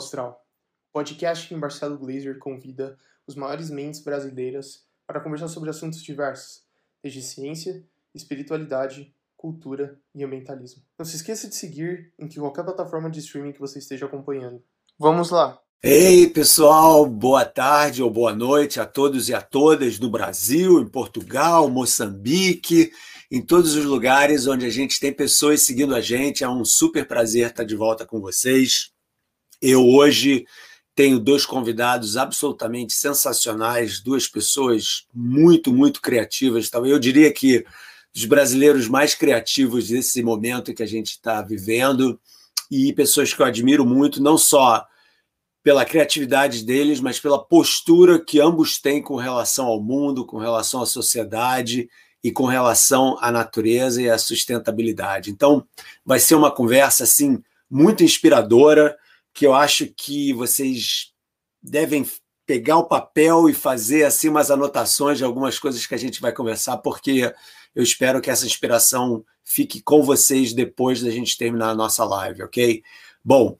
Astral, 0.00 0.42
podcast 0.92 1.52
em 1.52 1.58
Marcelo 1.58 1.98
Glazer 1.98 2.38
convida 2.38 2.98
os 3.26 3.34
maiores 3.34 3.70
mentes 3.70 4.02
brasileiras 4.02 4.86
para 5.06 5.20
conversar 5.20 5.48
sobre 5.48 5.68
assuntos 5.68 6.02
diversos, 6.02 6.62
desde 7.02 7.22
ciência, 7.22 7.86
espiritualidade, 8.14 9.14
cultura 9.36 10.00
e 10.14 10.24
ambientalismo. 10.24 10.82
Não 10.98 11.04
se 11.04 11.16
esqueça 11.16 11.48
de 11.48 11.54
seguir 11.54 12.12
em 12.18 12.28
qualquer 12.28 12.64
plataforma 12.64 13.10
de 13.10 13.20
streaming 13.20 13.52
que 13.52 13.60
você 13.60 13.78
esteja 13.78 14.06
acompanhando. 14.06 14.62
Vamos 14.98 15.30
lá! 15.30 15.60
Ei, 15.82 16.28
pessoal, 16.28 17.06
boa 17.06 17.44
tarde 17.44 18.02
ou 18.02 18.10
boa 18.10 18.34
noite 18.34 18.80
a 18.80 18.86
todos 18.86 19.28
e 19.28 19.34
a 19.34 19.40
todas 19.40 19.98
no 19.98 20.10
Brasil, 20.10 20.80
em 20.80 20.88
Portugal, 20.88 21.70
Moçambique, 21.70 22.92
em 23.30 23.40
todos 23.40 23.74
os 23.74 23.84
lugares 23.84 24.46
onde 24.46 24.66
a 24.66 24.70
gente 24.70 24.98
tem 24.98 25.12
pessoas 25.12 25.62
seguindo 25.62 25.94
a 25.94 26.00
gente. 26.00 26.44
É 26.44 26.48
um 26.48 26.64
super 26.64 27.06
prazer 27.06 27.48
estar 27.48 27.64
de 27.64 27.76
volta 27.76 28.04
com 28.04 28.20
vocês. 28.20 28.90
Eu 29.60 29.86
hoje 29.86 30.46
tenho 30.94 31.18
dois 31.18 31.46
convidados 31.46 32.16
absolutamente 32.16 32.92
sensacionais, 32.92 34.00
duas 34.00 34.26
pessoas 34.26 35.06
muito, 35.14 35.72
muito 35.72 36.00
criativas. 36.02 36.70
Eu 36.72 36.98
diria 36.98 37.32
que 37.32 37.64
dos 38.12 38.24
brasileiros 38.24 38.88
mais 38.88 39.14
criativos 39.14 39.88
desse 39.88 40.22
momento 40.22 40.74
que 40.74 40.82
a 40.82 40.86
gente 40.86 41.12
está 41.12 41.40
vivendo 41.42 42.20
e 42.70 42.92
pessoas 42.92 43.32
que 43.32 43.40
eu 43.40 43.46
admiro 43.46 43.84
muito, 43.84 44.22
não 44.22 44.36
só 44.36 44.84
pela 45.62 45.84
criatividade 45.84 46.64
deles, 46.64 47.00
mas 47.00 47.20
pela 47.20 47.42
postura 47.42 48.18
que 48.18 48.40
ambos 48.40 48.78
têm 48.78 49.02
com 49.02 49.16
relação 49.16 49.66
ao 49.66 49.80
mundo, 49.80 50.24
com 50.24 50.38
relação 50.38 50.82
à 50.82 50.86
sociedade 50.86 51.88
e 52.22 52.32
com 52.32 52.46
relação 52.46 53.16
à 53.20 53.30
natureza 53.30 54.00
e 54.00 54.08
à 54.08 54.18
sustentabilidade. 54.18 55.30
Então, 55.30 55.66
vai 56.04 56.18
ser 56.18 56.34
uma 56.34 56.50
conversa 56.50 57.04
assim 57.04 57.42
muito 57.70 58.02
inspiradora, 58.02 58.96
que 59.32 59.46
eu 59.46 59.54
acho 59.54 59.86
que 59.96 60.32
vocês 60.32 61.12
devem 61.62 62.04
pegar 62.46 62.78
o 62.78 62.88
papel 62.88 63.48
e 63.48 63.54
fazer 63.54 64.04
assim 64.04 64.28
umas 64.28 64.50
anotações 64.50 65.18
de 65.18 65.24
algumas 65.24 65.58
coisas 65.58 65.86
que 65.86 65.94
a 65.94 65.98
gente 65.98 66.20
vai 66.20 66.32
conversar, 66.32 66.78
porque 66.78 67.32
eu 67.74 67.82
espero 67.82 68.20
que 68.20 68.30
essa 68.30 68.46
inspiração 68.46 69.24
fique 69.44 69.80
com 69.80 70.02
vocês 70.02 70.52
depois 70.52 71.00
da 71.02 71.10
gente 71.10 71.38
terminar 71.38 71.70
a 71.70 71.74
nossa 71.74 72.04
live, 72.04 72.42
ok? 72.42 72.82
Bom, 73.24 73.56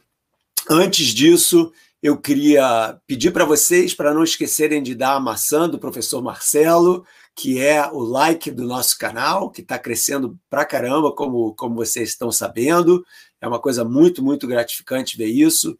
antes 0.69 1.09
disso, 1.09 1.73
eu 2.03 2.17
queria 2.17 2.98
pedir 3.07 3.31
para 3.31 3.45
vocês 3.45 3.95
para 3.95 4.15
não 4.15 4.25
esquecerem 4.25 4.83
de 4.83 4.95
dar 4.95 5.15
a 5.15 5.21
maçã 5.21 5.69
do 5.69 5.79
professor 5.79 6.23
Marcelo, 6.23 7.05
que 7.35 7.61
é 7.61 7.87
o 7.91 8.01
like 8.01 8.51
do 8.51 8.65
nosso 8.67 8.98
canal, 8.98 9.51
que 9.51 9.61
está 9.61 9.79
crescendo 9.79 10.39
pra 10.48 10.65
caramba, 10.65 11.13
como, 11.13 11.55
como 11.55 11.77
vocês 11.77 12.09
estão 12.09 12.33
sabendo. 12.33 13.05
É 13.41 13.48
uma 13.48 13.58
coisa 13.58 13.84
muito, 13.84 14.22
muito 14.22 14.46
gratificante 14.46 15.16
ver 15.16 15.27
isso. 15.27 15.78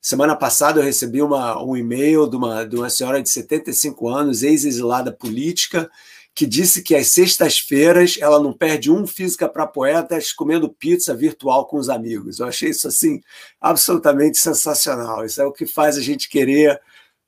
Semana 0.00 0.34
passada 0.34 0.80
eu 0.80 0.84
recebi 0.84 1.22
uma, 1.22 1.62
um 1.62 1.76
e-mail 1.76 2.28
de 2.28 2.36
uma, 2.36 2.64
de 2.64 2.76
uma 2.76 2.90
senhora 2.90 3.22
de 3.22 3.30
75 3.30 4.08
anos, 4.08 4.42
ex-exilada 4.42 5.12
política, 5.12 5.88
que 6.34 6.46
disse 6.46 6.82
que 6.82 6.94
às 6.94 7.08
sextas-feiras 7.08 8.16
ela 8.20 8.42
não 8.42 8.52
perde 8.52 8.90
um 8.90 9.06
Física 9.06 9.48
para 9.48 9.66
Poetas 9.66 10.32
comendo 10.32 10.72
pizza 10.72 11.14
virtual 11.14 11.66
com 11.66 11.76
os 11.76 11.88
amigos. 11.88 12.40
Eu 12.40 12.46
achei 12.46 12.70
isso 12.70 12.88
assim 12.88 13.20
absolutamente 13.60 14.38
sensacional. 14.38 15.24
Isso 15.24 15.40
é 15.40 15.44
o 15.44 15.52
que 15.52 15.66
faz 15.66 15.96
a 15.96 16.00
gente 16.00 16.28
querer 16.28 16.80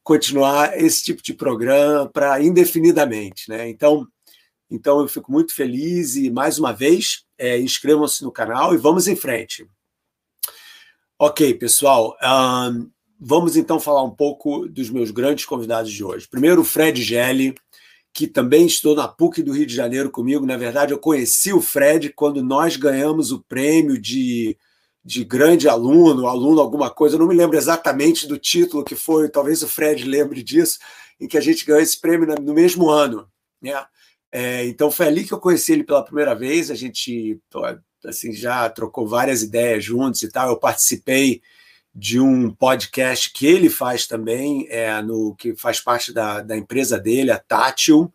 continuar 0.03 0.79
esse 0.79 1.03
tipo 1.03 1.23
de 1.23 1.33
programa 1.35 2.09
para 2.09 2.43
indefinidamente, 2.43 3.49
né? 3.49 3.69
Então, 3.69 4.07
então 4.71 5.01
eu 5.01 5.09
fico 5.09 5.31
muito 5.31 5.55
feliz 5.55 6.17
e 6.17 6.31
mais 6.31 6.59
uma 6.59 6.73
vez 6.73 7.25
é, 7.39 7.59
inscrevam-se 7.59 8.23
no 8.23 8.33
canal 8.33 8.75
e 8.75 8.79
vamos 8.79 9.07
em 9.09 9.17
frente. 9.17 9.67
Ok, 11.19 11.55
pessoal. 11.55 12.17
Um, 12.23 12.91
vamos 13.21 13.57
então 13.57 13.79
falar 13.79 14.03
um 14.03 14.11
pouco 14.11 14.69
dos 14.69 14.91
meus 14.91 15.11
grandes 15.11 15.45
convidados 15.45 15.93
de 15.93 16.03
hoje. 16.03 16.29
Primeiro, 16.29 16.63
o 16.63 16.65
Fred 16.65 17.03
Gelli 17.03 17.55
que 18.15 18.29
também 18.29 18.65
estou 18.65 18.95
na 18.95 19.09
PUC 19.09 19.43
do 19.43 19.53
Rio 19.53 19.67
de 19.67 19.75
Janeiro 19.75 20.09
comigo. 20.09 20.47
Na 20.47 20.57
verdade, 20.57 20.93
eu 20.93 20.99
conheci 20.99 21.53
o 21.53 21.61
Fred 21.61 22.11
quando 22.11 22.45
nós 22.45 22.77
ganhamos 22.77 23.33
o 23.33 23.43
prêmio 23.43 24.01
de, 24.01 24.57
de 25.05 25.25
grande 25.25 25.69
aluno, 25.69 26.29
aluno 26.29 26.61
alguma 26.61 26.89
coisa, 26.89 27.17
eu 27.17 27.19
não 27.19 27.27
me 27.27 27.35
lembro 27.35 27.59
exatamente 27.59 28.29
do 28.29 28.39
título 28.39 28.85
que 28.85 28.95
foi, 28.95 29.29
talvez 29.29 29.65
o 29.65 29.69
Fred 29.69 30.05
lembre 30.05 30.45
disso, 30.45 30.79
em 31.21 31.27
que 31.27 31.37
a 31.37 31.41
gente 31.41 31.65
ganhou 31.65 31.83
esse 31.83 32.01
prêmio 32.01 32.33
no 32.41 32.55
mesmo 32.55 32.89
ano. 32.89 33.29
Né? 33.61 33.73
É, 34.37 34.67
então 34.67 34.91
foi 34.91 35.07
ali 35.07 35.23
que 35.23 35.33
eu 35.33 35.39
conheci 35.39 35.73
ele 35.73 35.85
pela 35.85 36.03
primeira 36.03 36.35
vez, 36.35 36.69
a 36.69 36.75
gente 36.75 37.41
assim, 38.05 38.33
já 38.33 38.69
trocou 38.69 39.07
várias 39.07 39.45
ideias 39.45 39.85
juntos 39.85 40.25
e 40.25 40.29
tal. 40.29 40.49
Eu 40.49 40.57
participei 40.57 41.41
de 41.95 42.19
um 42.19 42.51
podcast 42.51 43.33
que 43.33 43.47
ele 43.47 43.71
faz 43.71 44.09
também, 44.09 44.67
é, 44.69 45.01
no 45.01 45.37
que 45.37 45.55
faz 45.55 45.79
parte 45.79 46.13
da, 46.13 46.41
da 46.41 46.57
empresa 46.57 46.99
dele, 46.99 47.31
a 47.31 47.39
Tátil. 47.39 48.13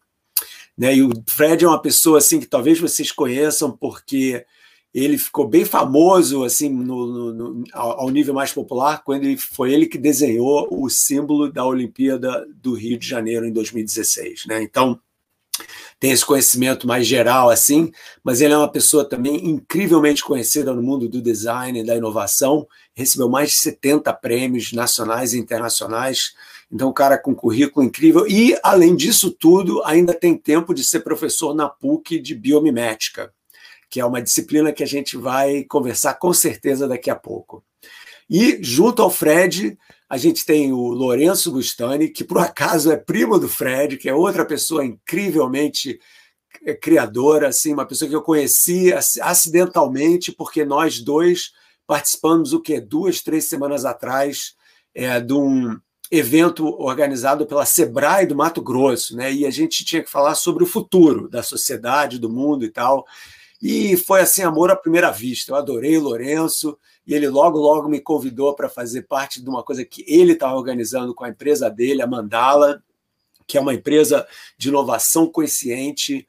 Né? 0.77 0.97
E 0.97 1.03
o 1.03 1.09
Fred 1.25 1.63
é 1.63 1.67
uma 1.69 1.81
pessoa 1.81 2.17
assim 2.17 2.41
que 2.41 2.47
talvez 2.47 2.81
vocês 2.81 3.13
conheçam, 3.13 3.71
porque 3.71 4.45
ele 4.93 5.17
ficou 5.17 5.47
bem 5.47 5.63
famoso 5.63 6.43
assim 6.43 6.67
no, 6.67 7.07
no, 7.07 7.33
no, 7.33 7.63
ao 7.71 8.09
nível 8.09 8.33
mais 8.33 8.51
popular 8.51 9.03
quando 9.05 9.23
ele, 9.23 9.37
foi 9.37 9.71
ele 9.71 9.85
que 9.85 9.97
desenhou 9.97 10.67
o 10.69 10.89
símbolo 10.89 11.49
da 11.49 11.63
Olimpíada 11.63 12.45
do 12.55 12.73
Rio 12.73 12.97
de 12.97 13.07
Janeiro 13.07 13.45
em 13.45 13.53
2016. 13.53 14.47
Né? 14.47 14.61
Então, 14.61 14.99
tem 15.99 16.11
esse 16.11 16.25
conhecimento 16.25 16.87
mais 16.87 17.05
geral 17.05 17.49
assim, 17.49 17.91
mas 18.23 18.39
ele 18.39 18.53
é 18.53 18.57
uma 18.57 18.71
pessoa 18.71 19.03
também 19.03 19.49
incrivelmente 19.49 20.23
conhecida 20.23 20.73
no 20.73 20.81
mundo 20.81 21.09
do 21.09 21.21
design 21.21 21.79
e 21.79 21.85
da 21.85 21.95
inovação, 21.95 22.65
recebeu 22.93 23.27
mais 23.27 23.51
de 23.51 23.57
70 23.57 24.13
prêmios 24.13 24.71
nacionais 24.71 25.33
e 25.33 25.39
internacionais, 25.39 26.33
então 26.71 26.89
um 26.89 26.93
cara 26.93 27.17
com 27.17 27.35
currículo 27.35 27.85
incrível 27.85 28.25
e 28.27 28.57
além 28.63 28.95
disso 28.95 29.31
tudo, 29.31 29.83
ainda 29.83 30.13
tem 30.13 30.37
tempo 30.37 30.73
de 30.73 30.83
ser 30.83 31.01
professor 31.01 31.53
na 31.53 31.67
PUC 31.67 32.19
de 32.19 32.33
biomimética, 32.33 33.33
que 33.89 33.99
é 33.99 34.05
uma 34.05 34.21
disciplina 34.21 34.71
que 34.71 34.83
a 34.83 34.87
gente 34.87 35.17
vai 35.17 35.65
conversar 35.65 36.13
com 36.13 36.31
certeza 36.31 36.87
daqui 36.87 37.09
a 37.09 37.15
pouco. 37.15 37.63
E 38.29 38.59
junto 38.61 39.01
ao 39.01 39.09
Fred, 39.09 39.77
a 40.09 40.17
gente 40.17 40.45
tem 40.45 40.71
o 40.71 40.87
Lourenço 40.89 41.51
Bustani, 41.51 42.09
que 42.09 42.23
por 42.23 42.37
acaso 42.37 42.91
é 42.91 42.97
primo 42.97 43.39
do 43.39 43.49
Fred, 43.49 43.97
que 43.97 44.09
é 44.09 44.13
outra 44.13 44.45
pessoa 44.45 44.85
incrivelmente 44.85 45.99
eh, 46.65 46.73
criadora, 46.73 47.47
assim, 47.47 47.73
uma 47.73 47.85
pessoa 47.85 48.07
que 48.07 48.15
eu 48.15 48.21
conheci 48.21 48.93
acidentalmente, 48.93 50.31
porque 50.31 50.63
nós 50.63 50.99
dois 50.99 51.51
participamos 51.87 52.53
o 52.53 52.59
que 52.59 52.79
duas, 52.79 53.21
três 53.21 53.45
semanas 53.45 53.83
atrás 53.83 54.53
é, 54.93 55.19
de 55.19 55.33
um 55.33 55.79
evento 56.11 56.67
organizado 56.79 57.45
pela 57.45 57.65
Sebrae 57.65 58.25
do 58.25 58.35
Mato 58.35 58.61
Grosso, 58.61 59.15
né? 59.15 59.31
E 59.31 59.45
a 59.45 59.51
gente 59.51 59.85
tinha 59.85 60.03
que 60.03 60.09
falar 60.09 60.35
sobre 60.35 60.63
o 60.63 60.67
futuro 60.67 61.27
da 61.29 61.41
sociedade, 61.41 62.19
do 62.19 62.29
mundo 62.29 62.65
e 62.65 62.69
tal. 62.69 63.05
E 63.61 63.97
foi 63.97 64.21
assim 64.21 64.41
amor 64.41 64.71
à 64.71 64.75
primeira 64.75 65.11
vista. 65.11 65.51
Eu 65.51 65.55
adorei 65.55 65.97
o 65.97 66.01
Lourenço 66.01 66.77
e 67.09 67.13
ele 67.15 67.27
logo, 67.27 67.57
logo 67.57 67.89
me 67.89 67.99
convidou 67.99 68.53
para 68.53 68.69
fazer 68.69 69.01
parte 69.01 69.41
de 69.41 69.49
uma 69.49 69.63
coisa 69.63 69.83
que 69.83 70.05
ele 70.07 70.33
estava 70.33 70.55
organizando 70.55 71.11
com 71.15 71.23
a 71.23 71.29
empresa 71.29 71.67
dele, 71.67 72.03
a 72.03 72.07
Mandala, 72.07 72.83
que 73.47 73.57
é 73.57 73.61
uma 73.61 73.73
empresa 73.73 74.27
de 74.59 74.69
inovação 74.69 75.25
consciente, 75.25 76.27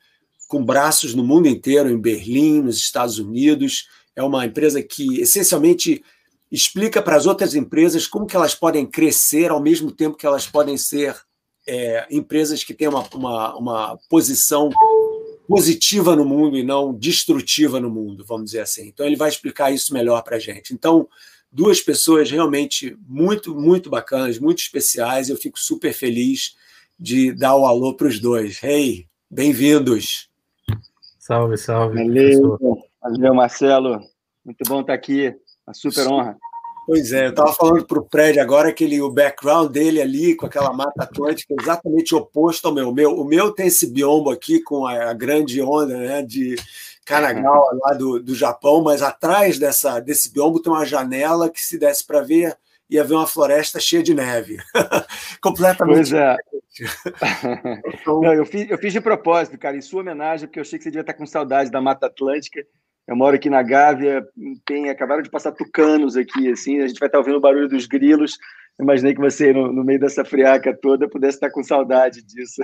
com 0.48 0.64
braços 0.64 1.14
no 1.14 1.22
mundo 1.22 1.48
inteiro, 1.48 1.90
em 1.90 2.00
Berlim, 2.00 2.62
nos 2.62 2.78
Estados 2.78 3.18
Unidos. 3.18 3.88
É 4.16 4.22
uma 4.22 4.46
empresa 4.46 4.82
que 4.82 5.20
essencialmente 5.20 6.02
explica 6.50 7.02
para 7.02 7.14
as 7.14 7.26
outras 7.26 7.54
empresas 7.54 8.06
como 8.06 8.24
que 8.24 8.34
elas 8.34 8.54
podem 8.54 8.86
crescer 8.86 9.50
ao 9.50 9.60
mesmo 9.60 9.92
tempo 9.92 10.16
que 10.16 10.26
elas 10.26 10.46
podem 10.46 10.78
ser 10.78 11.14
é, 11.66 12.06
empresas 12.10 12.64
que 12.64 12.72
têm 12.72 12.88
uma, 12.88 13.06
uma, 13.12 13.54
uma 13.54 13.98
posição 14.08 14.70
positiva 15.50 16.14
no 16.14 16.24
mundo 16.24 16.56
e 16.56 16.62
não 16.62 16.94
destrutiva 16.94 17.80
no 17.80 17.90
mundo, 17.90 18.24
vamos 18.24 18.46
dizer 18.46 18.60
assim. 18.60 18.86
Então 18.86 19.04
ele 19.04 19.16
vai 19.16 19.28
explicar 19.28 19.72
isso 19.72 19.92
melhor 19.92 20.22
para 20.22 20.36
a 20.36 20.38
gente. 20.38 20.72
Então, 20.72 21.08
duas 21.50 21.80
pessoas 21.80 22.30
realmente 22.30 22.96
muito, 23.08 23.52
muito 23.52 23.90
bacanas, 23.90 24.38
muito 24.38 24.60
especiais. 24.60 25.28
Eu 25.28 25.36
fico 25.36 25.58
super 25.58 25.92
feliz 25.92 26.56
de 26.96 27.32
dar 27.32 27.56
o 27.56 27.66
alô 27.66 27.94
para 27.94 28.06
os 28.06 28.20
dois. 28.20 28.62
Hey, 28.62 29.08
bem-vindos. 29.28 30.30
Salve, 31.18 31.56
salve. 31.56 31.96
Valeu, 31.96 32.56
valeu, 33.02 33.34
Marcelo. 33.34 34.00
Muito 34.44 34.62
bom 34.68 34.82
estar 34.82 34.94
aqui. 34.94 35.34
Uma 35.66 35.74
super 35.74 36.06
honra. 36.06 36.38
Pois 36.86 37.12
é, 37.12 37.26
eu 37.26 37.30
estava 37.30 37.52
falando 37.52 37.84
para 37.86 38.00
o 38.00 38.08
Fred 38.10 38.40
agora 38.40 38.72
que 38.72 38.84
ele, 38.84 39.00
o 39.00 39.10
background 39.10 39.70
dele 39.70 40.00
ali, 40.00 40.34
com 40.34 40.46
aquela 40.46 40.72
mata 40.72 41.04
atlântica, 41.04 41.54
é 41.54 41.62
exatamente 41.62 42.14
oposto 42.14 42.66
ao 42.66 42.74
meu. 42.74 42.88
O 42.88 42.94
meu, 42.94 43.12
o 43.12 43.24
meu 43.24 43.52
tem 43.52 43.66
esse 43.66 43.86
biombo 43.86 44.30
aqui 44.30 44.60
com 44.60 44.86
a, 44.86 45.10
a 45.10 45.14
grande 45.14 45.62
onda 45.62 45.96
né, 45.96 46.22
de 46.22 46.56
Kanagawa 47.04 47.78
lá 47.82 47.94
do, 47.94 48.20
do 48.20 48.34
Japão, 48.34 48.82
mas 48.82 49.02
atrás 49.02 49.58
dessa, 49.58 50.00
desse 50.00 50.32
biombo 50.32 50.60
tem 50.60 50.72
uma 50.72 50.84
janela 50.84 51.50
que, 51.50 51.60
se 51.60 51.78
desse 51.78 52.06
para 52.06 52.22
ver, 52.22 52.56
ia 52.88 53.04
ver 53.04 53.14
uma 53.14 53.26
floresta 53.26 53.78
cheia 53.78 54.02
de 54.02 54.14
neve. 54.14 54.58
Completamente. 55.40 55.96
Pois 55.96 56.12
é. 56.12 56.36
então... 57.86 58.20
Não, 58.20 58.34
eu, 58.34 58.44
fiz, 58.44 58.70
eu 58.70 58.78
fiz 58.78 58.92
de 58.92 59.00
propósito, 59.00 59.58
cara, 59.58 59.76
em 59.76 59.80
sua 59.80 60.00
homenagem, 60.00 60.46
porque 60.46 60.58
eu 60.58 60.62
achei 60.62 60.78
que 60.78 60.82
você 60.82 60.90
devia 60.90 61.02
estar 61.02 61.14
com 61.14 61.26
saudade 61.26 61.70
da 61.70 61.80
Mata 61.80 62.06
Atlântica. 62.06 62.64
Eu 63.10 63.16
moro 63.16 63.34
aqui 63.34 63.50
na 63.50 63.60
Gávea, 63.60 64.24
tem, 64.64 64.88
acabaram 64.88 65.20
de 65.20 65.28
passar 65.28 65.50
tucanos 65.50 66.16
aqui, 66.16 66.48
assim, 66.48 66.78
a 66.78 66.86
gente 66.86 67.00
vai 67.00 67.08
estar 67.08 67.18
ouvindo 67.18 67.38
o 67.38 67.40
barulho 67.40 67.68
dos 67.68 67.84
grilos. 67.84 68.38
Imaginei 68.80 69.12
que 69.12 69.20
você, 69.20 69.52
no, 69.52 69.72
no, 69.72 69.82
meio 69.82 69.98
dessa 69.98 70.24
friaca 70.24 70.72
toda, 70.80 71.08
pudesse 71.08 71.36
estar 71.36 71.50
com 71.50 71.60
saudade 71.64 72.22
disso. 72.22 72.62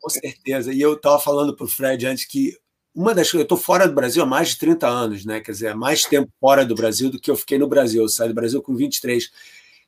Com 0.00 0.08
certeza. 0.08 0.72
E 0.72 0.80
eu 0.80 0.94
estava 0.94 1.18
falando 1.18 1.56
para 1.56 1.64
o 1.64 1.68
Fred 1.68 2.06
antes 2.06 2.24
que 2.24 2.56
uma 2.94 3.12
das 3.12 3.32
coisas, 3.32 3.40
eu 3.40 3.42
estou 3.42 3.58
fora 3.58 3.88
do 3.88 3.92
Brasil 3.92 4.22
há 4.22 4.26
mais 4.26 4.50
de 4.50 4.58
30 4.58 4.86
anos, 4.86 5.24
né? 5.24 5.40
Quer 5.40 5.50
dizer, 5.50 5.74
mais 5.74 6.04
tempo 6.04 6.30
fora 6.40 6.64
do 6.64 6.76
Brasil 6.76 7.10
do 7.10 7.20
que 7.20 7.28
eu 7.28 7.36
fiquei 7.36 7.58
no 7.58 7.66
Brasil. 7.66 8.02
Eu 8.02 8.08
saí 8.08 8.28
do 8.28 8.34
Brasil 8.34 8.62
com 8.62 8.76
23. 8.76 9.28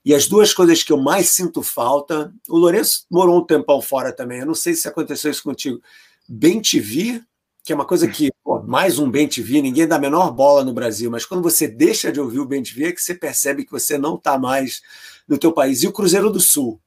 E 0.05 0.13
as 0.13 0.27
duas 0.27 0.53
coisas 0.53 0.83
que 0.83 0.93
eu 0.93 0.99
mais 0.99 1.29
sinto 1.29 1.63
falta, 1.63 2.35
o 2.49 2.59
Lourenço 2.59 3.07
morou 3.09 3.39
um 3.39 3.47
tempão 3.47 3.81
fora 3.81 4.13
também. 4.13 4.41
Eu 4.41 4.47
não 4.47 4.55
sei 4.55 4.75
se 4.75 4.89
aconteceu 4.89 5.31
isso 5.31 5.45
contigo. 5.45 5.81
Bem 6.29 6.61
TV, 6.61 7.23
que 7.63 7.73
é 7.73 7.75
uma 7.75 7.85
coisa 7.85 8.09
que, 8.09 8.31
pô, 8.43 8.61
mais 8.63 8.99
um 8.99 9.11
Bem 9.11 9.29
TV, 9.29 9.63
ninguém 9.63 9.87
dá 9.87 9.97
a 9.97 10.01
menor 10.01 10.31
bola 10.33 10.65
no 10.65 10.73
Brasil, 10.73 11.11
mas 11.11 11.25
quando 11.25 11.43
você 11.43 11.69
deixa 11.69 12.11
de 12.11 12.21
ouvir 12.21 12.41
o 12.41 12.47
Bem 12.47 12.63
TV 12.63 12.87
é 12.87 12.93
que 12.93 13.01
você 13.01 13.15
percebe 13.15 13.65
que 13.65 13.71
você 13.71 13.97
não 13.97 14.17
está 14.17 14.39
mais 14.39 14.83
no 15.29 15.39
teu 15.39 15.53
país. 15.53 15.83
E 15.83 15.89
o 15.89 15.93
Cruzeiro 15.93 16.31
do 16.31 16.41
Sul 16.41 16.81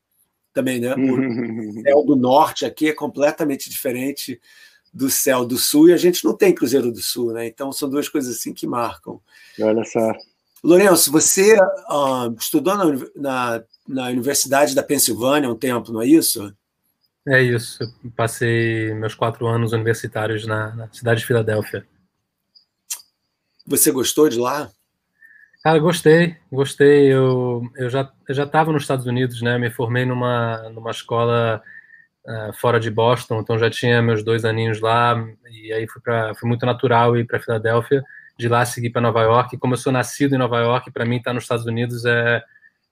também, 0.53 0.79
né? 0.79 0.95
O 0.95 1.81
céu 1.83 2.03
do 2.05 2.15
norte 2.15 2.65
aqui 2.65 2.89
é 2.89 2.93
completamente 2.93 3.69
diferente 3.69 4.39
do 4.93 5.09
céu 5.09 5.45
do 5.45 5.57
sul 5.57 5.89
e 5.89 5.93
a 5.93 5.97
gente 5.97 6.23
não 6.23 6.33
tem 6.33 6.55
Cruzeiro 6.55 6.89
do 6.89 7.01
Sul, 7.01 7.33
né? 7.33 7.45
Então 7.45 7.69
são 7.73 7.89
duas 7.89 8.07
coisas 8.07 8.37
assim 8.37 8.53
que 8.53 8.65
marcam. 8.65 9.19
Olha 9.59 9.83
só. 9.83 10.13
Lourenço, 10.63 11.11
você 11.11 11.57
uh, 11.59 12.33
estudou 12.39 12.75
na, 12.75 12.85
na, 13.15 13.63
na, 13.87 14.07
Universidade 14.07 14.73
da 14.73 14.81
Pensilvânia 14.81 15.49
um 15.49 15.55
tempo, 15.55 15.91
não 15.91 16.01
é 16.01 16.07
isso? 16.07 16.51
É 17.27 17.41
isso. 17.41 17.79
Passei 18.15 18.93
meus 18.93 19.15
quatro 19.15 19.47
anos 19.47 19.73
universitários 19.73 20.45
na, 20.45 20.75
na 20.75 20.89
cidade 20.91 21.21
de 21.21 21.25
Filadélfia. 21.25 21.85
Você 23.65 23.91
gostou 23.91 24.29
de 24.29 24.37
lá? 24.37 24.69
Cara, 25.63 25.79
gostei, 25.79 26.37
gostei. 26.51 27.11
Eu, 27.11 27.63
eu 27.75 27.89
já 27.89 28.11
eu 28.29 28.35
já 28.35 28.43
estava 28.43 28.71
nos 28.71 28.83
Estados 28.83 29.07
Unidos, 29.07 29.41
né? 29.41 29.57
Me 29.57 29.71
formei 29.71 30.05
numa 30.05 30.69
numa 30.69 30.91
escola 30.91 31.63
uh, 32.27 32.53
fora 32.53 32.79
de 32.79 32.91
Boston, 32.91 33.39
então 33.39 33.57
já 33.57 33.71
tinha 33.71 34.01
meus 34.03 34.23
dois 34.23 34.45
aninhos 34.45 34.79
lá 34.79 35.15
e 35.49 35.73
aí 35.73 35.87
fui 35.87 36.01
para 36.03 36.35
foi 36.35 36.47
muito 36.47 36.65
natural 36.67 37.17
ir 37.17 37.25
para 37.25 37.39
Filadélfia 37.39 38.03
de 38.37 38.47
lá 38.47 38.63
seguir 38.65 38.91
para 38.91 39.01
Nova 39.01 39.23
York. 39.23 39.57
Como 39.57 39.73
eu 39.73 39.77
sou 39.77 39.91
nascido 39.91 40.35
em 40.35 40.37
Nova 40.37 40.59
York, 40.59 40.91
para 40.91 41.05
mim 41.05 41.17
estar 41.17 41.31
tá 41.31 41.33
nos 41.33 41.45
Estados 41.45 41.65
Unidos 41.65 42.05
é, 42.05 42.43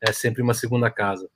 é 0.01 0.11
sempre 0.11 0.41
uma 0.41 0.55
segunda 0.55 0.89
casa. 0.89 1.29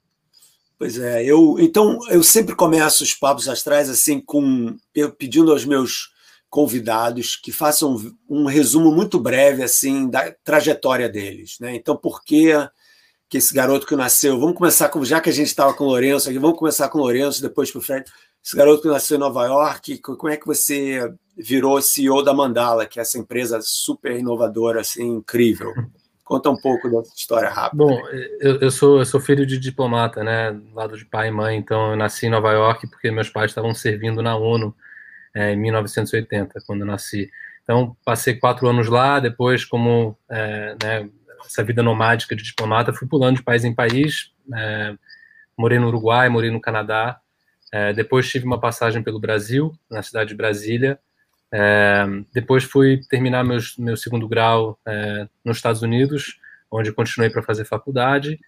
Pois 0.78 0.96
é, 0.96 1.24
eu 1.24 1.56
então 1.58 1.98
eu 2.08 2.22
sempre 2.22 2.54
começo 2.54 3.02
os 3.02 3.12
papos 3.12 3.48
astrais 3.48 3.90
assim 3.90 4.20
com 4.20 4.76
eu 4.94 5.12
pedindo 5.12 5.50
aos 5.50 5.64
meus 5.64 6.10
convidados 6.48 7.34
que 7.36 7.50
façam 7.50 7.96
um, 7.96 8.42
um 8.42 8.46
resumo 8.46 8.92
muito 8.92 9.18
breve 9.18 9.62
assim 9.62 10.08
da 10.08 10.32
trajetória 10.44 11.08
deles, 11.08 11.56
né? 11.60 11.74
Então, 11.74 11.96
por 11.96 12.22
que 12.22 12.52
que 13.28 13.36
esse 13.36 13.52
garoto 13.52 13.86
que 13.86 13.94
nasceu, 13.94 14.38
vamos 14.40 14.56
começar 14.56 14.88
com 14.88 15.04
já 15.04 15.20
que 15.20 15.28
a 15.28 15.32
gente 15.32 15.48
estava 15.48 15.74
com 15.74 15.84
o 15.84 15.88
Lourenço 15.88 16.30
aqui, 16.30 16.38
vamos 16.38 16.58
começar 16.58 16.88
com 16.88 16.98
o 16.98 17.02
Lourenço, 17.02 17.42
depois 17.42 17.70
para 17.70 17.78
o 17.78 17.82
Fred. 17.82 18.10
Esse 18.42 18.56
garoto 18.56 18.80
que 18.80 18.88
nasceu 18.88 19.16
em 19.16 19.20
Nova 19.20 19.44
York, 19.44 19.98
como 19.98 20.32
é 20.32 20.36
que 20.36 20.46
você 20.46 21.12
virou 21.36 21.82
CEO 21.82 22.22
da 22.22 22.32
Mandala, 22.32 22.86
que 22.86 22.98
é 22.98 23.02
essa 23.02 23.18
empresa 23.18 23.60
super 23.62 24.16
inovadora, 24.16 24.80
assim, 24.80 25.06
incrível? 25.06 25.72
Conta 26.28 26.50
um 26.50 26.56
pouco 26.56 26.90
dessa 26.90 27.14
história 27.16 27.48
rápida. 27.48 27.82
Bom, 27.82 27.98
eu, 28.38 28.60
eu, 28.60 28.70
sou, 28.70 28.98
eu 28.98 29.06
sou 29.06 29.18
filho 29.18 29.46
de 29.46 29.58
diplomata, 29.58 30.22
né, 30.22 30.54
lado 30.74 30.94
de 30.94 31.06
pai 31.06 31.28
e 31.28 31.30
mãe, 31.30 31.56
então 31.56 31.92
eu 31.92 31.96
nasci 31.96 32.26
em 32.26 32.30
Nova 32.30 32.52
York 32.52 32.86
porque 32.86 33.10
meus 33.10 33.30
pais 33.30 33.50
estavam 33.50 33.72
servindo 33.74 34.22
na 34.22 34.36
ONU 34.36 34.76
é, 35.34 35.54
em 35.54 35.56
1980, 35.56 36.60
quando 36.66 36.80
eu 36.80 36.86
nasci. 36.86 37.30
Então, 37.62 37.96
passei 38.04 38.34
quatro 38.34 38.68
anos 38.68 38.88
lá, 38.88 39.18
depois, 39.18 39.64
como 39.64 40.14
é, 40.28 40.76
né, 40.82 41.08
essa 41.46 41.64
vida 41.64 41.82
nomádica 41.82 42.36
de 42.36 42.42
diplomata, 42.42 42.92
fui 42.92 43.08
pulando 43.08 43.36
de 43.36 43.42
país 43.42 43.64
em 43.64 43.74
país, 43.74 44.30
é, 44.54 44.94
morei 45.56 45.78
no 45.78 45.88
Uruguai, 45.88 46.28
morei 46.28 46.50
no 46.50 46.60
Canadá, 46.60 47.18
é, 47.72 47.94
depois 47.94 48.28
tive 48.28 48.44
uma 48.44 48.60
passagem 48.60 49.02
pelo 49.02 49.18
Brasil, 49.18 49.72
na 49.90 50.02
cidade 50.02 50.28
de 50.28 50.36
Brasília. 50.36 51.00
É, 51.52 52.04
depois 52.32 52.64
fui 52.64 53.00
terminar 53.08 53.42
meus, 53.42 53.76
meu 53.76 53.96
segundo 53.96 54.28
grau 54.28 54.78
é, 54.86 55.26
nos 55.44 55.56
Estados 55.56 55.82
Unidos, 55.82 56.38
onde 56.70 56.92
continuei 56.92 57.30
para 57.30 57.42
fazer 57.42 57.64
faculdade. 57.64 58.38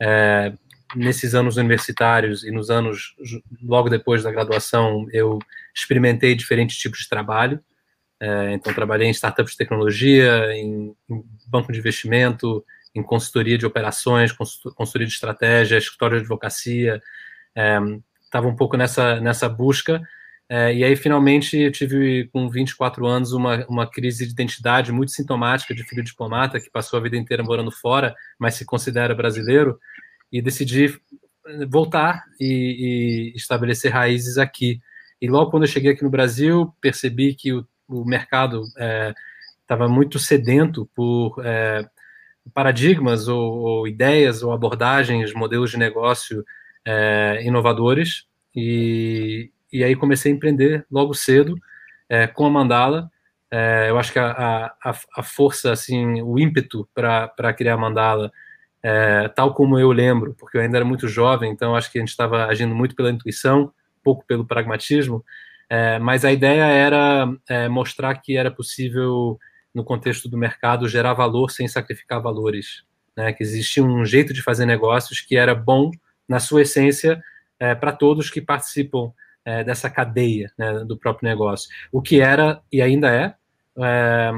É, 0.00 0.52
nesses 0.96 1.34
anos 1.34 1.56
universitários 1.56 2.44
e 2.44 2.50
nos 2.50 2.70
anos 2.70 3.14
logo 3.62 3.90
depois 3.90 4.22
da 4.22 4.30
graduação, 4.30 5.06
eu 5.12 5.38
experimentei 5.74 6.34
diferentes 6.34 6.78
tipos 6.78 7.00
de 7.00 7.08
trabalho. 7.08 7.60
É, 8.20 8.52
então, 8.52 8.74
trabalhei 8.74 9.06
em 9.06 9.12
startups 9.12 9.52
de 9.52 9.58
tecnologia, 9.58 10.52
em, 10.54 10.94
em 11.08 11.24
banco 11.46 11.70
de 11.70 11.78
investimento, 11.78 12.64
em 12.94 13.02
consultoria 13.02 13.58
de 13.58 13.66
operações, 13.66 14.32
consultoria 14.32 15.06
de 15.06 15.12
estratégia, 15.12 15.76
escritório 15.76 16.16
de 16.16 16.22
advocacia, 16.22 17.00
estava 18.24 18.48
um 18.48 18.56
pouco 18.56 18.76
nessa, 18.76 19.20
nessa 19.20 19.48
busca. 19.48 20.02
É, 20.50 20.74
e 20.74 20.82
aí, 20.82 20.96
finalmente, 20.96 21.58
eu 21.58 21.70
tive, 21.70 22.28
com 22.32 22.48
24 22.48 23.06
anos, 23.06 23.32
uma, 23.32 23.66
uma 23.66 23.86
crise 23.86 24.24
de 24.24 24.32
identidade 24.32 24.90
muito 24.90 25.12
sintomática 25.12 25.74
de 25.74 25.84
filho 25.84 26.02
diplomata, 26.02 26.58
que 26.58 26.70
passou 26.70 26.98
a 26.98 27.02
vida 27.02 27.18
inteira 27.18 27.42
morando 27.42 27.70
fora, 27.70 28.14
mas 28.38 28.54
se 28.54 28.64
considera 28.64 29.14
brasileiro, 29.14 29.78
e 30.32 30.40
decidi 30.40 30.98
voltar 31.68 32.24
e, 32.40 33.32
e 33.32 33.36
estabelecer 33.36 33.92
raízes 33.92 34.38
aqui. 34.38 34.80
E 35.20 35.28
logo 35.28 35.50
quando 35.50 35.64
eu 35.64 35.68
cheguei 35.68 35.92
aqui 35.92 36.02
no 36.02 36.10
Brasil, 36.10 36.74
percebi 36.80 37.34
que 37.34 37.52
o, 37.52 37.66
o 37.86 38.04
mercado 38.04 38.62
estava 39.60 39.84
é, 39.84 39.88
muito 39.88 40.18
sedento 40.18 40.88
por 40.94 41.42
é, 41.44 41.86
paradigmas 42.54 43.28
ou, 43.28 43.58
ou, 43.58 43.88
ideias 43.88 44.42
ou 44.42 44.52
abordagens, 44.52 45.34
modelos 45.34 45.70
de 45.70 45.76
negócio 45.76 46.44
inovadores 47.42 48.24
e, 48.56 49.50
e 49.72 49.84
aí 49.84 49.94
comecei 49.94 50.32
a 50.32 50.34
empreender 50.34 50.86
logo 50.90 51.14
cedo 51.14 51.56
é, 52.08 52.26
com 52.26 52.46
a 52.46 52.50
Mandala. 52.50 53.10
É, 53.50 53.86
eu 53.88 53.98
acho 53.98 54.12
que 54.12 54.18
a, 54.18 54.72
a, 54.84 54.94
a, 55.16 55.22
força, 55.22 55.72
assim, 55.72 56.20
o 56.22 56.38
ímpeto 56.38 56.88
para 56.94 57.52
criar 57.54 57.74
a 57.74 57.78
Mandala, 57.78 58.32
é, 58.82 59.28
tal 59.28 59.54
como 59.54 59.78
eu 59.78 59.90
lembro, 59.90 60.34
porque 60.38 60.56
eu 60.56 60.60
ainda 60.60 60.78
era 60.78 60.84
muito 60.84 61.08
jovem, 61.08 61.50
então 61.50 61.74
acho 61.74 61.90
que 61.90 61.98
a 61.98 62.00
gente 62.00 62.10
estava 62.10 62.46
agindo 62.46 62.74
muito 62.74 62.94
pela 62.94 63.10
intuição, 63.10 63.72
pouco 64.02 64.24
pelo 64.26 64.46
pragmatismo, 64.46 65.24
mas 66.00 66.24
a 66.24 66.32
ideia 66.32 66.64
era 66.64 67.26
mostrar 67.70 68.14
que 68.14 68.38
era 68.38 68.50
possível, 68.50 69.38
no 69.74 69.84
contexto 69.84 70.26
do 70.26 70.38
mercado, 70.38 70.88
gerar 70.88 71.12
valor 71.12 71.50
sem 71.50 71.68
sacrificar 71.68 72.22
valores, 72.22 72.84
né? 73.14 73.34
que 73.34 73.42
existia 73.42 73.84
um 73.84 74.02
jeito 74.02 74.32
de 74.32 74.42
fazer 74.42 74.64
negócios 74.64 75.20
que 75.20 75.36
era 75.36 75.54
bom 75.54 75.90
na 76.26 76.40
sua 76.40 76.62
essência, 76.62 77.22
para 77.80 77.92
todos 77.92 78.30
que 78.30 78.40
participam 78.40 79.12
é, 79.48 79.64
dessa 79.64 79.88
cadeia 79.88 80.52
né, 80.58 80.84
do 80.84 80.94
próprio 80.94 81.26
negócio. 81.26 81.70
O 81.90 82.02
que 82.02 82.20
era 82.20 82.60
e 82.70 82.82
ainda 82.82 83.10
é, 83.10 83.34
é 83.78 84.30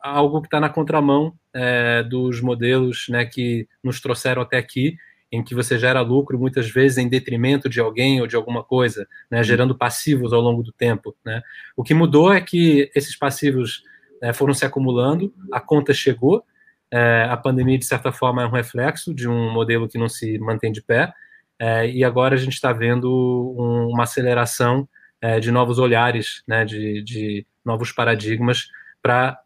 algo 0.00 0.40
que 0.40 0.46
está 0.46 0.58
na 0.58 0.70
contramão 0.70 1.34
é, 1.52 2.02
dos 2.02 2.40
modelos 2.40 3.04
né, 3.10 3.26
que 3.26 3.68
nos 3.84 4.00
trouxeram 4.00 4.40
até 4.40 4.56
aqui, 4.56 4.96
em 5.30 5.44
que 5.44 5.54
você 5.54 5.78
gera 5.78 6.00
lucro 6.00 6.38
muitas 6.38 6.70
vezes 6.70 6.96
em 6.96 7.06
detrimento 7.06 7.68
de 7.68 7.80
alguém 7.80 8.22
ou 8.22 8.26
de 8.26 8.34
alguma 8.34 8.64
coisa, 8.64 9.06
né, 9.30 9.42
gerando 9.42 9.76
passivos 9.76 10.32
ao 10.32 10.40
longo 10.40 10.62
do 10.62 10.72
tempo. 10.72 11.14
Né. 11.22 11.42
O 11.76 11.82
que 11.82 11.92
mudou 11.92 12.32
é 12.32 12.40
que 12.40 12.90
esses 12.94 13.14
passivos 13.14 13.82
é, 14.22 14.32
foram 14.32 14.54
se 14.54 14.64
acumulando, 14.64 15.34
a 15.52 15.60
conta 15.60 15.92
chegou, 15.92 16.42
é, 16.90 17.26
a 17.28 17.36
pandemia, 17.36 17.76
de 17.76 17.84
certa 17.84 18.10
forma, 18.10 18.42
é 18.42 18.46
um 18.46 18.50
reflexo 18.50 19.12
de 19.12 19.28
um 19.28 19.52
modelo 19.52 19.86
que 19.86 19.98
não 19.98 20.08
se 20.08 20.38
mantém 20.38 20.72
de 20.72 20.80
pé, 20.80 21.12
é, 21.58 21.88
e 21.88 22.04
agora 22.04 22.34
a 22.34 22.38
gente 22.38 22.54
está 22.54 22.72
vendo 22.72 23.10
um, 23.58 23.88
uma 23.92 24.04
aceleração 24.04 24.88
é, 25.20 25.40
de 25.40 25.50
novos 25.50 25.78
olhares, 25.78 26.42
né, 26.46 26.64
de, 26.64 27.02
de 27.02 27.46
novos 27.64 27.92
paradigmas, 27.92 28.68
para 29.02 29.38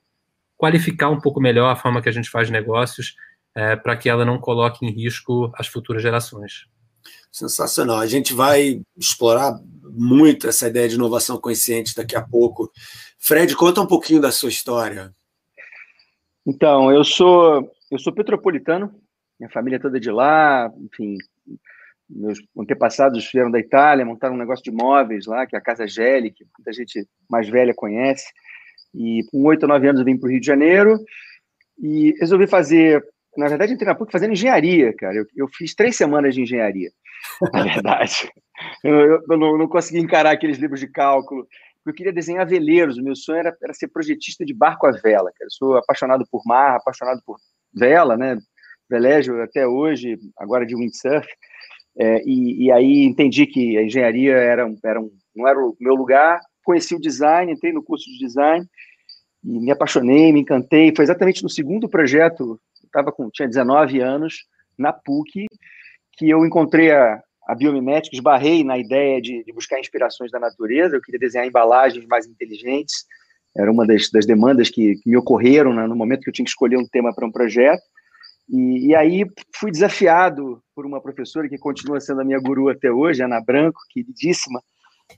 qualificar 0.57 1.09
um 1.09 1.21
pouco 1.21 1.41
melhor 1.41 1.71
a 1.71 1.77
forma 1.77 2.03
que 2.03 2.09
a 2.09 2.13
gente 2.13 2.29
faz 2.29 2.51
negócios, 2.51 3.15
é, 3.55 3.77
para 3.77 3.97
que 3.97 4.09
ela 4.09 4.25
não 4.25 4.39
coloque 4.39 4.85
em 4.85 4.91
risco 4.91 5.53
as 5.57 5.67
futuras 5.67 6.03
gerações. 6.03 6.67
Sensacional. 7.33 7.99
A 7.99 8.07
gente 8.07 8.35
vai 8.35 8.83
explorar 8.97 9.59
muito 9.83 10.47
essa 10.47 10.69
ideia 10.69 10.89
de 10.89 10.97
inovação 10.97 11.41
consciente 11.41 11.95
daqui 11.95 12.17
a 12.17 12.23
pouco. 12.23 12.71
Fred, 13.19 13.55
conta 13.57 13.81
um 13.81 13.87
pouquinho 13.87 14.21
da 14.21 14.31
sua 14.31 14.49
história. 14.49 15.15
Então, 16.47 16.91
eu 16.93 17.05
sou 17.05 17.71
eu 17.91 17.99
sou 17.99 18.13
petropolitano, 18.13 18.95
minha 19.39 19.51
família 19.51 19.77
é 19.77 19.81
toda 19.81 19.99
de 19.99 20.11
lá, 20.11 20.73
enfim, 20.79 21.17
meus 22.11 22.39
antepassados 22.59 23.31
vieram 23.33 23.51
da 23.51 23.59
Itália, 23.59 24.05
montaram 24.05 24.35
um 24.35 24.39
negócio 24.39 24.65
de 24.65 24.71
móveis 24.71 25.27
lá, 25.27 25.47
que 25.47 25.55
é 25.55 25.59
a 25.59 25.63
Casa 25.63 25.87
Gelli, 25.87 26.33
que 26.33 26.45
muita 26.59 26.73
gente 26.73 27.07
mais 27.29 27.49
velha 27.49 27.73
conhece. 27.75 28.27
E 28.95 29.21
com 29.31 29.43
oito 29.45 29.63
ou 29.63 29.69
nove 29.69 29.89
anos 29.89 30.01
eu 30.01 30.05
vim 30.05 30.19
para 30.19 30.27
o 30.27 30.31
Rio 30.31 30.41
de 30.41 30.47
Janeiro 30.47 30.99
e 31.79 32.15
resolvi 32.19 32.47
fazer. 32.47 33.03
Na 33.37 33.47
verdade, 33.47 33.73
entrei 33.73 33.87
na 33.87 33.95
PUC 33.95 34.11
fazendo 34.11 34.33
engenharia, 34.33 34.93
cara. 34.97 35.15
Eu, 35.15 35.25
eu 35.37 35.49
fiz 35.49 35.75
três 35.75 35.97
semanas 35.97 36.35
de 36.35 36.43
engenharia, 36.43 36.91
na 37.53 37.63
verdade. 37.63 38.31
eu, 38.83 39.01
eu, 39.01 39.23
eu 39.31 39.39
não, 39.39 39.57
não, 39.57 39.69
consegui 39.69 40.01
encarar 40.01 40.33
aqueles 40.33 40.59
livros 40.59 40.81
de 40.81 40.89
cálculo. 40.89 41.47
eu 41.87 41.95
queria 41.95 42.13
desenhar 42.13 42.47
veleiros. 42.47 42.99
O 42.99 43.03
meu 43.03 43.15
sonho 43.15 43.39
era, 43.39 43.57
era 43.63 43.73
ser 43.73 43.89
projetista 43.89 44.45
de 44.45 44.53
barco 44.53 44.87
à 44.87 44.91
vela. 44.91 45.31
Cara. 45.33 45.47
Eu 45.47 45.51
sou 45.51 45.77
apaixonado 45.77 46.25
por 46.31 46.43
mar, 46.45 46.77
apaixonado 46.77 47.21
por 47.25 47.37
vela, 47.73 48.17
né? 48.17 48.37
Velégio 48.91 49.41
até 49.41 49.65
hoje, 49.65 50.19
agora 50.37 50.67
de 50.67 50.75
windsurf. 50.75 51.29
É, 52.03 52.23
e, 52.25 52.65
e, 52.65 52.73
aí 52.73 53.05
entendi 53.05 53.47
que 53.47 53.77
a 53.77 53.83
engenharia 53.83 54.33
era, 54.33 54.75
era 54.83 54.99
um, 54.99 55.11
não 55.37 55.47
era 55.47 55.61
o 55.61 55.77
meu 55.79 55.95
lugar. 55.95 56.41
Conheci 56.65 56.95
o 56.95 57.01
design, 57.01 57.53
entrei 57.53 57.75
no 57.75 57.83
curso 57.83 58.07
de 58.11 58.19
design 58.19 58.67
e 59.45 59.61
me 59.61 59.71
apaixonei, 59.71 60.33
me 60.33 60.41
encantei. 60.41 60.95
Foi 60.97 61.05
exatamente 61.05 61.43
no 61.43 61.51
segundo 61.51 61.91
projeto, 61.91 62.59
eu 62.95 63.13
com, 63.13 63.29
tinha 63.31 63.47
19 63.47 64.01
anos, 64.01 64.47
na 64.79 64.95
PUC, 64.95 65.45
que 66.17 66.31
eu 66.31 66.47
encontrei 66.47 66.91
a, 66.91 67.23
a 67.47 67.55
biomimética, 67.55 68.17
esbarrei 68.17 68.65
na 68.65 68.79
ideia 68.79 69.21
de, 69.21 69.45
de, 69.45 69.53
buscar 69.53 69.79
inspirações 69.79 70.31
da 70.31 70.41
natureza, 70.41 70.97
eu 70.97 71.03
queria 71.03 71.21
desenhar 71.21 71.47
embalagens 71.47 72.07
mais 72.07 72.27
inteligentes, 72.27 73.05
era 73.55 73.71
uma 73.71 73.87
das, 73.87 74.09
das 74.11 74.25
demandas 74.25 74.71
que, 74.71 74.95
que, 74.97 75.11
me 75.11 75.19
ocorreram 75.19 75.75
né, 75.75 75.87
no 75.87 75.97
momento 75.97 76.23
que 76.23 76.31
eu 76.31 76.33
tinha 76.33 76.45
que 76.45 76.51
escolher 76.51 76.79
um 76.79 76.87
tema 76.87 77.15
para 77.15 77.27
um 77.27 77.33
projeto, 77.33 77.83
e, 78.51 78.89
e, 78.89 78.95
aí 78.95 79.25
fui 79.55 79.71
desafiado 79.71 80.63
por 80.75 80.85
uma 80.85 81.01
professora 81.01 81.49
que 81.49 81.59
continua 81.59 82.01
sendo 82.01 82.21
a 82.21 82.25
minha 82.25 82.41
guru 82.41 82.69
até 82.69 82.91
hoje, 82.91 83.23
Ana 83.23 83.41
Branco, 83.41 83.79
queridíssima, 83.91 84.61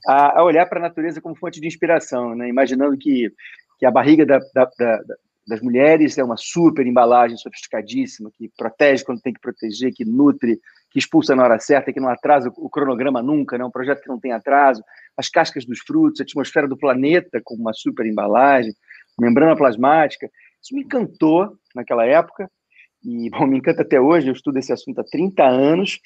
a, 0.07 0.39
a 0.39 0.43
olhar 0.43 0.67
para 0.67 0.79
a 0.79 0.83
natureza 0.83 1.21
como 1.21 1.35
fonte 1.35 1.59
de 1.59 1.67
inspiração, 1.67 2.35
né, 2.35 2.47
imaginando 2.47 2.97
que, 2.97 3.31
que 3.79 3.85
a 3.85 3.91
barriga 3.91 4.25
da, 4.25 4.39
da, 4.53 4.69
da, 4.77 4.99
das 5.47 5.61
mulheres 5.61 6.17
é 6.17 6.23
uma 6.23 6.37
super 6.37 6.85
embalagem 6.85 7.37
sofisticadíssima, 7.37 8.31
que 8.37 8.49
protege 8.57 9.03
quando 9.03 9.21
tem 9.21 9.33
que 9.33 9.41
proteger, 9.41 9.93
que 9.93 10.05
nutre, 10.05 10.59
que 10.89 10.99
expulsa 10.99 11.35
na 11.35 11.43
hora 11.43 11.59
certa, 11.59 11.91
que 11.91 11.99
não 11.99 12.09
atrasa 12.09 12.51
o 12.55 12.69
cronograma 12.69 13.21
nunca, 13.21 13.57
né? 13.57 13.65
um 13.65 13.71
projeto 13.71 14.01
que 14.01 14.09
não 14.09 14.19
tem 14.19 14.31
atraso, 14.31 14.83
as 15.17 15.27
cascas 15.27 15.65
dos 15.65 15.79
frutos, 15.79 16.21
a 16.21 16.23
atmosfera 16.23 16.67
do 16.67 16.77
planeta 16.77 17.41
com 17.43 17.55
uma 17.55 17.73
super 17.73 18.05
embalagem, 18.05 18.73
membrana 19.19 19.55
plasmática. 19.55 20.29
Isso 20.61 20.75
me 20.75 20.83
encantou 20.83 21.57
naquela 21.75 22.05
época, 22.05 22.49
e 23.03 23.29
bom, 23.29 23.45
me 23.45 23.57
encanta 23.57 23.81
até 23.81 23.99
hoje, 23.99 24.27
eu 24.27 24.33
estudo 24.33 24.57
esse 24.57 24.71
assunto 24.71 24.99
há 24.99 25.03
30 25.03 25.43
anos. 25.43 25.99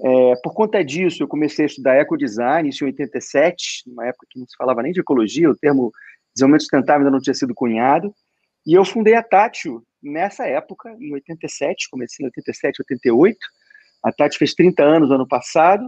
É, 0.00 0.34
por 0.42 0.54
conta 0.54 0.84
disso, 0.84 1.22
eu 1.22 1.28
comecei 1.28 1.64
a 1.64 1.66
estudar 1.66 1.96
ecodesign, 1.96 2.68
isso 2.68 2.84
em 2.84 2.88
87, 2.88 3.82
numa 3.86 4.06
época 4.06 4.26
que 4.30 4.38
não 4.38 4.46
se 4.46 4.56
falava 4.56 4.82
nem 4.82 4.92
de 4.92 5.00
ecologia, 5.00 5.50
o 5.50 5.56
termo 5.56 5.92
desenvolvimento 6.34 6.62
sustentável 6.62 7.00
ainda 7.00 7.10
não 7.10 7.20
tinha 7.20 7.34
sido 7.34 7.54
cunhado, 7.54 8.14
e 8.64 8.74
eu 8.74 8.84
fundei 8.84 9.14
a 9.14 9.22
Tátil 9.22 9.82
nessa 10.02 10.46
época, 10.46 10.94
em 11.00 11.12
87, 11.12 11.88
comecei 11.90 12.24
em 12.24 12.28
87, 12.28 12.82
88, 12.82 13.38
a 14.04 14.12
Tati 14.12 14.38
fez 14.38 14.54
30 14.54 14.82
anos 14.82 15.08
no 15.08 15.16
ano 15.16 15.26
passado. 15.26 15.84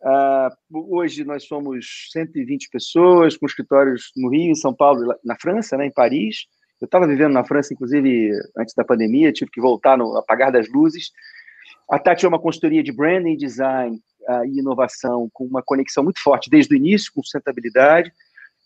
Uh, 0.00 0.96
hoje 0.96 1.24
nós 1.24 1.44
somos 1.44 2.08
120 2.12 2.68
pessoas, 2.70 3.36
com 3.36 3.46
escritórios 3.46 4.10
no 4.16 4.30
Rio, 4.30 4.50
em 4.50 4.54
São 4.54 4.74
Paulo, 4.74 5.14
na 5.24 5.36
França, 5.38 5.76
né, 5.76 5.86
em 5.86 5.92
Paris. 5.92 6.46
Eu 6.80 6.86
estava 6.86 7.06
vivendo 7.06 7.32
na 7.32 7.44
França, 7.44 7.74
inclusive, 7.74 8.30
antes 8.56 8.74
da 8.74 8.84
pandemia, 8.84 9.32
tive 9.32 9.50
que 9.50 9.60
voltar 9.60 9.98
no 9.98 10.16
apagar 10.16 10.52
das 10.52 10.68
luzes. 10.68 11.10
A 11.90 11.98
Tati 11.98 12.24
é 12.24 12.28
uma 12.28 12.40
consultoria 12.40 12.82
de 12.82 12.92
branding, 12.92 13.36
design 13.36 14.00
uh, 14.28 14.44
e 14.44 14.60
inovação, 14.60 15.28
com 15.32 15.44
uma 15.44 15.62
conexão 15.62 16.04
muito 16.04 16.22
forte 16.22 16.50
desde 16.50 16.74
o 16.74 16.76
início 16.76 17.12
com 17.12 17.22
sustentabilidade 17.22 18.12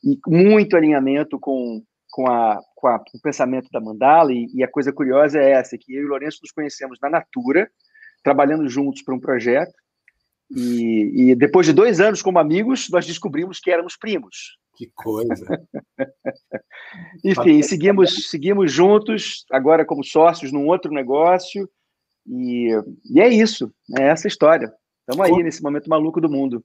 e 0.04 0.19
muito 0.26 0.76
alinhamento 0.76 1.38
com, 1.38 1.83
com, 2.11 2.28
a, 2.28 2.61
com, 2.75 2.88
a, 2.88 2.99
com 2.99 3.16
o 3.16 3.21
pensamento 3.23 3.69
da 3.73 3.81
Mandala. 3.81 4.33
E, 4.33 4.47
e, 4.54 4.62
a 4.62 4.69
coisa 4.69 4.92
curiosa 4.92 5.38
é 5.40 5.52
essa, 5.52 5.78
que 5.78 5.95
eu 5.95 6.02
e 6.02 6.04
o 6.04 6.09
Lourenço 6.09 6.40
nos 6.42 6.52
conhecemos 6.52 6.99
na 7.00 7.09
Natura, 7.09 7.71
trabalhando 8.23 8.69
juntos 8.69 9.02
para 9.02 9.14
um 9.14 9.21
projeto. 9.21 9.73
E, 10.50 11.31
e, 11.31 11.35
depois 11.35 11.64
de 11.64 11.73
dois 11.73 12.00
anos 12.00 12.21
como 12.21 12.38
amigos, 12.38 12.88
nós 12.90 13.07
descobrimos 13.07 13.59
que 13.59 13.71
éramos 13.71 13.97
primos. 13.97 14.59
Que 14.75 14.91
coisa! 14.95 15.47
Enfim, 17.25 17.62
seguimos, 17.62 18.31
seguimos 18.31 18.73
juntos, 18.73 19.45
agora 19.50 19.85
como 19.85 20.05
sócios 20.05 20.52
num 20.52 20.67
outro 20.67 20.93
negócio. 20.93 21.69
E, 22.26 22.71
e 23.11 23.21
é 23.21 23.29
isso, 23.29 23.73
é 23.99 24.05
essa 24.05 24.29
história. 24.29 24.73
Estamos 25.00 25.26
aí 25.26 25.43
nesse 25.43 25.62
momento 25.62 25.91
maluco 25.91 26.21
do 26.21 26.31
mundo. 26.31 26.64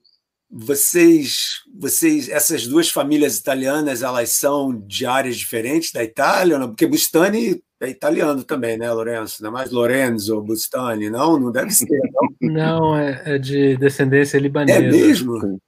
Vocês, 0.50 1.62
vocês, 1.78 2.28
essas 2.28 2.66
duas 2.66 2.88
famílias 2.88 3.36
italianas, 3.36 4.02
elas 4.02 4.30
são 4.30 4.74
de 4.86 5.04
áreas 5.04 5.36
diferentes 5.36 5.92
da 5.92 6.02
Itália? 6.02 6.58
Porque 6.60 6.86
Bustani 6.86 7.62
é 7.80 7.88
italiano 7.88 8.42
também, 8.42 8.78
né, 8.78 8.90
Lourenço? 8.90 9.42
Não 9.42 9.50
é 9.50 9.52
mais 9.52 9.70
Lorenzo 9.70 10.40
Bustani, 10.40 11.10
não? 11.10 11.38
Não 11.38 11.52
deve 11.52 11.70
ser, 11.70 11.86
não? 11.90 12.28
Não, 12.40 12.96
é, 12.96 13.34
é 13.34 13.38
de 13.38 13.76
descendência 13.76 14.38
libanesa. 14.38 14.78
É 14.78 14.90
mesmo? 14.90 15.60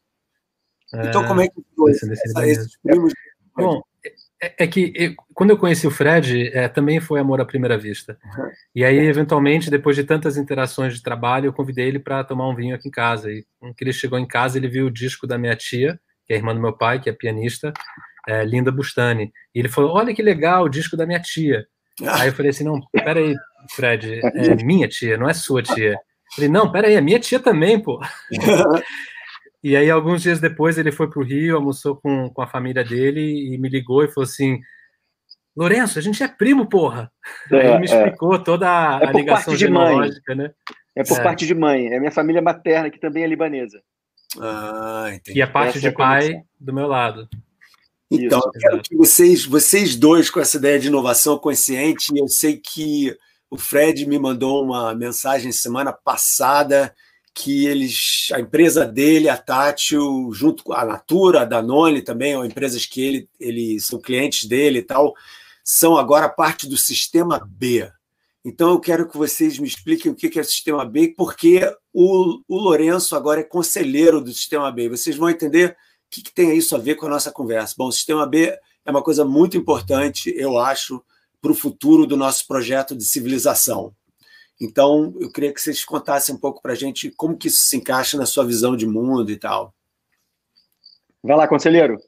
É, 0.94 1.08
então, 1.08 1.26
como 1.26 1.40
é 1.40 1.48
que 1.48 1.54
foi 1.76 1.92
essa, 1.92 2.12
esses 2.12 2.76
primos? 2.82 3.12
Bom, 3.56 3.82
é, 4.42 4.64
é 4.64 4.66
que 4.66 4.92
eu, 4.96 5.14
quando 5.34 5.50
eu 5.50 5.58
conheci 5.58 5.86
o 5.86 5.90
Fred, 5.90 6.48
é, 6.54 6.68
também 6.68 7.00
foi 7.00 7.20
amor 7.20 7.40
à 7.40 7.44
primeira 7.44 7.76
vista. 7.76 8.18
Uhum. 8.24 8.50
E 8.74 8.84
aí, 8.84 8.98
eventualmente, 8.98 9.70
depois 9.70 9.96
de 9.96 10.04
tantas 10.04 10.36
interações 10.36 10.94
de 10.94 11.02
trabalho, 11.02 11.46
eu 11.46 11.52
convidei 11.52 11.86
ele 11.86 11.98
para 11.98 12.24
tomar 12.24 12.48
um 12.48 12.54
vinho 12.54 12.74
aqui 12.74 12.88
em 12.88 12.92
casa. 12.92 13.30
E 13.30 13.44
quando 13.58 13.74
ele 13.80 13.92
chegou 13.92 14.18
em 14.18 14.26
casa, 14.26 14.58
ele 14.58 14.68
viu 14.68 14.86
o 14.86 14.90
disco 14.90 15.26
da 15.26 15.38
minha 15.38 15.54
tia, 15.54 16.00
que 16.26 16.32
é 16.32 16.36
irmã 16.36 16.54
do 16.54 16.60
meu 16.60 16.72
pai, 16.72 17.00
que 17.00 17.10
é 17.10 17.12
pianista, 17.12 17.72
é, 18.26 18.44
Linda 18.44 18.72
Bustani. 18.72 19.32
E 19.54 19.58
ele 19.58 19.68
falou: 19.68 19.94
Olha 19.96 20.14
que 20.14 20.22
legal, 20.22 20.64
o 20.64 20.68
disco 20.68 20.96
da 20.96 21.06
minha 21.06 21.20
tia. 21.20 21.66
Aí 22.08 22.28
eu 22.28 22.34
falei 22.34 22.50
assim: 22.50 22.64
não, 22.64 22.80
peraí, 22.92 23.34
Fred, 23.70 24.20
é 24.22 24.54
minha 24.64 24.88
tia, 24.88 25.16
não 25.16 25.28
é 25.28 25.34
sua 25.34 25.62
tia. 25.62 25.92
Eu 25.92 26.34
falei, 26.34 26.48
não, 26.48 26.70
peraí, 26.70 26.94
é 26.94 27.00
minha 27.00 27.18
tia 27.18 27.40
também, 27.40 27.80
pô. 27.80 28.00
e 29.62 29.76
aí, 29.76 29.90
alguns 29.90 30.22
dias 30.22 30.40
depois, 30.40 30.78
ele 30.78 30.90
foi 30.90 31.08
para 31.08 31.20
o 31.20 31.24
Rio, 31.24 31.56
almoçou 31.56 31.96
com, 31.96 32.30
com 32.30 32.42
a 32.42 32.46
família 32.46 32.82
dele 32.82 33.54
e 33.54 33.58
me 33.58 33.68
ligou 33.68 34.02
e 34.02 34.08
falou 34.08 34.24
assim: 34.24 34.58
Lourenço, 35.54 35.98
a 35.98 36.02
gente 36.02 36.22
é 36.22 36.28
primo, 36.28 36.66
porra. 36.66 37.12
É, 37.52 37.74
aí 37.74 37.78
me 37.78 37.86
é. 37.86 37.94
explicou 37.94 38.34
é. 38.36 38.38
toda 38.38 38.68
a, 38.68 39.00
é 39.02 39.12
ligação 39.12 39.54
genealógica, 39.54 40.34
né? 40.34 40.50
É 40.96 41.04
por 41.04 41.18
é. 41.18 41.22
parte 41.22 41.46
de 41.46 41.54
mãe, 41.54 41.88
é 41.88 41.98
minha 41.98 42.10
família 42.10 42.40
materna, 42.40 42.90
que 42.90 42.98
também 42.98 43.22
é 43.22 43.26
libanesa. 43.26 43.82
Ah, 44.40 45.10
entendi. 45.12 45.38
E 45.38 45.42
a 45.42 45.46
parte 45.46 45.78
Essa 45.78 45.90
de 45.90 45.94
pai 45.94 46.42
do 46.58 46.72
meu 46.72 46.86
lado. 46.86 47.28
Então, 48.10 48.38
Isso, 48.38 48.48
eu 48.48 48.60
quero 48.60 48.82
que 48.82 48.96
vocês, 48.96 49.44
vocês 49.44 49.96
dois, 49.96 50.30
com 50.30 50.40
essa 50.40 50.56
ideia 50.56 50.78
de 50.78 50.88
inovação 50.88 51.38
consciente, 51.38 52.12
eu 52.16 52.26
sei 52.26 52.56
que 52.56 53.14
o 53.50 53.56
Fred 53.56 54.06
me 54.06 54.18
mandou 54.18 54.64
uma 54.64 54.94
mensagem 54.94 55.52
semana 55.52 55.92
passada 55.92 56.94
que 57.34 57.66
eles, 57.66 58.28
a 58.32 58.40
empresa 58.40 58.84
dele, 58.84 59.28
a 59.28 59.36
Tátil, 59.36 60.30
junto 60.32 60.64
com 60.64 60.72
a 60.72 60.84
Natura, 60.84 61.42
a 61.42 61.44
Danone 61.44 62.02
também, 62.02 62.32
são 62.32 62.44
empresas 62.44 62.84
que 62.86 63.00
ele, 63.00 63.28
ele 63.38 63.80
são 63.80 64.00
clientes 64.00 64.48
dele 64.48 64.80
e 64.80 64.82
tal, 64.82 65.14
são 65.64 65.96
agora 65.96 66.28
parte 66.28 66.68
do 66.68 66.76
sistema 66.76 67.40
B. 67.46 67.90
Então 68.44 68.70
eu 68.70 68.80
quero 68.80 69.08
que 69.08 69.16
vocês 69.16 69.58
me 69.58 69.68
expliquem 69.68 70.10
o 70.10 70.14
que 70.14 70.38
é 70.38 70.42
o 70.42 70.44
sistema 70.44 70.84
B, 70.84 71.14
porque 71.16 71.60
o, 71.92 72.40
o 72.48 72.56
Lourenço 72.58 73.14
agora 73.14 73.40
é 73.40 73.44
conselheiro 73.44 74.20
do 74.20 74.32
sistema 74.32 74.70
B. 74.72 74.88
Vocês 74.88 75.16
vão 75.16 75.28
entender 75.28 75.76
que, 76.10 76.22
que 76.22 76.32
tem 76.32 76.56
isso 76.56 76.74
a 76.74 76.78
ver 76.78 76.96
com 76.96 77.06
a 77.06 77.10
nossa 77.10 77.30
conversa? 77.30 77.74
Bom, 77.78 77.86
o 77.86 77.92
Sistema 77.92 78.26
B 78.26 78.52
é 78.84 78.90
uma 78.90 79.02
coisa 79.02 79.24
muito 79.24 79.56
importante, 79.56 80.34
eu 80.36 80.58
acho, 80.58 81.02
para 81.40 81.52
o 81.52 81.54
futuro 81.54 82.06
do 82.06 82.16
nosso 82.16 82.46
projeto 82.46 82.96
de 82.96 83.04
civilização. 83.04 83.94
Então, 84.60 85.14
eu 85.18 85.32
queria 85.32 85.52
que 85.52 85.60
vocês 85.60 85.84
contassem 85.84 86.34
um 86.34 86.38
pouco 86.38 86.60
para 86.60 86.72
a 86.72 86.76
gente 86.76 87.10
como 87.12 87.36
que 87.36 87.48
isso 87.48 87.62
se 87.62 87.76
encaixa 87.76 88.18
na 88.18 88.26
sua 88.26 88.44
visão 88.44 88.76
de 88.76 88.86
mundo 88.86 89.30
e 89.30 89.36
tal. 89.36 89.74
Vai 91.22 91.36
lá, 91.36 91.48
conselheiro. 91.48 91.98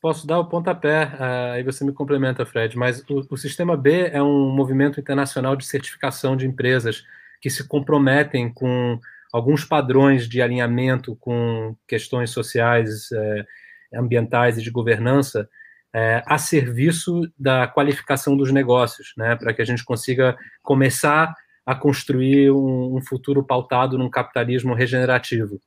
Posso 0.00 0.24
dar 0.24 0.38
o 0.38 0.48
pontapé, 0.48 1.06
uh, 1.06 1.52
aí 1.54 1.62
você 1.64 1.84
me 1.84 1.92
complementa, 1.92 2.46
Fred, 2.46 2.76
mas 2.78 3.00
o, 3.10 3.26
o, 3.30 3.36
Sistema 3.36 3.76
B 3.76 4.10
é 4.12 4.22
um 4.22 4.48
movimento 4.48 5.00
internacional 5.00 5.56
de 5.56 5.66
certificação 5.66 6.36
de 6.36 6.46
empresas 6.46 7.02
que 7.40 7.50
se 7.50 7.66
comprometem 7.66 8.52
com 8.52 9.00
alguns 9.32 9.64
padrões 9.64 10.28
de 10.28 10.40
alinhamento 10.40 11.16
com 11.16 11.76
questões 11.86 12.30
sociais, 12.30 13.10
é, 13.10 13.44
ambientais 13.92 14.56
e 14.56 14.62
de 14.62 14.70
governança 14.70 15.48
é, 15.92 16.22
a 16.26 16.38
serviço 16.38 17.22
da 17.38 17.66
qualificação 17.66 18.36
dos 18.36 18.52
negócios, 18.52 19.12
né, 19.16 19.34
para 19.36 19.52
que 19.52 19.62
a 19.62 19.64
gente 19.64 19.84
consiga 19.84 20.36
começar 20.62 21.34
a 21.68 21.74
construir 21.74 22.50
um, 22.50 22.96
um 22.96 23.02
futuro 23.02 23.44
pautado 23.44 23.98
num 23.98 24.08
capitalismo 24.08 24.72
regenerativo. 24.72 25.60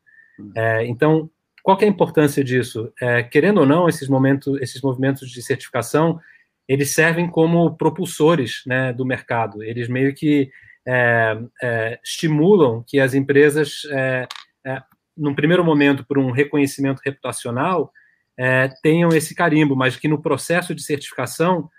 É, 0.56 0.84
então, 0.88 1.30
qual 1.62 1.78
é 1.80 1.86
a 1.86 1.88
importância 1.88 2.44
disso? 2.44 2.92
É, 3.00 3.22
querendo 3.22 3.60
ou 3.60 3.68
não, 3.68 3.88
esses 3.88 4.08
momentos, 4.08 4.60
esses 4.60 4.82
movimentos 4.82 5.30
de 5.30 5.44
certificação, 5.44 6.20
eles 6.68 6.90
servem 6.90 7.30
como 7.30 7.78
propulsores 7.78 8.64
né, 8.66 8.92
do 8.92 9.06
mercado. 9.06 9.62
Eles 9.62 9.88
meio 9.88 10.12
que 10.16 10.50
é, 10.88 11.38
é, 11.62 12.00
estimulam 12.04 12.84
que 12.88 13.00
as 13.00 13.14
empresas, 13.14 13.84
é, 13.92 14.28
é, 14.66 14.82
num 15.16 15.36
primeiro 15.36 15.64
momento, 15.64 16.04
por 16.04 16.18
um 16.18 16.32
reconhecimento 16.32 17.00
reputacional, 17.06 17.92
é, 18.36 18.70
tenham 18.82 19.10
esse 19.10 19.36
carimbo, 19.36 19.76
mas 19.76 19.96
que 19.96 20.08
no 20.08 20.20
processo 20.20 20.74
de 20.74 20.82
certificação 20.82 21.70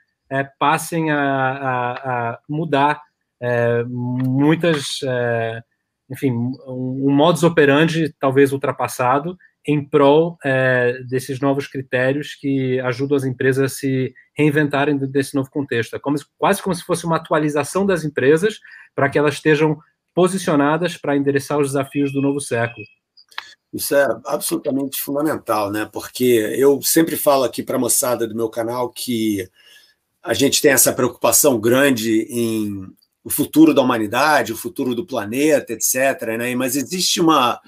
passem 0.59 1.11
a, 1.11 1.19
a, 1.19 2.31
a 2.31 2.38
mudar 2.49 3.02
muitas, 3.89 5.01
enfim, 6.11 6.31
um, 6.31 7.09
um 7.09 7.11
modus 7.11 7.43
operandi 7.43 8.15
talvez 8.19 8.53
ultrapassado 8.53 9.37
em 9.67 9.85
prol 9.85 10.37
é, 10.45 10.99
desses 11.09 11.39
novos 11.41 11.69
critérios 11.69 12.35
que 12.35 12.81
ajudam 12.81 13.17
as 13.17 13.25
empresas 13.25 13.73
a 13.73 13.75
se 13.75 14.13
reinventarem 14.37 14.99
desse 14.99 15.35
novo 15.35 15.51
contexto. 15.51 15.95
É 15.95 15.99
como, 15.99 16.17
quase 16.37 16.61
como 16.61 16.75
se 16.75 16.83
fosse 16.83 17.05
uma 17.05 17.17
atualização 17.17 17.87
das 17.87 18.05
empresas 18.05 18.59
para 18.95 19.09
que 19.09 19.19
elas 19.19 19.35
estejam 19.35 19.79
posicionadas 20.15 20.97
para 20.97 21.17
endereçar 21.17 21.59
os 21.59 21.69
desafios 21.69 22.13
do 22.13 22.21
novo 22.21 22.41
século. 22.41 22.85
Isso 23.73 23.95
é 23.95 24.07
absolutamente 24.27 25.01
fundamental, 25.01 25.71
né? 25.71 25.89
Porque 25.91 26.55
eu 26.59 26.83
sempre 26.83 27.17
falo 27.17 27.45
aqui 27.45 27.63
para 27.63 27.77
a 27.77 27.81
moçada 27.81 28.27
do 28.27 28.35
meu 28.35 28.51
canal 28.51 28.91
que 28.91 29.49
a 30.23 30.35
gente 30.35 30.61
tem 30.61 30.73
essa 30.73 30.93
preocupação 30.93 31.59
grande 31.59 32.27
em 32.29 32.87
o 33.25 33.31
futuro 33.31 33.73
da 33.73 33.83
humanidade, 33.83 34.52
o 34.52 34.57
futuro 34.57 34.95
do 34.95 35.07
planeta, 35.07 35.73
etc. 35.73 36.37
Né? 36.38 36.55
Mas 36.55 36.76
existe 36.76 37.21
uma, 37.21 37.61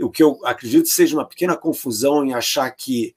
o 0.00 0.10
que 0.10 0.22
eu 0.22 0.38
acredito 0.44 0.88
seja 0.88 1.16
uma 1.16 1.26
pequena 1.26 1.56
confusão 1.56 2.24
em 2.24 2.32
achar 2.32 2.70
que 2.70 3.14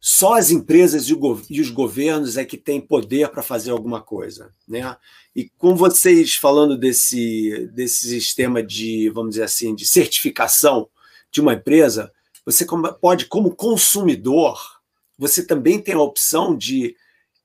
só 0.00 0.34
as 0.34 0.50
empresas 0.50 1.08
e 1.08 1.60
os 1.60 1.70
governos 1.70 2.36
é 2.36 2.44
que 2.44 2.58
têm 2.58 2.78
poder 2.78 3.30
para 3.30 3.42
fazer 3.42 3.70
alguma 3.70 4.02
coisa, 4.02 4.50
né? 4.68 4.94
E 5.34 5.48
com 5.56 5.74
vocês 5.74 6.34
falando 6.34 6.76
desse 6.76 7.70
desse 7.72 8.06
sistema 8.10 8.62
de, 8.62 9.08
vamos 9.08 9.30
dizer 9.30 9.44
assim, 9.44 9.74
de 9.74 9.86
certificação 9.86 10.90
de 11.32 11.40
uma 11.40 11.54
empresa, 11.54 12.12
você 12.44 12.66
pode, 13.00 13.24
como 13.26 13.56
consumidor, 13.56 14.60
você 15.18 15.42
também 15.42 15.80
tem 15.80 15.94
a 15.94 16.00
opção 16.02 16.54
de 16.54 16.94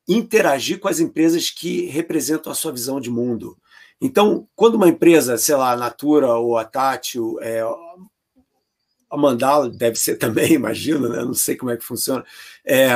interagir 0.06 0.80
com 0.80 0.90
as 0.90 1.00
empresas 1.00 1.50
que 1.50 1.86
representam 1.86 2.52
a 2.52 2.56
sua 2.56 2.74
visão 2.74 3.00
de 3.00 3.10
mundo. 3.10 3.58
Então, 4.02 4.48
quando 4.56 4.76
uma 4.76 4.88
empresa, 4.88 5.38
sei 5.38 5.56
lá, 5.56 5.72
a 5.72 5.78
Natura 5.78 6.36
ou 6.36 6.58
a 6.58 6.64
Tátil, 6.64 7.38
é, 7.42 7.62
a 9.10 9.18
Mandala 9.18 9.70
deve 9.70 9.98
ser 9.98 10.16
também, 10.20 10.54
imagino, 10.54 11.10
né? 11.10 11.24
não 11.24 11.34
sei 11.34 11.56
como 11.56 11.72
é 11.72 11.78
que 11.78 11.84
funciona, 11.84 12.24
é, 12.66 12.90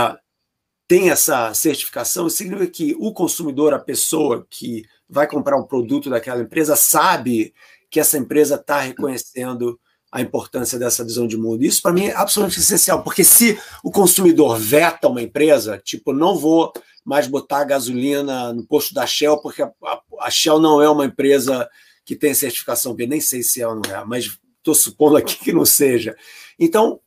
tem 0.87 1.09
essa 1.09 1.53
certificação, 1.53 2.29
significa 2.29 2.69
que 2.69 2.95
o 2.99 3.11
consumidor, 3.13 3.73
a 3.73 3.79
pessoa 3.79 4.45
que 4.49 4.85
vai 5.09 5.27
comprar 5.27 5.57
um 5.57 5.65
produto 5.65 6.09
daquela 6.09 6.41
empresa, 6.41 6.75
sabe 6.75 7.53
que 7.89 7.99
essa 7.99 8.17
empresa 8.17 8.55
está 8.55 8.79
reconhecendo 8.79 9.79
a 10.13 10.21
importância 10.21 10.77
dessa 10.77 11.03
visão 11.03 11.25
de 11.25 11.35
mundo. 11.35 11.63
Isso, 11.63 11.81
para 11.81 11.91
mim, 11.91 12.05
é 12.05 12.15
absolutamente 12.15 12.59
essencial, 12.59 13.01
porque 13.01 13.23
se 13.23 13.59
o 13.83 13.89
consumidor 13.89 14.59
veta 14.59 15.07
uma 15.07 15.23
empresa, 15.23 15.81
tipo, 15.83 16.13
não 16.13 16.37
vou 16.37 16.71
mais 17.03 17.25
botar 17.25 17.63
gasolina 17.63 18.53
no 18.53 18.63
posto 18.63 18.93
da 18.93 19.07
Shell, 19.07 19.41
porque 19.41 19.63
a, 19.63 19.71
a 20.19 20.29
Shell 20.29 20.59
não 20.59 20.79
é 20.79 20.87
uma 20.87 21.05
empresa 21.05 21.67
que 22.05 22.15
tem 22.15 22.31
certificação 22.35 22.93
B, 22.93 23.07
nem 23.07 23.19
sei 23.19 23.41
se 23.41 23.59
é 23.59 23.67
ou 23.67 23.73
não 23.73 23.91
é, 23.91 24.05
mas 24.05 24.37
estou 24.59 24.75
supondo 24.75 25.17
aqui 25.17 25.35
que 25.35 25.51
não 25.51 25.65
seja. 25.65 26.15
Então, 26.59 26.99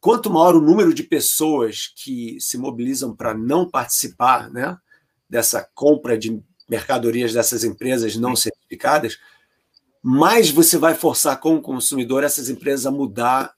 quanto 0.00 0.28
maior 0.28 0.56
o 0.56 0.60
número 0.60 0.92
de 0.92 1.04
pessoas 1.04 1.92
que 1.94 2.38
se 2.40 2.58
mobilizam 2.58 3.14
para 3.14 3.34
não 3.34 3.70
participar 3.70 4.50
né, 4.50 4.76
dessa 5.30 5.64
compra 5.76 6.18
de 6.18 6.42
mercadorias 6.68 7.32
dessas 7.32 7.62
empresas 7.62 8.16
não 8.16 8.34
certificadas, 8.34 9.16
mais 10.02 10.50
você 10.50 10.78
vai 10.78 10.94
forçar 10.94 11.40
como 11.40 11.60
consumidor 11.60 12.24
essas 12.24 12.48
empresas 12.48 12.86
a 12.86 12.90
mudar 12.90 13.52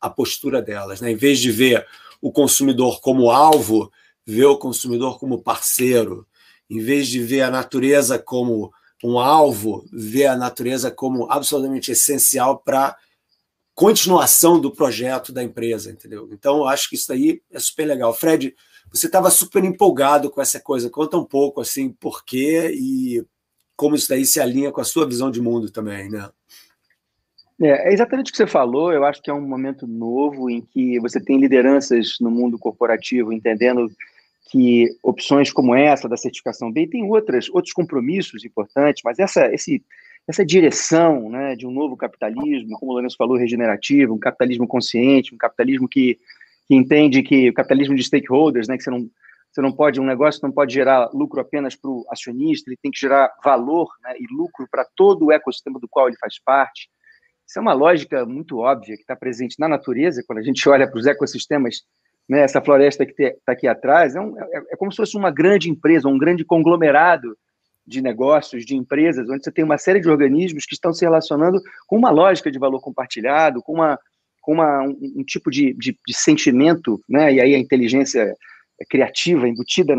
a 0.00 0.10
postura 0.10 0.60
delas. 0.60 1.00
Né? 1.00 1.12
Em 1.12 1.16
vez 1.16 1.38
de 1.38 1.50
ver 1.50 1.86
o 2.20 2.30
consumidor 2.30 3.00
como 3.00 3.30
alvo, 3.30 3.90
ver 4.26 4.46
o 4.46 4.58
consumidor 4.58 5.18
como 5.18 5.42
parceiro. 5.42 6.26
Em 6.68 6.80
vez 6.80 7.08
de 7.08 7.20
ver 7.20 7.42
a 7.42 7.50
natureza 7.50 8.18
como 8.18 8.72
um 9.02 9.18
alvo, 9.18 9.84
ver 9.92 10.26
a 10.26 10.36
natureza 10.36 10.90
como 10.90 11.30
absolutamente 11.30 11.90
essencial 11.90 12.58
para 12.58 12.96
continuação 13.74 14.60
do 14.60 14.70
projeto 14.70 15.32
da 15.32 15.42
empresa, 15.42 15.90
entendeu? 15.90 16.28
Então, 16.30 16.58
eu 16.58 16.68
acho 16.68 16.88
que 16.88 16.94
isso 16.94 17.12
aí 17.12 17.42
é 17.50 17.58
super 17.58 17.86
legal. 17.86 18.14
Fred, 18.14 18.54
você 18.90 19.06
estava 19.06 19.30
super 19.30 19.64
empolgado 19.64 20.30
com 20.30 20.40
essa 20.40 20.60
coisa. 20.60 20.90
Conta 20.90 21.16
um 21.16 21.24
pouco, 21.24 21.60
assim, 21.60 21.90
por 21.90 22.24
quê 22.24 22.70
e 22.74 23.24
como 23.76 23.94
isso 23.94 24.08
daí 24.08 24.24
se 24.24 24.40
alinha 24.40 24.72
com 24.72 24.80
a 24.80 24.84
sua 24.84 25.06
visão 25.06 25.30
de 25.30 25.40
mundo 25.40 25.70
também, 25.70 26.10
né? 26.10 26.28
É, 27.60 27.90
é 27.90 27.92
exatamente 27.92 28.28
o 28.28 28.32
que 28.32 28.36
você 28.36 28.46
falou. 28.46 28.92
Eu 28.92 29.04
acho 29.04 29.22
que 29.22 29.30
é 29.30 29.34
um 29.34 29.46
momento 29.46 29.86
novo 29.86 30.50
em 30.50 30.60
que 30.60 30.98
você 31.00 31.20
tem 31.20 31.38
lideranças 31.38 32.16
no 32.20 32.30
mundo 32.30 32.58
corporativo 32.58 33.32
entendendo 33.32 33.90
que 34.50 34.88
opções 35.02 35.52
como 35.52 35.74
essa 35.74 36.08
da 36.08 36.16
certificação 36.16 36.70
B 36.70 36.86
tem 36.86 37.08
outras 37.08 37.48
outros 37.48 37.72
compromissos 37.72 38.44
importantes, 38.44 39.02
mas 39.04 39.18
essa 39.18 39.46
esse 39.52 39.82
essa 40.28 40.44
direção 40.44 41.28
né, 41.28 41.56
de 41.56 41.66
um 41.66 41.70
novo 41.70 41.96
capitalismo, 41.96 42.78
como 42.78 42.92
o 42.92 42.94
Lourenço 42.94 43.16
falou, 43.16 43.36
regenerativo, 43.36 44.14
um 44.14 44.18
capitalismo 44.18 44.68
consciente, 44.68 45.34
um 45.34 45.38
capitalismo 45.38 45.88
que, 45.88 46.18
que 46.68 46.74
entende 46.74 47.22
que 47.22 47.50
o 47.50 47.54
capitalismo 47.54 47.94
de 47.94 48.04
stakeholders, 48.04 48.68
né, 48.68 48.76
que 48.76 48.84
você 48.84 48.90
não, 48.90 49.08
você 49.52 49.60
não 49.60 49.70
pode, 49.70 50.00
um 50.00 50.04
negócio 50.04 50.40
não 50.42 50.50
pode 50.50 50.72
gerar 50.72 51.10
lucro 51.12 51.40
apenas 51.40 51.76
para 51.76 51.90
o 51.90 52.06
acionista, 52.08 52.70
ele 52.70 52.78
tem 52.82 52.90
que 52.90 52.98
gerar 52.98 53.30
valor 53.44 53.88
né, 54.02 54.14
e 54.18 54.34
lucro 54.34 54.66
para 54.70 54.86
todo 54.96 55.26
o 55.26 55.32
ecossistema 55.32 55.78
do 55.78 55.88
qual 55.88 56.08
ele 56.08 56.16
faz 56.16 56.40
parte. 56.42 56.88
Isso 57.46 57.58
é 57.58 57.62
uma 57.62 57.74
lógica 57.74 58.24
muito 58.24 58.58
óbvia 58.58 58.96
que 58.96 59.02
está 59.02 59.14
presente 59.14 59.56
na 59.58 59.68
natureza, 59.68 60.24
quando 60.26 60.38
a 60.38 60.42
gente 60.42 60.66
olha 60.66 60.88
para 60.88 60.98
os 60.98 61.06
ecossistemas, 61.06 61.82
né, 62.26 62.40
essa 62.40 62.62
floresta 62.62 63.04
que 63.04 63.12
está 63.22 63.52
aqui 63.52 63.68
atrás, 63.68 64.16
é, 64.16 64.20
um, 64.20 64.38
é, 64.38 64.62
é, 64.70 64.76
como 64.76 64.90
se 64.90 64.96
fosse 64.96 65.18
uma 65.18 65.30
grande 65.30 65.68
empresa, 65.68 66.08
um 66.08 66.16
grande 66.16 66.46
conglomerado 66.46 67.36
de 67.86 68.00
negócios, 68.00 68.64
de 68.64 68.74
empresas, 68.74 69.28
onde 69.28 69.44
você 69.44 69.52
tem 69.52 69.64
uma 69.64 69.76
série 69.76 70.00
de 70.00 70.08
organismos 70.08 70.64
que 70.64 70.72
estão 70.72 70.94
se 70.94 71.04
relacionando 71.04 71.60
com 71.86 71.98
uma 71.98 72.10
lógica 72.10 72.50
de 72.50 72.58
valor 72.58 72.80
compartilhado, 72.80 73.60
com, 73.60 73.74
uma, 73.74 73.98
com 74.40 74.52
uma, 74.52 74.82
um, 74.84 74.96
um 75.16 75.24
tipo 75.24 75.50
de, 75.50 75.74
de, 75.74 75.98
de 76.06 76.14
sentimento, 76.16 77.02
né, 77.06 77.34
e 77.34 77.40
aí 77.40 77.54
a 77.54 77.58
inteligência 77.58 78.34
criativa, 78.88 79.48
embutida 79.48 79.94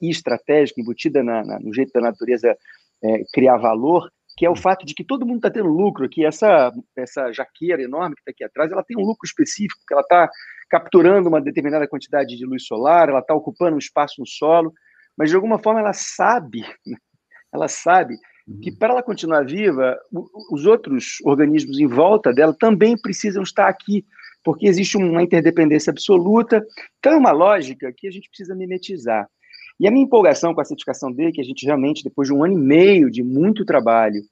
e 0.00 0.10
estratégica, 0.10 0.80
embutida 0.80 1.22
na, 1.22 1.44
na, 1.44 1.58
no 1.60 1.72
jeito 1.72 1.92
da 1.92 2.00
natureza 2.00 2.56
é, 3.02 3.22
criar 3.32 3.56
valor, 3.58 4.10
que 4.36 4.46
é 4.46 4.50
o 4.50 4.56
fato 4.56 4.86
de 4.86 4.94
que 4.94 5.04
todo 5.04 5.26
mundo 5.26 5.38
está 5.38 5.50
tendo 5.50 5.68
lucro, 5.68 6.08
que 6.08 6.24
essa, 6.24 6.72
essa 6.96 7.32
jaqueira 7.32 7.82
enorme 7.82 8.14
que 8.14 8.20
está 8.20 8.30
aqui 8.30 8.44
atrás, 8.44 8.70
ela 8.70 8.84
tem 8.84 8.96
um 8.96 9.04
lucro 9.04 9.26
específico, 9.26 9.80
porque 9.80 9.94
ela 9.94 10.02
está 10.02 10.30
capturando 10.68 11.28
uma 11.28 11.40
determinada 11.40 11.88
quantidade 11.88 12.36
de 12.36 12.44
luz 12.44 12.64
solar, 12.66 13.08
ela 13.08 13.20
está 13.20 13.34
ocupando 13.34 13.76
um 13.76 13.80
espaço 13.80 14.20
no 14.20 14.26
solo, 14.26 14.72
mas 15.16 15.30
de 15.30 15.36
alguma 15.36 15.58
forma 15.58 15.80
ela 15.80 15.92
sabe, 15.92 16.62
ela 17.52 17.66
sabe 17.66 18.16
que 18.62 18.72
para 18.72 18.92
ela 18.92 19.02
continuar 19.02 19.44
viva, 19.44 19.98
os 20.50 20.64
outros 20.64 21.18
organismos 21.24 21.78
em 21.78 21.86
volta 21.86 22.32
dela 22.32 22.54
também 22.58 22.96
precisam 22.96 23.42
estar 23.42 23.68
aqui 23.68 24.04
porque 24.42 24.66
existe 24.66 24.96
uma 24.96 25.22
interdependência 25.22 25.90
absoluta. 25.90 26.64
Então, 26.98 27.12
é 27.12 27.16
uma 27.16 27.32
lógica 27.32 27.92
que 27.94 28.08
a 28.08 28.10
gente 28.10 28.28
precisa 28.28 28.54
mimetizar. 28.54 29.28
E 29.78 29.86
a 29.86 29.90
minha 29.90 30.04
empolgação 30.04 30.54
com 30.54 30.60
a 30.60 30.64
certificação 30.64 31.12
D, 31.12 31.32
que 31.32 31.40
a 31.40 31.44
gente 31.44 31.66
realmente, 31.66 32.02
depois 32.02 32.28
de 32.28 32.34
um 32.34 32.42
ano 32.42 32.54
e 32.54 32.56
meio 32.56 33.10
de 33.10 33.22
muito 33.22 33.64
trabalho, 33.64 34.22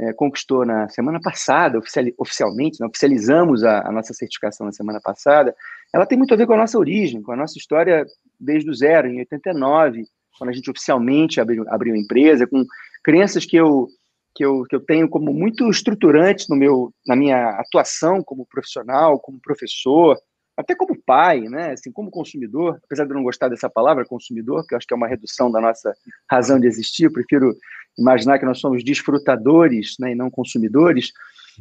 é, 0.00 0.12
conquistou 0.12 0.64
na 0.64 0.88
semana 0.88 1.20
passada, 1.20 1.78
oficial, 1.78 2.04
oficialmente, 2.16 2.80
né, 2.80 2.86
oficializamos 2.86 3.64
a, 3.64 3.86
a, 3.86 3.92
nossa 3.92 4.14
certificação 4.14 4.64
na 4.64 4.72
semana 4.72 5.00
passada, 5.02 5.54
ela 5.92 6.06
tem 6.06 6.16
muito 6.16 6.32
a 6.32 6.36
ver 6.36 6.46
com 6.46 6.52
a 6.52 6.56
nossa 6.58 6.78
origem, 6.78 7.20
com 7.20 7.32
a 7.32 7.36
nossa 7.36 7.58
história 7.58 8.06
desde 8.38 8.70
o 8.70 8.74
zero, 8.74 9.08
em 9.08 9.18
89, 9.18 10.04
quando 10.38 10.50
a 10.50 10.52
gente 10.52 10.70
oficialmente 10.70 11.40
abriu, 11.40 11.64
abriu 11.68 11.94
a 11.94 11.98
empresa, 11.98 12.46
com 12.46 12.64
crenças 13.08 13.46
que 13.46 13.56
eu 13.56 13.88
que 14.34 14.44
eu, 14.44 14.62
que 14.64 14.76
eu 14.76 14.80
tenho 14.80 15.08
como 15.08 15.32
muito 15.32 15.68
estruturantes 15.68 16.46
no 16.48 16.54
meu, 16.54 16.92
na 17.04 17.16
minha 17.16 17.48
atuação 17.58 18.22
como 18.22 18.46
profissional, 18.46 19.18
como 19.18 19.40
professor, 19.40 20.16
até 20.56 20.76
como 20.76 20.96
pai, 21.04 21.40
né? 21.40 21.72
Assim, 21.72 21.90
como 21.90 22.08
consumidor, 22.08 22.78
apesar 22.84 23.04
de 23.04 23.10
eu 23.10 23.16
não 23.16 23.24
gostar 23.24 23.48
dessa 23.48 23.68
palavra 23.68 24.04
consumidor, 24.04 24.64
que 24.64 24.74
eu 24.74 24.76
acho 24.76 24.86
que 24.86 24.94
é 24.94 24.96
uma 24.96 25.08
redução 25.08 25.50
da 25.50 25.60
nossa 25.60 25.92
razão 26.30 26.60
de 26.60 26.68
existir, 26.68 27.04
eu 27.04 27.12
prefiro 27.12 27.52
imaginar 27.98 28.38
que 28.38 28.44
nós 28.44 28.60
somos 28.60 28.84
desfrutadores 28.84 29.96
né, 29.98 30.12
e 30.12 30.14
não 30.14 30.30
consumidores. 30.30 31.10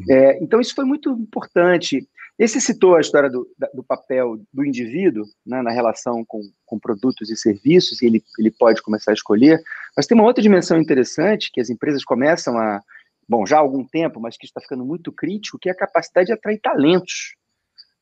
É, 0.08 0.38
então, 0.44 0.62
isso 0.62 0.76
foi 0.76 0.86
muito 0.86 1.10
importante. 1.10 2.08
Esse 2.38 2.62
citou 2.62 2.96
a 2.96 3.02
história 3.02 3.30
do, 3.30 3.48
do 3.74 3.84
papel 3.84 4.40
do 4.54 4.64
indivíduo 4.64 5.26
né, 5.46 5.62
na 5.62 5.72
relação 5.72 6.24
com, 6.24 6.42
com 6.66 6.80
produtos 6.80 7.32
e 7.32 7.36
serviços, 7.36 8.02
e 8.02 8.06
ele, 8.06 8.24
ele 8.38 8.52
pode 8.52 8.82
começar 8.82 9.12
a 9.12 9.14
escolher, 9.16 9.60
mas 9.96 10.06
tem 10.06 10.16
uma 10.16 10.26
outra 10.26 10.44
dimensão 10.44 10.80
interessante 10.80 11.52
que 11.52 11.60
as 11.60 11.70
empresas 11.70 12.04
começam 12.06 12.58
a, 12.58 12.82
bom, 13.28 13.46
já 13.46 13.58
há 13.58 13.60
algum 13.60 13.84
tempo, 13.84 14.20
mas 14.20 14.38
que 14.38 14.46
está 14.46 14.62
ficando 14.62 14.86
muito 14.86 15.12
crítico, 15.12 15.58
que 15.58 15.68
é 15.68 15.72
a 15.72 15.78
capacidade 15.78 16.28
de 16.28 16.34
atrair 16.34 16.60
talentos 16.62 17.36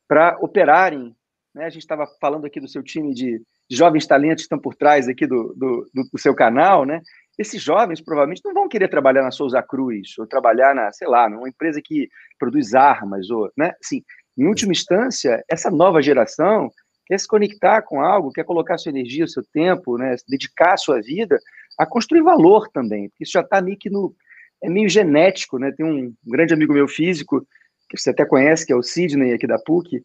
para 0.05 0.37
operarem. 0.41 1.15
Né? 1.53 1.65
A 1.65 1.69
gente 1.69 1.83
estava 1.83 2.05
falando 2.19 2.45
aqui 2.45 2.59
do 2.59 2.67
seu 2.67 2.83
time 2.83 3.13
de, 3.13 3.41
de 3.69 3.75
jovens 3.77 4.05
talentos 4.05 4.43
que 4.43 4.47
estão 4.47 4.59
por 4.59 4.75
trás 4.75 5.07
aqui 5.07 5.25
do, 5.25 5.53
do, 5.55 5.89
do 6.11 6.19
seu 6.19 6.35
canal, 6.35 6.85
né? 6.85 7.01
esses 7.37 7.61
jovens 7.61 8.01
provavelmente 8.01 8.41
não 8.43 8.53
vão 8.53 8.67
querer 8.67 8.87
trabalhar 8.87 9.23
na 9.23 9.31
Souza 9.31 9.61
Cruz 9.61 10.17
ou 10.17 10.25
trabalhar 10.25 10.73
na, 10.73 10.91
sei 10.91 11.07
lá, 11.07 11.29
numa 11.29 11.49
empresa 11.49 11.81
que 11.83 12.09
produz 12.39 12.73
armas 12.73 13.29
ou, 13.29 13.51
né? 13.57 13.73
Assim, 13.83 14.03
em 14.37 14.45
última 14.45 14.71
instância, 14.71 15.43
essa 15.49 15.69
nova 15.71 16.01
geração 16.01 16.69
quer 17.05 17.19
se 17.19 17.27
conectar 17.27 17.81
com 17.83 18.01
algo, 18.01 18.31
quer 18.31 18.43
colocar 18.43 18.77
sua 18.77 18.89
energia, 18.89 19.27
seu 19.27 19.43
tempo, 19.43 19.97
né, 19.97 20.15
dedicar 20.27 20.73
a 20.73 20.77
sua 20.77 21.01
vida 21.01 21.39
a 21.77 21.85
construir 21.85 22.21
valor 22.21 22.69
também, 22.69 23.09
porque 23.09 23.23
isso 23.23 23.33
já 23.33 23.41
está 23.41 23.61
meio 23.61 23.77
que 23.77 23.89
no 23.89 24.15
é 24.63 24.69
meio 24.69 24.89
genético, 24.89 25.59
né? 25.59 25.71
Tem 25.71 25.85
um, 25.85 26.13
grande 26.25 26.53
amigo 26.53 26.73
meu 26.73 26.87
físico 26.87 27.45
que 27.89 27.97
você 27.97 28.09
até 28.09 28.25
conhece, 28.25 28.65
que 28.65 28.73
é 28.73 28.75
o 28.75 28.81
Sidney 28.81 29.33
aqui 29.33 29.45
da 29.45 29.59
PUC, 29.59 30.01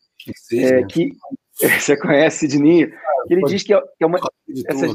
é, 0.53 0.83
que 0.85 1.13
você 1.81 1.97
conhece 1.97 2.49
Sidney, 2.49 2.89
que 3.27 3.35
ele 3.35 3.43
diz 3.47 3.63
que 3.63 3.73
é, 3.73 3.81
que 3.81 4.05
é 4.05 4.07
uma 4.07 4.19
essa, 4.67 4.95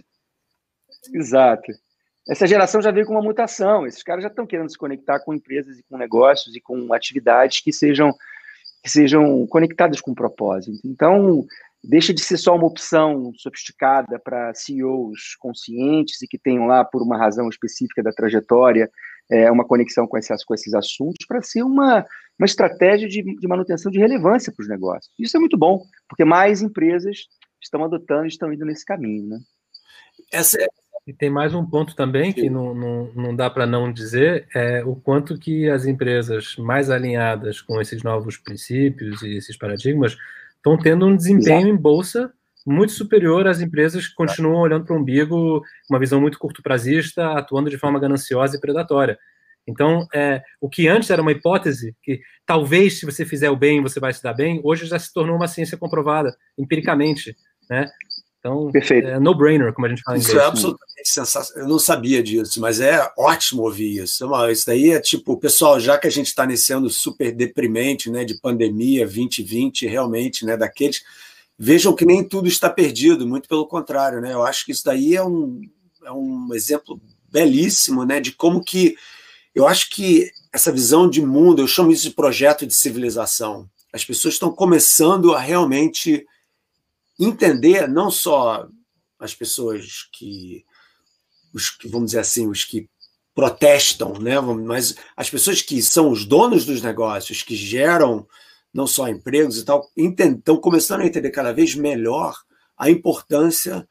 exato. 1.14 1.72
Essa 2.28 2.48
geração 2.48 2.82
já 2.82 2.92
veio 2.92 3.06
com 3.06 3.14
uma 3.14 3.22
mutação. 3.22 3.86
Esses 3.86 4.04
caras 4.04 4.24
já 4.24 4.30
estão 4.30 4.46
querendo 4.46 4.70
se 4.70 4.78
conectar 4.78 5.20
com 5.20 5.34
empresas 5.34 5.78
e 5.80 5.84
com 5.84 5.98
negócios 5.98 6.56
e 6.56 6.62
com 6.62 6.92
atividades 6.94 7.62
que 7.62 7.72
sejam 7.72 8.12
que 8.86 8.92
sejam 8.92 9.48
conectadas 9.48 10.00
com 10.00 10.14
propósito. 10.14 10.80
Então, 10.86 11.44
deixa 11.84 12.14
de 12.14 12.22
ser 12.22 12.38
só 12.38 12.56
uma 12.56 12.68
opção 12.68 13.34
sofisticada 13.36 14.20
para 14.20 14.54
CEOs 14.54 15.36
conscientes 15.40 16.22
e 16.22 16.28
que 16.28 16.38
tenham 16.38 16.68
lá, 16.68 16.86
por 16.86 17.02
uma 17.02 17.18
razão 17.18 17.50
específica 17.50 18.04
da 18.04 18.12
trajetória, 18.12 18.88
é, 19.32 19.50
uma 19.50 19.66
conexão 19.66 20.06
com 20.06 20.20
esses, 20.20 20.46
com 20.46 20.54
esses 20.54 20.72
assuntos, 20.76 21.26
para 21.26 21.42
ser 21.42 21.64
uma, 21.64 22.06
uma 22.38 22.46
estratégia 22.46 23.10
de, 23.10 23.24
de 23.24 23.48
manutenção 23.48 23.92
de 23.92 23.98
relevância 23.98 24.54
para 24.56 24.62
os 24.62 24.70
negócios. 24.70 25.12
Isso 25.18 25.36
é 25.36 25.40
muito 25.40 25.58
bom, 25.58 25.84
porque 26.08 26.24
mais 26.24 26.62
empresas 26.62 27.26
estão 27.60 27.84
adotando 27.84 28.26
e 28.26 28.28
estão 28.28 28.54
indo 28.54 28.66
nesse 28.66 28.86
caminho. 28.86 29.30
Né? 29.30 29.40
Essa 30.32 30.62
é... 30.62 30.68
E 31.08 31.14
tem 31.14 31.30
mais 31.30 31.54
um 31.54 31.64
ponto 31.64 31.96
também 31.96 32.34
que 32.34 32.50
não, 32.50 32.74
não, 32.74 33.12
não 33.14 33.36
dá 33.36 33.48
para 33.50 33.68
não 33.68 33.94
dizer, 33.94 34.48
é 34.56 34.84
o 34.84 34.96
quanto 34.96 35.38
que 35.38 35.70
as 35.70 35.86
empresas 35.86 36.56
mais 36.58 36.90
alinhadas 36.90 37.62
com 37.62 37.80
esses 37.80 38.02
novos 38.02 38.38
princípios 38.38 39.22
e 39.22 39.38
esses 39.38 39.56
paradigmas 39.56 40.18
estão 40.56 40.76
tendo 40.78 41.06
um 41.06 41.16
desempenho 41.16 41.68
Exato. 41.68 41.74
em 41.74 41.78
bolsa 41.78 42.34
muito 42.66 42.94
superior 42.94 43.48
às 43.48 43.62
empresas 43.62 44.08
que 44.08 44.16
continuam 44.16 44.62
olhando 44.62 44.86
para 44.86 44.96
o 44.96 45.00
umbigo, 45.00 45.62
uma 45.88 46.00
visão 46.00 46.20
muito 46.20 46.40
curto-prazista, 46.40 47.34
atuando 47.34 47.70
de 47.70 47.78
forma 47.78 48.00
gananciosa 48.00 48.58
e 48.58 48.60
predatória. 48.60 49.20
Então, 49.68 50.08
é, 50.14 50.42
o 50.60 50.68
que 50.68 50.88
antes 50.88 51.10
era 51.10 51.22
uma 51.22 51.32
hipótese, 51.32 51.96
que 52.02 52.20
talvez 52.46 53.00
se 53.00 53.06
você 53.06 53.26
fizer 53.26 53.50
o 53.50 53.56
bem 53.56 53.82
você 53.82 54.00
vai 54.00 54.14
se 54.14 54.24
dar 54.24 54.34
bem, 54.34 54.60
hoje 54.64 54.86
já 54.88 54.98
se 54.98 55.14
tornou 55.14 55.36
uma 55.36 55.48
ciência 55.48 55.78
comprovada, 55.78 56.36
empiricamente. 56.58 57.36
Né? 57.70 57.86
Então, 58.46 58.72
Perfeito. 58.72 59.08
é 59.08 59.20
no-brainer, 59.20 59.74
como 59.74 59.88
a 59.88 59.90
gente 59.90 60.04
fala 60.04 60.18
em 60.18 60.20
inglês. 60.20 60.38
Isso 60.38 60.44
é 60.44 60.48
absolutamente 60.48 61.10
sensacional. 61.10 61.64
Eu 61.64 61.68
não 61.68 61.80
sabia 61.80 62.22
disso, 62.22 62.62
mas 62.62 62.80
é 62.80 63.12
ótimo 63.18 63.64
ouvir 63.64 64.04
isso. 64.04 64.24
Isso 64.52 64.66
daí 64.68 64.92
é 64.92 65.00
tipo, 65.00 65.36
pessoal, 65.38 65.80
já 65.80 65.98
que 65.98 66.06
a 66.06 66.12
gente 66.12 66.28
está 66.28 66.46
nesse 66.46 66.72
ano 66.72 66.88
super 66.88 67.32
deprimente, 67.32 68.08
né, 68.12 68.24
de 68.24 68.40
pandemia 68.40 69.04
2020, 69.04 69.88
realmente, 69.88 70.46
né, 70.46 70.56
daqueles, 70.56 71.02
vejam 71.58 71.96
que 71.96 72.06
nem 72.06 72.24
tudo 72.24 72.48
está 72.48 72.70
perdido, 72.70 73.28
muito 73.28 73.50
pelo 73.50 73.68
contrário, 73.68 74.22
né? 74.22 74.34
Eu 74.34 74.44
acho 74.44 74.64
que 74.64 74.72
isso 74.72 74.86
daí 74.86 75.16
é 75.16 75.24
um, 75.24 75.62
é 76.04 76.12
um 76.12 76.54
exemplo 76.54 77.02
belíssimo, 77.32 78.06
né, 78.06 78.20
de 78.20 78.32
como 78.32 78.64
que 78.64 78.96
eu 79.56 79.68
acho 79.68 79.90
que 79.90 80.30
essa 80.54 80.72
visão 80.72 81.10
de 81.10 81.20
mundo, 81.20 81.64
eu 81.64 81.68
chamo 81.68 81.92
isso 81.92 82.04
de 82.04 82.14
projeto 82.14 82.68
de 82.68 82.76
civilização. 82.76 83.68
As 83.92 84.06
pessoas 84.06 84.36
estão 84.36 84.52
começando 84.52 85.34
a 85.34 85.40
realmente 85.40 86.28
entender 87.20 87.88
não 87.88 88.12
só 88.12 88.68
as 89.20 89.34
pessoas 89.34 90.10
que, 90.12 90.66
os 91.54 91.78
vamos 91.86 92.08
dizer 92.08 92.20
assim, 92.20 92.48
os 92.48 92.64
que 92.64 92.90
protestam, 93.34 94.14
né? 94.14 94.40
mas 94.40 94.96
as 95.16 95.30
pessoas 95.30 95.62
que 95.62 95.82
são 95.82 96.10
os 96.10 96.26
donos 96.26 96.66
dos 96.66 96.82
negócios, 96.82 97.44
que 97.44 97.56
geram 97.56 98.28
não 98.74 98.88
só 98.88 99.08
empregos 99.08 99.58
e 99.58 99.66
tal, 99.66 99.90
estão 99.96 100.58
começando 100.58 101.02
a 101.02 101.06
entender 101.06 101.32
cada 101.32 101.54
vez 101.54 101.76
melhor 101.76 102.36
a 102.78 102.90
importância 102.90 103.88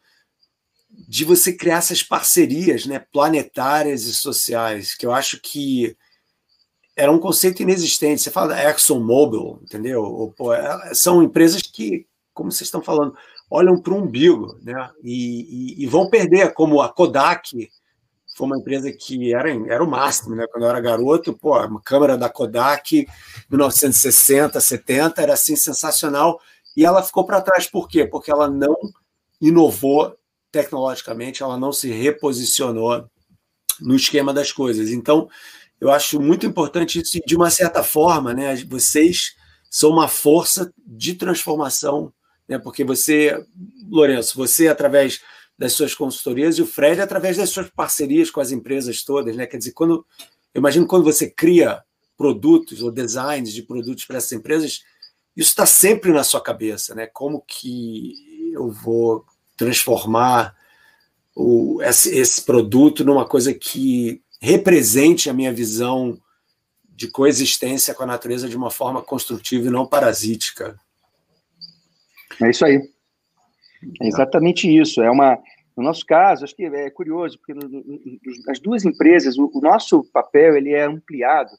de 0.90 1.24
você 1.24 1.52
criar 1.52 1.78
essas 1.78 2.02
parcerias 2.02 2.86
né, 2.86 2.98
planetárias 2.98 4.04
e 4.04 4.14
sociais, 4.14 4.94
que 4.94 5.04
eu 5.04 5.12
acho 5.12 5.40
que 5.40 5.96
era 6.96 7.10
um 7.10 7.18
conceito 7.18 7.62
inexistente. 7.62 8.22
Você 8.22 8.30
fala 8.30 8.48
da 8.48 8.70
ExxonMobil, 8.70 9.60
entendeu? 9.62 10.34
É, 10.52 10.94
são 10.94 11.22
empresas 11.22 11.62
que 11.62 12.06
como 12.34 12.50
vocês 12.50 12.66
estão 12.66 12.82
falando, 12.82 13.16
olham 13.48 13.80
para 13.80 13.94
o 13.94 13.98
umbigo, 13.98 14.58
né? 14.62 14.90
E, 15.02 15.78
e, 15.78 15.84
e, 15.84 15.86
vão 15.86 16.10
perder, 16.10 16.52
como 16.52 16.82
a 16.82 16.92
Kodak 16.92 17.70
foi 18.36 18.46
uma 18.48 18.58
empresa 18.58 18.92
que 18.92 19.32
era, 19.32 19.48
era 19.68 19.82
o 19.82 19.88
máximo, 19.88 20.34
né? 20.34 20.44
Quando 20.50 20.64
eu 20.64 20.70
era 20.70 20.80
garoto, 20.80 21.32
pô, 21.32 21.56
uma 21.64 21.80
câmera 21.80 22.18
da 22.18 22.28
Kodak, 22.28 23.06
1960, 23.48 24.60
70, 24.60 25.22
era 25.22 25.34
assim 25.34 25.54
sensacional. 25.54 26.40
E 26.76 26.84
ela 26.84 27.02
ficou 27.02 27.24
para 27.24 27.40
trás, 27.40 27.66
por 27.68 27.88
quê? 27.88 28.04
Porque 28.04 28.32
ela 28.32 28.50
não 28.50 28.76
inovou 29.40 30.16
tecnologicamente, 30.50 31.42
ela 31.42 31.56
não 31.56 31.72
se 31.72 31.88
reposicionou 31.90 33.08
no 33.80 33.94
esquema 33.94 34.34
das 34.34 34.50
coisas. 34.50 34.90
Então, 34.90 35.28
eu 35.80 35.90
acho 35.90 36.20
muito 36.20 36.44
importante 36.44 37.00
isso, 37.00 37.20
de 37.24 37.36
uma 37.36 37.50
certa 37.50 37.84
forma, 37.84 38.34
né? 38.34 38.56
Vocês 38.68 39.36
são 39.70 39.90
uma 39.90 40.08
força 40.08 40.72
de 40.84 41.14
transformação 41.14 42.12
né? 42.48 42.58
Porque 42.58 42.84
você, 42.84 43.44
Lourenço, 43.88 44.36
você 44.36 44.68
através 44.68 45.20
das 45.58 45.72
suas 45.72 45.94
consultorias 45.94 46.58
e 46.58 46.62
o 46.62 46.66
Fred 46.66 47.00
através 47.00 47.36
das 47.36 47.50
suas 47.50 47.70
parcerias 47.70 48.30
com 48.30 48.40
as 48.40 48.50
empresas 48.50 49.02
todas, 49.04 49.36
né? 49.36 49.46
Quer 49.46 49.58
dizer, 49.58 49.72
quando 49.72 50.04
eu 50.52 50.58
imagino 50.58 50.86
quando 50.86 51.04
você 51.04 51.28
cria 51.30 51.82
produtos 52.16 52.82
ou 52.82 52.90
designs 52.90 53.52
de 53.52 53.62
produtos 53.62 54.04
para 54.04 54.18
essas 54.18 54.32
empresas, 54.32 54.82
isso 55.36 55.50
está 55.50 55.66
sempre 55.66 56.12
na 56.12 56.22
sua 56.22 56.40
cabeça, 56.40 56.94
né? 56.94 57.06
Como 57.06 57.42
que 57.46 58.52
eu 58.52 58.70
vou 58.70 59.24
transformar 59.56 60.54
o, 61.34 61.82
esse, 61.82 62.16
esse 62.16 62.42
produto 62.42 63.04
numa 63.04 63.26
coisa 63.26 63.52
que 63.52 64.22
represente 64.40 65.28
a 65.28 65.32
minha 65.32 65.52
visão 65.52 66.20
de 66.88 67.08
coexistência 67.08 67.94
com 67.94 68.04
a 68.04 68.06
natureza 68.06 68.48
de 68.48 68.56
uma 68.56 68.70
forma 68.70 69.02
construtiva 69.02 69.66
e 69.66 69.70
não 69.70 69.86
parasítica. 69.86 70.78
É 72.42 72.50
isso 72.50 72.64
aí. 72.64 72.76
É 74.00 74.06
exatamente 74.06 74.68
isso. 74.68 75.02
É 75.02 75.10
uma, 75.10 75.38
no 75.76 75.82
nosso 75.82 76.04
caso, 76.06 76.44
acho 76.44 76.54
que 76.54 76.64
é 76.64 76.90
curioso, 76.90 77.38
porque 77.38 77.52
as 78.48 78.60
duas 78.60 78.84
empresas, 78.84 79.36
o, 79.36 79.50
o, 79.52 79.60
nosso 79.60 80.04
papel 80.12 80.56
ele 80.56 80.72
é 80.72 80.84
ampliado. 80.84 81.50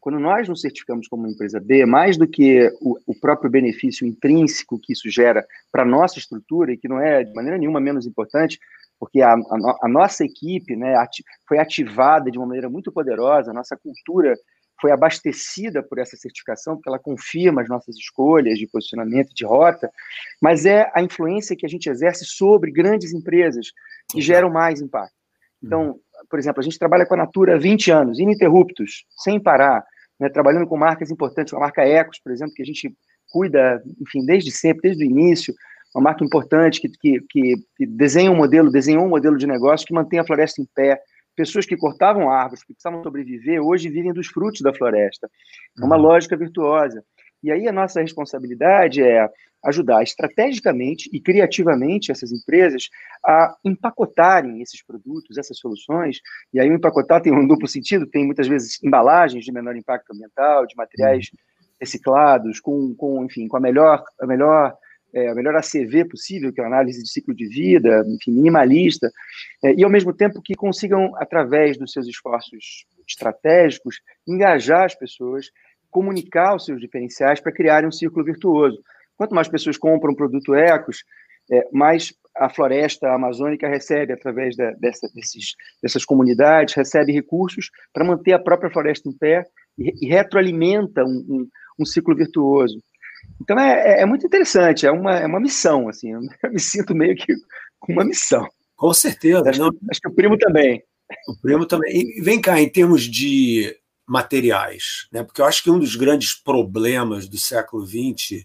Quando 0.00 0.18
nós 0.18 0.48
nos 0.48 0.60
certificamos 0.60 1.06
como 1.06 1.22
uma 1.22 1.32
empresa 1.32 1.60
B, 1.60 1.86
mais 1.86 2.16
do 2.16 2.26
que 2.26 2.68
o, 2.80 2.98
o 3.06 3.14
próprio 3.20 3.50
benefício 3.50 4.06
intrínseco 4.06 4.78
que 4.78 4.92
isso 4.92 5.08
gera 5.08 5.46
para 5.70 5.82
a 5.82 5.86
nossa 5.86 6.18
estrutura, 6.18 6.72
e 6.72 6.76
que 6.76 6.88
não 6.88 7.00
é 7.00 7.22
de 7.22 7.32
maneira 7.32 7.56
nenhuma 7.56 7.80
menos 7.80 8.06
importante, 8.06 8.58
porque 8.98 9.20
a, 9.20 9.32
a, 9.32 9.78
a 9.82 9.88
nossa 9.88 10.24
equipe 10.24 10.76
né, 10.76 10.94
ati, 10.96 11.24
foi 11.48 11.58
ativada 11.58 12.30
de 12.30 12.38
uma 12.38 12.46
maneira 12.46 12.68
muito 12.68 12.92
poderosa, 12.92 13.50
a 13.50 13.54
nossa 13.54 13.76
cultura 13.76 14.34
foi 14.82 14.90
abastecida 14.90 15.80
por 15.80 16.00
essa 16.00 16.16
certificação, 16.16 16.74
porque 16.74 16.88
ela 16.88 16.98
confirma 16.98 17.62
as 17.62 17.68
nossas 17.68 17.94
escolhas 17.94 18.58
de 18.58 18.66
posicionamento, 18.66 19.32
de 19.32 19.46
rota, 19.46 19.88
mas 20.40 20.66
é 20.66 20.90
a 20.92 21.00
influência 21.00 21.54
que 21.56 21.64
a 21.64 21.68
gente 21.68 21.88
exerce 21.88 22.24
sobre 22.24 22.72
grandes 22.72 23.12
empresas 23.12 23.68
que 24.10 24.20
geram 24.20 24.50
mais 24.50 24.80
impacto. 24.80 25.14
Então, 25.62 26.00
por 26.28 26.40
exemplo, 26.40 26.60
a 26.60 26.64
gente 26.64 26.80
trabalha 26.80 27.06
com 27.06 27.14
a 27.14 27.18
Natura 27.18 27.54
há 27.54 27.58
20 27.58 27.92
anos, 27.92 28.18
ininterruptos, 28.18 29.04
sem 29.22 29.40
parar, 29.40 29.84
né, 30.18 30.28
trabalhando 30.28 30.66
com 30.66 30.76
marcas 30.76 31.12
importantes, 31.12 31.54
a 31.54 31.60
marca 31.60 31.82
Ecos, 31.82 32.18
por 32.18 32.32
exemplo, 32.32 32.52
que 32.52 32.62
a 32.62 32.66
gente 32.66 32.92
cuida, 33.30 33.80
enfim, 34.00 34.26
desde 34.26 34.50
sempre, 34.50 34.82
desde 34.82 35.04
o 35.04 35.06
início, 35.06 35.54
uma 35.94 36.02
marca 36.02 36.24
importante 36.24 36.80
que, 36.80 36.88
que, 37.28 37.56
que 37.76 37.86
desenha 37.86 38.32
um 38.32 38.36
modelo, 38.36 38.68
desenhou 38.70 39.04
um 39.04 39.08
modelo 39.08 39.36
de 39.36 39.46
negócio 39.46 39.86
que 39.86 39.94
mantém 39.94 40.18
a 40.18 40.26
floresta 40.26 40.60
em 40.60 40.66
pé, 40.74 41.00
pessoas 41.36 41.66
que 41.66 41.76
cortavam 41.76 42.30
árvores, 42.30 42.62
que 42.62 42.72
precisavam 42.72 43.02
sobreviver, 43.02 43.62
hoje 43.62 43.88
vivem 43.88 44.12
dos 44.12 44.26
frutos 44.26 44.60
da 44.60 44.74
floresta. 44.74 45.28
É 45.78 45.84
uma 45.84 45.96
uhum. 45.96 46.02
lógica 46.02 46.36
virtuosa. 46.36 47.04
E 47.42 47.50
aí 47.50 47.66
a 47.66 47.72
nossa 47.72 48.00
responsabilidade 48.00 49.02
é 49.02 49.28
ajudar 49.64 50.02
estrategicamente 50.02 51.08
e 51.12 51.20
criativamente 51.20 52.10
essas 52.10 52.32
empresas 52.32 52.88
a 53.24 53.54
empacotarem 53.64 54.60
esses 54.60 54.84
produtos, 54.84 55.38
essas 55.38 55.58
soluções. 55.58 56.18
E 56.52 56.60
aí 56.60 56.68
o 56.68 56.74
empacotar 56.74 57.20
tem 57.20 57.32
um 57.32 57.46
duplo 57.46 57.68
sentido, 57.68 58.06
tem 58.06 58.24
muitas 58.24 58.48
vezes 58.48 58.82
embalagens 58.82 59.44
de 59.44 59.52
menor 59.52 59.76
impacto 59.76 60.12
ambiental, 60.12 60.66
de 60.66 60.74
materiais 60.76 61.28
uhum. 61.32 61.66
reciclados, 61.80 62.60
com, 62.60 62.94
com 62.94 63.24
enfim, 63.24 63.46
com 63.48 63.56
a 63.56 63.60
melhor, 63.60 64.02
a 64.20 64.26
melhor 64.26 64.76
é, 65.14 65.28
a 65.28 65.34
melhor 65.34 65.54
ACV 65.54 66.06
possível, 66.06 66.52
que 66.52 66.60
é 66.60 66.64
a 66.64 66.66
análise 66.66 67.02
de 67.02 67.10
ciclo 67.10 67.34
de 67.34 67.46
vida, 67.46 68.04
enfim, 68.08 68.32
minimalista, 68.32 69.10
é, 69.62 69.74
e 69.74 69.84
ao 69.84 69.90
mesmo 69.90 70.12
tempo 70.12 70.40
que 70.42 70.54
consigam, 70.54 71.12
através 71.16 71.76
dos 71.76 71.92
seus 71.92 72.06
esforços 72.06 72.86
estratégicos, 73.08 74.00
engajar 74.26 74.84
as 74.84 74.94
pessoas, 74.94 75.50
comunicar 75.90 76.56
os 76.56 76.64
seus 76.64 76.80
diferenciais 76.80 77.40
para 77.40 77.52
criarem 77.52 77.88
um 77.88 77.92
círculo 77.92 78.24
virtuoso. 78.24 78.82
Quanto 79.16 79.34
mais 79.34 79.48
pessoas 79.48 79.76
compram 79.76 80.14
produto 80.14 80.54
ecos, 80.54 81.04
é, 81.50 81.68
mais 81.72 82.14
a 82.34 82.48
floresta 82.48 83.12
amazônica 83.12 83.68
recebe, 83.68 84.12
através 84.12 84.56
da, 84.56 84.70
dessa, 84.72 85.06
desses, 85.14 85.54
dessas 85.82 86.04
comunidades, 86.04 86.74
recebe 86.74 87.12
recursos 87.12 87.70
para 87.92 88.04
manter 88.04 88.32
a 88.32 88.38
própria 88.38 88.70
floresta 88.70 89.08
em 89.08 89.12
pé 89.12 89.44
e, 89.78 90.06
e 90.06 90.08
retroalimenta 90.08 91.04
um, 91.04 91.24
um, 91.28 91.48
um 91.80 91.84
ciclo 91.84 92.16
virtuoso. 92.16 92.82
Então 93.40 93.58
é, 93.58 93.98
é, 93.98 94.02
é 94.02 94.06
muito 94.06 94.26
interessante, 94.26 94.86
é 94.86 94.90
uma, 94.90 95.18
é 95.18 95.26
uma 95.26 95.40
missão, 95.40 95.88
assim, 95.88 96.12
eu 96.12 96.20
me 96.50 96.60
sinto 96.60 96.94
meio 96.94 97.16
que 97.16 97.34
com 97.80 97.92
uma 97.92 98.04
missão. 98.04 98.46
Com 98.76 98.92
certeza. 98.92 99.48
Acho, 99.48 99.62
acho 99.90 100.00
que 100.00 100.08
o 100.08 100.14
primo 100.14 100.36
também. 100.38 100.82
O 101.28 101.36
primo 101.40 101.66
também. 101.66 101.92
E 101.92 102.20
vem 102.20 102.40
cá, 102.40 102.60
em 102.60 102.68
termos 102.68 103.02
de 103.02 103.76
materiais, 104.06 105.06
né? 105.12 105.22
Porque 105.22 105.40
eu 105.40 105.44
acho 105.44 105.62
que 105.62 105.70
um 105.70 105.78
dos 105.78 105.94
grandes 105.96 106.34
problemas 106.34 107.28
do 107.28 107.38
século 107.38 107.86
XX 107.86 108.44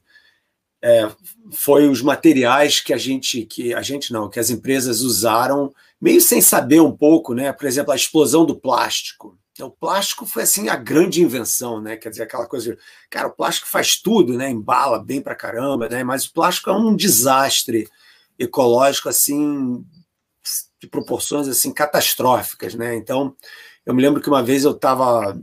é, 0.82 1.10
foi 1.52 1.88
os 1.88 2.02
materiais 2.02 2.80
que 2.80 2.94
a 2.94 2.98
gente, 2.98 3.46
que 3.46 3.74
a 3.74 3.82
gente 3.82 4.14
não, 4.14 4.30
que 4.30 4.40
as 4.40 4.50
empresas 4.50 5.02
usaram, 5.02 5.74
meio 6.00 6.22
sem 6.22 6.42
saber 6.42 6.82
um 6.82 6.96
pouco, 6.96 7.34
né? 7.34 7.52
Por 7.52 7.66
exemplo, 7.66 7.92
a 7.92 7.96
explosão 7.96 8.46
do 8.46 8.56
plástico. 8.56 9.38
Então, 9.58 9.70
o 9.70 9.72
plástico 9.72 10.24
foi 10.28 10.44
assim 10.44 10.70
a 10.70 10.76
grande 10.76 11.20
invenção, 11.20 11.82
né? 11.82 11.98
Quer 11.98 12.12
dizer, 12.12 12.24
aquela 12.24 12.46
coisa, 12.46 12.78
cara, 13.10 13.28
o 13.28 13.34
plástico 13.34 13.68
faz 13.68 14.00
tudo, 14.00 14.38
né? 14.38 14.52
Embala 14.52 15.04
bem 15.04 15.20
pra 15.20 15.34
caramba, 15.34 15.90
né? 15.90 16.04
Mas 16.04 16.26
o 16.26 16.34
plástico 16.34 16.70
é 16.70 16.74
um 16.74 16.96
desastre 16.96 17.90
ecológico 18.38 19.10
assim 19.10 19.84
de 20.80 20.88
proporções 20.88 21.48
assim 21.48 21.74
catastróficas, 21.74 22.76
né? 22.76 22.96
Então, 22.96 23.36
eu 23.84 23.96
me 23.96 24.02
lembro 24.04 24.22
que 24.22 24.30
uma 24.30 24.44
vez 24.44 24.64
eu 24.64 24.74
estava 24.74 25.36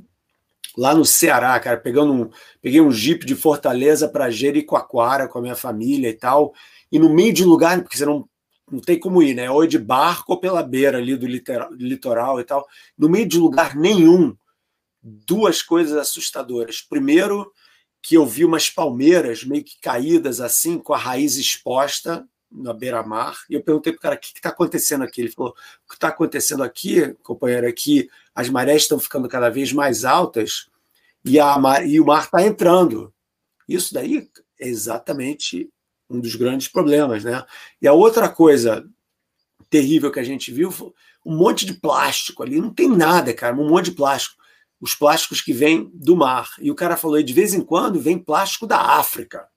lá 0.79 0.95
no 0.95 1.05
Ceará, 1.05 1.59
cara, 1.59 1.77
pegando 1.77 2.13
um, 2.13 2.31
peguei 2.63 2.81
um 2.81 2.93
jeep 2.93 3.27
de 3.27 3.35
Fortaleza 3.35 4.09
para 4.09 4.31
Jericoacoara 4.31 5.27
com 5.27 5.41
a 5.41 5.43
minha 5.43 5.57
família 5.57 6.09
e 6.09 6.15
tal, 6.15 6.55
e 6.91 7.01
no 7.01 7.13
meio 7.13 7.33
de 7.33 7.45
lugar, 7.45 7.83
porque 7.83 7.97
você 7.97 8.07
não, 8.07 8.29
não 8.75 8.81
tem 8.81 8.99
como 8.99 9.23
ir, 9.23 9.35
né? 9.35 9.51
Ou 9.51 9.67
de 9.67 9.79
barco 9.79 10.33
ou 10.33 10.41
pela 10.41 10.63
beira 10.63 10.99
ali 10.99 11.17
do 11.17 11.27
litoral, 11.27 11.73
litoral 11.73 12.41
e 12.41 12.45
tal, 12.45 12.67
no 12.99 13.09
meio 13.09 13.27
de 13.27 13.39
lugar 13.39 13.77
nenhum, 13.77 14.37
duas 15.03 15.63
coisas 15.63 15.97
assustadoras. 15.97 16.81
Primeiro, 16.81 17.53
que 18.03 18.17
eu 18.17 18.27
vi 18.27 18.45
umas 18.45 18.69
palmeiras 18.69 19.45
meio 19.45 19.65
que 19.65 19.81
caídas 19.81 20.41
assim, 20.41 20.79
com 20.79 20.93
a 20.93 20.99
raiz 20.99 21.37
exposta 21.37 22.27
na 22.51 22.73
beira-mar, 22.73 23.37
e 23.49 23.55
eu 23.55 23.63
perguntei 23.63 23.93
para 23.93 23.99
o 23.99 24.03
cara 24.03 24.15
o 24.15 24.19
que 24.19 24.27
está 24.27 24.51
acontecendo 24.51 25.03
aqui. 25.03 25.21
Ele 25.23 25.31
falou: 25.31 25.53
o 25.53 25.89
que 25.89 25.95
está 25.95 26.09
acontecendo 26.09 26.63
aqui, 26.63 27.15
companheiro, 27.23 27.67
é 27.67 27.73
que 27.73 28.09
as 28.35 28.49
marés 28.49 28.83
estão 28.83 28.99
ficando 28.99 29.29
cada 29.29 29.49
vez 29.49 29.73
mais 29.73 30.05
altas 30.05 30.69
e, 31.25 31.39
a, 31.41 31.57
e 31.87 32.01
o 32.01 32.07
mar 32.07 32.25
está 32.25 32.43
entrando. 32.45 33.13
Isso 33.69 33.95
daí 33.95 34.29
é 34.61 34.69
exatamente 34.69 35.71
um 36.09 36.21
dos 36.21 36.35
grandes 36.35 36.69
problemas. 36.69 37.25
Né? 37.25 37.45
E 37.81 37.89
a 37.89 37.93
outra 37.93 38.29
coisa 38.29 38.85
terrível 39.71 40.11
que 40.11 40.21
a 40.21 40.25
gente 40.25 40.53
viu 40.53 40.71
foi 40.71 40.93
um 41.25 41.37
monte 41.37 41.65
de 41.65 41.75
plástico 41.75 42.43
ali, 42.43 42.61
não 42.61 42.73
tem 42.73 42.89
nada, 42.89 43.33
cara, 43.33 43.57
um 43.57 43.69
monte 43.69 43.87
de 43.87 43.97
plástico. 43.97 44.43
Os 44.81 44.95
plásticos 44.95 45.41
que 45.41 45.53
vêm 45.53 45.91
do 45.95 46.15
mar. 46.15 46.51
E 46.61 46.71
o 46.71 46.75
cara 46.75 46.97
falou: 46.97 47.23
de 47.23 47.33
vez 47.33 47.55
em 47.55 47.63
quando 47.63 48.01
vem 48.01 48.19
plástico 48.19 48.67
da 48.67 48.79
África. 48.79 49.49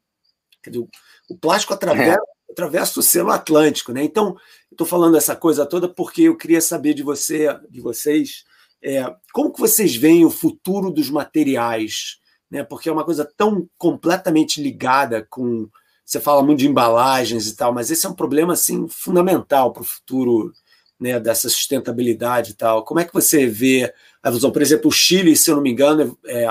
Quer 0.63 0.69
dizer, 0.69 0.87
o 1.29 1.37
plástico 1.37 1.73
atravessa. 1.73 2.17
É 2.17 2.37
atravessa 2.57 2.99
o 2.99 3.01
Oceano 3.01 3.29
Atlântico, 3.29 3.91
né? 3.91 4.03
Então, 4.03 4.35
estou 4.71 4.87
falando 4.87 5.15
essa 5.15 5.35
coisa 5.35 5.65
toda 5.65 5.87
porque 5.87 6.23
eu 6.23 6.35
queria 6.35 6.61
saber 6.61 6.93
de 6.93 7.03
você, 7.03 7.47
de 7.69 7.79
vocês, 7.79 8.45
é, 8.81 9.03
como 9.31 9.53
que 9.53 9.59
vocês 9.59 9.95
veem 9.95 10.25
o 10.25 10.31
futuro 10.31 10.89
dos 10.89 11.09
materiais, 11.09 12.17
né? 12.49 12.63
Porque 12.63 12.89
é 12.89 12.91
uma 12.91 13.05
coisa 13.05 13.29
tão 13.37 13.69
completamente 13.77 14.61
ligada 14.61 15.25
com, 15.29 15.69
você 16.07 16.21
fala 16.21 16.41
muito 16.41 16.59
de 16.59 16.69
embalagens 16.69 17.49
e 17.49 17.55
tal, 17.57 17.73
mas 17.73 17.91
esse 17.91 18.05
é 18.05 18.09
um 18.09 18.13
problema 18.13 18.53
assim 18.53 18.87
fundamental 18.87 19.73
para 19.73 19.81
o 19.81 19.85
futuro, 19.85 20.53
né? 20.97 21.19
Dessa 21.19 21.49
sustentabilidade 21.49 22.51
e 22.51 22.53
tal. 22.53 22.85
Como 22.85 23.01
é 23.01 23.03
que 23.03 23.13
você 23.13 23.45
vê 23.45 23.93
a 24.23 24.31
visão? 24.31 24.49
Por 24.49 24.61
exemplo, 24.61 24.87
o 24.87 24.91
Chile, 24.91 25.35
se 25.35 25.51
eu 25.51 25.57
não 25.57 25.61
me 25.61 25.69
engano, 25.69 26.17
é, 26.25 26.45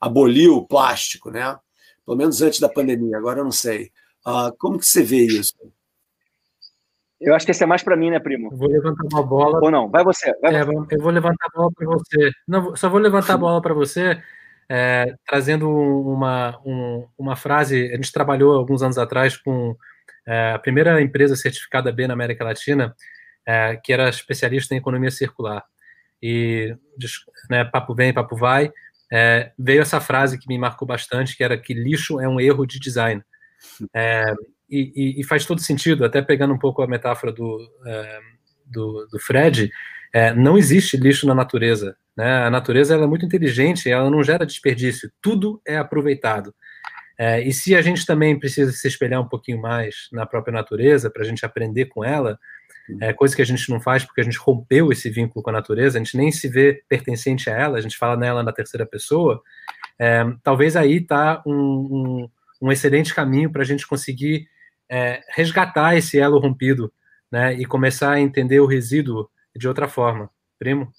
aboliu 0.00 0.56
o 0.56 0.66
plástico, 0.66 1.30
né? 1.30 1.58
Pelo 2.02 2.16
menos 2.16 2.40
antes 2.40 2.60
da 2.60 2.68
pandemia. 2.68 3.18
Agora 3.18 3.40
eu 3.40 3.44
não 3.44 3.52
sei. 3.52 3.92
Ah, 4.24 4.50
como 4.58 4.78
que 4.78 4.86
você 4.86 5.02
vê 5.02 5.18
isso? 5.18 5.54
Eu 7.20 7.34
acho 7.34 7.44
que 7.44 7.50
esse 7.50 7.62
é 7.62 7.66
mais 7.66 7.82
para 7.82 7.96
mim, 7.96 8.10
né, 8.10 8.18
primo? 8.18 8.48
Eu 8.50 8.56
vou 8.56 8.68
levantar 8.68 9.04
uma 9.12 9.22
bola. 9.22 9.60
Ou 9.62 9.70
não? 9.70 9.90
Vai 9.90 10.02
você. 10.02 10.32
Vai 10.40 10.54
é, 10.54 10.64
você. 10.64 10.94
Eu 10.94 11.02
vou 11.02 11.12
levantar 11.12 11.46
a 11.52 11.58
bola 11.58 11.70
para 11.76 11.86
você. 11.86 12.30
Não, 12.46 12.74
só 12.74 12.88
vou 12.88 13.00
levantar 13.00 13.34
a 13.34 13.36
bola 13.38 13.60
para 13.60 13.74
você, 13.74 14.18
é, 14.68 15.14
trazendo 15.26 15.68
uma, 15.70 16.60
um, 16.64 17.08
uma 17.16 17.36
frase. 17.36 17.90
A 17.90 17.96
gente 17.96 18.12
trabalhou 18.12 18.54
alguns 18.54 18.82
anos 18.82 18.98
atrás 18.98 19.36
com 19.36 19.76
é, 20.26 20.52
a 20.52 20.58
primeira 20.58 21.00
empresa 21.00 21.34
certificada 21.34 21.90
B 21.90 22.06
na 22.06 22.12
América 22.12 22.44
Latina, 22.44 22.94
é, 23.46 23.76
que 23.82 23.92
era 23.92 24.08
especialista 24.08 24.74
em 24.74 24.78
economia 24.78 25.10
circular. 25.10 25.64
E, 26.22 26.76
né, 27.48 27.64
papo 27.64 27.94
vem, 27.94 28.12
papo 28.12 28.36
vai, 28.36 28.70
veio 29.58 29.80
essa 29.80 30.00
frase 30.00 30.38
que 30.38 30.48
me 30.48 30.58
marcou 30.58 30.86
bastante, 30.86 31.36
que 31.36 31.44
era 31.44 31.56
que 31.56 31.72
lixo 31.72 32.20
é 32.20 32.28
um 32.28 32.40
erro 32.40 32.66
de 32.66 32.78
design. 32.78 33.22
É, 33.94 34.24
e, 34.68 35.20
e, 35.20 35.24
faz 35.24 35.46
todo 35.46 35.62
sentido, 35.62 36.04
até 36.04 36.20
pegando 36.20 36.52
um 36.52 36.58
pouco 36.58 36.82
a 36.82 36.86
metáfora 36.86 37.32
do, 37.32 37.58
do, 38.66 39.08
do, 39.10 39.18
Fred, 39.18 39.70
não 40.36 40.58
existe 40.58 40.98
lixo 40.98 41.26
na 41.26 41.34
natureza. 41.34 41.96
Né? 42.18 42.44
A 42.44 42.50
natureza 42.50 42.96
é 42.96 43.06
muito 43.06 43.24
inteligente, 43.24 43.88
ela 43.88 44.10
não 44.10 44.24
gera 44.24 44.44
desperdício, 44.44 45.10
tudo 45.22 45.62
é 45.66 45.78
aproveitado. 45.78 46.52
É, 47.16 47.40
e 47.40 47.52
se 47.52 47.74
a 47.74 47.82
gente 47.82 48.04
também 48.04 48.38
precisa 48.38 48.72
se 48.72 48.86
espelhar 48.86 49.20
um 49.20 49.28
pouquinho 49.28 49.60
mais 49.60 50.08
na 50.12 50.26
própria 50.26 50.52
natureza, 50.52 51.08
para 51.08 51.22
a 51.22 51.24
gente 51.24 51.46
aprender 51.46 51.86
com 51.86 52.04
ela, 52.04 52.38
é, 53.00 53.12
coisa 53.12 53.34
que 53.34 53.42
a 53.42 53.44
gente 53.44 53.70
não 53.70 53.80
faz 53.80 54.04
porque 54.04 54.20
a 54.20 54.24
gente 54.24 54.38
rompeu 54.38 54.92
esse 54.92 55.08
vínculo 55.08 55.42
com 55.42 55.50
a 55.50 55.52
natureza, 55.52 55.96
a 55.96 56.02
gente 56.02 56.16
nem 56.16 56.30
se 56.32 56.48
vê 56.48 56.82
pertencente 56.88 57.48
a 57.48 57.54
ela, 57.54 57.78
a 57.78 57.80
gente 57.80 57.96
fala 57.96 58.16
nela 58.16 58.42
na 58.42 58.52
terceira 58.52 58.84
pessoa, 58.84 59.40
é, 59.98 60.24
talvez 60.42 60.76
aí 60.76 60.96
está 60.96 61.42
um, 61.46 61.52
um 61.54 62.28
um 62.60 62.72
excelente 62.72 63.14
caminho 63.14 63.50
para 63.50 63.62
a 63.62 63.64
gente 63.64 63.86
conseguir 63.86 64.48
é, 64.88 65.22
resgatar 65.28 65.96
esse 65.96 66.18
elo 66.18 66.38
rompido, 66.38 66.92
né, 67.30 67.54
e 67.54 67.64
começar 67.64 68.12
a 68.12 68.20
entender 68.20 68.58
o 68.60 68.66
resíduo 68.66 69.28
de 69.54 69.68
outra 69.68 69.86
forma. 69.86 70.30
Primo? 70.58 70.90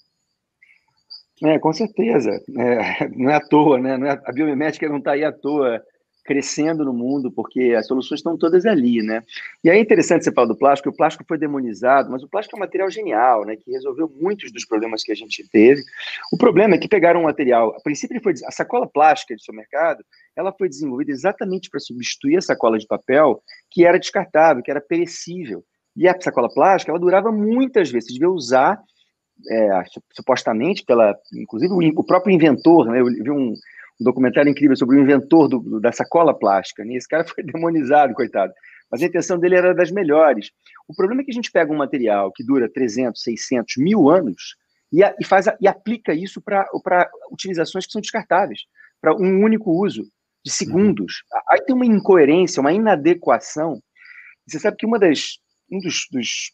É, 1.42 1.58
com 1.58 1.72
certeza. 1.72 2.30
É, 2.56 3.08
não 3.16 3.30
é 3.30 3.34
à 3.34 3.40
toa, 3.40 3.78
né? 3.78 3.94
É, 4.08 4.20
a 4.24 4.32
biomimética 4.32 4.88
não 4.88 4.98
está 4.98 5.12
aí 5.12 5.24
à 5.24 5.32
toa 5.32 5.82
crescendo 6.22 6.84
no 6.84 6.92
mundo, 6.92 7.32
porque 7.32 7.74
as 7.76 7.86
soluções 7.86 8.20
estão 8.20 8.36
todas 8.36 8.64
ali, 8.66 9.02
né? 9.02 9.22
E 9.64 9.70
aí 9.70 9.78
é 9.78 9.80
interessante 9.80 10.22
você 10.22 10.32
falar 10.32 10.46
do 10.46 10.56
plástico, 10.56 10.90
o 10.90 10.96
plástico 10.96 11.24
foi 11.26 11.38
demonizado, 11.38 12.10
mas 12.10 12.22
o 12.22 12.28
plástico 12.28 12.56
é 12.56 12.58
um 12.58 12.60
material 12.60 12.90
genial, 12.90 13.44
né? 13.44 13.56
Que 13.56 13.72
resolveu 13.72 14.08
muitos 14.20 14.52
dos 14.52 14.64
problemas 14.64 15.02
que 15.02 15.10
a 15.10 15.14
gente 15.14 15.48
teve. 15.50 15.82
O 16.32 16.36
problema 16.36 16.74
é 16.74 16.78
que 16.78 16.86
pegaram 16.86 17.20
um 17.20 17.24
material, 17.24 17.74
a 17.74 17.80
princípio 17.80 18.22
foi 18.22 18.34
a 18.46 18.52
sacola 18.52 18.86
plástica 18.86 19.34
de 19.34 19.42
supermercado, 19.42 20.04
ela 20.36 20.52
foi 20.52 20.68
desenvolvida 20.68 21.10
exatamente 21.10 21.68
para 21.70 21.80
substituir 21.80 22.36
a 22.36 22.42
sacola 22.42 22.78
de 22.78 22.86
papel, 22.86 23.42
que 23.70 23.84
era 23.84 23.98
descartável, 23.98 24.62
que 24.62 24.70
era 24.70 24.80
perecível. 24.80 25.64
E 25.96 26.06
a 26.06 26.16
sacola 26.20 26.48
plástica, 26.48 26.92
ela 26.92 27.00
durava 27.00 27.32
muitas 27.32 27.90
vezes, 27.90 28.08
você 28.08 28.12
devia 28.12 28.30
usar 28.30 28.80
é, 29.48 29.82
supostamente 30.12 30.84
pela, 30.84 31.16
inclusive 31.32 31.72
o, 31.96 32.04
próprio 32.04 32.34
inventor, 32.34 32.86
né? 32.86 33.00
Eu 33.00 33.06
vi 33.06 33.30
um, 33.30 33.52
um 34.00 34.04
documentário 34.04 34.50
incrível 34.50 34.76
sobre 34.76 34.96
o 34.96 35.02
inventor 35.02 35.48
do, 35.48 35.80
da 35.80 35.92
sacola 35.92 36.36
plástica. 36.36 36.84
Né? 36.84 36.94
Esse 36.94 37.08
cara 37.08 37.24
foi 37.28 37.44
demonizado, 37.44 38.14
coitado. 38.14 38.52
Mas 38.90 39.02
a 39.02 39.06
intenção 39.06 39.38
dele 39.38 39.54
era 39.54 39.74
das 39.74 39.90
melhores. 39.90 40.50
O 40.88 40.94
problema 40.94 41.22
é 41.22 41.24
que 41.24 41.30
a 41.30 41.34
gente 41.34 41.52
pega 41.52 41.72
um 41.72 41.76
material 41.76 42.32
que 42.32 42.44
dura 42.44 42.68
300, 42.68 43.22
600, 43.22 43.76
mil 43.76 44.10
anos 44.10 44.56
e, 44.92 45.04
a, 45.04 45.14
e 45.20 45.24
faz 45.24 45.46
a, 45.46 45.56
e 45.60 45.68
aplica 45.68 46.12
isso 46.12 46.40
para 46.40 46.66
utilizações 47.30 47.86
que 47.86 47.92
são 47.92 48.00
descartáveis, 48.00 48.62
para 49.00 49.14
um 49.14 49.44
único 49.44 49.70
uso 49.70 50.02
de 50.44 50.50
segundos. 50.50 51.22
Uhum. 51.32 51.40
Aí 51.50 51.64
tem 51.64 51.74
uma 51.74 51.86
incoerência, 51.86 52.60
uma 52.60 52.72
inadequação. 52.72 53.80
Você 54.46 54.58
sabe 54.58 54.76
que 54.76 54.86
uma 54.86 54.98
das, 54.98 55.38
um 55.70 55.78
dos, 55.78 56.06
dos, 56.10 56.52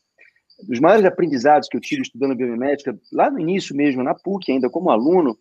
dos 0.62 0.81
maiores 0.81 1.05
aprendizados 1.05 1.69
que 1.69 1.77
eu 1.77 1.81
tive 1.81 2.03
estudando 2.03 2.37
biomimética, 2.37 2.99
lá 3.12 3.31
no 3.31 3.38
início 3.38 3.77
mesmo, 3.77 4.03
na 4.03 4.14
PUC, 4.14 4.53
ainda 4.53 4.71
como 4.71 4.90
aluno, 4.90 5.37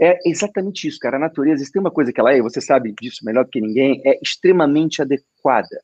é 0.00 0.18
exatamente 0.24 0.86
isso, 0.86 0.98
cara. 0.98 1.16
A 1.16 1.20
natureza, 1.20 1.64
se 1.64 1.72
tem 1.72 1.80
uma 1.80 1.90
coisa 1.90 2.12
que 2.12 2.20
ela 2.20 2.32
é, 2.32 2.40
você 2.40 2.60
sabe 2.60 2.94
disso 3.00 3.24
melhor 3.24 3.44
do 3.44 3.50
que 3.50 3.60
ninguém, 3.60 4.00
é 4.04 4.18
extremamente 4.22 5.02
adequada. 5.02 5.80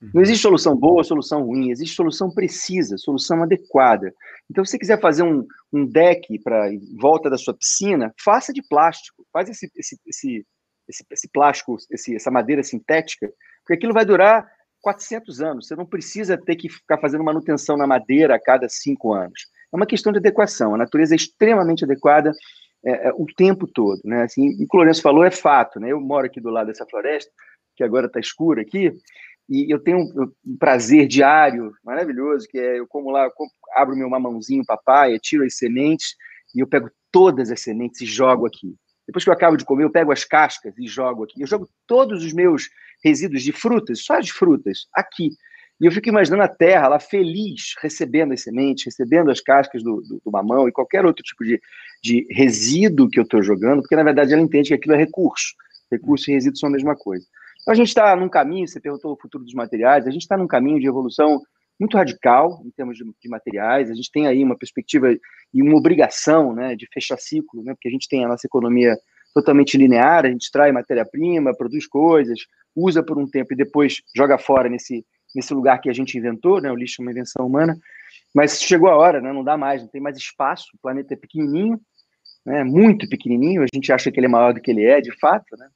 Não 0.00 0.10
uhum. 0.14 0.20
existe 0.22 0.42
solução 0.42 0.76
boa, 0.76 1.04
solução 1.04 1.44
ruim, 1.44 1.70
existe 1.70 1.94
solução 1.94 2.30
precisa, 2.30 2.96
solução 2.98 3.42
adequada. 3.42 4.12
Então, 4.50 4.64
se 4.64 4.72
você 4.72 4.78
quiser 4.78 5.00
fazer 5.00 5.22
um, 5.22 5.46
um 5.72 5.86
deck 5.86 6.38
para 6.42 6.70
volta 7.00 7.30
da 7.30 7.38
sua 7.38 7.54
piscina, 7.54 8.12
faça 8.22 8.52
de 8.52 8.62
plástico, 8.62 9.26
faz 9.32 9.48
esse, 9.48 9.70
esse, 9.76 9.98
esse, 10.06 10.46
esse, 10.88 11.04
esse 11.10 11.28
plástico, 11.28 11.76
esse, 11.90 12.14
essa 12.14 12.30
madeira 12.30 12.62
sintética, 12.62 13.30
porque 13.60 13.74
aquilo 13.74 13.94
vai 13.94 14.04
durar 14.04 14.46
400 14.84 15.40
anos. 15.40 15.66
Você 15.66 15.74
não 15.74 15.86
precisa 15.86 16.36
ter 16.36 16.56
que 16.56 16.68
ficar 16.68 16.98
fazendo 16.98 17.24
manutenção 17.24 17.76
na 17.76 17.86
madeira 17.86 18.34
a 18.34 18.40
cada 18.40 18.68
cinco 18.68 19.14
anos. 19.14 19.48
É 19.72 19.76
uma 19.76 19.86
questão 19.86 20.12
de 20.12 20.18
adequação. 20.18 20.74
A 20.74 20.78
natureza 20.78 21.14
é 21.14 21.16
extremamente 21.16 21.84
adequada 21.84 22.30
é, 22.84 23.08
é, 23.08 23.12
o 23.14 23.24
tempo 23.34 23.66
todo, 23.66 24.00
né? 24.04 24.22
Assim, 24.22 24.50
o 24.62 24.68
que 24.68 24.76
o 24.76 24.76
Lourenço 24.76 25.00
falou 25.00 25.24
é 25.24 25.30
fato, 25.30 25.80
né? 25.80 25.90
Eu 25.90 26.00
moro 26.00 26.26
aqui 26.26 26.40
do 26.40 26.50
lado 26.50 26.66
dessa 26.66 26.86
floresta, 26.86 27.32
que 27.74 27.82
agora 27.82 28.06
está 28.06 28.20
escura 28.20 28.60
aqui, 28.60 28.92
e 29.48 29.72
eu 29.72 29.78
tenho 29.78 29.98
um, 29.98 30.56
prazer 30.58 31.06
diário 31.06 31.72
maravilhoso, 31.82 32.46
que 32.46 32.58
é 32.58 32.78
eu 32.78 32.86
como 32.86 33.10
lá, 33.10 33.24
eu 33.24 33.32
abro 33.74 33.96
meu 33.96 34.08
mamãozinho 34.08 34.64
papai, 34.66 35.18
tiro 35.18 35.44
as 35.44 35.56
sementes 35.56 36.14
e 36.54 36.60
eu 36.60 36.66
pego 36.66 36.90
todas 37.10 37.50
as 37.50 37.60
sementes 37.60 38.00
e 38.00 38.06
jogo 38.06 38.46
aqui. 38.46 38.74
Depois 39.06 39.24
que 39.24 39.30
eu 39.30 39.34
acabo 39.34 39.56
de 39.56 39.64
comer, 39.64 39.84
eu 39.84 39.90
pego 39.90 40.12
as 40.12 40.24
cascas 40.24 40.76
e 40.78 40.86
jogo 40.86 41.24
aqui. 41.24 41.40
Eu 41.40 41.46
jogo 41.46 41.68
todos 41.86 42.24
os 42.24 42.32
meus 42.32 42.68
resíduos 43.04 43.42
de 43.42 43.52
frutas, 43.52 44.04
só 44.04 44.18
de 44.18 44.32
frutas, 44.32 44.86
aqui. 44.94 45.30
E 45.80 45.86
eu 45.86 45.92
fico 45.92 46.08
imaginando 46.08 46.42
a 46.42 46.48
terra 46.48 46.88
lá 46.88 47.00
feliz, 47.00 47.74
recebendo 47.82 48.32
as 48.32 48.42
sementes, 48.42 48.84
recebendo 48.86 49.30
as 49.30 49.40
cascas 49.40 49.82
do, 49.82 50.00
do, 50.02 50.20
do 50.24 50.30
mamão 50.30 50.68
e 50.68 50.72
qualquer 50.72 51.04
outro 51.04 51.22
tipo 51.22 51.44
de, 51.44 51.60
de 52.02 52.26
resíduo 52.30 53.10
que 53.10 53.18
eu 53.18 53.24
estou 53.24 53.42
jogando, 53.42 53.80
porque 53.80 53.96
na 53.96 54.04
verdade 54.04 54.32
ela 54.32 54.42
entende 54.42 54.68
que 54.68 54.74
aquilo 54.74 54.94
é 54.94 54.98
recurso. 54.98 55.54
Recurso 55.90 56.30
e 56.30 56.34
resíduo 56.34 56.58
são 56.58 56.68
a 56.68 56.72
mesma 56.72 56.94
coisa. 56.94 57.26
Então 57.60 57.72
a 57.72 57.74
gente 57.74 57.88
está 57.88 58.14
num 58.14 58.28
caminho, 58.28 58.68
você 58.68 58.80
perguntou 58.80 59.12
o 59.12 59.20
futuro 59.20 59.44
dos 59.44 59.54
materiais, 59.54 60.06
a 60.06 60.10
gente 60.10 60.22
está 60.22 60.36
num 60.36 60.46
caminho 60.46 60.78
de 60.78 60.86
evolução 60.86 61.42
muito 61.78 61.96
radical 61.96 62.62
em 62.64 62.70
termos 62.70 62.96
de, 62.96 63.04
de, 63.04 63.28
materiais. 63.28 63.90
A 63.90 63.94
gente 63.94 64.10
tem 64.10 64.26
aí 64.26 64.42
uma 64.42 64.56
perspectiva 64.56 65.12
e 65.12 65.62
uma 65.62 65.76
obrigação 65.76 66.54
né, 66.54 66.74
de 66.74 66.86
fechar 66.92 67.18
ciclo, 67.18 67.62
né, 67.62 67.74
porque 67.74 67.88
a 67.88 67.90
gente 67.90 68.08
tem 68.08 68.24
a 68.24 68.28
nossa 68.28 68.46
economia 68.46 68.96
totalmente 69.34 69.76
linear, 69.76 70.24
a 70.24 70.30
gente 70.30 70.50
traz 70.50 70.72
matéria-prima, 70.72 71.56
produz 71.56 71.86
coisas, 71.86 72.38
usa 72.74 73.02
por 73.02 73.18
um 73.18 73.28
tempo 73.28 73.52
e 73.52 73.56
depois 73.56 74.00
joga 74.16 74.38
fora 74.38 74.68
nesse, 74.68 75.04
nesse 75.34 75.52
lugar 75.52 75.80
que 75.80 75.90
a 75.90 75.92
gente 75.92 76.16
inventou, 76.16 76.60
né, 76.60 76.70
o 76.70 76.76
lixo 76.76 77.02
é 77.02 77.04
uma 77.04 77.10
invenção 77.10 77.46
humana. 77.46 77.76
Mas 78.32 78.60
chegou 78.60 78.88
a 78.88 78.96
hora, 78.96 79.20
né, 79.20 79.32
não 79.32 79.42
dá 79.42 79.56
mais, 79.56 79.82
não 79.82 79.88
tem 79.88 80.00
mais 80.00 80.16
espaço, 80.16 80.68
o 80.74 80.78
planeta 80.80 81.14
é 81.14 81.16
pequenininho, 81.16 81.80
né, 82.46 82.62
muito 82.62 83.08
pequenininho, 83.08 83.62
a 83.62 83.66
gente 83.74 83.92
acha 83.92 84.12
que 84.12 84.20
ele 84.20 84.26
é 84.26 84.30
maior 84.30 84.52
do 84.52 84.60
que 84.60 84.70
ele 84.70 84.84
é, 84.84 85.00
de 85.00 85.16
fato. 85.18 85.56
Né? 85.56 85.68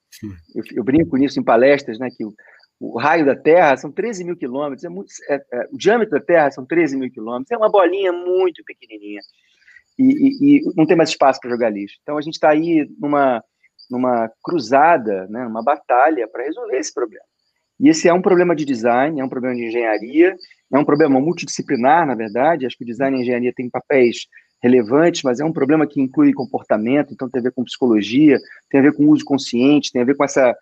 Eu, 0.54 0.62
eu 0.76 0.84
brinco 0.84 1.16
nisso 1.16 1.40
em 1.40 1.44
palestras, 1.44 1.98
né, 1.98 2.08
que 2.16 2.24
o, 2.24 2.32
o 2.80 2.96
raio 2.98 3.26
da 3.26 3.34
Terra 3.34 3.76
são 3.76 3.90
13 3.90 4.24
mil 4.24 4.36
quilômetros, 4.36 4.84
é 4.84 4.88
muito, 4.88 5.10
é, 5.28 5.34
é, 5.52 5.68
o 5.72 5.76
diâmetro 5.76 6.18
da 6.18 6.24
Terra 6.24 6.50
são 6.50 6.64
13 6.64 6.96
mil 6.96 7.10
quilômetros, 7.10 7.50
é 7.50 7.56
uma 7.56 7.70
bolinha 7.70 8.12
muito 8.12 8.62
pequenininha 8.64 9.20
e, 9.98 10.04
e, 10.04 10.58
e 10.58 10.74
não 10.76 10.86
tem 10.86 10.96
mais 10.96 11.10
espaço 11.10 11.40
para 11.40 11.50
jogar 11.50 11.70
lixo. 11.70 11.96
Então 12.02 12.16
a 12.16 12.20
gente 12.20 12.34
está 12.34 12.50
aí 12.50 12.88
numa, 12.98 13.42
numa 13.90 14.30
cruzada, 14.42 15.26
né, 15.28 15.44
numa 15.44 15.62
batalha 15.62 16.28
para 16.28 16.44
resolver 16.44 16.78
esse 16.78 16.94
problema. 16.94 17.24
E 17.80 17.88
esse 17.88 18.08
é 18.08 18.12
um 18.12 18.22
problema 18.22 18.54
de 18.54 18.64
design, 18.64 19.20
é 19.20 19.24
um 19.24 19.28
problema 19.28 19.56
de 19.56 19.66
engenharia, 19.66 20.36
é 20.72 20.78
um 20.78 20.84
problema 20.84 21.20
multidisciplinar, 21.20 22.06
na 22.06 22.14
verdade. 22.14 22.66
Acho 22.66 22.76
que 22.76 22.84
o 22.84 22.86
design 22.86 23.16
e 23.16 23.20
a 23.20 23.22
engenharia 23.22 23.52
têm 23.54 23.70
papéis 23.70 24.26
relevantes, 24.60 25.22
mas 25.22 25.38
é 25.38 25.44
um 25.44 25.52
problema 25.52 25.86
que 25.86 26.00
inclui 26.00 26.32
comportamento, 26.32 27.12
então 27.12 27.30
tem 27.30 27.40
a 27.40 27.44
ver 27.44 27.52
com 27.52 27.64
psicologia, 27.64 28.38
tem 28.68 28.80
a 28.80 28.82
ver 28.82 28.92
com 28.92 29.06
uso 29.06 29.24
consciente, 29.24 29.92
tem 29.92 30.02
a 30.02 30.04
ver 30.04 30.16
com 30.16 30.24
essa 30.24 30.56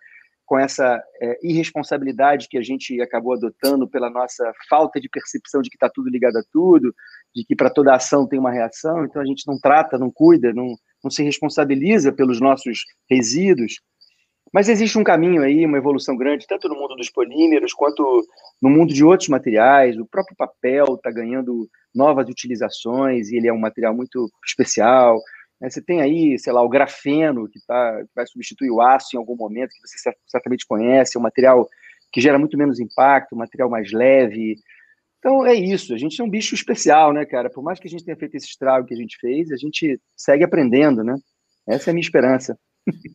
com 0.47 0.57
essa 0.57 1.03
é, 1.21 1.37
irresponsabilidade 1.43 2.47
que 2.49 2.57
a 2.57 2.63
gente 2.63 2.99
acabou 3.01 3.33
adotando 3.33 3.87
pela 3.87 4.09
nossa 4.09 4.49
falta 4.69 4.99
de 4.99 5.09
percepção 5.09 5.61
de 5.61 5.69
que 5.69 5.75
está 5.75 5.89
tudo 5.89 6.09
ligado 6.09 6.37
a 6.37 6.43
tudo, 6.51 6.95
de 7.35 7.43
que 7.43 7.53
para 7.53 7.69
toda 7.69 7.93
ação 7.93 8.25
tem 8.25 8.39
uma 8.39 8.51
reação, 8.51 9.03
então 9.03 9.21
a 9.21 9.25
gente 9.25 9.45
não 9.45 9.59
trata, 9.59 9.97
não 9.97 10.09
cuida, 10.09 10.53
não, 10.53 10.73
não 11.03 11.11
se 11.11 11.21
responsabiliza 11.21 12.13
pelos 12.13 12.39
nossos 12.39 12.85
resíduos. 13.09 13.81
Mas 14.53 14.69
existe 14.69 14.97
um 14.97 15.03
caminho 15.03 15.41
aí, 15.41 15.65
uma 15.65 15.77
evolução 15.77 16.15
grande, 16.15 16.47
tanto 16.47 16.69
no 16.69 16.75
mundo 16.75 16.95
dos 16.95 17.09
polímeros 17.09 17.73
quanto 17.73 18.25
no 18.61 18.69
mundo 18.69 18.93
de 18.93 19.03
outros 19.03 19.27
materiais. 19.27 19.99
O 19.99 20.05
próprio 20.05 20.37
papel 20.37 20.95
está 20.95 21.11
ganhando 21.11 21.67
novas 21.93 22.29
utilizações 22.29 23.29
e 23.29 23.35
ele 23.35 23.49
é 23.49 23.53
um 23.53 23.59
material 23.59 23.93
muito 23.93 24.29
especial. 24.45 25.19
Né? 25.59 25.69
Você 25.69 25.81
tem 25.81 26.01
aí, 26.01 26.37
sei 26.39 26.53
lá, 26.53 26.61
o 26.61 26.69
grafeno, 26.69 27.49
que, 27.49 27.59
tá, 27.65 28.03
que 28.03 28.11
vai 28.15 28.25
substituir 28.27 28.71
o 28.71 28.81
aço 28.81 29.15
em 29.15 29.17
algum 29.17 29.35
momento, 29.35 29.69
que 29.69 29.87
você 29.87 30.11
certamente 30.27 30.65
conhece, 30.67 31.17
é 31.17 31.19
um 31.19 31.23
material 31.23 31.67
que 32.11 32.21
gera 32.21 32.39
muito 32.39 32.57
menos 32.57 32.79
impacto, 32.79 33.33
um 33.35 33.39
material 33.39 33.69
mais 33.69 33.91
leve. 33.91 34.55
Então 35.19 35.45
é 35.45 35.53
isso, 35.53 35.93
a 35.93 35.97
gente 35.97 36.21
é 36.21 36.23
um 36.23 36.29
bicho 36.29 36.55
especial, 36.55 37.11
né, 37.11 37.25
cara? 37.25 37.49
Por 37.49 37.63
mais 37.63 37.79
que 37.79 37.87
a 37.87 37.89
gente 37.89 38.05
tenha 38.05 38.17
feito 38.17 38.35
esse 38.35 38.47
estrago 38.47 38.87
que 38.87 38.93
a 38.93 38.97
gente 38.97 39.17
fez, 39.19 39.51
a 39.51 39.57
gente 39.57 39.99
segue 40.15 40.43
aprendendo, 40.43 41.03
né? 41.03 41.15
Essa 41.67 41.89
é 41.89 41.91
a 41.91 41.93
minha 41.93 42.03
esperança. 42.03 42.57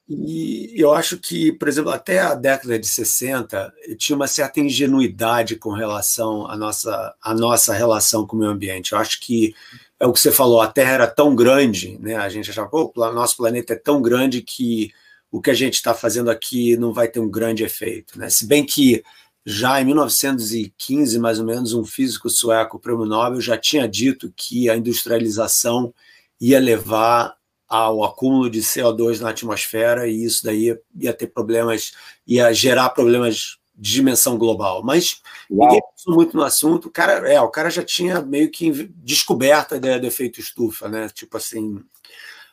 E 0.06 0.74
eu 0.76 0.92
acho 0.92 1.18
que, 1.18 1.52
por 1.52 1.66
exemplo, 1.66 1.90
até 1.90 2.18
a 2.18 2.34
década 2.34 2.78
de 2.78 2.86
60 2.86 3.72
tinha 3.96 4.14
uma 4.14 4.26
certa 4.26 4.60
ingenuidade 4.60 5.56
com 5.56 5.70
relação 5.70 6.46
à 6.46 6.56
nossa, 6.56 7.14
à 7.22 7.34
nossa 7.34 7.72
relação 7.72 8.26
com 8.26 8.36
o 8.36 8.38
meio 8.40 8.50
ambiente. 8.50 8.92
Eu 8.92 8.98
acho 8.98 9.20
que 9.20 9.54
é 10.02 10.06
o 10.06 10.12
que 10.12 10.18
você 10.18 10.32
falou, 10.32 10.60
a 10.60 10.66
Terra 10.66 10.90
era 10.94 11.06
tão 11.06 11.32
grande, 11.32 11.96
né? 12.00 12.16
A 12.16 12.28
gente 12.28 12.50
achava, 12.50 12.68
pô, 12.68 12.92
o 12.92 13.12
nosso 13.12 13.36
planeta 13.36 13.74
é 13.74 13.76
tão 13.76 14.02
grande 14.02 14.42
que 14.42 14.92
o 15.30 15.40
que 15.40 15.48
a 15.48 15.54
gente 15.54 15.74
está 15.74 15.94
fazendo 15.94 16.28
aqui 16.28 16.76
não 16.76 16.92
vai 16.92 17.06
ter 17.06 17.20
um 17.20 17.30
grande 17.30 17.62
efeito, 17.62 18.18
né? 18.18 18.28
Se 18.28 18.44
bem 18.44 18.66
que 18.66 19.04
já 19.46 19.80
em 19.80 19.84
1915, 19.84 21.20
mais 21.20 21.38
ou 21.38 21.46
menos, 21.46 21.72
um 21.72 21.84
físico 21.84 22.28
sueco, 22.28 22.80
prêmio 22.80 23.06
Nobel, 23.06 23.40
já 23.40 23.56
tinha 23.56 23.86
dito 23.88 24.32
que 24.36 24.68
a 24.68 24.76
industrialização 24.76 25.94
ia 26.40 26.58
levar 26.58 27.36
ao 27.68 28.02
acúmulo 28.02 28.50
de 28.50 28.60
CO2 28.60 29.20
na 29.20 29.30
atmosfera 29.30 30.08
e 30.08 30.24
isso 30.24 30.42
daí 30.42 30.76
ia 30.98 31.12
ter 31.12 31.28
problemas, 31.28 31.92
ia 32.26 32.52
gerar 32.52 32.90
problemas 32.90 33.56
de 33.74 33.92
dimensão 33.92 34.36
global. 34.36 34.82
Mas 34.82 35.20
Uau. 35.50 35.68
ninguém 35.68 35.82
pensou 35.94 36.14
muito 36.14 36.36
no 36.36 36.42
assunto. 36.42 36.86
O 36.86 36.90
cara, 36.90 37.30
é, 37.30 37.40
o 37.40 37.48
cara 37.48 37.70
já 37.70 37.82
tinha 37.82 38.20
meio 38.20 38.50
que 38.50 38.70
descoberto 38.96 39.74
a 39.74 39.76
ideia 39.76 39.98
do 39.98 40.06
efeito 40.06 40.40
estufa, 40.40 40.88
né? 40.88 41.08
Tipo 41.08 41.36
assim. 41.36 41.82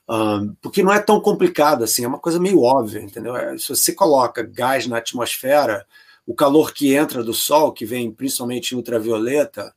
Um, 0.09 0.55
porque 0.59 0.81
não 0.81 0.91
é 0.91 0.99
tão 0.99 1.21
complicado 1.21 1.83
assim, 1.83 2.03
é 2.03 2.07
uma 2.07 2.17
coisa 2.17 2.39
meio 2.39 2.63
óbvia, 2.63 2.99
entendeu? 2.99 3.35
É, 3.35 3.55
se 3.59 3.69
você 3.69 3.93
coloca 3.93 4.41
gás 4.41 4.87
na 4.87 4.97
atmosfera, 4.97 5.85
o 6.25 6.33
calor 6.33 6.73
que 6.73 6.95
entra 6.95 7.23
do 7.23 7.33
Sol, 7.33 7.71
que 7.71 7.85
vem 7.85 8.11
principalmente 8.11 8.71
em 8.71 8.77
ultravioleta, 8.77 9.71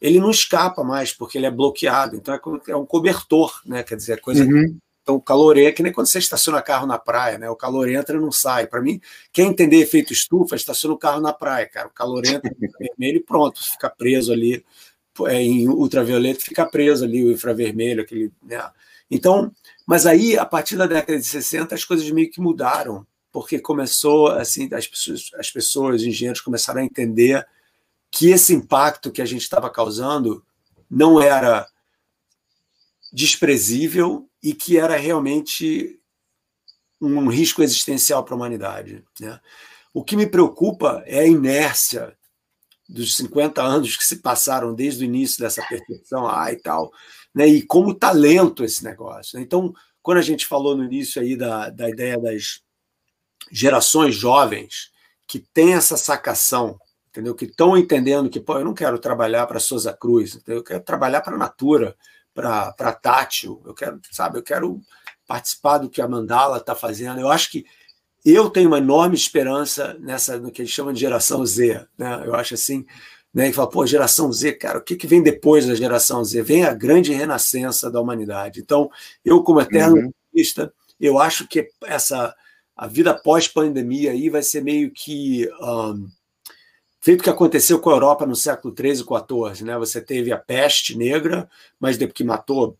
ele 0.00 0.20
não 0.20 0.30
escapa 0.30 0.84
mais, 0.84 1.12
porque 1.12 1.38
ele 1.38 1.46
é 1.46 1.50
bloqueado. 1.50 2.14
Então 2.14 2.34
é, 2.34 2.70
é 2.70 2.76
um 2.76 2.86
cobertor, 2.86 3.60
né? 3.64 3.82
Quer 3.82 3.96
dizer, 3.96 4.20
coisa 4.20 4.44
uhum. 4.44 4.78
Então, 5.04 5.16
o 5.16 5.20
calor 5.20 5.58
é 5.58 5.70
que 5.70 5.82
nem 5.82 5.92
quando 5.92 6.06
você 6.06 6.18
estaciona 6.18 6.62
carro 6.62 6.86
na 6.86 6.98
praia, 6.98 7.36
né? 7.36 7.50
O 7.50 7.54
calor 7.54 7.90
entra 7.90 8.16
e 8.16 8.20
não 8.20 8.32
sai. 8.32 8.66
Para 8.66 8.80
mim, 8.80 8.98
quem 9.30 9.48
entender 9.48 9.76
efeito 9.76 10.14
estufa, 10.14 10.56
estaciona 10.56 10.94
o 10.94 10.98
carro 10.98 11.20
na 11.20 11.30
praia, 11.30 11.68
cara. 11.68 11.88
O 11.88 11.90
calor 11.90 12.24
entra 12.24 12.50
vermelho 12.80 13.18
e 13.18 13.22
pronto, 13.22 13.62
fica 13.62 13.90
preso 13.90 14.32
ali 14.32 14.64
é, 15.26 15.42
em 15.42 15.68
ultravioleta, 15.68 16.40
fica 16.40 16.64
preso 16.64 17.04
ali 17.04 17.22
o 17.22 17.30
infravermelho, 17.30 18.00
aquele. 18.00 18.32
Né? 18.42 18.58
Então, 19.10 19.52
mas 19.86 20.06
aí, 20.06 20.38
a 20.38 20.46
partir 20.46 20.74
da 20.76 20.86
década 20.86 21.18
de 21.18 21.26
60, 21.26 21.74
as 21.74 21.84
coisas 21.84 22.10
meio 22.10 22.30
que 22.30 22.40
mudaram, 22.40 23.06
porque 23.30 23.58
começou 23.58 24.28
assim, 24.28 24.70
as 24.72 24.86
pessoas, 24.86 25.30
as 25.34 25.50
pessoas, 25.50 25.96
os 25.96 26.06
engenheiros 26.06 26.40
começaram 26.40 26.80
a 26.80 26.84
entender 26.84 27.46
que 28.10 28.30
esse 28.30 28.54
impacto 28.54 29.12
que 29.12 29.20
a 29.20 29.26
gente 29.26 29.42
estava 29.42 29.68
causando 29.68 30.42
não 30.88 31.20
era 31.20 31.66
desprezível 33.12 34.26
e 34.44 34.52
que 34.52 34.78
era 34.78 34.94
realmente 34.94 35.98
um 37.00 37.28
risco 37.28 37.62
existencial 37.62 38.22
para 38.22 38.34
a 38.34 38.36
humanidade. 38.36 39.02
Né? 39.18 39.40
O 39.92 40.04
que 40.04 40.18
me 40.18 40.26
preocupa 40.26 41.02
é 41.06 41.20
a 41.20 41.26
inércia 41.26 42.14
dos 42.86 43.16
50 43.16 43.62
anos 43.62 43.96
que 43.96 44.04
se 44.04 44.16
passaram 44.16 44.74
desde 44.74 45.02
o 45.02 45.06
início 45.06 45.42
dessa 45.42 45.62
percepção 45.66 46.28
ah, 46.28 46.52
e 46.52 46.56
tal, 46.56 46.92
né? 47.34 47.48
e 47.48 47.62
como 47.62 47.92
está 47.92 48.12
lento 48.12 48.62
esse 48.62 48.84
negócio. 48.84 49.38
Né? 49.38 49.42
Então, 49.42 49.72
quando 50.02 50.18
a 50.18 50.22
gente 50.22 50.46
falou 50.46 50.76
no 50.76 50.84
início 50.84 51.22
aí 51.22 51.34
da, 51.34 51.70
da 51.70 51.88
ideia 51.88 52.20
das 52.20 52.60
gerações 53.50 54.14
jovens 54.14 54.92
que 55.26 55.38
têm 55.38 55.72
essa 55.72 55.96
sacação, 55.96 56.78
entendeu? 57.08 57.34
Que 57.34 57.46
estão 57.46 57.78
entendendo 57.78 58.28
que, 58.28 58.40
pô, 58.40 58.58
eu 58.58 58.64
não 58.64 58.74
quero 58.74 58.98
trabalhar 58.98 59.46
para 59.46 59.58
Souza 59.58 59.94
Cruz, 59.94 60.34
entendeu? 60.34 60.58
eu 60.58 60.64
quero 60.64 60.84
trabalhar 60.84 61.22
para 61.22 61.34
a 61.34 61.38
Natura, 61.38 61.96
para 62.34 62.92
tátil, 62.92 63.62
eu 63.64 63.72
quero, 63.72 64.00
sabe, 64.10 64.38
eu 64.38 64.42
quero 64.42 64.80
participar 65.26 65.78
do 65.78 65.88
que 65.88 66.02
a 66.02 66.08
Mandala 66.08 66.58
está 66.58 66.74
fazendo. 66.74 67.20
Eu 67.20 67.30
acho 67.30 67.50
que 67.50 67.64
eu 68.24 68.50
tenho 68.50 68.68
uma 68.68 68.78
enorme 68.78 69.14
esperança 69.14 69.96
nessa, 70.00 70.38
no 70.38 70.50
que 70.50 70.62
eles 70.62 70.70
chamam 70.70 70.92
de 70.92 71.00
geração 71.00 71.44
Z. 71.46 71.86
Né? 71.96 72.22
Eu 72.24 72.34
acho 72.34 72.54
assim, 72.54 72.84
né? 73.32 73.48
E 73.48 73.52
fala, 73.52 73.68
pô, 73.68 73.86
geração 73.86 74.32
Z, 74.32 74.52
cara, 74.54 74.78
o 74.78 74.82
que, 74.82 74.96
que 74.96 75.06
vem 75.06 75.22
depois 75.22 75.66
da 75.66 75.74
geração 75.74 76.24
Z? 76.24 76.42
Vem 76.42 76.64
a 76.64 76.74
grande 76.74 77.12
renascença 77.12 77.90
da 77.90 78.00
humanidade. 78.00 78.60
Então, 78.60 78.90
eu, 79.24 79.42
como 79.42 79.60
eterno 79.60 79.96
uhum. 79.96 80.70
eu 81.00 81.18
acho 81.18 81.46
que 81.46 81.68
essa 81.84 82.34
a 82.76 82.88
vida 82.88 83.14
pós-pandemia 83.14 84.10
aí 84.10 84.28
vai 84.28 84.42
ser 84.42 84.60
meio 84.60 84.90
que 84.90 85.48
um, 85.60 86.08
feito 87.04 87.20
o 87.20 87.24
que 87.24 87.28
aconteceu 87.28 87.78
com 87.78 87.90
a 87.90 87.92
Europa 87.92 88.24
no 88.24 88.34
século 88.34 88.74
XIII 88.74 88.92
e 88.92 89.52
XIV. 89.52 89.64
Né? 89.66 89.76
Você 89.76 90.00
teve 90.00 90.32
a 90.32 90.38
peste 90.38 90.96
negra, 90.96 91.46
mas 91.78 91.98
que 91.98 92.24
matou 92.24 92.78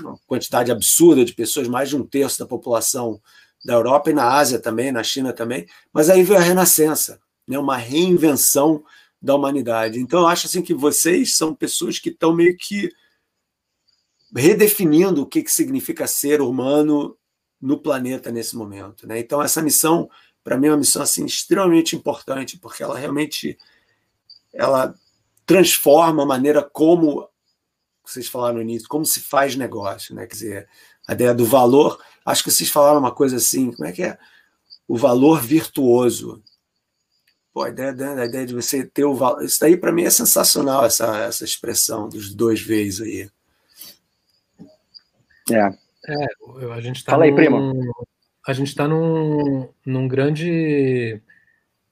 uma 0.00 0.18
quantidade 0.26 0.72
absurda 0.72 1.26
de 1.26 1.34
pessoas, 1.34 1.68
mais 1.68 1.90
de 1.90 1.96
um 1.96 2.02
terço 2.02 2.38
da 2.38 2.46
população 2.46 3.20
da 3.62 3.74
Europa 3.74 4.08
e 4.08 4.14
na 4.14 4.32
Ásia 4.32 4.58
também, 4.58 4.90
na 4.90 5.02
China 5.02 5.30
também. 5.30 5.66
Mas 5.92 6.08
aí 6.08 6.22
veio 6.22 6.38
a 6.38 6.42
Renascença, 6.42 7.20
né? 7.46 7.58
uma 7.58 7.76
reinvenção 7.76 8.82
da 9.20 9.34
humanidade. 9.34 10.00
Então 10.00 10.20
eu 10.20 10.26
acho 10.26 10.46
assim 10.46 10.62
que 10.62 10.72
vocês 10.72 11.36
são 11.36 11.54
pessoas 11.54 11.98
que 11.98 12.08
estão 12.08 12.34
meio 12.34 12.56
que 12.56 12.90
redefinindo 14.34 15.20
o 15.20 15.26
que, 15.26 15.42
que 15.42 15.52
significa 15.52 16.06
ser 16.06 16.40
humano 16.40 17.14
no 17.60 17.78
planeta 17.78 18.30
nesse 18.30 18.56
momento. 18.56 19.06
Né? 19.06 19.18
Então 19.18 19.42
essa 19.42 19.60
missão 19.60 20.08
para 20.42 20.56
mim 20.56 20.68
é 20.68 20.70
uma 20.70 20.78
missão 20.78 21.02
assim 21.02 21.24
extremamente 21.24 21.94
importante, 21.94 22.58
porque 22.58 22.82
ela 22.82 22.98
realmente 22.98 23.58
ela 24.52 24.94
transforma 25.46 26.22
a 26.22 26.26
maneira 26.26 26.62
como 26.62 27.28
vocês 28.04 28.28
falaram 28.28 28.56
no 28.56 28.62
início, 28.62 28.88
como 28.88 29.04
se 29.04 29.20
faz 29.20 29.54
negócio, 29.54 30.14
né? 30.14 30.26
Quer 30.26 30.34
dizer, 30.34 30.68
a 31.06 31.12
ideia 31.12 31.34
do 31.34 31.44
valor, 31.44 32.02
acho 32.24 32.42
que 32.42 32.50
vocês 32.50 32.68
falaram 32.68 32.98
uma 32.98 33.14
coisa 33.14 33.36
assim, 33.36 33.72
como 33.72 33.88
é 33.88 33.92
que 33.92 34.02
é? 34.02 34.18
O 34.88 34.96
valor 34.96 35.40
virtuoso. 35.40 36.42
Pô, 37.52 37.62
a 37.62 37.68
ideia, 37.68 37.90
a 37.90 38.24
ideia 38.24 38.46
de 38.46 38.54
você 38.54 38.84
ter 38.84 39.04
o 39.04 39.14
valor. 39.14 39.44
Isso 39.44 39.60
daí, 39.60 39.76
para 39.76 39.92
mim, 39.92 40.04
é 40.04 40.10
sensacional, 40.10 40.84
essa, 40.84 41.18
essa 41.18 41.44
expressão 41.44 42.08
dos 42.08 42.34
dois 42.34 42.60
vezes 42.60 43.00
aí. 43.00 43.30
É. 45.50 45.68
é 46.06 46.72
a 46.72 46.80
gente 46.80 47.04
tá 47.04 47.12
Fala 47.12 47.26
num, 47.26 47.30
aí, 47.30 47.34
primo. 47.34 47.72
A 48.50 48.52
gente 48.52 48.66
está 48.66 48.88
num, 48.88 49.68
num 49.86 50.08
grande 50.08 51.22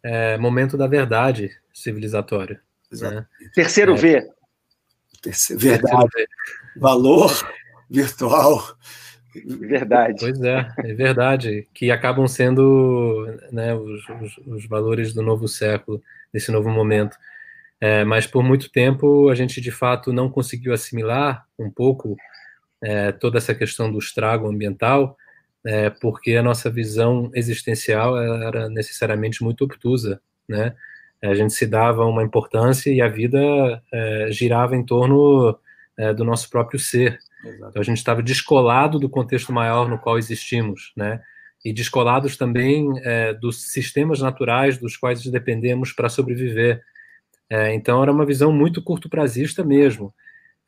é, 0.03 0.37
momento 0.39 0.77
da 0.77 0.89
verdade 0.89 1.51
civilizatória. 1.73 2.61
Né? 2.91 3.25
Terceiro 3.55 3.93
é, 3.93 3.97
V. 3.97 4.31
Terceiro, 5.23 5.61
verdade. 5.61 5.93
Terceiro 5.93 6.29
v. 6.75 6.81
Valor 6.81 7.31
virtual. 7.89 8.77
Verdade. 9.47 10.19
Pois 10.19 10.43
é, 10.43 10.69
é 10.79 10.95
verdade. 10.95 11.69
Que 11.73 11.93
acabam 11.93 12.27
sendo 12.27 13.39
né, 13.53 13.73
os, 13.73 14.09
os, 14.09 14.39
os, 14.47 14.67
valores 14.67 15.15
do 15.15 15.23
novo 15.23 15.47
século, 15.47 16.03
desse 16.33 16.51
novo 16.51 16.69
momento. 16.71 17.17
É, 17.81 18.03
mas 18.05 18.27
por 18.27 18.43
muito 18.43 18.69
tempo 18.69 19.29
a 19.29 19.35
gente 19.37 19.61
de 19.61 19.71
fato 19.71 20.13
não 20.13 20.29
conseguiu 20.29 20.73
assimilar 20.73 21.47
um 21.57 21.71
pouco 21.71 22.17
é, 22.83 23.13
toda 23.13 23.39
essa 23.39 23.55
questão 23.55 23.93
do 23.93 23.99
estrago 23.99 24.49
ambiental, 24.49 25.17
é, 25.65 25.91
porque 25.91 26.37
a 26.37 26.43
nossa 26.43 26.71
visão 26.71 27.31
existencial 27.35 28.17
era 28.19 28.69
necessariamente 28.69 29.43
muito 29.43 29.65
obtusa, 29.65 30.21
né? 30.49 30.75
A 31.23 31.35
gente 31.35 31.53
se 31.53 31.67
dava 31.67 32.05
uma 32.05 32.23
importância 32.23 32.91
e 32.93 33.03
a 33.03 33.09
vida 33.09 33.39
é, 33.93 34.29
girava 34.31 34.77
em 34.77 34.85
torno 34.85 35.59
é, 35.97 36.15
do 36.15 36.25
nosso 36.25 36.49
próprio 36.49 36.79
ser. 36.79 37.19
Exato. 37.45 37.71
Então 37.71 37.83
a 37.83 37.85
gente 37.85 37.97
estava 37.97 38.23
descolado 38.23 39.01
do 39.01 39.09
contexto 39.09 39.53
maior 39.53 39.89
no 39.89 39.99
qual 39.99 40.17
existimos, 40.17 40.93
né? 40.97 41.21
E 41.65 41.73
descolados 41.73 42.37
também 42.37 42.89
é, 43.03 43.35
dos 43.35 43.73
sistemas 43.73 44.21
naturais 44.21 44.79
dos 44.79 44.97
quais 44.97 45.25
dependemos 45.25 45.93
para 45.93 46.09
sobreviver. 46.09 46.81
É, 47.51 47.75
então 47.75 48.01
era 48.01 48.13
uma 48.13 48.25
visão 48.25 48.53
muito 48.53 48.81
curto 48.81 49.09
prazista 49.09 49.65
mesmo. 49.65 50.15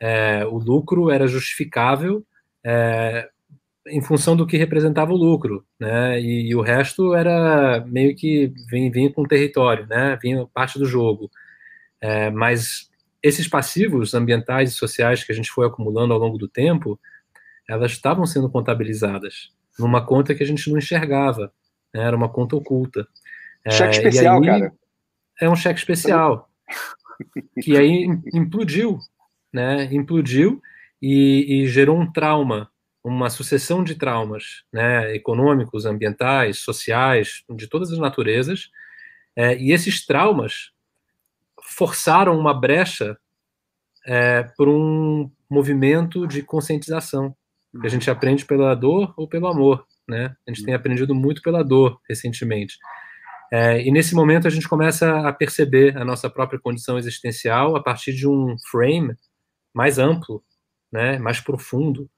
É, 0.01 0.45
o 0.47 0.59
lucro 0.59 1.11
era 1.11 1.29
justificável 1.29 2.25
em 3.87 4.01
função 4.03 4.37
do 4.37 4.47
que 4.47 4.57
representava 4.57 5.13
o 5.13 5.17
lucro, 5.17 5.65
né? 5.79 6.21
E, 6.21 6.51
e 6.51 6.55
o 6.55 6.61
resto 6.61 7.15
era 7.15 7.85
meio 7.87 8.15
que 8.15 8.53
vinha, 8.69 8.91
vinha 8.91 9.13
com 9.13 9.23
o 9.23 9.29
território, 9.29 9.87
né? 9.87 10.19
Vinha 10.23 10.47
parte 10.53 10.79
do 10.79 10.85
jogo. 10.85 11.31
É, 12.01 12.31
mas 12.31 12.91
esses 13.23 13.49
passivos 13.49 14.15
ambientais 14.15 14.71
e 14.71 14.75
sociais 14.75 15.25
que 15.25 15.33
a 15.33 15.35
gente 15.35 15.51
foi 15.51 15.67
acumulando 15.67 16.13
ao 16.13 16.21
longo 16.21 16.39
do 16.39 16.49
tempo, 16.49 16.99
elas 17.69 17.93
estavam 17.93 18.27
sendo 18.27 18.51
contabilizadas 18.51 19.51
numa 19.79 20.05
conta 20.05 20.35
que 20.35 20.43
a 20.43 20.47
gente 20.47 20.71
não 20.71 20.79
enxergava, 20.79 21.53
né? 21.95 22.03
era 22.03 22.17
uma 22.17 22.29
conta 22.29 22.57
oculta. 22.57 23.07
Cheque 23.69 23.97
é, 23.97 23.99
especial, 23.99 24.41
aí, 24.41 24.47
cara. 24.47 24.73
É 25.41 25.49
um 25.49 25.57
cheque 25.57 25.79
especial 25.79 26.51
que 27.63 27.77
aí 27.77 28.07
implodiu, 28.33 28.99
né? 29.53 29.85
Implodiu 29.93 30.61
e, 31.01 31.63
e 31.63 31.67
gerou 31.69 31.99
um 31.99 32.11
trauma 32.11 32.71
uma 33.03 33.31
sucessão 33.31 33.83
de 33.83 33.95
traumas 33.95 34.65
né, 34.73 35.15
econômicos, 35.15 35.87
ambientais, 35.87 36.59
sociais, 36.59 37.43
de 37.49 37.67
todas 37.67 37.91
as 37.91 37.99
naturezas, 37.99 38.71
é, 39.35 39.57
e 39.57 39.73
esses 39.73 40.05
traumas 40.05 40.71
forçaram 41.63 42.39
uma 42.39 42.53
brecha 42.53 43.17
é, 44.07 44.43
por 44.57 44.69
um 44.69 45.31
movimento 45.49 46.27
de 46.27 46.43
conscientização, 46.43 47.35
que 47.81 47.87
a 47.87 47.91
gente 47.91 48.11
aprende 48.11 48.45
pela 48.45 48.75
dor 48.75 49.15
ou 49.17 49.29
pelo 49.29 49.47
amor. 49.47 49.87
Né? 50.09 50.35
A 50.47 50.51
gente 50.51 50.65
tem 50.65 50.75
aprendido 50.75 51.15
muito 51.15 51.41
pela 51.41 51.63
dor 51.63 52.01
recentemente. 52.09 52.77
É, 53.53 53.83
e 53.83 53.91
nesse 53.91 54.15
momento 54.15 54.47
a 54.47 54.51
gente 54.51 54.69
começa 54.69 55.27
a 55.27 55.33
perceber 55.33 55.97
a 55.97 56.05
nossa 56.05 56.31
própria 56.31 56.59
condição 56.59 56.99
existencial 56.99 57.75
a 57.75 57.83
partir 57.83 58.13
de 58.13 58.29
um 58.29 58.57
frame 58.71 59.17
mais 59.75 59.99
amplo, 59.99 60.43
né, 60.91 61.19
mais 61.19 61.41
profundo, 61.41 62.09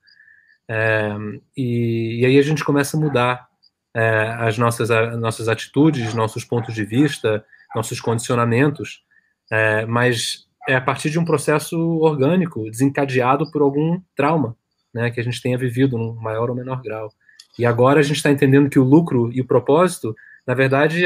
e, 1.56 2.20
e, 2.20 2.26
aí 2.26 2.38
a 2.38 2.42
gente 2.42 2.64
começa 2.64 2.96
a 2.96 3.00
mudar 3.00 3.48
é, 3.94 4.36
as 4.38 4.56
nossas, 4.58 4.90
a, 4.90 5.16
nossas 5.16 5.48
atitudes, 5.48 6.14
nossos 6.14 6.44
pontos 6.44 6.74
de 6.74 6.84
vista, 6.84 7.44
nossos 7.74 8.00
condicionamentos, 8.00 9.02
é, 9.50 9.84
mas 9.86 10.46
é 10.68 10.74
a 10.74 10.80
partir 10.80 11.10
de 11.10 11.18
um 11.18 11.24
processo 11.24 11.78
orgânico, 11.98 12.70
desencadeado 12.70 13.50
por 13.50 13.62
algum 13.62 14.00
trauma 14.14 14.56
né, 14.94 15.10
que 15.10 15.20
a 15.20 15.24
gente 15.24 15.42
tenha 15.42 15.58
vivido, 15.58 15.98
num 15.98 16.14
maior 16.14 16.50
ou 16.50 16.56
menor 16.56 16.82
grau. 16.82 17.12
E 17.58 17.66
agora 17.66 18.00
a 18.00 18.02
gente 18.02 18.16
está 18.16 18.30
entendendo 18.30 18.70
que 18.70 18.78
o 18.78 18.84
lucro 18.84 19.30
e 19.32 19.40
o 19.40 19.46
propósito, 19.46 20.14
na 20.46 20.54
verdade, 20.54 21.02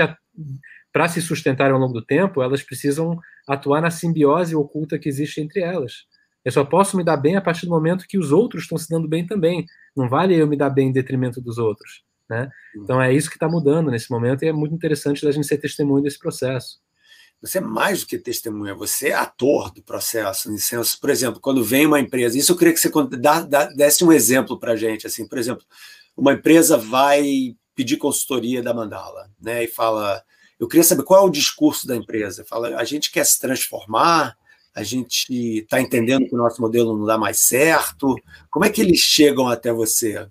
para 0.92 1.08
se 1.08 1.20
sustentarem 1.20 1.72
ao 1.72 1.78
longo 1.78 1.92
do 1.92 2.04
tempo, 2.04 2.42
elas 2.42 2.62
precisam 2.62 3.18
atuar 3.46 3.80
na 3.80 3.90
simbiose 3.90 4.54
oculta 4.54 4.98
que 4.98 5.08
existe 5.08 5.40
entre 5.40 5.60
elas. 5.60 6.06
Eu 6.46 6.52
só 6.52 6.64
posso 6.64 6.96
me 6.96 7.02
dar 7.02 7.16
bem 7.16 7.34
a 7.34 7.40
partir 7.40 7.66
do 7.66 7.70
momento 7.70 8.06
que 8.06 8.16
os 8.16 8.30
outros 8.30 8.62
estão 8.62 8.78
se 8.78 8.88
dando 8.88 9.08
bem 9.08 9.26
também. 9.26 9.66
Não 9.96 10.08
vale 10.08 10.32
eu 10.32 10.46
me 10.46 10.56
dar 10.56 10.70
bem 10.70 10.90
em 10.90 10.92
detrimento 10.92 11.40
dos 11.40 11.58
outros. 11.58 12.04
Né? 12.30 12.48
Então 12.76 13.02
é 13.02 13.12
isso 13.12 13.28
que 13.28 13.34
está 13.34 13.48
mudando 13.48 13.90
nesse 13.90 14.08
momento 14.12 14.44
e 14.44 14.48
é 14.48 14.52
muito 14.52 14.72
interessante 14.72 15.24
da 15.24 15.32
gente 15.32 15.44
ser 15.44 15.58
testemunho 15.58 16.04
desse 16.04 16.20
processo. 16.20 16.78
Você 17.42 17.58
é 17.58 17.60
mais 17.60 18.02
do 18.02 18.06
que 18.06 18.16
testemunha, 18.16 18.76
você 18.76 19.08
é 19.08 19.14
ator 19.14 19.72
do 19.72 19.82
processo. 19.82 20.48
Por 21.00 21.10
exemplo, 21.10 21.40
quando 21.40 21.64
vem 21.64 21.84
uma 21.84 21.98
empresa, 21.98 22.38
isso 22.38 22.52
eu 22.52 22.56
queria 22.56 22.72
que 22.72 22.78
você 22.78 22.92
desse 23.76 24.04
um 24.04 24.12
exemplo 24.12 24.56
para 24.56 24.72
a 24.72 24.76
gente. 24.76 25.04
Assim, 25.04 25.26
por 25.26 25.38
exemplo, 25.38 25.64
uma 26.16 26.34
empresa 26.34 26.78
vai 26.78 27.56
pedir 27.74 27.96
consultoria 27.96 28.62
da 28.62 28.72
Mandala, 28.72 29.28
né? 29.42 29.64
E 29.64 29.66
fala, 29.66 30.22
eu 30.60 30.68
queria 30.68 30.84
saber 30.84 31.02
qual 31.02 31.24
é 31.24 31.26
o 31.26 31.30
discurso 31.30 31.88
da 31.88 31.96
empresa. 31.96 32.44
Fala, 32.48 32.76
a 32.76 32.84
gente 32.84 33.10
quer 33.10 33.26
se 33.26 33.40
transformar, 33.40 34.36
a 34.76 34.82
gente 34.82 35.32
está 35.60 35.80
entendendo 35.80 36.26
que 36.26 36.34
o 36.34 36.38
nosso 36.38 36.60
modelo 36.60 36.96
não 36.96 37.06
dá 37.06 37.16
mais 37.16 37.38
certo? 37.38 38.14
Como 38.50 38.62
é 38.62 38.68
que 38.68 38.82
eles 38.82 38.98
chegam 38.98 39.48
até 39.48 39.72
você? 39.72 40.28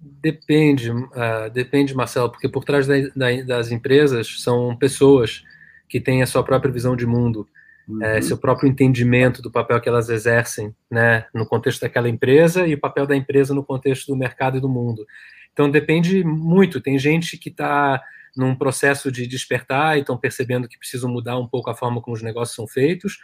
Depende, 0.00 0.90
uh, 0.90 1.50
depende, 1.52 1.94
Marcelo, 1.94 2.30
porque 2.30 2.48
por 2.48 2.64
trás 2.64 2.86
da, 2.86 2.94
da, 3.14 3.42
das 3.46 3.70
empresas 3.70 4.40
são 4.40 4.74
pessoas 4.74 5.42
que 5.90 6.00
têm 6.00 6.22
a 6.22 6.26
sua 6.26 6.42
própria 6.42 6.72
visão 6.72 6.96
de 6.96 7.06
mundo, 7.06 7.46
uhum. 7.86 8.02
é, 8.02 8.22
seu 8.22 8.38
próprio 8.38 8.66
entendimento 8.66 9.42
do 9.42 9.50
papel 9.50 9.78
que 9.78 9.90
elas 9.90 10.08
exercem, 10.08 10.74
né, 10.90 11.26
no 11.34 11.46
contexto 11.46 11.82
daquela 11.82 12.08
empresa 12.08 12.66
e 12.66 12.72
o 12.72 12.80
papel 12.80 13.06
da 13.06 13.14
empresa 13.14 13.52
no 13.52 13.62
contexto 13.62 14.06
do 14.06 14.16
mercado 14.16 14.56
e 14.56 14.60
do 14.60 14.70
mundo. 14.70 15.06
Então 15.52 15.70
depende 15.70 16.24
muito. 16.24 16.80
Tem 16.80 16.98
gente 16.98 17.36
que 17.36 17.50
está 17.50 18.02
num 18.34 18.54
processo 18.54 19.12
de 19.12 19.26
despertar 19.26 19.98
e 19.98 20.00
estão 20.00 20.16
percebendo 20.16 20.66
que 20.66 20.78
precisam 20.78 21.10
mudar 21.10 21.38
um 21.38 21.46
pouco 21.46 21.68
a 21.68 21.74
forma 21.74 22.00
como 22.00 22.16
os 22.16 22.22
negócios 22.22 22.56
são 22.56 22.66
feitos 22.66 23.18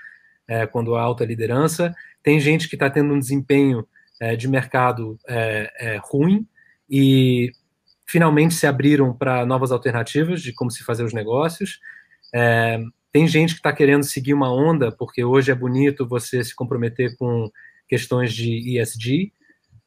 é, 0.48 0.66
quando 0.66 0.96
há 0.96 1.02
alta 1.02 1.24
liderança. 1.24 1.94
Tem 2.22 2.40
gente 2.40 2.68
que 2.68 2.74
está 2.74 2.88
tendo 2.88 3.12
um 3.12 3.18
desempenho 3.18 3.86
é, 4.20 4.34
de 4.34 4.48
mercado 4.48 5.18
é, 5.28 5.72
é, 5.78 6.00
ruim 6.02 6.46
e 6.90 7.52
finalmente 8.06 8.54
se 8.54 8.66
abriram 8.66 9.12
para 9.12 9.44
novas 9.44 9.70
alternativas 9.70 10.40
de 10.40 10.52
como 10.52 10.70
se 10.70 10.82
fazer 10.82 11.04
os 11.04 11.12
negócios. 11.12 11.78
É, 12.34 12.80
tem 13.12 13.26
gente 13.28 13.54
que 13.54 13.60
está 13.60 13.72
querendo 13.72 14.04
seguir 14.04 14.34
uma 14.34 14.52
onda, 14.52 14.90
porque 14.90 15.22
hoje 15.22 15.50
é 15.50 15.54
bonito 15.54 16.06
você 16.06 16.42
se 16.42 16.54
comprometer 16.54 17.16
com 17.16 17.50
questões 17.86 18.32
de 18.32 18.78
ESG, 18.78 19.32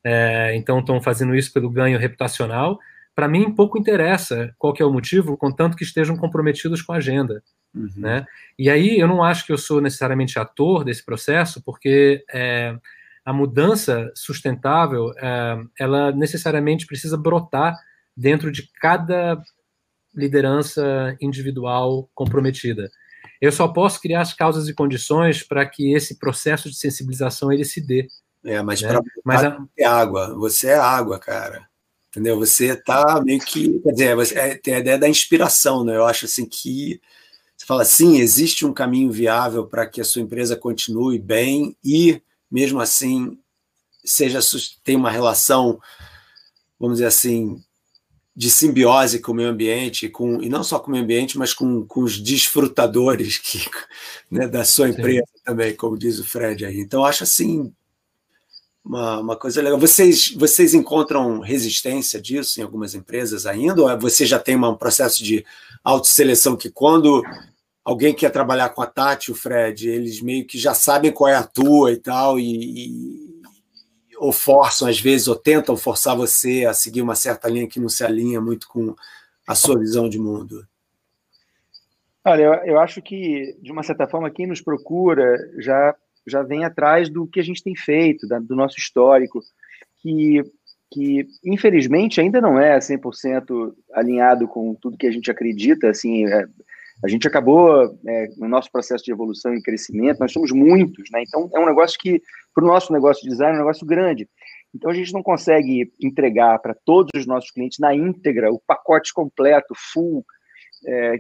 é, 0.04 0.56
então 0.56 0.80
estão 0.80 1.02
fazendo 1.02 1.36
isso 1.36 1.54
pelo 1.54 1.70
ganho 1.70 2.00
reputacional. 2.00 2.80
Para 3.16 3.28
mim, 3.28 3.54
pouco 3.54 3.78
interessa 3.78 4.54
qual 4.58 4.74
que 4.74 4.82
é 4.82 4.86
o 4.86 4.92
motivo, 4.92 5.38
contanto 5.38 5.76
que 5.76 5.84
estejam 5.84 6.16
comprometidos 6.16 6.82
com 6.82 6.94
a 6.94 6.98
agenda. 6.98 7.44
Uhum. 7.74 7.90
Né? 7.98 8.26
E 8.58 8.70
aí 8.70 9.00
eu 9.00 9.08
não 9.08 9.24
acho 9.24 9.46
que 9.46 9.52
eu 9.52 9.58
sou 9.58 9.82
necessariamente 9.82 10.40
ator 10.40 10.84
desse 10.84 11.04
processo, 11.04 11.62
porque 11.64 12.24
é, 12.34 12.76
a 13.24 13.34
mudança 13.34 14.12
sustentável 14.16 15.12
é, 15.18 15.58
ela 15.80 16.12
necessariamente 16.12 16.86
precisa 16.86 17.18
brotar 17.18 17.76
dentro 18.16 18.52
de 18.52 18.70
cada 18.80 19.42
liderança 20.14 21.16
individual 21.22 22.10
comprometida. 22.14 22.90
Eu 23.40 23.52
só 23.52 23.68
posso 23.68 24.02
criar 24.02 24.22
as 24.22 24.34
causas 24.34 24.68
e 24.68 24.74
condições 24.74 25.44
para 25.44 25.66
que 25.66 25.94
esse 25.94 26.20
processo 26.20 26.70
de 26.70 26.76
sensibilização 26.76 27.52
ele 27.52 27.64
se 27.64 27.86
dê. 27.86 28.08
É, 28.44 28.62
mas 28.62 28.82
né? 28.82 28.90
para 28.90 29.02
mas 29.24 29.44
a... 29.44 29.58
é 29.78 29.86
água. 29.86 30.36
Você 30.36 30.68
é 30.68 30.78
água, 30.78 31.20
cara. 31.20 31.68
Entendeu? 32.12 32.38
Você 32.38 32.74
está 32.74 33.22
meio 33.24 33.40
que, 33.40 33.80
quer 33.80 33.92
dizer, 33.94 34.16
você, 34.18 34.38
é, 34.38 34.56
tem 34.56 34.76
a 34.76 34.80
ideia 34.80 35.00
da 35.00 35.08
inspiração, 35.08 35.86
né? 35.86 35.96
Eu 35.96 36.06
acho 36.06 36.26
assim 36.26 36.46
que 36.46 37.00
você 37.56 37.66
fala, 37.66 37.86
sim, 37.86 38.20
existe 38.20 38.66
um 38.66 38.74
caminho 38.74 39.10
viável 39.10 39.66
para 39.66 39.88
que 39.88 40.02
a 40.02 40.04
sua 40.04 40.22
empresa 40.22 40.58
continue 40.58 41.18
bem 41.18 41.78
e, 41.82 42.22
mesmo 42.52 42.82
assim, 42.82 43.40
seja 44.04 44.40
tenha 44.84 44.98
uma 44.98 45.10
relação, 45.10 45.80
vamos 46.78 46.98
dizer 46.98 47.08
assim, 47.08 47.64
de 48.36 48.50
simbiose 48.50 49.20
com 49.20 49.32
o 49.32 49.36
meio 49.36 49.50
ambiente, 49.50 50.10
com, 50.10 50.42
e 50.42 50.50
não 50.50 50.66
só 50.66 50.80
com 50.80 50.88
o 50.88 50.92
meio 50.92 51.06
ambiente, 51.06 51.38
mas 51.38 51.54
com, 51.54 51.86
com 51.86 52.02
os 52.02 52.20
desfrutadores 52.20 53.38
que, 53.38 53.60
né, 54.30 54.50
da 54.50 54.66
sua 54.66 54.90
empresa 54.90 55.24
Sim. 55.34 55.44
também, 55.46 55.74
como 55.74 55.98
diz 55.98 56.20
o 56.20 56.26
Fred 56.26 56.66
aí. 56.66 56.78
Então, 56.78 57.06
acho 57.06 57.24
assim 57.24 57.74
uma, 58.84 59.20
uma 59.20 59.36
coisa 59.36 59.62
legal. 59.62 59.80
Vocês, 59.80 60.34
vocês 60.36 60.74
encontram 60.74 61.40
resistência 61.40 62.20
disso 62.20 62.60
em 62.60 62.64
algumas 62.64 62.96
empresas 62.96 63.46
ainda? 63.46 63.82
Ou 63.82 63.90
é, 63.90 63.98
você 63.98 64.26
já 64.26 64.40
tem 64.40 64.56
um 64.56 64.76
processo 64.76 65.24
de 65.24 65.46
autoseleção 65.84 66.58
que 66.58 66.70
quando 66.70 67.24
alguém 67.84 68.14
quer 68.14 68.32
trabalhar 68.32 68.70
com 68.70 68.82
a 68.82 68.88
Tati, 68.88 69.32
o 69.32 69.36
Fred, 69.36 69.90
eles 69.90 70.22
meio 70.22 70.46
que 70.46 70.58
já 70.58 70.74
sabem 70.74 71.12
qual 71.12 71.30
é 71.30 71.36
a 71.36 71.44
tua 71.44 71.92
e 71.92 71.98
tal, 71.98 72.40
e, 72.40 72.44
e 72.44 73.42
ou 74.18 74.32
forçam 74.32 74.88
às 74.88 75.00
vezes, 75.00 75.28
ou 75.28 75.36
tentam 75.36 75.76
forçar 75.76 76.16
você 76.16 76.66
a 76.66 76.74
seguir 76.74 77.02
uma 77.02 77.16
certa 77.16 77.50
linha 77.50 77.68
que 77.68 77.80
não 77.80 77.90
se 77.90 78.04
alinha 78.04 78.40
muito 78.40 78.68
com 78.68 78.96
a 79.48 79.56
sua 79.56 79.80
visão 79.80 80.08
de 80.08 80.20
mundo? 80.20 80.66
Olha, 82.24 82.44
eu, 82.44 82.54
eu 82.54 82.80
acho 82.80 83.02
que, 83.02 83.58
de 83.60 83.72
uma 83.72 83.82
certa 83.82 84.08
forma, 84.08 84.30
quem 84.30 84.46
nos 84.46 84.62
procura 84.62 85.38
já, 85.58 85.96
já 86.28 86.44
vem 86.44 86.64
atrás 86.64 87.10
do 87.10 87.28
que 87.28 87.40
a 87.40 87.44
gente 87.44 87.64
tem 87.64 87.76
feito, 87.76 88.28
da, 88.28 88.40
do 88.40 88.56
nosso 88.56 88.78
histórico, 88.78 89.42
que, 90.02 90.42
que 90.92 91.28
infelizmente 91.44 92.20
ainda 92.20 92.40
não 92.42 92.60
é 92.60 92.78
100% 92.78 93.74
alinhado 93.94 94.48
com 94.48 94.76
tudo 94.76 94.98
que 94.98 95.08
a 95.08 95.12
gente 95.12 95.30
acredita, 95.30 95.90
assim, 95.90 96.26
é, 96.26 96.46
a 97.04 97.08
gente 97.08 97.28
acabou, 97.28 97.98
é, 98.08 98.28
no 98.38 98.48
nosso 98.48 98.72
processo 98.72 99.04
de 99.04 99.12
evolução 99.12 99.54
e 99.54 99.62
crescimento, 99.62 100.20
nós 100.20 100.32
somos 100.32 100.52
muitos, 100.52 101.10
né? 101.12 101.24
Então, 101.28 101.50
é 101.54 101.60
um 101.60 101.66
negócio 101.66 101.98
que, 102.00 102.22
para 102.54 102.64
o 102.64 102.68
nosso 102.68 102.94
negócio 102.94 103.24
de 103.24 103.30
design, 103.30 103.54
é 103.54 103.56
um 103.56 103.64
negócio 103.64 103.88
grande. 103.88 104.30
Então, 104.74 104.92
a 104.92 104.94
gente 104.94 105.12
não 105.12 105.24
consegue 105.24 105.92
entregar 106.02 106.60
para 106.60 106.76
todos 106.86 107.10
os 107.16 107.26
nossos 107.26 107.50
clientes 107.50 107.80
na 107.80 107.94
íntegra 107.94 108.52
o 108.52 108.62
pacote 108.68 109.14
completo, 109.14 109.74
full, 109.76 110.24
é, 110.88 111.18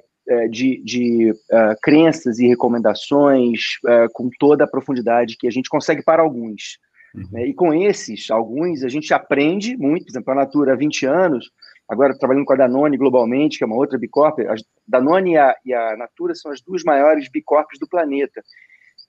de, 0.50 0.82
de 0.84 1.32
uh, 1.32 1.76
crenças 1.82 2.40
e 2.40 2.48
recomendações 2.48 3.78
uh, 3.86 4.12
com 4.14 4.30
toda 4.40 4.64
a 4.64 4.68
profundidade 4.68 5.38
que 5.38 5.48
a 5.48 5.52
gente 5.52 5.70
consegue 5.70 6.04
para 6.04 6.22
alguns. 6.22 6.78
Uhum. 7.14 7.28
Né? 7.32 7.48
E 7.48 7.54
com 7.54 7.74
esses, 7.74 8.30
alguns, 8.32 8.84
a 8.84 8.90
gente 8.90 9.14
aprende 9.14 9.76
muito, 9.78 10.06
por 10.06 10.12
exemplo, 10.12 10.32
a 10.32 10.36
Natura 10.36 10.74
há 10.74 10.76
20 10.76 11.06
anos, 11.06 11.52
agora 11.88 12.18
trabalhando 12.18 12.46
com 12.46 12.54
a 12.54 12.58
Danone 12.58 12.98
globalmente, 12.98 13.58
que 13.58 13.64
é 13.64 13.68
uma 13.68 13.76
outra 13.76 13.98
Bicorp, 14.00 14.40
a 14.40 14.56
Danone 14.88 15.34
e 15.34 15.38
a, 15.38 15.56
e 15.66 15.74
a 15.74 15.98
Natura 15.98 16.34
são 16.36 16.52
as 16.52 16.62
duas 16.62 16.84
maiores 16.84 17.30
Bicorps 17.30 17.78
do 17.80 17.88
planeta. 17.88 18.42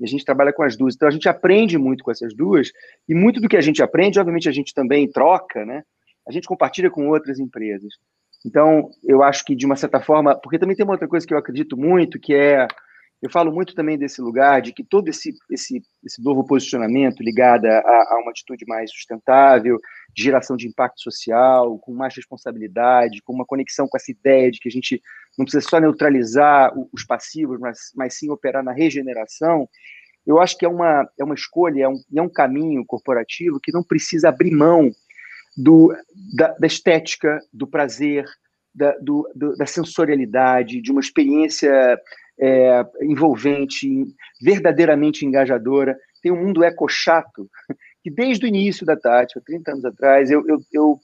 E 0.01 0.05
a 0.05 0.09
gente 0.09 0.25
trabalha 0.25 0.53
com 0.53 0.63
as 0.63 0.77
duas. 0.77 0.95
Então 0.95 1.07
a 1.07 1.13
gente 1.13 1.29
aprende 1.29 1.79
muito 1.79 2.03
com 2.03 2.11
essas 2.11 2.35
duas, 2.35 2.73
e 3.09 3.15
muito 3.15 3.41
do 3.41 3.49
que 3.49 3.57
a 3.57 3.61
gente 3.61 3.83
aprende, 3.83 4.19
obviamente, 4.19 4.49
a 4.49 4.53
gente 4.53 4.75
também 4.75 5.11
troca, 5.11 5.65
né? 5.65 5.85
A 6.27 6.33
gente 6.33 6.47
compartilha 6.47 6.91
com 6.91 7.09
outras 7.09 7.39
empresas. 7.39 7.95
Então, 8.45 8.91
eu 9.05 9.23
acho 9.23 9.45
que, 9.45 9.55
de 9.55 9.65
uma 9.65 9.77
certa 9.77 10.01
forma, 10.01 10.35
porque 10.35 10.59
também 10.59 10.77
tem 10.77 10.85
uma 10.85 10.95
outra 10.95 11.09
coisa 11.09 11.27
que 11.27 11.33
eu 11.33 11.39
acredito 11.39 11.77
muito, 11.77 12.19
que 12.19 12.35
é 12.35 12.67
eu 13.23 13.31
falo 13.31 13.53
muito 13.53 13.73
também 13.73 13.97
desse 13.97 14.21
lugar, 14.21 14.61
de 14.61 14.73
que 14.73 14.83
todo 14.83 15.07
esse, 15.07 15.33
esse, 15.49 15.81
esse 16.05 16.21
novo 16.21 16.45
posicionamento 16.45 17.23
ligado 17.23 17.67
a, 17.67 17.79
a, 17.79 18.19
uma 18.21 18.33
atitude 18.33 18.65
mais 18.67 18.91
sustentável, 18.91 19.79
de 20.13 20.25
geração 20.25 20.57
de 20.57 20.67
impacto 20.67 21.01
social, 21.01 21.79
com 21.79 21.95
mais 21.95 22.17
responsabilidade, 22.17 23.23
com 23.23 23.33
uma 23.33 23.47
conexão 23.47 23.87
com 23.87 23.97
essa 23.97 24.11
ideia 24.11 24.51
de 24.51 24.59
que 24.59 24.69
a 24.69 24.73
gente 24.73 25.01
não 25.39 25.45
precisa 25.45 25.65
só 25.69 25.79
neutralizar 25.79 26.73
os 26.93 27.05
passivos, 27.05 27.61
mas, 27.61 27.79
mas 27.95 28.19
sim 28.19 28.29
operar 28.29 28.65
na 28.65 28.73
regeneração, 28.73 29.69
eu 30.27 30.41
acho 30.41 30.59
que 30.59 30.65
é 30.65 30.69
uma, 30.69 31.09
é 31.19 31.23
uma 31.23 31.35
escolha, 31.35 31.85
é 31.85 31.89
um, 31.89 32.01
é 32.17 32.23
um 32.23 32.29
caminho 32.29 32.85
corporativo 32.85 33.61
que 33.63 33.73
não 33.73 33.85
precisa 33.85 34.31
abrir 34.31 34.51
mão 34.51 34.91
do, 35.57 35.95
da, 36.35 36.49
da 36.59 36.67
estética, 36.67 37.41
do 37.53 37.67
prazer, 37.67 38.25
da, 38.75 38.97
do, 38.99 39.31
do, 39.35 39.57
da 39.57 39.67
sensorialidade, 39.67 40.81
de 40.81 40.91
uma 40.91 41.01
experiência 41.01 42.01
é, 42.41 42.85
envolvente, 43.03 43.89
verdadeiramente 44.41 45.27
engajadora. 45.27 45.97
Tem 46.23 46.33
um 46.33 46.43
mundo 46.43 46.65
eco-chato, 46.65 47.51
que 48.03 48.11
desde 48.11 48.45
o 48.45 48.49
início 48.49 48.87
da 48.87 48.97
Tati, 48.97 49.39
há 49.39 49.43
30 49.43 49.73
anos 49.73 49.85
atrás, 49.85 50.31
eu, 50.31 50.47
eu, 50.49 50.59
eu, 50.73 51.01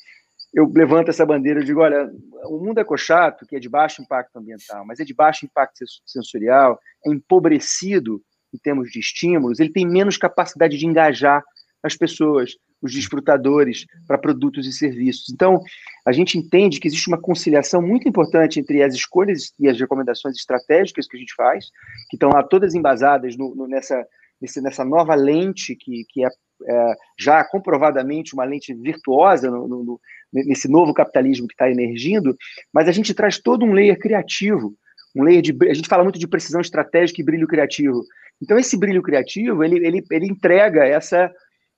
eu 0.55 0.73
levanto 0.75 1.11
essa 1.11 1.27
bandeira 1.27 1.61
e 1.61 1.65
digo, 1.65 1.81
olha, 1.81 2.11
o 2.47 2.59
mundo 2.59 2.79
eco-chato, 2.79 3.47
que 3.47 3.57
é 3.57 3.61
de 3.61 3.69
baixo 3.69 4.03
impacto 4.03 4.37
ambiental, 4.37 4.85
mas 4.87 4.99
é 4.99 5.05
de 5.05 5.15
baixo 5.15 5.45
impacto 5.45 5.85
sensorial, 6.07 6.79
é 7.07 7.11
empobrecido 7.11 8.23
em 8.53 8.59
termos 8.59 8.91
de 8.91 8.99
estímulos, 8.99 9.61
ele 9.61 9.71
tem 9.71 9.87
menos 9.87 10.17
capacidade 10.17 10.79
de 10.79 10.87
engajar 10.87 11.45
as 11.83 11.95
pessoas, 11.95 12.57
os 12.81 12.93
desfrutadores 12.93 13.87
para 14.07 14.19
produtos 14.19 14.67
e 14.67 14.73
serviços. 14.73 15.31
Então, 15.31 15.61
a 16.07 16.13
gente 16.13 16.39
entende 16.39 16.81
que 16.81 16.89
existe 16.89 17.09
uma 17.09 17.21
conciliação 17.21 17.83
muito 17.83 18.09
importante 18.09 18.61
entre 18.61 18.83
as 18.83 18.95
escolhas 18.95 19.53
e 19.59 19.69
as 19.69 19.79
recomendações 19.79 20.37
estratégicas 20.37 21.07
que 21.07 21.17
a 21.17 21.21
gente 21.21 21.35
faz, 21.35 21.67
que 22.09 22.17
estão 22.17 22.31
lá 22.31 22.43
todas 22.43 22.75
embasadas 22.75 23.37
no, 23.37 23.55
no, 23.55 23.67
nessa, 23.67 24.07
nesse, 24.41 24.61
nessa 24.61 24.85
nova 24.85 25.15
lente 25.15 25.75
que, 25.75 26.05
que 26.09 26.25
é, 26.25 26.29
é, 26.29 26.95
já 27.19 27.45
comprovadamente 27.45 28.35
uma 28.35 28.45
lente 28.45 28.73
virtuosa 28.75 29.51
no, 29.51 29.69
no, 29.69 30.01
nesse 30.33 30.69
novo 30.69 30.95
capitalismo 30.95 31.47
que 31.47 31.55
está 31.55 31.71
emergindo, 31.71 32.37
mas 32.73 32.89
a 32.89 32.93
gente 32.93 33.15
traz 33.15 33.39
todo 33.39 33.65
um 33.65 33.73
layer 33.73 33.99
criativo, 33.99 34.75
um 35.17 35.23
layer 35.23 35.43
de 35.43 35.57
a 35.69 35.75
gente 35.75 35.89
fala 35.89 36.05
muito 36.05 36.19
de 36.19 36.29
precisão 36.29 36.61
estratégica 36.61 37.21
e 37.21 37.25
brilho 37.25 37.47
criativo. 37.47 38.05
Então 38.41 38.59
esse 38.59 38.77
brilho 38.77 39.03
criativo 39.03 39.65
ele, 39.65 39.85
ele, 39.85 40.05
ele 40.11 40.27
entrega 40.27 40.85
essa 40.85 41.31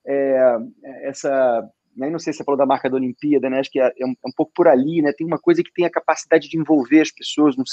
é, 0.06 0.56
essa. 1.02 1.62
Né, 1.96 2.08
não 2.08 2.18
sei 2.18 2.32
se 2.32 2.38
você 2.38 2.44
falou 2.44 2.58
da 2.58 2.66
marca 2.66 2.88
da 2.88 2.96
Olimpíada, 2.96 3.50
né? 3.50 3.58
Acho 3.58 3.70
que 3.70 3.80
é, 3.80 3.92
é, 3.98 4.06
um, 4.06 4.10
é, 4.10 4.28
um, 4.28 4.32
pouco 4.34 4.52
por 4.54 4.68
ali, 4.68 5.02
né? 5.02 5.12
Tem 5.12 5.26
uma 5.26 5.38
coisa 5.38 5.62
que 5.62 5.72
tem 5.72 5.84
a 5.84 5.90
capacidade 5.90 6.48
de 6.48 6.56
envolver 6.56 7.00
as 7.00 7.10
pessoas, 7.10 7.56
no, 7.56 7.64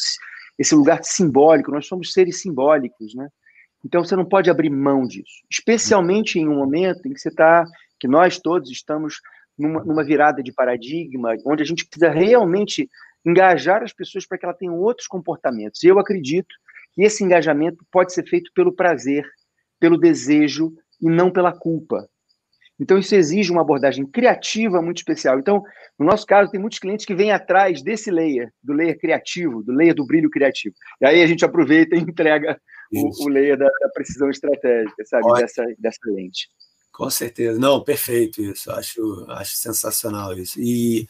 esse 0.58 0.76
lugar 0.76 1.04
simbólico. 1.04 1.72
Nós 1.72 1.88
somos 1.88 2.12
seres 2.14 2.42
simbólicos, 2.42 3.14
né? 3.14 3.28
Então 3.86 4.04
você 4.04 4.16
não 4.16 4.26
pode 4.26 4.50
abrir 4.50 4.70
mão 4.70 5.06
disso, 5.06 5.44
especialmente 5.50 6.40
em 6.40 6.48
um 6.48 6.56
momento 6.56 7.06
em 7.06 7.14
que 7.14 7.20
você 7.20 7.30
está, 7.30 7.64
que 8.00 8.08
nós 8.08 8.40
todos 8.40 8.70
estamos 8.72 9.22
numa, 9.58 9.84
numa 9.84 10.04
virada 10.04 10.44
de 10.44 10.52
paradigma, 10.52 11.36
onde 11.46 11.64
a 11.64 11.66
gente 11.66 11.86
precisa 11.86 12.12
realmente 12.12 12.90
engajar 13.26 13.84
as 13.84 13.94
pessoas 13.94 14.26
para 14.26 14.38
que 14.38 14.46
elas 14.46 14.58
tenham 14.58 14.76
outros 14.76 15.08
comportamentos. 15.08 15.84
E 15.84 15.88
eu 15.88 16.00
acredito 16.00 16.54
que 16.94 17.04
esse 17.04 17.24
engajamento 17.24 17.86
pode 17.92 18.14
ser 18.14 18.28
feito 18.28 18.52
pelo 18.54 18.74
prazer, 18.74 19.26
pelo 19.80 19.98
desejo 19.98 20.74
e 21.02 21.10
não 21.10 21.32
pela 21.32 21.52
culpa. 21.52 22.08
Então, 22.80 22.98
isso 22.98 23.16
exige 23.16 23.52
uma 23.52 23.62
abordagem 23.62 24.06
criativa 24.06 24.82
muito 24.82 24.98
especial. 24.98 25.40
Então, 25.40 25.64
no 25.98 26.06
nosso 26.06 26.26
caso, 26.26 26.52
tem 26.52 26.60
muitos 26.60 26.80
clientes 26.80 27.06
que 27.06 27.16
vêm 27.16 27.32
atrás 27.32 27.82
desse 27.82 28.12
layer, 28.12 28.52
do 28.62 28.74
layer 28.74 28.98
criativo, 29.00 29.64
do 29.64 29.74
layer 29.74 29.96
do 29.96 30.06
brilho 30.06 30.30
criativo. 30.30 30.76
E 31.02 31.06
aí 31.06 31.24
a 31.24 31.28
gente 31.28 31.44
aproveita 31.44 31.96
e 31.96 32.00
entrega 32.00 32.60
o, 32.94 33.26
o, 33.26 33.30
layer 33.30 33.58
da, 33.58 33.66
da, 33.66 33.90
precisão 33.90 34.30
estratégica, 34.30 35.04
sabe? 35.06 35.42
Dessa, 35.42 35.66
dessa 35.80 36.00
lente. 36.06 36.48
Com 36.92 37.10
certeza. 37.10 37.60
Não, 37.60 37.84
perfeito 37.84 38.42
isso. 38.42 38.72
Acho, 38.72 39.26
acho 39.30 39.56
sensacional 39.56 40.34
isso. 40.34 40.60
E, 40.60 41.08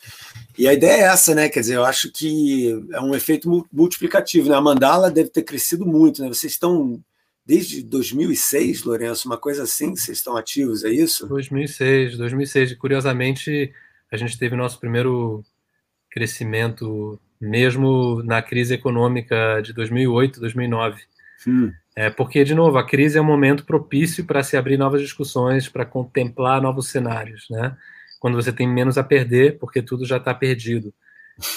e 0.58 0.68
a 0.68 0.74
ideia 0.74 1.04
é 1.04 1.06
essa, 1.06 1.34
né? 1.34 1.48
Quer 1.48 1.62
dizer, 1.62 1.76
eu 1.76 1.86
acho 1.86 2.12
que 2.12 2.72
é 2.92 3.00
um 3.00 3.16
efeito 3.16 3.50
multiplicativo, 3.72 4.50
né? 4.50 4.56
A 4.56 4.62
Mandala 4.62 5.10
deve 5.10 5.30
ter 5.30 5.44
crescido 5.44 5.86
muito, 5.86 6.22
né? 6.22 6.28
Vocês 6.28 6.54
estão 6.54 7.02
desde 7.48 7.82
2006, 7.82 8.84
Lourenço, 8.84 9.26
uma 9.26 9.38
coisa 9.38 9.64
assim, 9.64 9.96
vocês 9.96 10.18
estão 10.18 10.36
ativos, 10.36 10.84
é 10.84 10.90
isso? 10.90 11.26
2006, 11.26 12.18
2006. 12.18 12.72
E, 12.72 12.76
curiosamente, 12.76 13.74
a 14.12 14.18
gente 14.18 14.38
teve 14.38 14.54
nosso 14.58 14.78
primeiro 14.78 15.42
crescimento 16.12 17.18
mesmo 17.40 18.22
na 18.24 18.42
crise 18.42 18.74
econômica 18.74 19.62
de 19.62 19.72
2008, 19.72 20.42
2009. 20.42 21.02
Hum. 21.48 21.72
É, 21.96 22.10
porque, 22.10 22.44
de 22.44 22.54
novo, 22.54 22.78
a 22.78 22.86
crise 22.86 23.18
é 23.18 23.22
um 23.22 23.26
momento 23.26 23.66
propício 23.66 24.26
para 24.26 24.44
se 24.44 24.58
abrir 24.58 24.76
novas 24.76 25.02
discussões, 25.02 25.70
para 25.70 25.86
contemplar 25.86 26.62
novos 26.62 26.90
cenários, 26.90 27.48
né? 27.50 27.78
Quando 28.20 28.36
você 28.36 28.52
tem 28.52 28.68
menos 28.68 28.98
a 28.98 29.04
perder, 29.04 29.58
porque 29.58 29.82
tudo 29.82 30.06
já 30.06 30.18
está 30.18 30.34
perdido. 30.34 30.94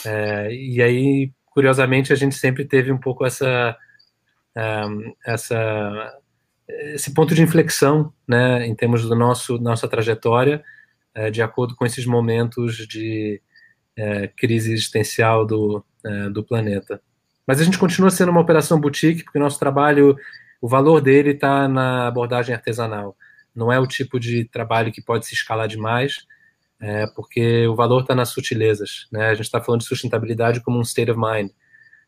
É, 0.07 0.55
e 0.55 0.81
aí, 0.81 1.33
curiosamente, 1.47 2.13
a 2.13 2.17
gente 2.17 2.37
sempre 2.37 2.65
teve 2.65 2.93
um 2.93 2.99
pouco 2.99 3.27
essa 3.27 3.77
essa, 5.25 6.21
esse 6.69 7.13
ponto 7.15 7.35
de 7.35 7.43
inflexão, 7.43 8.13
né, 8.27 8.67
em 8.67 8.75
termos 8.75 9.03
do 9.07 9.15
nosso 9.15 9.59
nossa 9.59 9.89
trajetória, 9.89 10.63
é, 11.15 11.31
de 11.31 11.43
acordo 11.43 11.75
com 11.75 11.85
esses 11.85 12.07
momentos 12.07 12.77
de 12.77 13.41
é, 13.97 14.29
crise 14.29 14.73
existencial 14.73 15.45
do, 15.45 15.85
é, 16.05 16.31
do 16.31 16.45
planeta. 16.45 17.03
Mas 17.47 17.61
a 17.61 17.65
gente 17.65 17.79
continua 17.79 18.11
sendo 18.11 18.31
uma 18.31 18.41
operação 18.41 18.81
boutique, 18.81 19.25
porque 19.25 19.39
o 19.39 19.43
nosso 19.43 19.59
trabalho, 19.59 20.17
o 20.61 20.69
valor 20.69 21.01
dele 21.01 21.31
está 21.31 21.67
na 21.67 22.07
abordagem 22.07 22.55
artesanal. 22.55 23.17
Não 23.55 23.73
é 23.73 23.79
o 23.81 23.87
tipo 23.87 24.21
de 24.21 24.45
trabalho 24.45 24.93
que 24.93 25.03
pode 25.03 25.27
se 25.27 25.35
escalar 25.35 25.67
demais, 25.67 26.27
é, 26.81 27.07
porque 27.09 27.67
o 27.67 27.75
valor 27.75 28.03
está 28.03 28.15
nas 28.15 28.29
sutilezas. 28.31 29.09
Né? 29.11 29.27
A 29.27 29.35
gente 29.35 29.47
está 29.47 29.61
falando 29.61 29.81
de 29.81 29.89
sustentabilidade 29.89 30.61
como 30.61 30.79
um 30.79 30.83
state 30.83 31.11
of 31.11 31.21
mind, 31.21 31.51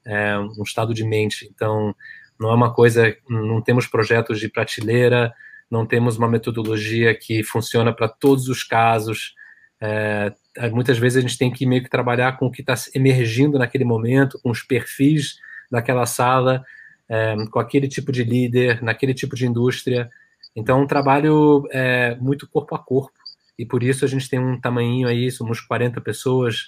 é, 0.05 0.38
um 0.38 0.62
estado 0.62 0.95
de 0.95 1.05
mente. 1.05 1.49
Então, 1.53 1.95
não 2.43 2.51
é 2.51 2.55
uma 2.55 2.74
coisa, 2.74 3.16
não 3.28 3.62
temos 3.62 3.86
projetos 3.86 4.40
de 4.40 4.49
prateleira, 4.49 5.32
não 5.70 5.86
temos 5.86 6.16
uma 6.18 6.28
metodologia 6.28 7.14
que 7.14 7.43
funciona 7.45 7.93
para 7.93 8.09
todos 8.09 8.49
os 8.49 8.64
casos. 8.64 9.34
É, 9.80 10.32
muitas 10.70 10.99
vezes 10.99 11.18
a 11.18 11.20
gente 11.20 11.38
tem 11.38 11.51
que 11.51 11.64
meio 11.64 11.82
que 11.82 11.88
trabalhar 11.88 12.36
com 12.36 12.47
o 12.47 12.51
que 12.51 12.61
está 12.61 12.74
emergindo 12.95 13.59
naquele 13.59 13.84
momento, 13.84 14.38
com 14.43 14.51
os 14.51 14.62
perfis 14.62 15.36
daquela 15.70 16.05
sala, 16.05 16.64
é, 17.09 17.34
com 17.51 17.59
aquele 17.59 17.88
tipo 17.88 18.11
de 18.11 18.24
líder, 18.24 18.82
naquele 18.82 19.14
tipo 19.14 19.36
de 19.36 19.47
indústria. 19.47 20.11
Então, 20.55 20.82
um 20.82 20.86
trabalho 20.86 21.66
é, 21.70 22.16
muito 22.16 22.47
corpo 22.49 22.74
a 22.74 22.78
corpo. 22.78 23.18
E 23.59 23.64
por 23.64 23.82
isso 23.82 24.05
a 24.05 24.09
gente 24.09 24.28
tem 24.28 24.40
um 24.40 24.61
tamanho 24.61 25.07
aí, 25.07 25.30
somos 25.30 25.61
40 25.61 26.01
pessoas 26.01 26.66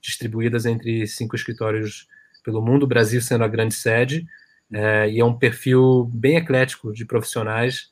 distribuídas 0.00 0.64
entre 0.64 1.06
cinco 1.06 1.36
escritórios 1.36 2.08
pelo 2.42 2.62
mundo, 2.62 2.84
o 2.84 2.88
Brasil 2.88 3.20
sendo 3.20 3.44
a 3.44 3.48
grande 3.48 3.74
sede, 3.74 4.26
é, 4.72 5.10
e 5.10 5.20
é 5.20 5.24
um 5.24 5.36
perfil 5.36 6.10
bem 6.12 6.36
eclético 6.36 6.92
de 6.92 7.04
profissionais, 7.04 7.90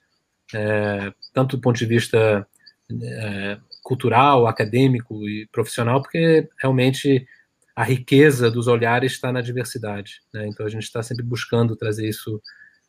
é, 0.55 1.13
tanto 1.33 1.57
do 1.57 1.61
ponto 1.61 1.79
de 1.79 1.87
vista 1.87 2.47
é, 2.91 3.59
cultural, 3.83 4.47
acadêmico 4.47 5.29
e 5.29 5.47
profissional, 5.53 6.01
porque 6.01 6.49
realmente 6.61 7.27
a 7.75 7.85
riqueza 7.85 8.51
dos 8.51 8.67
olhares 8.67 9.13
está 9.13 9.33
na 9.33 9.41
diversidade. 9.41 10.21
Né? 10.33 10.47
Então 10.49 10.67
a 10.67 10.69
gente 10.69 10.83
está 10.83 11.03
sempre 11.03 11.25
buscando 11.25 11.77
trazer 11.77 12.09
isso 12.09 12.43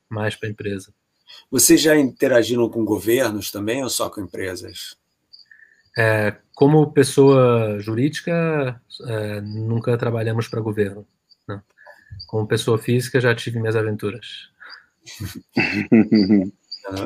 mais 0.10 0.36
para 0.36 0.50
a 0.50 0.52
empresa. 0.52 0.94
Vocês 1.52 1.80
já 1.80 1.96
interagiram 1.96 2.68
com 2.70 2.84
governos 2.84 3.52
também 3.52 3.84
ou 3.84 3.90
só 3.90 4.10
com 4.10 4.22
empresas? 4.22 4.98
É, 5.98 6.36
como 6.56 6.92
pessoa 6.92 7.80
jurídica, 7.80 8.82
é, 9.06 9.42
nunca 9.42 9.98
trabalhamos 9.98 10.48
para 10.48 10.60
governo. 10.60 11.06
Né? 11.48 11.62
Como 12.28 12.48
pessoa 12.48 12.78
física, 12.78 13.20
já 13.20 13.34
tive 13.34 13.60
minhas 13.60 13.76
aventuras. 13.76 14.50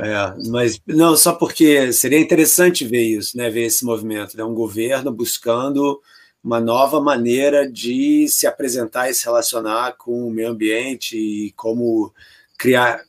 É, 0.01 0.49
mas 0.49 0.79
não, 0.87 1.15
só 1.17 1.33
porque 1.33 1.91
seria 1.91 2.19
interessante 2.19 2.85
ver 2.85 3.03
isso, 3.03 3.35
né? 3.37 3.49
Ver 3.49 3.63
esse 3.63 3.83
movimento, 3.83 4.37
né? 4.37 4.43
Um 4.43 4.53
governo 4.53 5.11
buscando 5.11 5.99
uma 6.43 6.59
nova 6.59 7.01
maneira 7.01 7.69
de 7.69 8.27
se 8.27 8.45
apresentar 8.45 9.09
e 9.09 9.13
se 9.13 9.25
relacionar 9.25 9.93
com 9.97 10.27
o 10.27 10.31
meio 10.31 10.49
ambiente 10.49 11.17
e 11.17 11.51
como 11.53 12.13
criar 12.57 13.03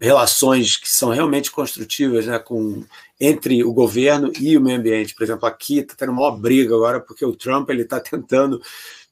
relações 0.00 0.76
que 0.76 0.90
são 0.90 1.10
realmente 1.10 1.50
construtivas, 1.50 2.26
né? 2.26 2.38
Com 2.38 2.84
entre 3.20 3.62
o 3.62 3.72
governo 3.72 4.32
e 4.40 4.56
o 4.56 4.60
meio 4.60 4.78
ambiente. 4.78 5.14
Por 5.14 5.22
exemplo, 5.24 5.46
aqui 5.46 5.78
está 5.78 5.94
tendo 5.94 6.12
uma 6.12 6.36
briga 6.36 6.74
agora 6.74 7.00
porque 7.00 7.24
o 7.24 7.36
Trump 7.36 7.70
ele 7.70 7.82
está 7.82 8.00
tentando 8.00 8.60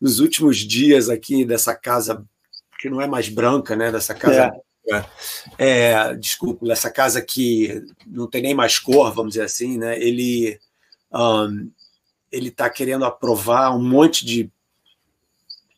nos 0.00 0.18
últimos 0.18 0.59
dias 0.59 1.09
aqui 1.09 1.44
dessa 1.44 1.74
casa 1.74 2.24
que 2.78 2.90
não 2.90 3.00
é 3.00 3.07
mais 3.07 3.28
branca, 3.28 3.76
né? 3.76 3.92
Dessa 3.92 4.14
casa 4.14 4.44
é 4.44 4.72
é, 5.59 6.14
desculpa, 6.16 6.70
essa 6.70 6.90
casa 6.90 7.22
que 7.22 7.82
não 8.07 8.28
tem 8.28 8.42
nem 8.42 8.55
mais 8.55 8.78
cor, 8.78 9.12
vamos 9.12 9.32
dizer 9.32 9.44
assim, 9.44 9.78
né? 9.78 9.96
Ele 9.98 10.59
um, 11.12 11.70
ele 12.30 12.48
está 12.48 12.68
querendo 12.68 13.05
aprovar 13.05 13.76
um 13.76 13.82
monte 13.82 14.24
de 14.24 14.50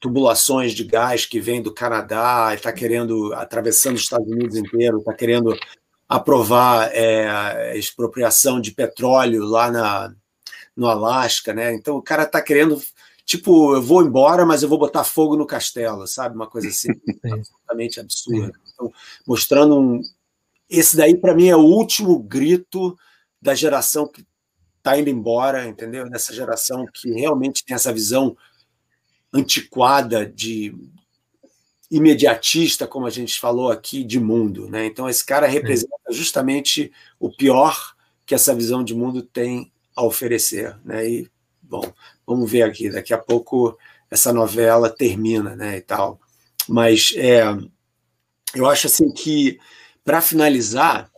tubulações 0.00 0.72
de 0.72 0.84
gás 0.84 1.26
que 1.26 1.40
vem 1.40 1.62
do 1.62 1.72
Canadá, 1.72 2.52
está 2.54 2.72
querendo 2.72 3.32
atravessando 3.34 3.96
os 3.96 4.02
Estados 4.02 4.28
Unidos 4.28 4.56
inteiro, 4.56 4.98
está 4.98 5.12
querendo 5.12 5.56
aprovar 6.08 6.90
é, 6.92 7.76
expropriação 7.76 8.60
de 8.60 8.70
petróleo 8.72 9.44
lá 9.44 9.70
na, 9.70 10.14
no 10.76 10.86
Alasca, 10.86 11.52
né? 11.52 11.74
Então 11.74 11.96
o 11.96 12.02
cara 12.02 12.24
está 12.24 12.40
querendo 12.40 12.80
tipo, 13.24 13.74
eu 13.74 13.82
vou 13.82 14.02
embora, 14.02 14.44
mas 14.44 14.62
eu 14.62 14.68
vou 14.68 14.78
botar 14.78 15.04
fogo 15.04 15.36
no 15.36 15.46
castelo, 15.46 16.06
sabe? 16.06 16.34
Uma 16.34 16.46
coisa 16.46 16.68
assim, 16.68 16.88
absolutamente 17.24 18.00
absurda. 18.00 18.52
Então, 18.72 18.92
mostrando 19.26 19.80
um. 19.80 20.02
Esse 20.68 20.96
daí, 20.96 21.16
para 21.16 21.34
mim, 21.34 21.48
é 21.48 21.56
o 21.56 21.60
último 21.60 22.18
grito 22.18 22.96
da 23.40 23.54
geração 23.54 24.08
que 24.08 24.26
está 24.78 24.98
indo 24.98 25.10
embora, 25.10 25.66
entendeu? 25.66 26.08
Dessa 26.08 26.32
geração 26.32 26.86
que 26.92 27.10
realmente 27.10 27.64
tem 27.64 27.74
essa 27.74 27.92
visão 27.92 28.36
antiquada 29.32 30.26
de 30.26 30.74
imediatista, 31.90 32.86
como 32.86 33.06
a 33.06 33.10
gente 33.10 33.38
falou 33.38 33.70
aqui, 33.70 34.02
de 34.02 34.18
mundo, 34.18 34.68
né? 34.68 34.86
Então 34.86 35.08
esse 35.08 35.24
cara 35.24 35.46
representa 35.46 35.94
justamente 36.10 36.92
o 37.18 37.30
pior 37.30 37.94
que 38.26 38.34
essa 38.34 38.54
visão 38.54 38.82
de 38.82 38.94
mundo 38.94 39.22
tem 39.22 39.70
a 39.94 40.02
oferecer, 40.02 40.76
né? 40.84 41.08
E 41.08 41.30
bom, 41.62 41.92
vamos 42.26 42.50
ver 42.50 42.62
aqui, 42.62 42.90
daqui 42.90 43.12
a 43.12 43.18
pouco 43.18 43.78
essa 44.10 44.32
novela 44.32 44.88
termina, 44.88 45.56
né, 45.56 45.78
e 45.78 45.80
tal. 45.80 46.20
Mas 46.68 47.12
é, 47.16 47.42
eu 48.54 48.66
acho 48.66 48.86
assim 48.86 49.12
que, 49.12 49.58
para 50.04 50.20
finalizar, 50.20 51.10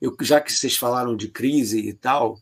eu, 0.00 0.16
já 0.22 0.40
que 0.40 0.52
vocês 0.52 0.76
falaram 0.76 1.16
de 1.16 1.28
crise 1.28 1.78
e 1.78 1.92
tal, 1.92 2.38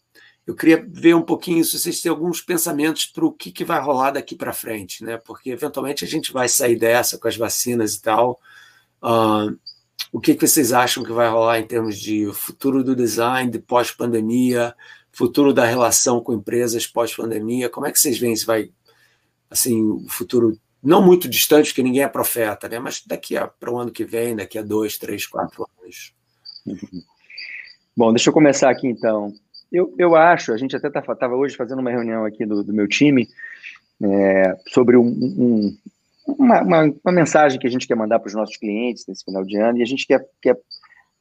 eu 0.50 0.56
queria 0.56 0.84
ver 0.88 1.14
um 1.14 1.22
pouquinho 1.22 1.64
se 1.64 1.78
vocês 1.78 2.02
têm 2.02 2.10
alguns 2.10 2.40
pensamentos 2.40 3.06
para 3.06 3.24
o 3.24 3.32
que, 3.32 3.52
que 3.52 3.64
vai 3.64 3.80
rolar 3.80 4.10
daqui 4.10 4.34
para 4.34 4.52
frente, 4.52 5.04
né? 5.04 5.16
Porque 5.16 5.50
eventualmente 5.50 6.04
a 6.04 6.08
gente 6.08 6.32
vai 6.32 6.48
sair 6.48 6.76
dessa 6.76 7.16
com 7.18 7.28
as 7.28 7.36
vacinas 7.36 7.94
e 7.94 8.02
tal. 8.02 8.40
Uh, 9.00 9.56
o 10.12 10.18
que, 10.20 10.34
que 10.34 10.46
vocês 10.46 10.72
acham 10.72 11.04
que 11.04 11.12
vai 11.12 11.30
rolar 11.30 11.60
em 11.60 11.66
termos 11.66 12.00
de 12.00 12.28
futuro 12.32 12.82
do 12.82 12.96
design, 12.96 13.48
de 13.48 13.60
pós-pandemia, 13.60 14.74
futuro 15.12 15.54
da 15.54 15.64
relação 15.64 16.20
com 16.20 16.32
empresas 16.32 16.84
pós-pandemia? 16.84 17.70
Como 17.70 17.86
é 17.86 17.92
que 17.92 18.00
vocês 18.00 18.18
veem 18.18 18.34
se 18.34 18.44
vai, 18.44 18.72
assim, 19.48 19.80
o 19.80 20.08
futuro 20.08 20.58
não 20.82 21.00
muito 21.00 21.28
distante, 21.28 21.68
porque 21.68 21.82
ninguém 21.84 22.02
é 22.02 22.08
profeta, 22.08 22.68
né? 22.68 22.80
Mas 22.80 23.04
daqui 23.06 23.36
para 23.60 23.70
o 23.70 23.78
ano 23.78 23.92
que 23.92 24.04
vem, 24.04 24.34
daqui 24.34 24.58
a 24.58 24.62
dois, 24.62 24.98
três, 24.98 25.28
quatro 25.28 25.64
anos. 25.80 26.12
Bom, 27.96 28.12
deixa 28.12 28.30
eu 28.30 28.34
começar 28.34 28.68
aqui 28.68 28.88
então. 28.88 29.32
Eu, 29.72 29.94
eu 29.98 30.16
acho, 30.16 30.52
a 30.52 30.56
gente 30.56 30.74
até 30.74 30.88
estava 30.88 31.14
tá, 31.14 31.28
hoje 31.28 31.56
fazendo 31.56 31.78
uma 31.78 31.90
reunião 31.90 32.24
aqui 32.24 32.44
do, 32.44 32.64
do 32.64 32.72
meu 32.72 32.88
time 32.88 33.28
é, 34.02 34.56
sobre 34.68 34.96
um, 34.96 35.06
um, 35.06 35.76
uma, 36.26 36.62
uma, 36.62 36.94
uma, 37.04 37.12
mensagem 37.12 37.58
que 37.58 37.66
a 37.66 37.70
gente 37.70 37.86
quer 37.86 37.94
mandar 37.94 38.18
para 38.18 38.28
os 38.28 38.34
nossos 38.34 38.56
clientes 38.56 39.06
nesse 39.06 39.24
final 39.24 39.44
de 39.44 39.56
ano 39.56 39.78
e 39.78 39.82
a 39.82 39.86
gente 39.86 40.06
quer, 40.06 40.26
quer 40.42 40.56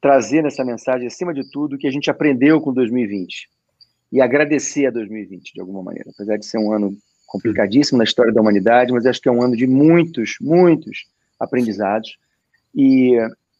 trazer 0.01 0.41
nessa 0.41 0.63
mensagem, 0.63 1.07
acima 1.07 1.33
de 1.33 1.49
tudo, 1.51 1.77
que 1.77 1.87
a 1.87 1.91
gente 1.91 2.09
aprendeu 2.09 2.59
com 2.61 2.73
2020 2.73 3.49
e 4.11 4.21
agradecer 4.21 4.87
a 4.87 4.91
2020 4.91 5.53
de 5.53 5.61
alguma 5.61 5.83
maneira, 5.83 6.09
apesar 6.13 6.37
de 6.37 6.45
ser 6.45 6.57
um 6.57 6.71
ano 6.71 6.97
complicadíssimo 7.27 7.99
na 7.99 8.03
história 8.03 8.33
da 8.33 8.41
humanidade, 8.41 8.91
mas 8.91 9.05
acho 9.05 9.21
que 9.21 9.29
é 9.29 9.31
um 9.31 9.43
ano 9.43 9.55
de 9.55 9.67
muitos, 9.67 10.37
muitos 10.41 11.05
aprendizados. 11.39 12.17
E 12.73 13.15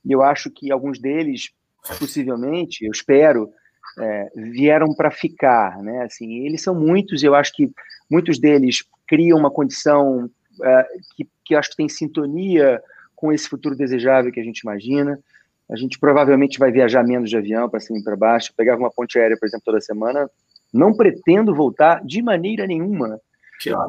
eu 0.07 0.23
acho 0.23 0.49
que 0.49 0.71
alguns 0.71 0.99
deles, 0.99 1.51
possivelmente, 1.99 2.85
eu 2.85 2.91
espero, 2.91 3.51
é, 3.97 4.29
vieram 4.35 4.93
para 4.93 5.09
ficar, 5.11 5.81
né? 5.81 6.03
Assim, 6.03 6.45
eles 6.45 6.61
são 6.61 6.75
muitos. 6.75 7.23
Eu 7.23 7.35
acho 7.35 7.53
que 7.53 7.71
muitos 8.09 8.39
deles 8.39 8.83
criam 9.07 9.37
uma 9.37 9.49
condição 9.49 10.29
é, 10.61 10.87
que, 11.15 11.27
que 11.45 11.55
eu 11.55 11.59
acho 11.59 11.71
que 11.71 11.77
tem 11.77 11.89
sintonia 11.89 12.81
com 13.15 13.31
esse 13.31 13.47
futuro 13.49 13.75
desejável 13.75 14.31
que 14.31 14.39
a 14.39 14.43
gente 14.43 14.59
imagina. 14.59 15.19
A 15.69 15.75
gente 15.75 15.99
provavelmente 15.99 16.57
vai 16.57 16.71
viajar 16.71 17.03
menos 17.03 17.29
de 17.29 17.37
avião 17.37 17.69
para 17.69 17.79
cima 17.79 17.99
e 17.99 18.03
para 18.03 18.15
baixo. 18.15 18.51
Eu 18.51 18.55
pegava 18.55 18.79
uma 18.79 18.91
ponte 18.91 19.19
aérea, 19.19 19.37
por 19.37 19.45
exemplo, 19.45 19.65
toda 19.65 19.81
semana. 19.81 20.29
Não 20.73 20.93
pretendo 20.93 21.53
voltar 21.53 22.03
de 22.03 22.21
maneira 22.21 22.65
nenhuma 22.65 23.19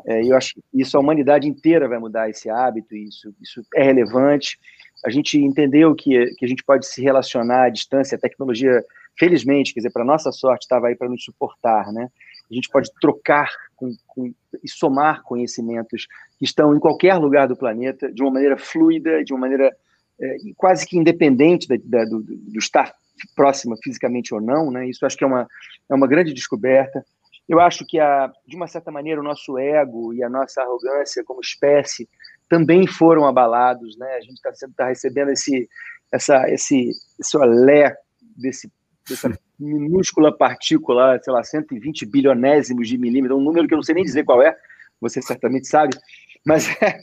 é, 0.07 0.24
eu 0.24 0.36
acho 0.36 0.55
que 0.55 0.62
isso 0.74 0.96
a 0.96 1.01
humanidade 1.01 1.46
inteira 1.46 1.88
vai 1.88 1.98
mudar 1.98 2.28
esse 2.28 2.51
hábito, 2.51 2.96
isso, 2.96 3.32
isso 3.40 3.62
é 3.74 3.84
relevante. 3.84 4.59
A 5.05 5.11
gente 5.11 5.38
entendeu 5.38 5.94
que, 5.94 6.26
que 6.36 6.44
a 6.44 6.48
gente 6.48 6.64
pode 6.64 6.86
se 6.86 7.01
relacionar 7.01 7.66
à 7.66 7.68
distância, 7.68 8.16
a 8.16 8.20
tecnologia, 8.20 8.84
felizmente, 9.18 9.74
quer 9.74 9.80
dizer, 9.80 9.92
para 9.92 10.04
nossa 10.04 10.32
sorte, 10.32 10.62
estava 10.62 10.88
aí 10.88 10.96
para 10.96 11.08
nos 11.08 11.24
suportar, 11.24 11.92
né? 11.92 12.08
A 12.50 12.54
gente 12.54 12.68
pode 12.68 12.90
trocar 13.00 13.48
com, 13.76 13.94
com, 14.06 14.34
e 14.62 14.68
somar 14.68 15.22
conhecimentos 15.22 16.06
que 16.38 16.44
estão 16.44 16.74
em 16.74 16.80
qualquer 16.80 17.14
lugar 17.14 17.46
do 17.46 17.56
planeta 17.56 18.12
de 18.12 18.22
uma 18.22 18.30
maneira 18.30 18.58
fluida, 18.58 19.22
de 19.22 19.32
uma 19.32 19.40
maneira 19.40 19.74
é, 20.20 20.36
quase 20.56 20.86
que 20.86 20.98
independente 20.98 21.68
da, 21.68 21.76
da, 21.82 22.04
do, 22.04 22.22
do 22.22 22.58
estar 22.58 22.92
próxima 23.36 23.76
fisicamente 23.82 24.34
ou 24.34 24.40
não, 24.40 24.70
né? 24.70 24.88
Isso 24.88 25.04
acho 25.04 25.16
que 25.16 25.24
é 25.24 25.26
uma, 25.26 25.46
é 25.88 25.94
uma 25.94 26.06
grande 26.06 26.32
descoberta. 26.32 27.04
Eu 27.48 27.61
acho 27.61 27.84
que, 27.86 27.98
a, 27.98 28.30
de 28.46 28.56
uma 28.56 28.66
certa 28.66 28.90
maneira, 28.90 29.20
o 29.20 29.24
nosso 29.24 29.58
ego 29.58 30.14
e 30.14 30.22
a 30.22 30.28
nossa 30.28 30.62
arrogância 30.62 31.24
como 31.24 31.40
espécie 31.40 32.08
também 32.48 32.86
foram 32.86 33.26
abalados, 33.26 33.96
né? 33.96 34.16
A 34.16 34.20
gente 34.20 34.34
está 34.34 34.50
tá 34.76 34.88
recebendo 34.88 35.30
esse, 35.30 35.68
essa, 36.12 36.48
esse, 36.50 36.90
esse 37.18 37.36
olé 37.36 37.96
desse, 38.36 38.70
dessa 39.11 39.38
minúscula 39.58 40.36
partícula, 40.36 41.20
sei 41.22 41.32
lá, 41.32 41.42
120 41.42 42.06
bilionésimos 42.06 42.88
de 42.88 42.96
milímetro, 42.96 43.36
um 43.36 43.42
número 43.42 43.66
que 43.68 43.74
eu 43.74 43.76
não 43.76 43.82
sei 43.82 43.94
nem 43.94 44.04
dizer 44.04 44.24
qual 44.24 44.42
é, 44.42 44.56
você 45.00 45.20
certamente 45.20 45.66
sabe, 45.66 45.96
mas 46.44 46.68
é, 46.80 46.98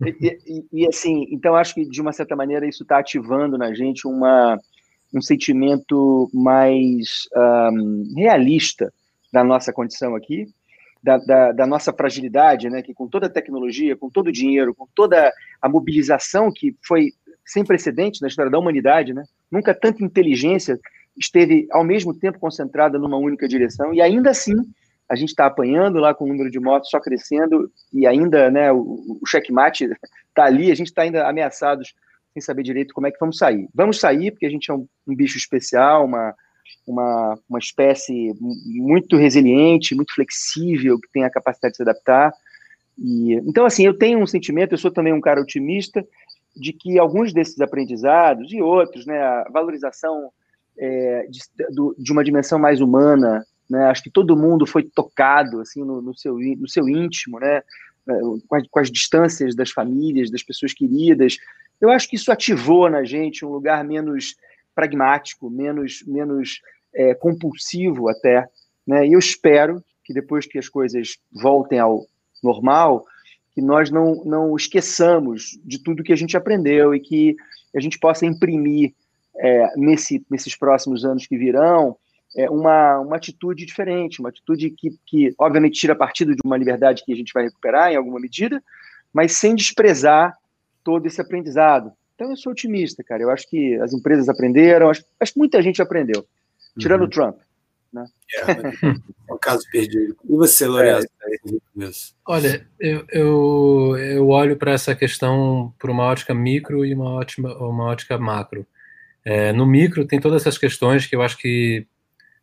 e, 0.20 0.38
e, 0.46 0.82
e, 0.82 0.88
assim, 0.88 1.26
então 1.30 1.54
acho 1.54 1.74
que 1.74 1.84
de 1.84 2.00
uma 2.00 2.12
certa 2.12 2.34
maneira 2.34 2.66
isso 2.66 2.82
está 2.82 2.98
ativando 2.98 3.58
na 3.58 3.72
gente 3.74 4.06
uma, 4.06 4.58
um 5.14 5.20
sentimento 5.20 6.30
mais 6.32 7.28
um, 7.72 8.14
realista 8.16 8.92
da 9.32 9.44
nossa 9.44 9.72
condição 9.72 10.14
aqui, 10.14 10.46
da, 11.02 11.16
da, 11.18 11.52
da, 11.52 11.66
nossa 11.66 11.92
fragilidade, 11.92 12.68
né, 12.68 12.82
que 12.82 12.92
com 12.92 13.08
toda 13.08 13.26
a 13.26 13.30
tecnologia, 13.30 13.96
com 13.96 14.10
todo 14.10 14.28
o 14.28 14.32
dinheiro, 14.32 14.74
com 14.74 14.86
toda 14.94 15.32
a 15.60 15.68
mobilização 15.68 16.52
que 16.54 16.76
foi 16.86 17.12
sem 17.44 17.64
precedente 17.64 18.20
na 18.20 18.28
história 18.28 18.50
da 18.50 18.58
humanidade, 18.58 19.14
né, 19.14 19.24
nunca 19.50 19.74
tanta 19.74 20.04
inteligência 20.04 20.78
esteve 21.16 21.66
ao 21.70 21.84
mesmo 21.84 22.14
tempo 22.14 22.38
concentrada 22.38 22.98
numa 22.98 23.16
única 23.16 23.48
direção, 23.48 23.92
e 23.92 24.00
ainda 24.00 24.30
assim 24.30 24.56
a 25.08 25.16
gente 25.16 25.30
está 25.30 25.46
apanhando 25.46 25.98
lá 25.98 26.14
com 26.14 26.24
o 26.24 26.28
número 26.28 26.48
de 26.48 26.60
mortos 26.60 26.90
só 26.90 27.00
crescendo, 27.00 27.70
e 27.92 28.06
ainda 28.06 28.48
né, 28.48 28.70
o, 28.70 29.18
o 29.20 29.26
checkmate 29.26 29.84
está 30.28 30.44
ali, 30.46 30.70
a 30.70 30.74
gente 30.74 30.86
está 30.86 31.02
ainda 31.02 31.28
ameaçados 31.28 31.92
sem 32.32 32.40
saber 32.40 32.62
direito 32.62 32.94
como 32.94 33.08
é 33.08 33.10
que 33.10 33.18
vamos 33.18 33.36
sair. 33.36 33.68
Vamos 33.74 33.98
sair 33.98 34.30
porque 34.30 34.46
a 34.46 34.50
gente 34.50 34.70
é 34.70 34.74
um, 34.74 34.86
um 35.06 35.16
bicho 35.16 35.36
especial, 35.36 36.04
uma, 36.04 36.32
uma, 36.86 37.38
uma 37.48 37.58
espécie 37.58 38.32
muito 38.40 39.16
resiliente, 39.16 39.96
muito 39.96 40.14
flexível, 40.14 40.98
que 41.00 41.10
tem 41.12 41.24
a 41.24 41.30
capacidade 41.30 41.72
de 41.72 41.76
se 41.78 41.82
adaptar. 41.82 42.32
E, 42.96 43.34
então, 43.34 43.66
assim, 43.66 43.84
eu 43.84 43.98
tenho 43.98 44.20
um 44.20 44.26
sentimento, 44.26 44.72
eu 44.74 44.78
sou 44.78 44.90
também 44.90 45.12
um 45.12 45.20
cara 45.20 45.40
otimista, 45.40 46.06
de 46.54 46.72
que 46.72 46.98
alguns 46.98 47.32
desses 47.32 47.60
aprendizados 47.60 48.52
e 48.52 48.60
outros, 48.60 49.06
né, 49.06 49.20
a 49.20 49.48
valorização 49.52 50.30
é, 50.80 51.26
de, 51.28 51.40
de, 51.98 52.10
uma 52.10 52.24
dimensão 52.24 52.58
mais 52.58 52.80
humana, 52.80 53.44
né, 53.68 53.84
acho 53.84 54.02
que 54.02 54.10
todo 54.10 54.36
mundo 54.36 54.66
foi 54.66 54.82
tocado 54.82 55.60
assim 55.60 55.84
no, 55.84 56.00
no 56.00 56.16
seu, 56.16 56.38
no 56.38 56.66
seu 56.66 56.88
íntimo, 56.88 57.38
né, 57.38 57.62
é, 58.08 58.20
com 58.48 58.56
as, 58.56 58.66
com 58.68 58.80
as 58.80 58.90
distâncias 58.90 59.54
das 59.54 59.70
famílias, 59.70 60.30
das 60.30 60.42
pessoas 60.42 60.72
queridas. 60.72 61.36
Eu 61.78 61.90
acho 61.90 62.08
que 62.08 62.16
isso 62.16 62.32
ativou 62.32 62.88
na 62.88 63.04
gente 63.04 63.44
um 63.44 63.50
lugar 63.50 63.84
menos 63.84 64.36
pragmático, 64.74 65.50
menos, 65.50 66.02
menos 66.06 66.60
é, 66.94 67.14
compulsivo 67.14 68.08
até. 68.08 68.48
Né? 68.86 69.06
E 69.06 69.12
eu 69.12 69.18
espero 69.18 69.84
que 70.02 70.14
depois 70.14 70.46
que 70.46 70.58
as 70.58 70.68
coisas 70.68 71.18
voltem 71.30 71.78
ao 71.78 72.06
normal, 72.42 73.04
que 73.52 73.60
nós 73.60 73.90
não, 73.90 74.24
não 74.24 74.56
esqueçamos 74.56 75.58
de 75.62 75.82
tudo 75.82 76.02
que 76.02 76.12
a 76.12 76.16
gente 76.16 76.36
aprendeu 76.36 76.94
e 76.94 77.00
que 77.00 77.36
a 77.76 77.80
gente 77.80 77.98
possa 77.98 78.24
imprimir 78.24 78.94
é, 79.36 79.72
nesse, 79.76 80.24
nesses 80.30 80.56
próximos 80.56 81.04
anos 81.04 81.26
que 81.26 81.36
virão 81.36 81.96
é, 82.36 82.48
uma, 82.48 82.98
uma 83.00 83.16
atitude 83.16 83.66
diferente, 83.66 84.20
uma 84.20 84.28
atitude 84.28 84.70
que, 84.70 84.90
que, 85.06 85.34
obviamente, 85.38 85.80
tira 85.80 85.94
partido 85.94 86.34
de 86.34 86.40
uma 86.44 86.56
liberdade 86.56 87.04
que 87.04 87.12
a 87.12 87.16
gente 87.16 87.32
vai 87.32 87.44
recuperar 87.44 87.90
em 87.90 87.96
alguma 87.96 88.20
medida, 88.20 88.62
mas 89.12 89.32
sem 89.32 89.54
desprezar 89.54 90.36
todo 90.84 91.06
esse 91.06 91.20
aprendizado. 91.20 91.92
Então, 92.14 92.30
eu 92.30 92.36
sou 92.36 92.52
otimista, 92.52 93.02
cara. 93.02 93.22
Eu 93.22 93.30
acho 93.30 93.48
que 93.48 93.74
as 93.76 93.92
empresas 93.92 94.28
aprenderam, 94.28 94.90
acho, 94.90 95.04
acho 95.18 95.32
que 95.32 95.38
muita 95.38 95.62
gente 95.62 95.82
aprendeu, 95.82 96.24
tirando 96.78 97.00
uhum. 97.00 97.06
o 97.06 97.10
Trump. 97.10 97.36
Né? 97.92 98.06
É, 98.36 99.32
um 99.34 99.38
caso 99.38 99.64
perdido. 99.70 100.16
E 100.24 100.36
você, 100.36 100.66
Lourenço? 100.66 101.08
É, 101.22 101.90
Olha, 102.24 102.66
eu, 102.78 103.04
eu, 103.10 103.96
eu 103.98 104.28
olho 104.28 104.56
para 104.56 104.72
essa 104.72 104.94
questão 104.94 105.74
por 105.78 105.90
uma 105.90 106.04
ótica 106.04 106.32
micro 106.32 106.84
e 106.84 106.94
uma, 106.94 107.10
ótima, 107.10 107.52
uma 107.56 107.84
ótica 107.84 108.16
macro. 108.16 108.64
É, 109.24 109.52
no 109.52 109.66
micro, 109.66 110.06
tem 110.06 110.20
todas 110.20 110.42
essas 110.42 110.56
questões 110.56 111.06
que 111.06 111.14
eu 111.14 111.22
acho 111.22 111.36
que 111.36 111.86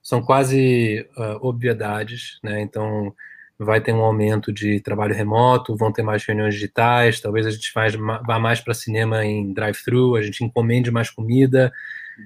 são 0.01 0.21
quase 0.21 1.05
uh, 1.17 1.45
obviedades, 1.45 2.39
né? 2.43 2.61
Então, 2.61 3.13
vai 3.59 3.81
ter 3.81 3.91
um 3.91 4.01
aumento 4.01 4.53
de 4.53 4.79
trabalho 4.79 5.15
remoto, 5.15 5.75
vão 5.75 5.91
ter 5.91 6.03
mais 6.03 6.23
reuniões 6.23 6.53
digitais, 6.53 7.19
talvez 7.19 7.45
a 7.45 7.51
gente 7.51 7.71
faz, 7.71 7.95
vá 7.95 8.39
mais 8.39 8.61
para 8.61 8.73
cinema 8.73 9.25
em 9.25 9.51
drive-thru, 9.51 10.15
a 10.15 10.21
gente 10.21 10.43
encomende 10.43 10.91
mais 10.91 11.09
comida, 11.09 11.73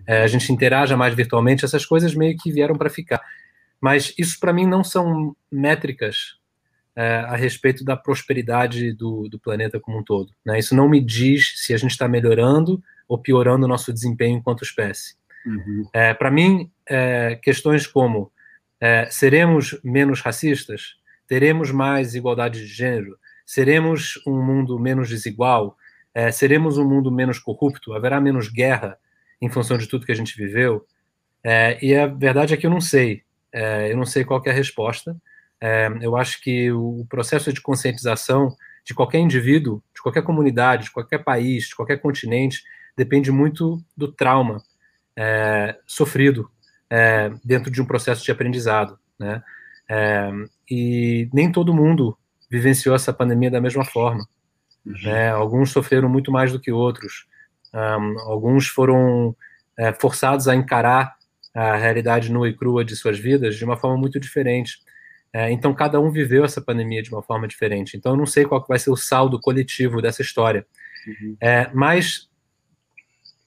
é, 0.06 0.22
a 0.24 0.28
gente 0.28 0.52
interaja 0.52 0.98
mais 0.98 1.16
virtualmente, 1.16 1.64
essas 1.64 1.86
coisas 1.86 2.14
meio 2.14 2.38
que 2.38 2.52
vieram 2.52 2.78
para 2.78 2.90
ficar. 2.90 3.22
Mas 3.80 4.14
isso, 4.18 4.40
para 4.40 4.54
mim, 4.54 4.68
não 4.68 4.84
são 4.84 5.36
métricas 5.52 6.36
é, 6.96 7.16
a 7.28 7.36
respeito 7.36 7.84
da 7.84 7.96
prosperidade 7.96 8.94
do, 8.94 9.28
do 9.30 9.40
planeta 9.40 9.80
como 9.80 10.00
um 10.00 10.04
todo. 10.04 10.32
Né? 10.46 10.60
Isso 10.60 10.76
não 10.76 10.88
me 10.88 11.00
diz 11.00 11.54
se 11.56 11.74
a 11.74 11.78
gente 11.78 11.92
está 11.92 12.08
melhorando 12.08 12.82
ou 13.12 13.18
piorando 13.18 13.66
o 13.66 13.68
nosso 13.68 13.92
desempenho 13.92 14.38
enquanto 14.38 14.64
espécie. 14.64 15.16
Uhum. 15.46 15.86
É, 15.92 16.14
para 16.14 16.32
mim, 16.32 16.72
é, 16.88 17.38
questões 17.44 17.86
como 17.86 18.32
é, 18.80 19.10
seremos 19.10 19.78
menos 19.84 20.22
racistas, 20.22 20.96
teremos 21.28 21.72
mais 21.72 22.16
igualdade 22.16 22.62
de 22.62 22.68
gênero, 22.68 23.18
seremos 23.46 24.14
um 24.26 24.42
mundo 24.42 24.80
menos 24.80 25.10
desigual, 25.10 25.76
é, 26.16 26.32
seremos 26.32 26.78
um 26.78 26.88
mundo 26.88 27.12
menos 27.12 27.38
corrupto, 27.38 27.92
haverá 27.94 28.22
menos 28.22 28.48
guerra, 28.48 28.98
em 29.42 29.50
função 29.50 29.78
de 29.78 29.88
tudo 29.88 30.06
que 30.06 30.12
a 30.14 30.16
gente 30.16 30.38
viveu. 30.38 30.86
É, 31.44 31.78
e 31.86 31.94
a 31.94 32.08
verdade 32.08 32.54
é 32.54 32.58
que 32.58 32.66
eu 32.66 32.72
não 32.72 32.80
sei. 32.80 33.24
É, 33.52 33.92
eu 33.92 33.98
não 33.98 34.06
sei 34.06 34.24
qual 34.24 34.42
é 34.46 34.50
a 34.52 34.54
resposta. 34.54 35.18
Eu 36.02 36.18
acho 36.18 36.42
que 36.42 36.72
o 36.72 37.06
processo 37.08 37.54
de 37.54 37.62
conscientização 37.62 38.56
de 38.84 38.96
qualquer 38.96 39.20
indivíduo, 39.20 39.84
de 39.94 40.02
qualquer 40.02 40.24
comunidade, 40.24 40.86
de 40.86 40.92
qualquer 40.92 41.20
país, 41.20 41.66
de 41.66 41.76
qualquer 41.76 41.98
continente, 42.02 42.64
depende 42.98 43.32
muito 43.32 43.84
do 43.96 44.12
trauma 44.12 44.62
é, 45.16 45.78
sofrido 45.86 46.50
é, 46.90 47.32
dentro 47.44 47.72
de 47.72 47.82
um 47.82 47.86
processo 47.86 48.24
de 48.24 48.32
aprendizado. 48.32 48.98
Né? 49.20 49.42
É, 49.90 50.32
e 50.70 51.30
nem 51.34 51.52
todo 51.52 51.74
mundo 51.74 52.18
vivenciou 52.50 52.96
essa 52.96 53.14
pandemia 53.14 53.52
da 53.52 53.62
mesma 53.62 53.86
forma. 53.86 54.28
Uhum. 54.86 54.94
Né? 55.04 55.30
Alguns 55.30 55.72
sofreram 55.72 56.10
muito 56.10 56.32
mais 56.32 56.52
do 56.52 56.60
que 56.60 56.72
outros. 56.72 57.28
Um, 57.74 58.20
alguns 58.22 58.68
foram 58.68 59.36
é, 59.78 59.94
forçados 59.94 60.48
a 60.48 60.56
encarar 60.56 61.16
a 61.54 61.76
realidade 61.76 62.32
nua 62.32 62.50
e 62.50 62.54
crua 62.56 62.84
de 62.84 62.96
suas 62.96 63.20
vidas 63.20 63.56
de 63.56 63.66
uma 63.66 63.78
forma 63.78 63.98
muito 63.98 64.20
diferente. 64.20 64.80
É, 65.34 65.50
então, 65.52 65.74
cada 65.74 66.00
um 66.00 66.12
viveu 66.12 66.44
essa 66.44 66.62
pandemia 66.62 67.02
de 67.02 67.10
uma 67.10 67.24
forma 67.24 67.48
diferente. 67.48 67.96
Então, 67.96 68.14
eu 68.14 68.18
não 68.18 68.26
sei 68.26 68.46
qual 68.46 68.66
vai 68.68 68.80
ser 68.80 68.90
o 68.90 68.98
saldo 68.98 69.40
coletivo 69.40 70.02
dessa 70.02 70.22
história. 70.22 70.66
Uhum. 71.08 71.38
É, 71.40 71.70
mas, 71.74 72.30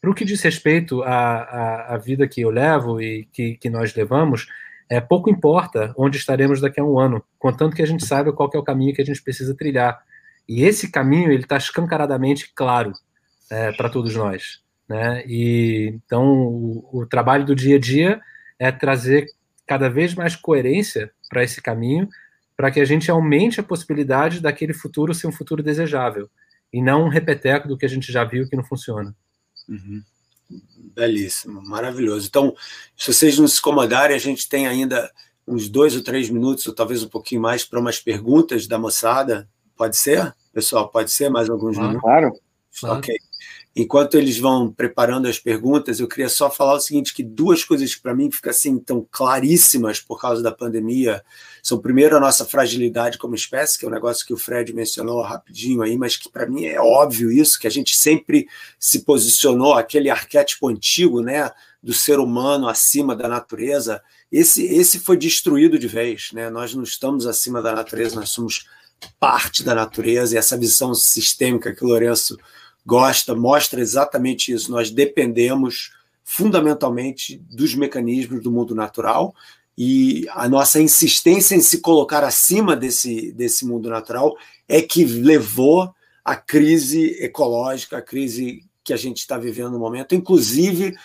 para 0.04 0.10
o 0.10 0.14
que 0.14 0.24
diz 0.26 0.42
respeito 0.42 1.02
à, 1.02 1.08
à, 1.08 1.94
à, 1.94 1.96
vida 1.96 2.28
que 2.28 2.42
eu 2.42 2.50
levo 2.50 3.00
e 3.00 3.26
que, 3.32 3.54
que 3.56 3.70
nós 3.70 3.94
levamos, 3.94 4.46
é, 4.86 5.00
pouco 5.00 5.30
importa 5.30 5.94
onde 5.96 6.18
estaremos 6.18 6.60
daqui 6.60 6.78
a 6.78 6.84
um 6.84 6.98
ano, 6.98 7.24
contanto 7.38 7.74
que 7.74 7.80
a 7.80 7.86
gente 7.86 8.04
saiba 8.04 8.30
qual 8.30 8.50
é 8.52 8.58
o 8.58 8.62
caminho 8.62 8.94
que 8.94 9.00
a 9.00 9.04
gente 9.04 9.22
precisa 9.22 9.56
trilhar. 9.56 9.98
E 10.46 10.62
esse 10.62 10.90
caminho 10.90 11.32
ele 11.32 11.44
está 11.44 11.56
escancaradamente 11.56 12.52
claro 12.54 12.92
é, 13.50 13.72
para 13.72 13.88
todos 13.88 14.14
nós. 14.14 14.60
Né? 14.86 15.24
E, 15.26 15.98
então, 16.04 16.22
o, 16.30 16.86
o 16.92 17.06
trabalho 17.06 17.46
do 17.46 17.54
dia 17.54 17.76
a 17.76 17.80
dia 17.80 18.20
é 18.58 18.70
trazer 18.70 19.24
cada 19.66 19.88
vez 19.88 20.14
mais 20.14 20.36
coerência 20.36 21.10
para 21.30 21.42
esse 21.42 21.62
caminho, 21.62 22.10
para 22.54 22.70
que 22.70 22.78
a 22.78 22.84
gente 22.84 23.10
aumente 23.10 23.58
a 23.58 23.62
possibilidade 23.62 24.42
daquele 24.42 24.74
futuro 24.74 25.14
ser 25.14 25.28
um 25.28 25.32
futuro 25.32 25.62
desejável, 25.62 26.28
e 26.70 26.82
não 26.82 27.06
um 27.06 27.08
repeteco 27.08 27.66
do 27.66 27.78
que 27.78 27.86
a 27.86 27.88
gente 27.88 28.12
já 28.12 28.22
viu 28.22 28.46
que 28.46 28.54
não 28.54 28.64
funciona. 28.64 29.16
Uhum. 29.68 30.02
Belíssimo, 30.94 31.62
maravilhoso. 31.62 32.26
Então, 32.26 32.54
se 32.96 33.12
vocês 33.12 33.38
não 33.38 33.48
se 33.48 33.58
incomodarem, 33.58 34.14
a 34.14 34.20
gente 34.20 34.48
tem 34.48 34.66
ainda 34.66 35.10
uns 35.46 35.68
dois 35.68 35.94
ou 35.96 36.02
três 36.02 36.30
minutos, 36.30 36.66
ou 36.66 36.74
talvez 36.74 37.02
um 37.02 37.08
pouquinho 37.08 37.40
mais, 37.40 37.64
para 37.64 37.80
umas 37.80 37.98
perguntas 37.98 38.66
da 38.66 38.78
moçada. 38.78 39.48
Pode 39.76 39.96
ser? 39.96 40.34
Pessoal, 40.52 40.88
pode 40.88 41.10
ser 41.12 41.28
mais 41.30 41.50
alguns 41.50 41.76
claro. 41.76 41.88
minutos? 41.88 42.02
Claro. 42.02 42.32
claro. 42.80 43.02
Enquanto 43.76 44.16
eles 44.16 44.38
vão 44.38 44.72
preparando 44.72 45.26
as 45.26 45.38
perguntas, 45.38 45.98
eu 45.98 46.06
queria 46.06 46.28
só 46.28 46.48
falar 46.48 46.74
o 46.74 46.80
seguinte, 46.80 47.12
que 47.12 47.24
duas 47.24 47.64
coisas 47.64 47.92
que 47.92 48.00
para 48.00 48.14
mim 48.14 48.30
ficam 48.30 48.50
assim 48.50 48.78
tão 48.78 49.04
claríssimas 49.10 49.98
por 49.98 50.20
causa 50.20 50.40
da 50.42 50.52
pandemia 50.52 51.24
são 51.60 51.80
primeiro 51.80 52.16
a 52.16 52.20
nossa 52.20 52.44
fragilidade 52.44 53.18
como 53.18 53.34
espécie, 53.34 53.76
que 53.76 53.84
é 53.84 53.88
um 53.88 53.90
negócio 53.90 54.24
que 54.24 54.32
o 54.32 54.36
Fred 54.36 54.72
mencionou 54.72 55.20
rapidinho 55.22 55.82
aí, 55.82 55.96
mas 55.96 56.16
que 56.16 56.30
para 56.30 56.46
mim 56.46 56.66
é 56.66 56.80
óbvio 56.80 57.32
isso, 57.32 57.58
que 57.58 57.66
a 57.66 57.70
gente 57.70 57.96
sempre 57.96 58.46
se 58.78 59.00
posicionou 59.00 59.74
aquele 59.74 60.08
arquétipo 60.08 60.68
antigo, 60.68 61.20
né, 61.20 61.50
do 61.82 61.92
ser 61.92 62.20
humano 62.20 62.68
acima 62.68 63.14
da 63.16 63.28
natureza, 63.28 64.00
esse 64.30 64.64
esse 64.64 64.98
foi 64.98 65.16
destruído 65.16 65.78
de 65.78 65.86
vez, 65.86 66.30
né? 66.32 66.48
Nós 66.48 66.74
não 66.74 66.82
estamos 66.82 67.26
acima 67.26 67.60
da 67.60 67.72
natureza, 67.72 68.16
nós 68.16 68.30
somos 68.30 68.66
parte 69.20 69.62
da 69.62 69.74
natureza 69.74 70.34
e 70.34 70.38
essa 70.38 70.56
visão 70.56 70.94
sistêmica 70.94 71.74
que 71.74 71.84
o 71.84 71.88
Lourenço 71.88 72.38
gosta, 72.84 73.34
mostra 73.34 73.80
exatamente 73.80 74.52
isso. 74.52 74.70
Nós 74.70 74.90
dependemos 74.90 75.92
fundamentalmente 76.22 77.36
dos 77.50 77.74
mecanismos 77.74 78.42
do 78.42 78.50
mundo 78.50 78.74
natural 78.74 79.34
e 79.76 80.26
a 80.30 80.48
nossa 80.48 80.80
insistência 80.80 81.54
em 81.54 81.60
se 81.60 81.80
colocar 81.80 82.22
acima 82.22 82.76
desse, 82.76 83.32
desse 83.32 83.66
mundo 83.66 83.88
natural 83.88 84.36
é 84.68 84.80
que 84.80 85.04
levou 85.04 85.92
à 86.24 86.36
crise 86.36 87.16
ecológica, 87.20 87.98
a 87.98 88.02
crise 88.02 88.64
que 88.82 88.92
a 88.92 88.96
gente 88.96 89.18
está 89.18 89.36
vivendo 89.36 89.72
no 89.72 89.78
momento, 89.78 90.14
inclusive 90.14 90.96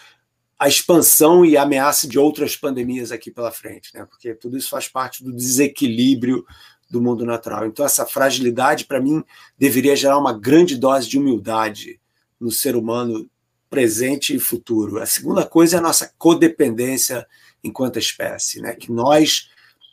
a 0.58 0.68
expansão 0.68 1.46
e 1.46 1.56
a 1.56 1.64
ameaça 1.64 2.08
de 2.08 2.20
outras 2.20 2.56
pandemias 2.56 3.12
aqui 3.12 3.32
pela 3.32 3.52
frente, 3.52 3.92
né? 3.94 4.06
porque 4.06 4.34
tudo 4.34 4.58
isso 4.58 4.70
faz 4.70 4.88
parte 4.88 5.24
do 5.24 5.32
desequilíbrio 5.32 6.46
do 6.90 7.02
mundo 7.02 7.26
natural. 7.26 7.66
Então, 7.66 7.86
essa 7.86 8.06
fragilidade, 8.06 8.86
para 8.86 9.00
mim, 9.00 9.24
deveria 9.58 9.96
gerar 9.96 10.18
uma 10.18 10.34
grande 10.34 10.76
dose 10.76 11.08
de 11.08 11.20
humildade 11.20 12.00
no 12.40 12.52
ser 12.52 12.76
humano 12.76 13.30
presente 13.70 14.36
e 14.36 14.40
futuro. 14.40 15.00
A 15.00 15.06
segunda 15.06 15.46
coisa 15.46 15.76
é 15.76 15.80
a 15.80 15.84
nossa 15.84 16.12
codependência 16.18 17.28
enquanto 17.64 18.00
espécie, 18.00 18.62
né? 18.62 18.74
que 18.74 18.92
nós 18.92 19.50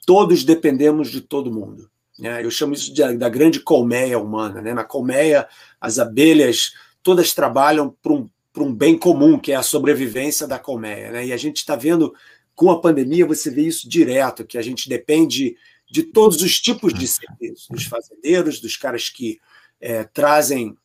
todos 0.07 0.44
dependemos 0.44 1.11
de 1.11 1.20
todo 1.20 1.53
mundo. 1.53 1.90
Né? 2.18 2.42
Eu 2.42 2.51
chamo 2.51 2.72
isso 2.72 2.94
de, 2.94 3.16
da 3.16 3.28
grande 3.28 3.61
colmeia 3.61 4.18
humana. 4.18 4.62
Né? 4.62 4.72
Na 4.72 4.84
colmeia, 4.84 5.47
as 5.80 5.99
abelhas 5.99 6.72
todas 7.03 7.34
trabalham 7.34 7.94
para 8.03 8.12
um, 8.12 8.28
um 8.57 8.72
bem 8.72 8.97
comum, 8.97 9.38
que 9.38 9.53
é 9.53 9.57
a 9.57 9.62
sobrevivência 9.62 10.47
da 10.47 10.59
colmeia. 10.59 11.11
Né? 11.11 11.26
E 11.26 11.32
a 11.32 11.36
gente 11.36 11.59
está 11.59 11.76
vendo, 11.76 12.14
com 12.55 12.70
a 12.70 12.80
pandemia, 12.80 13.26
você 13.26 13.51
vê 13.51 13.62
isso 13.62 13.88
direto, 13.88 14.47
que 14.47 14.57
a 14.57 14.62
gente 14.62 14.88
depende 14.88 15.57
de 15.91 16.03
todos 16.03 16.43
os 16.43 16.61
tipos 16.61 16.93
de 16.93 17.07
serviços, 17.07 17.68
dos 17.70 17.84
fazendeiros, 17.84 18.61
dos 18.61 18.76
caras 18.76 19.09
que 19.09 19.41
é, 19.80 20.05
trazem 20.05 20.76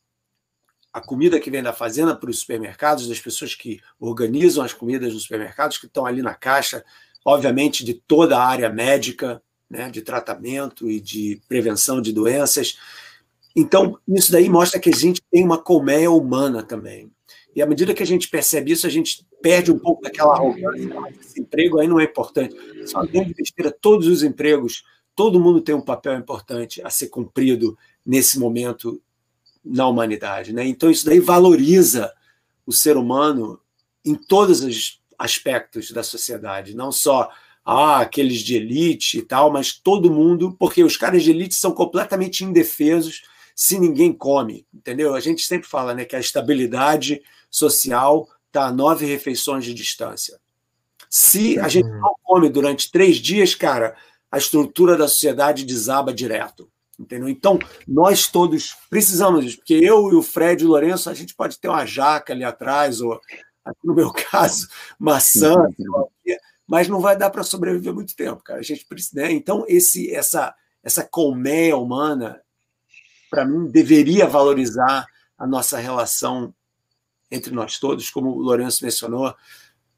a 0.94 1.00
comida 1.00 1.40
que 1.40 1.50
vem 1.50 1.64
da 1.64 1.74
fazenda 1.74 2.16
para 2.16 2.30
os 2.30 2.40
supermercados, 2.40 3.08
das 3.08 3.20
pessoas 3.20 3.56
que 3.56 3.80
organizam 4.00 4.64
as 4.64 4.74
comidas 4.74 5.14
nos 5.14 5.24
supermercados, 5.24 5.78
que 5.78 5.86
estão 5.86 6.06
ali 6.06 6.22
na 6.22 6.36
caixa, 6.36 6.84
obviamente 7.24 7.86
de 7.86 7.94
toda 7.94 8.38
a 8.38 8.46
área 8.46 8.70
médica, 8.70 9.42
né, 9.70 9.90
de 9.90 10.02
tratamento 10.02 10.90
e 10.90 11.00
de 11.00 11.42
prevenção 11.48 12.02
de 12.02 12.12
doenças. 12.12 12.78
então, 13.56 13.98
isso 14.08 14.32
daí 14.32 14.50
mostra 14.50 14.80
que 14.80 14.90
a 14.90 14.96
gente 14.96 15.22
tem 15.32 15.44
uma 15.44 15.58
colmeia 15.58 16.12
humana 16.12 16.62
também. 16.62 17.10
E 17.56 17.62
à 17.62 17.66
medida 17.66 17.94
que 17.94 18.04
a 18.04 18.08
gente 18.08 18.30
percebe 18.30 18.72
isso, 18.72 18.88
a 18.88 18.90
gente 18.90 19.26
perde 19.42 19.72
um 19.72 19.80
pouco 19.80 20.02
daquela 20.02 20.34
arrogância. 20.34 20.90
Esse 21.20 21.42
emprego 21.42 21.80
aí 21.80 21.88
não 21.88 22.00
é 22.00 22.06
importante. 22.06 22.56
Isso 22.76 22.98
é 22.98 23.26
besteira. 23.26 23.72
Todos 23.72 24.08
os 24.08 24.24
empregos, 24.24 24.84
todo 25.16 25.40
mundo 25.40 25.62
tem 25.62 25.76
um 25.76 25.82
papel 25.82 26.18
importante 26.18 26.82
a 26.82 26.90
ser 26.90 27.08
cumprido 27.08 27.78
nesse 28.06 28.40
momento 28.40 29.02
na 29.64 29.88
humanidade. 29.88 30.54
Né? 30.54 30.66
Então, 30.66 30.90
isso 30.90 31.06
daí 31.06 31.20
valoriza 31.20 32.12
o 32.66 32.72
ser 32.72 32.98
humano 32.98 33.60
em 34.04 34.16
todos 34.16 34.64
os 34.64 35.02
aspectos 35.18 35.92
da 35.92 36.04
sociedade, 36.04 36.76
não 36.76 36.92
só 36.92 37.30
ah, 37.64 38.00
aqueles 38.00 38.40
de 38.40 38.56
elite 38.56 39.20
e 39.20 39.22
tal, 39.22 39.52
mas 39.52 39.72
todo 39.74 40.12
mundo, 40.12 40.56
porque 40.58 40.84
os 40.84 40.98
caras 40.98 41.22
de 41.22 41.30
elite 41.30 41.54
são 41.54 41.72
completamente 41.72 42.44
indefesos 42.44 43.22
se 43.62 43.78
ninguém 43.78 44.12
come, 44.12 44.66
entendeu? 44.74 45.14
A 45.14 45.20
gente 45.20 45.46
sempre 45.46 45.70
fala 45.70 45.94
né, 45.94 46.04
que 46.04 46.16
a 46.16 46.20
estabilidade 46.20 47.22
social 47.48 48.28
está 48.48 48.64
a 48.64 48.72
nove 48.72 49.06
refeições 49.06 49.64
de 49.64 49.72
distância. 49.72 50.40
Se 51.08 51.60
a 51.60 51.68
gente 51.68 51.88
não 51.88 52.16
come 52.24 52.50
durante 52.50 52.90
três 52.90 53.18
dias, 53.18 53.54
cara, 53.54 53.96
a 54.32 54.40
estrutura 54.40 54.98
da 54.98 55.08
sociedade 55.08 55.64
desaba 55.64 56.12
direto. 56.12 56.72
Entendeu? 57.00 57.30
Então, 57.30 57.60
nós 57.88 58.26
todos 58.26 58.76
precisamos 58.90 59.46
disso, 59.46 59.58
porque 59.58 59.76
eu 59.76 60.12
e 60.12 60.16
o 60.16 60.24
Fred 60.24 60.64
e 60.64 60.66
o 60.66 60.70
Lourenço, 60.70 61.08
a 61.08 61.14
gente 61.14 61.36
pode 61.36 61.60
ter 61.60 61.68
uma 61.68 61.86
jaca 61.86 62.34
ali 62.34 62.44
atrás, 62.44 63.00
ou, 63.00 63.22
no 63.84 63.94
meu 63.94 64.10
caso, 64.32 64.68
maçã, 64.98 65.54
mas 66.66 66.88
não 66.88 67.00
vai 67.00 67.16
dar 67.16 67.30
para 67.30 67.44
sobreviver 67.44 67.94
muito 67.94 68.16
tempo, 68.16 68.42
cara. 68.44 68.60
A 68.60 68.64
gente 68.64 68.84
precisa, 68.86 69.22
né? 69.22 69.32
Então, 69.32 69.66
esse, 69.68 70.12
essa, 70.12 70.52
essa 70.84 71.04
colmeia 71.04 71.78
humana, 71.78 72.42
para 73.32 73.46
mim, 73.46 73.68
deveria 73.68 74.28
valorizar 74.28 75.08
a 75.38 75.48
nossa 75.48 75.78
relação 75.80 76.54
entre 77.32 77.54
nós 77.54 77.80
todos, 77.80 78.10
como 78.10 78.30
o 78.30 78.42
Lourenço 78.42 78.84
mencionou, 78.84 79.34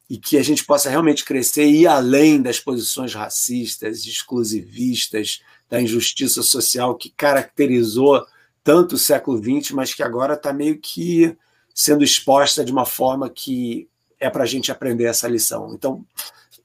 e 0.08 0.18
que 0.18 0.38
a 0.38 0.44
gente 0.44 0.64
possa 0.64 0.90
realmente 0.90 1.26
crescer 1.26 1.66
e 1.66 1.82
ir 1.82 1.88
além 1.88 2.40
das 2.40 2.60
posições 2.60 3.16
racistas, 3.16 4.06
exclusivistas, 4.06 5.42
da 5.68 5.82
injustiça 5.82 6.44
social 6.44 6.96
que 6.96 7.10
caracterizou 7.10 8.24
tanto 8.64 8.94
o 8.94 9.00
século 9.00 9.42
XX, 9.42 9.72
mas 9.72 9.94
que 9.94 10.04
agora 10.04 10.36
está 10.36 10.54
meio 10.54 10.80
que 10.80 11.36
sendo 11.74 12.04
exposta 12.04 12.64
de 12.64 12.72
uma 12.72 12.86
forma 12.86 13.28
que 13.28 13.90
é 14.20 14.30
para 14.30 14.44
a 14.44 14.48
gente 14.48 14.72
aprender 14.72 15.06
essa 15.06 15.28
lição. 15.28 15.74
Então, 15.74 16.06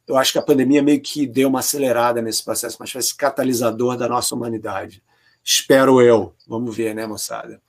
eu 0.06 0.16
acho 0.16 0.32
que 0.32 0.38
a 0.38 0.42
pandemia 0.42 0.82
meio 0.82 1.00
que 1.00 1.26
deu 1.26 1.48
uma 1.48 1.60
acelerada 1.60 2.20
nesse 2.20 2.44
processo, 2.44 2.76
mas 2.78 2.90
foi 2.90 3.00
esse 3.00 3.16
catalisador 3.16 3.96
da 3.96 4.08
nossa 4.08 4.34
humanidade. 4.34 5.02
Espero 5.44 6.00
eu. 6.00 6.34
Vamos 6.46 6.76
ver, 6.76 6.94
né, 6.94 7.06
moçada? 7.06 7.60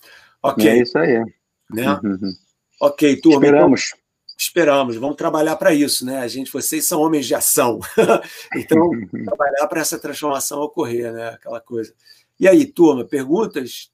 Ok. 0.41 0.67
É 0.67 0.82
isso 0.82 0.97
aí. 0.97 1.24
Né? 1.72 1.99
Uhum. 2.03 2.34
Ok, 2.82 3.20
turma. 3.22 3.38
Então 3.38 3.49
Esperamos. 3.49 3.82
Então, 3.86 3.99
esperamos, 4.38 4.95
vamos 4.95 5.17
trabalhar 5.17 5.55
para 5.57 5.74
isso, 5.74 6.05
né? 6.05 6.20
A 6.20 6.28
gente, 6.28 6.51
vocês 6.51 6.86
são 6.86 7.01
homens 7.01 7.28
de 7.28 7.36
ação, 7.36 7.80
então 8.55 8.89
trabalhar 9.26 9.67
para 9.67 9.82
essa 9.82 9.99
transformação 9.99 10.61
ocorrer, 10.61 11.11
né? 11.11 11.30
Aquela 11.30 11.59
coisa. 11.59 11.93
E 12.39 12.47
aí, 12.47 12.65
turma, 12.65 13.03
perguntas? 13.03 13.91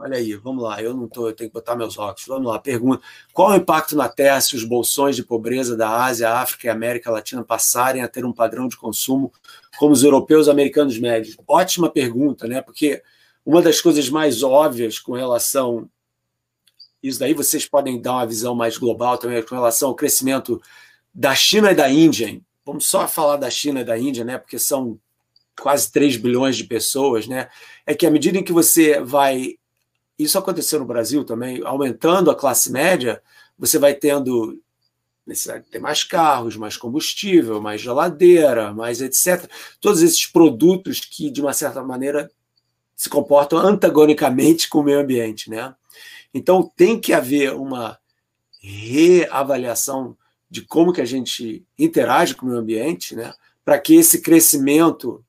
Olha 0.00 0.16
aí, 0.16 0.34
vamos 0.34 0.62
lá. 0.62 0.82
Eu 0.82 0.94
não 0.94 1.06
tô, 1.06 1.28
eu 1.28 1.34
tenho 1.34 1.50
que 1.50 1.54
botar 1.54 1.76
meus 1.76 1.98
óculos. 1.98 2.24
Vamos 2.26 2.50
lá. 2.50 2.58
Pergunta: 2.58 3.02
qual 3.34 3.50
o 3.50 3.54
impacto 3.54 3.94
na 3.94 4.08
Terra 4.08 4.40
se 4.40 4.56
os 4.56 4.64
bolsões 4.64 5.14
de 5.14 5.22
pobreza 5.22 5.76
da 5.76 6.04
Ásia, 6.04 6.30
África 6.30 6.66
e 6.66 6.70
América 6.70 7.10
Latina 7.10 7.44
passarem 7.44 8.02
a 8.02 8.08
ter 8.08 8.24
um 8.24 8.32
padrão 8.32 8.66
de 8.66 8.78
consumo 8.78 9.30
como 9.80 9.94
os 9.94 10.02
europeus 10.02 10.46
e 10.46 10.50
americanos 10.50 10.98
médios? 10.98 11.38
Ótima 11.48 11.88
pergunta, 11.88 12.46
né? 12.46 12.60
Porque 12.60 13.02
uma 13.46 13.62
das 13.62 13.80
coisas 13.80 14.10
mais 14.10 14.42
óbvias 14.42 14.98
com 14.98 15.14
relação 15.14 15.88
isso 17.02 17.18
daí 17.18 17.32
vocês 17.32 17.64
podem 17.64 17.98
dar 17.98 18.12
uma 18.12 18.26
visão 18.26 18.54
mais 18.54 18.76
global 18.76 19.16
também 19.16 19.42
com 19.42 19.54
relação 19.54 19.88
ao 19.88 19.94
crescimento 19.94 20.60
da 21.14 21.34
China 21.34 21.72
e 21.72 21.74
da 21.74 21.88
Índia. 21.88 22.38
Vamos 22.62 22.90
só 22.90 23.08
falar 23.08 23.38
da 23.38 23.48
China 23.48 23.80
e 23.80 23.84
da 23.84 23.98
Índia, 23.98 24.22
né? 24.22 24.36
Porque 24.36 24.58
são 24.58 25.00
quase 25.58 25.90
3 25.90 26.18
bilhões 26.18 26.58
de 26.58 26.64
pessoas, 26.64 27.26
né? 27.26 27.48
É 27.86 27.94
que 27.94 28.04
à 28.04 28.10
medida 28.10 28.36
em 28.36 28.44
que 28.44 28.52
você 28.52 29.00
vai. 29.00 29.54
Isso 30.18 30.36
aconteceu 30.36 30.78
no 30.78 30.84
Brasil 30.84 31.24
também, 31.24 31.62
aumentando 31.64 32.30
a 32.30 32.36
classe 32.36 32.70
média, 32.70 33.22
você 33.58 33.78
vai 33.78 33.94
tendo 33.94 34.60
necessidade 35.30 35.64
de 35.64 35.70
ter 35.70 35.78
mais 35.78 36.04
carros, 36.04 36.56
mais 36.56 36.76
combustível, 36.76 37.60
mais 37.60 37.80
geladeira, 37.80 38.72
mais 38.72 39.00
etc. 39.00 39.50
Todos 39.80 40.02
esses 40.02 40.26
produtos 40.26 41.00
que, 41.00 41.30
de 41.30 41.40
uma 41.40 41.52
certa 41.52 41.82
maneira, 41.82 42.30
se 42.94 43.08
comportam 43.08 43.58
antagonicamente 43.58 44.68
com 44.68 44.80
o 44.80 44.84
meio 44.84 45.00
ambiente, 45.00 45.48
né? 45.48 45.74
Então 46.34 46.70
tem 46.76 47.00
que 47.00 47.12
haver 47.12 47.54
uma 47.54 47.98
reavaliação 48.60 50.16
de 50.50 50.62
como 50.62 50.92
que 50.92 51.00
a 51.00 51.06
gente 51.06 51.64
interage 51.78 52.34
com 52.34 52.44
o 52.44 52.48
meio 52.48 52.60
ambiente, 52.60 53.16
né? 53.16 53.32
para 53.64 53.78
que 53.78 53.94
esse 53.94 54.20
crescimento 54.20 55.24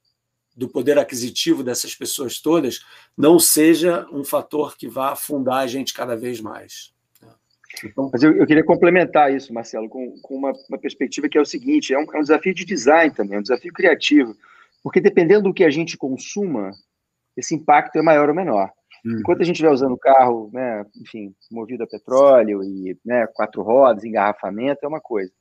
do 0.55 0.67
poder 0.67 0.97
aquisitivo 0.97 1.63
dessas 1.63 1.95
pessoas 1.95 2.39
todas 2.39 2.79
não 3.15 3.39
seja 3.39 4.07
um 4.11 4.23
fator 4.23 4.75
que 4.75 4.87
vá 4.87 5.11
afundar 5.11 5.59
a 5.59 5.67
gente 5.67 5.93
cada 5.93 6.15
vez 6.15 6.41
mais. 6.41 6.91
Então, 7.83 8.09
Mas 8.11 8.21
eu, 8.23 8.35
eu, 8.35 8.45
queria 8.45 8.63
complementar 8.63 9.33
isso, 9.33 9.53
Marcelo, 9.53 9.87
com, 9.89 10.13
com 10.21 10.35
uma, 10.35 10.53
uma, 10.69 10.77
perspectiva 10.77 11.29
que 11.29 11.37
é 11.37 11.41
o 11.41 11.45
seguinte: 11.45 11.93
é 11.93 11.97
um, 11.97 12.05
é 12.13 12.17
um 12.17 12.21
desafio 12.21 12.53
de 12.53 12.65
design 12.65 13.13
também, 13.13 13.35
é 13.35 13.39
um 13.39 13.43
desafio 13.43 13.71
criativo, 13.73 14.35
porque 14.83 14.99
dependendo 14.99 15.43
do 15.43 15.53
que 15.53 15.63
a 15.63 15.69
gente 15.69 15.97
consuma, 15.97 16.71
esse 17.35 17.55
impacto 17.55 17.97
é 17.97 18.01
maior 18.01 18.29
ou 18.29 18.35
menor. 18.35 18.69
Uhum. 19.05 19.19
Enquanto 19.19 19.41
a 19.41 19.43
gente 19.43 19.55
estiver 19.55 19.71
usando 19.71 19.93
o 19.93 19.97
carro, 19.97 20.49
né, 20.53 20.85
enfim, 21.01 21.33
movido 21.51 21.83
a 21.83 21.87
petróleo 21.87 22.63
e 22.63 22.97
né, 23.05 23.25
quatro 23.33 23.61
rodas, 23.61 24.03
engarrafamento, 24.03 24.79
é 24.83 24.87
uma 24.87 25.01
coisa. 25.01 25.31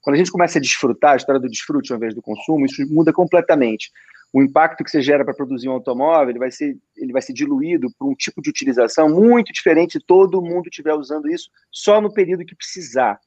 Quando 0.00 0.14
a 0.14 0.18
gente 0.18 0.30
começa 0.30 0.58
a 0.58 0.62
desfrutar, 0.62 1.12
a 1.14 1.16
história 1.16 1.40
do 1.40 1.48
desfrute 1.48 1.92
ao 1.92 1.96
invés 1.96 2.14
do 2.14 2.22
consumo, 2.22 2.66
isso 2.66 2.82
muda 2.92 3.12
completamente. 3.12 3.90
O 4.32 4.42
impacto 4.42 4.84
que 4.84 4.90
você 4.90 5.00
gera 5.00 5.24
para 5.24 5.34
produzir 5.34 5.68
um 5.68 5.72
automóvel, 5.72 6.30
ele 6.30 6.38
vai 6.38 6.50
ser, 6.50 6.76
ele 6.96 7.12
vai 7.12 7.22
ser 7.22 7.32
diluído 7.32 7.88
por 7.98 8.10
um 8.10 8.14
tipo 8.14 8.42
de 8.42 8.50
utilização 8.50 9.08
muito 9.08 9.52
diferente 9.52 9.98
todo 9.98 10.42
mundo 10.42 10.68
estiver 10.68 10.94
usando 10.94 11.30
isso 11.30 11.50
só 11.70 12.00
no 12.00 12.12
período 12.12 12.44
que 12.44 12.54
precisar. 12.54 13.18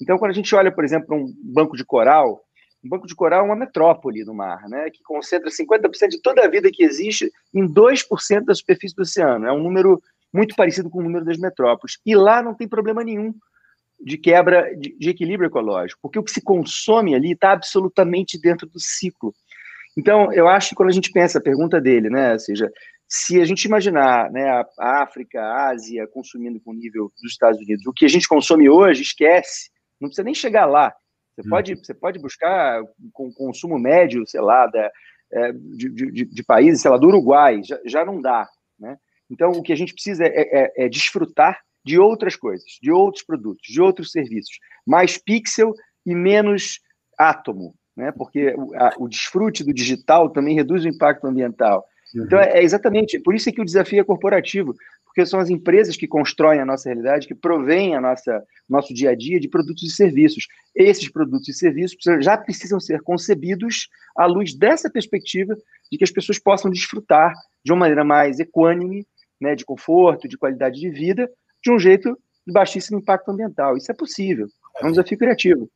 Então, 0.00 0.16
quando 0.16 0.30
a 0.30 0.34
gente 0.34 0.54
olha, 0.54 0.72
por 0.72 0.84
exemplo, 0.84 1.14
um 1.14 1.34
banco 1.42 1.76
de 1.76 1.84
coral, 1.84 2.40
um 2.82 2.88
banco 2.88 3.06
de 3.06 3.14
coral 3.14 3.40
é 3.40 3.44
uma 3.44 3.56
metrópole 3.56 4.24
no 4.24 4.32
mar, 4.32 4.68
né, 4.68 4.88
que 4.90 5.02
concentra 5.02 5.50
50% 5.50 6.08
de 6.08 6.22
toda 6.22 6.44
a 6.44 6.48
vida 6.48 6.70
que 6.72 6.84
existe 6.84 7.30
em 7.52 7.66
2% 7.66 8.44
da 8.44 8.54
superfície 8.54 8.94
do 8.94 9.02
oceano. 9.02 9.46
É 9.46 9.52
um 9.52 9.62
número 9.62 10.00
muito 10.32 10.54
parecido 10.54 10.88
com 10.88 11.00
o 11.00 11.02
número 11.02 11.24
das 11.24 11.38
metrópoles. 11.38 11.98
E 12.06 12.14
lá 12.14 12.42
não 12.42 12.54
tem 12.54 12.68
problema 12.68 13.02
nenhum 13.02 13.34
de 14.00 14.16
quebra 14.16 14.74
de, 14.76 14.96
de 14.96 15.10
equilíbrio 15.10 15.48
ecológico, 15.48 16.00
porque 16.00 16.18
o 16.18 16.22
que 16.22 16.30
se 16.30 16.40
consome 16.40 17.14
ali 17.14 17.32
está 17.32 17.52
absolutamente 17.52 18.40
dentro 18.40 18.68
do 18.68 18.78
ciclo. 18.78 19.34
Então, 19.98 20.32
eu 20.32 20.46
acho 20.46 20.68
que 20.68 20.74
quando 20.76 20.90
a 20.90 20.92
gente 20.92 21.10
pensa 21.10 21.38
a 21.38 21.42
pergunta 21.42 21.80
dele, 21.80 22.08
né, 22.08 22.34
ou 22.34 22.38
seja, 22.38 22.70
se 23.08 23.40
a 23.40 23.44
gente 23.44 23.64
imaginar 23.64 24.30
né, 24.30 24.48
a 24.78 25.02
África, 25.02 25.40
a 25.40 25.70
Ásia 25.70 26.06
consumindo 26.06 26.60
com 26.60 26.70
o 26.70 26.74
nível 26.74 27.10
dos 27.20 27.32
Estados 27.32 27.60
Unidos, 27.60 27.84
o 27.84 27.92
que 27.92 28.04
a 28.04 28.08
gente 28.08 28.28
consome 28.28 28.70
hoje, 28.70 29.02
esquece, 29.02 29.70
não 30.00 30.08
precisa 30.08 30.24
nem 30.24 30.34
chegar 30.34 30.66
lá. 30.66 30.94
Você, 31.34 31.44
hum. 31.44 31.50
pode, 31.50 31.74
você 31.74 31.94
pode 31.94 32.20
buscar 32.20 32.80
com 33.12 33.32
consumo 33.32 33.76
médio, 33.76 34.24
sei 34.24 34.40
lá, 34.40 34.68
da, 34.68 34.88
é, 35.32 35.52
de, 35.52 35.88
de, 35.90 36.24
de, 36.26 36.42
países, 36.44 36.80
sei 36.80 36.92
lá, 36.92 36.96
do 36.96 37.08
Uruguai, 37.08 37.60
já, 37.64 37.80
já 37.84 38.04
não 38.04 38.22
dá. 38.22 38.48
Né? 38.78 38.96
Então, 39.28 39.50
o 39.50 39.62
que 39.64 39.72
a 39.72 39.76
gente 39.76 39.92
precisa 39.92 40.24
é, 40.24 40.28
é, 40.28 40.84
é 40.84 40.88
desfrutar 40.88 41.60
de 41.84 41.98
outras 41.98 42.36
coisas, 42.36 42.78
de 42.80 42.92
outros 42.92 43.24
produtos, 43.24 43.66
de 43.66 43.80
outros 43.80 44.12
serviços. 44.12 44.60
Mais 44.86 45.18
pixel 45.18 45.74
e 46.06 46.14
menos 46.14 46.78
átomo, 47.18 47.74
né? 47.98 48.12
porque 48.12 48.54
o, 48.56 48.74
a, 48.76 48.94
o 48.96 49.08
desfrute 49.08 49.64
do 49.64 49.74
digital 49.74 50.30
também 50.30 50.54
reduz 50.54 50.84
o 50.84 50.88
impacto 50.88 51.26
ambiental. 51.26 51.84
Então, 52.14 52.38
é, 52.38 52.60
é 52.60 52.62
exatamente 52.62 53.18
por 53.18 53.34
isso 53.34 53.52
que 53.52 53.60
o 53.60 53.64
desafio 53.64 54.00
é 54.00 54.04
corporativo, 54.04 54.74
porque 55.04 55.26
são 55.26 55.40
as 55.40 55.50
empresas 55.50 55.96
que 55.96 56.06
constroem 56.06 56.60
a 56.60 56.64
nossa 56.64 56.88
realidade, 56.88 57.26
que 57.26 57.34
provêm 57.34 57.96
a 57.96 58.00
nossa 58.00 58.42
nosso 58.68 58.94
dia 58.94 59.10
a 59.10 59.14
dia 59.16 59.40
de 59.40 59.48
produtos 59.48 59.82
e 59.82 59.90
serviços. 59.90 60.46
Esses 60.74 61.10
produtos 61.10 61.48
e 61.48 61.52
serviços 61.52 61.98
já 62.20 62.36
precisam 62.38 62.78
ser 62.78 63.02
concebidos 63.02 63.88
à 64.16 64.26
luz 64.26 64.54
dessa 64.54 64.88
perspectiva 64.88 65.56
de 65.90 65.98
que 65.98 66.04
as 66.04 66.10
pessoas 66.10 66.38
possam 66.38 66.70
desfrutar 66.70 67.32
de 67.64 67.72
uma 67.72 67.80
maneira 67.80 68.04
mais 68.04 68.38
equânime, 68.38 69.04
né, 69.40 69.54
de 69.54 69.64
conforto, 69.64 70.28
de 70.28 70.38
qualidade 70.38 70.80
de 70.80 70.88
vida, 70.88 71.28
de 71.62 71.72
um 71.72 71.78
jeito 71.78 72.16
de 72.46 72.52
baixíssimo 72.52 72.98
impacto 72.98 73.30
ambiental. 73.30 73.76
Isso 73.76 73.90
é 73.90 73.94
possível. 73.94 74.46
É 74.80 74.86
um 74.86 74.90
desafio 74.90 75.18
criativo. 75.18 75.68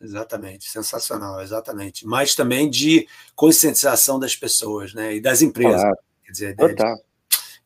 Exatamente, 0.00 0.68
sensacional, 0.68 1.40
exatamente. 1.40 2.06
Mas 2.06 2.34
também 2.34 2.68
de 2.68 3.08
conscientização 3.34 4.18
das 4.18 4.36
pessoas, 4.36 4.92
né, 4.92 5.16
e 5.16 5.20
das 5.20 5.42
empresas. 5.42 5.80
Claro. 5.80 5.96
Quer 6.24 6.32
dizer, 6.32 6.56
Total. 6.56 6.96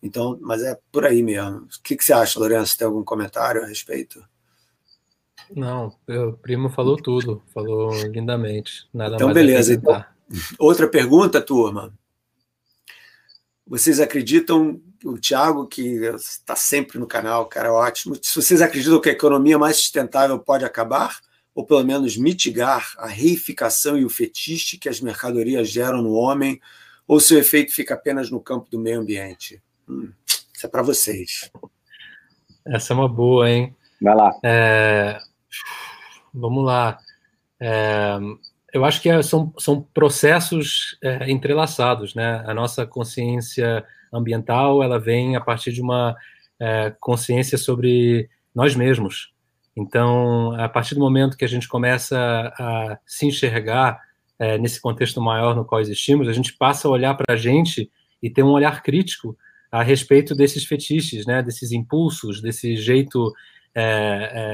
Então, 0.03 0.39
mas 0.41 0.62
é 0.62 0.78
por 0.91 1.05
aí 1.05 1.22
mesmo. 1.22 1.59
O 1.59 1.83
que, 1.83 1.97
que 1.97 2.05
você 2.05 2.12
acha, 2.12 2.39
Lourenço? 2.39 2.78
Tem 2.78 2.87
algum 2.87 3.05
comentário 3.05 3.62
a 3.62 3.66
respeito? 3.66 4.24
Não, 5.55 5.95
o 6.09 6.33
primo 6.35 6.70
falou 6.70 6.97
tudo, 6.97 7.43
falou 7.53 7.93
lindamente. 8.07 8.89
Nada 8.95 9.16
então, 9.16 9.28
mais 9.28 9.35
beleza. 9.35 9.74
Então, 9.74 10.05
outra 10.59 10.89
pergunta, 10.89 11.41
turma. 11.41 11.93
Vocês 13.66 14.01
acreditam, 14.01 14.81
o 15.05 15.18
Thiago, 15.18 15.66
que 15.66 16.05
está 16.16 16.57
sempre 16.57 16.99
no 16.99 17.07
canal, 17.07 17.47
cara, 17.47 17.72
ótimo. 17.72 18.16
Se 18.20 18.35
vocês 18.35 18.62
acreditam 18.62 19.01
que 19.01 19.09
a 19.09 19.12
economia 19.12 19.59
mais 19.59 19.76
sustentável 19.76 20.39
pode 20.39 20.64
acabar, 20.64 21.20
ou 21.55 21.65
pelo 21.65 21.85
menos 21.85 22.17
mitigar 22.17 22.95
a 22.99 23.07
reificação 23.07 23.99
e 23.99 24.05
o 24.05 24.11
fetiche 24.11 24.79
que 24.79 24.89
as 24.89 25.01
mercadorias 25.01 25.69
geram 25.69 26.03
no 26.03 26.13
homem, 26.13 26.61
ou 27.07 27.19
se 27.19 27.35
o 27.35 27.39
efeito 27.39 27.73
fica 27.73 27.95
apenas 27.95 28.31
no 28.31 28.41
campo 28.41 28.71
do 28.71 28.79
meio 28.79 29.01
ambiente? 29.01 29.61
Hum, 29.89 30.13
isso 30.55 30.67
é 30.67 30.69
para 30.69 30.83
vocês. 30.83 31.51
Essa 32.65 32.93
é 32.93 32.97
uma 32.97 33.09
boa, 33.09 33.51
hein? 33.51 33.75
Vai 34.01 34.15
lá. 34.15 34.33
É... 34.45 35.19
Vamos 36.33 36.65
lá. 36.65 36.99
É... 37.59 38.19
Eu 38.73 38.85
acho 38.85 39.03
que 39.03 39.09
é, 39.09 39.21
são, 39.23 39.53
são 39.59 39.83
processos 39.83 40.97
é, 41.03 41.29
entrelaçados, 41.29 42.15
né? 42.15 42.45
A 42.47 42.55
nossa 42.55 42.87
consciência 42.87 43.85
ambiental, 44.13 44.83
ela 44.83 44.99
vem 44.99 45.35
a 45.35 45.41
partir 45.41 45.73
de 45.73 45.83
uma 45.83 46.17
é, 46.59 46.95
consciência 47.01 47.59
sobre 47.59 48.31
nós 48.55 48.77
mesmos. 48.77 49.33
Então, 49.77 50.53
a 50.61 50.68
partir 50.68 50.95
do 50.95 51.01
momento 51.01 51.37
que 51.37 51.45
a 51.45 51.49
gente 51.49 51.68
começa 51.68 52.18
a 52.59 52.99
se 53.07 53.27
enxergar 53.27 54.01
é, 54.39 54.59
nesse 54.59 54.81
contexto 54.81 55.21
maior 55.21 55.55
no 55.55 55.64
qual 55.64 55.81
existimos, 55.81 56.29
a 56.29 56.33
gente 56.33 56.53
passa 56.55 56.89
a 56.89 56.91
olhar 56.91 57.14
para 57.14 57.35
a 57.35 57.37
gente 57.37 57.91
e 58.23 58.29
ter 58.29 58.43
um 58.43 58.51
olhar 58.51 58.83
crítico 58.83 59.37
a 59.71 59.83
respeito 59.83 60.35
desses 60.35 60.64
fetiches, 60.64 61.27
né, 61.27 61.43
desses 61.43 61.71
impulsos, 61.73 62.43
desse 62.43 62.77
jeito 62.77 63.33
é, 63.75 63.83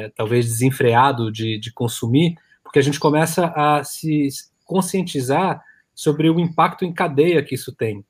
é, 0.09 0.13
talvez 0.15 0.47
desenfreado 0.47 1.33
de, 1.33 1.59
de 1.59 1.73
consumir, 1.73 2.37
porque 2.63 2.79
a 2.79 2.83
gente 2.83 3.01
começa 3.01 3.47
a 3.57 3.83
se 3.83 4.29
conscientizar 4.65 5.63
sobre 5.95 6.29
o 6.29 6.39
impacto 6.39 6.85
em 6.85 6.93
cadeia 6.93 7.43
que 7.43 7.55
isso 7.55 7.75
tem. 7.75 8.05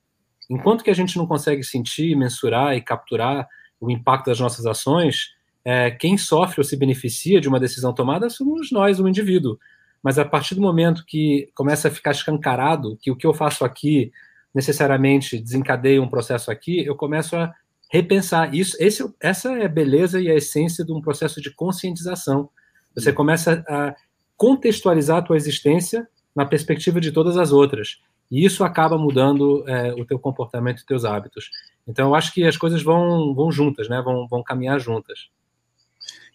Enquanto 0.51 0.83
que 0.83 0.91
a 0.91 0.95
gente 0.95 1.17
não 1.17 1.27
consegue 1.27 1.63
sentir, 1.63 2.17
mensurar 2.17 2.77
e 2.77 2.81
capturar 2.81 3.47
o 3.81 3.91
impacto 3.91 4.27
das 4.27 4.41
nossas 4.41 4.67
ações, 4.67 5.36
é, 5.69 5.91
quem 5.91 6.17
sofre 6.17 6.61
ou 6.61 6.65
se 6.65 6.77
beneficia 6.77 7.41
de 7.41 7.49
uma 7.49 7.59
decisão 7.59 7.93
tomada 7.93 8.31
somos 8.31 8.71
nós, 8.71 9.01
o 9.01 9.09
indivíduo. 9.09 9.59
Mas 10.01 10.17
a 10.17 10.25
partir 10.25 10.55
do 10.55 10.61
momento 10.61 11.05
que 11.05 11.51
começa 11.57 11.89
a 11.89 11.91
ficar 11.91 12.13
escancarado 12.13 12.97
que 13.03 13.11
o 13.11 13.17
que 13.17 13.27
eu 13.27 13.35
faço 13.35 13.65
aqui 13.65 14.13
necessariamente 14.55 15.37
desencadeia 15.37 16.01
um 16.01 16.09
processo 16.09 16.53
aqui, 16.53 16.87
eu 16.87 16.95
começo 16.95 17.35
a 17.35 17.53
repensar 17.91 18.55
isso. 18.55 18.77
Esse, 18.79 19.13
essa 19.21 19.59
é 19.59 19.67
a 19.67 19.69
beleza 19.69 20.21
e 20.21 20.31
a 20.31 20.37
essência 20.37 20.85
de 20.85 20.93
um 20.93 21.01
processo 21.01 21.41
de 21.41 21.51
conscientização. 21.51 22.49
Você 22.95 23.13
começa 23.13 23.65
a 23.69 23.93
contextualizar 24.37 25.17
a 25.17 25.23
tua 25.23 25.37
existência 25.37 26.07
na 26.33 26.47
perspectiva 26.47 27.01
de 27.01 27.11
todas 27.11 27.37
as 27.37 27.51
outras. 27.51 28.01
E 28.31 28.45
isso 28.45 28.63
acaba 28.63 28.97
mudando 28.97 29.69
é, 29.69 29.93
o 29.95 30.05
teu 30.05 30.19
comportamento 30.21 30.81
e 30.81 30.87
teus 30.87 31.05
hábitos. 31.05 31.51
Então, 31.89 32.11
eu 32.11 32.15
acho 32.15 32.33
que 32.33 32.45
as 32.45 32.57
coisas 32.57 32.85
vão, 32.85 33.35
vão 33.35 33.51
juntas, 33.51 33.89
né? 33.89 34.01
Vão, 34.01 34.29
vão 34.29 34.45
caminhar 34.45 34.79
juntas. 34.79 35.29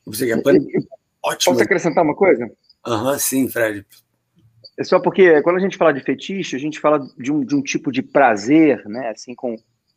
Você 0.05 0.27
quer... 0.27 0.41
Ótimo. 1.23 1.53
Posso 1.53 1.63
acrescentar 1.63 2.03
uma 2.03 2.15
coisa? 2.15 2.49
Aham, 2.85 3.11
uhum, 3.11 3.19
sim, 3.19 3.47
Fred. 3.47 3.85
É 4.77 4.83
só 4.83 4.99
porque 4.99 5.41
quando 5.43 5.57
a 5.57 5.59
gente 5.59 5.77
fala 5.77 5.93
de 5.93 6.01
fetiche, 6.01 6.55
a 6.55 6.59
gente 6.59 6.79
fala 6.79 6.99
de 7.17 7.31
um, 7.31 7.45
de 7.45 7.55
um 7.55 7.61
tipo 7.61 7.91
de 7.91 8.01
prazer, 8.01 8.83
né, 8.87 9.09
assim, 9.09 9.35
com, 9.35 9.55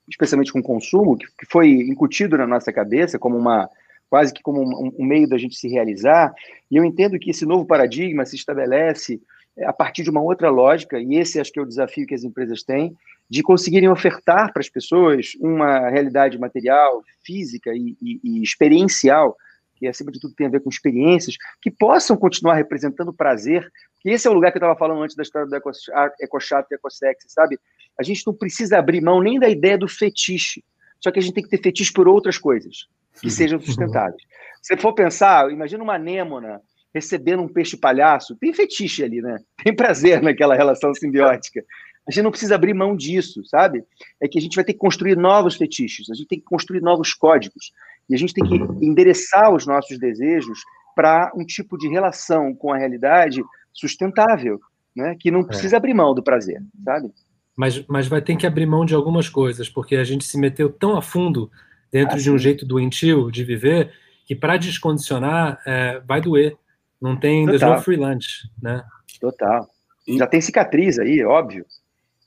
especialmente 0.09 0.53
com 0.53 0.63
consumo, 0.63 1.17
que, 1.17 1.27
que 1.39 1.47
foi 1.51 1.71
incutido 1.71 2.37
na 2.37 2.47
nossa 2.47 2.73
cabeça 2.73 3.19
como 3.19 3.37
uma 3.37 3.69
quase 4.11 4.33
que 4.33 4.43
como 4.43 4.61
um, 4.61 4.93
um, 4.99 5.05
meio 5.05 5.29
da 5.29 5.39
gente 5.39 5.57
se 5.57 5.69
realizar. 5.69 6.33
E 6.71 6.77
eu 6.77 6.85
entendo 6.85 7.19
que 7.19 7.31
esse 7.31 7.47
novo 7.47 7.65
paradigma 7.65 8.25
se 8.25 8.37
estabelece 8.37 9.21
é, 9.57 9.65
a 9.65 9.73
partir 9.73 10.03
de 10.03 10.11
uma 10.11 10.21
outra 10.21 10.51
lógica, 10.51 11.01
e 11.01 11.17
esse 11.17 11.41
acho 11.41 11.51
que 11.51 11.59
é 11.59 11.63
o 11.63 11.67
desafio 11.67 12.07
que 12.07 12.15
as 12.15 12.23
empresas 12.23 12.63
têm, 12.63 12.95
de 13.29 13.43
conseguirem 13.43 13.89
ofertar 13.89 14.53
para 14.53 14.61
as 14.61 14.69
pessoas 14.69 15.33
uma 15.41 15.89
realidade 15.89 16.39
material, 16.39 17.03
física 17.25 17.73
e, 17.75 17.97
e, 18.01 18.21
e 18.23 18.43
experiencial 18.43 19.37
que 19.85 19.89
acima 19.89 20.11
de 20.11 20.19
tudo 20.19 20.35
tem 20.35 20.47
a 20.47 20.51
ver 20.51 20.61
com 20.61 20.71
experiências, 20.71 21.37
que 21.61 21.71
possam 21.71 22.17
continuar 22.17 22.55
representando 22.55 23.13
prazer, 23.13 23.71
que 24.01 24.09
esse 24.09 24.27
é 24.27 24.31
o 24.31 24.33
lugar 24.33 24.51
que 24.51 24.57
eu 24.57 24.61
estava 24.61 24.79
falando 24.79 25.03
antes 25.03 25.15
da 25.15 25.23
história 25.23 25.47
do 25.47 25.55
ecochato 25.55 26.69
e 26.71 26.75
ecossexy, 26.75 27.29
sabe? 27.29 27.59
A 27.99 28.03
gente 28.03 28.27
não 28.27 28.35
precisa 28.35 28.79
abrir 28.79 29.03
mão 29.03 29.21
nem 29.21 29.39
da 29.39 29.49
ideia 29.49 29.77
do 29.77 29.87
fetiche, 29.87 30.65
só 30.99 31.11
que 31.11 31.19
a 31.19 31.23
gente 31.23 31.35
tem 31.35 31.45
que 31.45 31.51
ter 31.51 31.63
fetiche 31.63 31.93
por 31.93 32.09
outras 32.09 32.39
coisas, 32.39 32.89
que 33.21 33.31
sejam 33.31 33.61
sustentáveis. 33.61 34.23
Se 34.63 34.75
for 34.79 34.95
pensar, 34.95 35.51
imagina 35.51 35.85
uma 35.85 35.97
anêmona 35.97 36.63
recebendo 36.95 37.43
um 37.43 37.49
peixe 37.49 37.77
palhaço, 37.77 38.37
tem 38.37 38.55
fetiche 38.55 39.05
ali, 39.05 39.21
né? 39.21 39.37
Tem 39.63 39.75
prazer 39.75 40.23
naquela 40.23 40.55
relação 40.55 40.95
simbiótica. 40.95 41.63
A 42.07 42.13
gente 42.13 42.25
não 42.25 42.31
precisa 42.31 42.55
abrir 42.55 42.75
mão 42.75 42.95
disso, 42.95 43.43
sabe? 43.47 43.83
É 44.21 44.29
que 44.29 44.39
a 44.39 44.43
gente 44.43 44.55
vai 44.55 44.65
ter 44.65 44.75
que 44.75 44.79
construir 44.79 45.17
novos 45.17 45.57
fetiches, 45.57 46.11
a 46.11 46.15
gente 46.15 46.29
tem 46.29 46.39
que 46.39 46.45
construir 46.45 46.81
novos 46.81 47.15
códigos. 47.15 47.73
E 48.09 48.15
a 48.15 48.19
gente 48.19 48.35
tem 48.35 48.45
que 48.45 48.55
endereçar 48.85 49.53
os 49.55 49.67
nossos 49.67 49.99
desejos 49.99 50.59
para 50.95 51.33
um 51.35 51.45
tipo 51.45 51.79
de 51.79 51.89
relação 51.89 52.55
com 52.55 52.73
a 52.73 52.77
realidade 52.77 53.43
sustentável, 53.73 54.61
né? 54.95 55.17
que 55.19 55.31
não 55.31 55.41
é. 55.41 55.47
precisa 55.47 55.77
é. 55.77 55.79
abrir 55.79 55.95
mão 55.95 56.15
do 56.15 56.23
prazer, 56.23 56.63
sabe? 56.85 57.11
Mas, 57.57 57.87
mas 57.87 58.07
vai 58.07 58.21
ter 58.21 58.37
que 58.37 58.47
abrir 58.47 58.67
mão 58.67 58.85
de 58.85 58.95
algumas 58.95 59.29
coisas, 59.29 59.69
porque 59.69 59.97
a 59.97 60.05
gente 60.05 60.25
se 60.25 60.39
meteu 60.39 60.71
tão 60.71 60.97
a 60.97 61.03
fundo 61.03 61.51
dentro 61.91 62.17
ah, 62.17 62.19
de 62.19 62.31
um 62.31 62.37
jeito 62.37 62.67
doentio 62.67 63.31
de 63.31 63.45
viver 63.45 63.93
que 64.27 64.35
para 64.35 64.57
descondicionar 64.57 65.61
é, 65.67 66.01
vai 66.01 66.21
doer. 66.21 66.57
Não 67.01 67.17
tem 67.17 67.47
no 67.47 67.81
free 67.81 67.97
lunch, 67.97 68.49
né? 68.61 68.83
Total. 69.21 69.69
Já 70.09 70.27
tem 70.27 70.41
cicatriz 70.41 70.99
aí, 70.99 71.23
óbvio. 71.25 71.65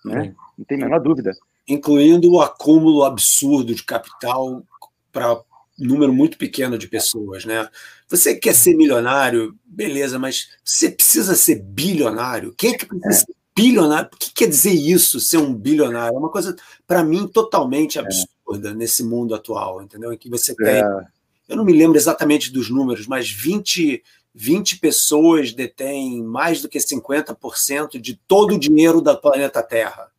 Né? 0.08 0.36
Não 0.58 0.66
tem 0.66 0.82
a 0.82 0.86
menor 0.86 1.00
dúvida. 1.00 1.32
Incluindo 1.68 2.32
o 2.32 2.42
acúmulo 2.42 3.04
absurdo 3.04 3.76
de 3.76 3.84
capital 3.84 4.64
para 5.12 5.42
número 5.78 6.12
muito 6.12 6.38
pequeno 6.38 6.78
de 6.78 6.88
pessoas, 6.88 7.46
né? 7.46 7.70
Você 8.10 8.36
quer 8.36 8.56
ser 8.56 8.76
milionário, 8.76 9.56
beleza, 9.66 10.18
mas 10.18 10.50
você 10.64 10.90
precisa 10.90 11.36
ser 11.36 11.62
bilionário? 11.62 12.54
Quem 12.58 12.74
é 12.74 12.78
que 12.78 12.86
precisa 12.86 13.10
é. 13.10 13.18
ser 13.26 13.36
bilionário? 13.56 14.10
O 14.12 14.18
que 14.18 14.34
quer 14.34 14.48
dizer 14.48 14.72
isso, 14.72 15.20
ser 15.20 15.38
um 15.38 15.54
bilionário? 15.54 16.16
É 16.16 16.20
uma 16.20 16.32
coisa, 16.32 16.56
para 16.88 17.04
mim, 17.04 17.28
totalmente 17.28 18.00
é. 18.00 18.02
absurda 18.02 18.70
é. 18.70 18.74
nesse 18.74 19.04
mundo 19.04 19.36
atual, 19.36 19.82
entendeu? 19.82 20.12
Em 20.12 20.18
que 20.18 20.30
você 20.30 20.56
tem. 20.56 20.68
É. 20.68 21.06
Eu 21.48 21.56
não 21.56 21.64
me 21.64 21.74
lembro 21.74 21.98
exatamente 21.98 22.52
dos 22.52 22.70
números, 22.70 23.08
mas 23.08 23.30
20, 23.30 24.04
20 24.40 24.80
pessoas 24.80 25.52
detêm 25.52 26.22
mais 26.22 26.62
do 26.62 26.70
que 26.70 26.78
50% 26.78 28.00
de 28.00 28.16
todo 28.16 28.54
o 28.54 28.60
dinheiro 28.60 29.02
da 29.02 29.16
planeta 29.16 29.64
Terra. 29.64 30.12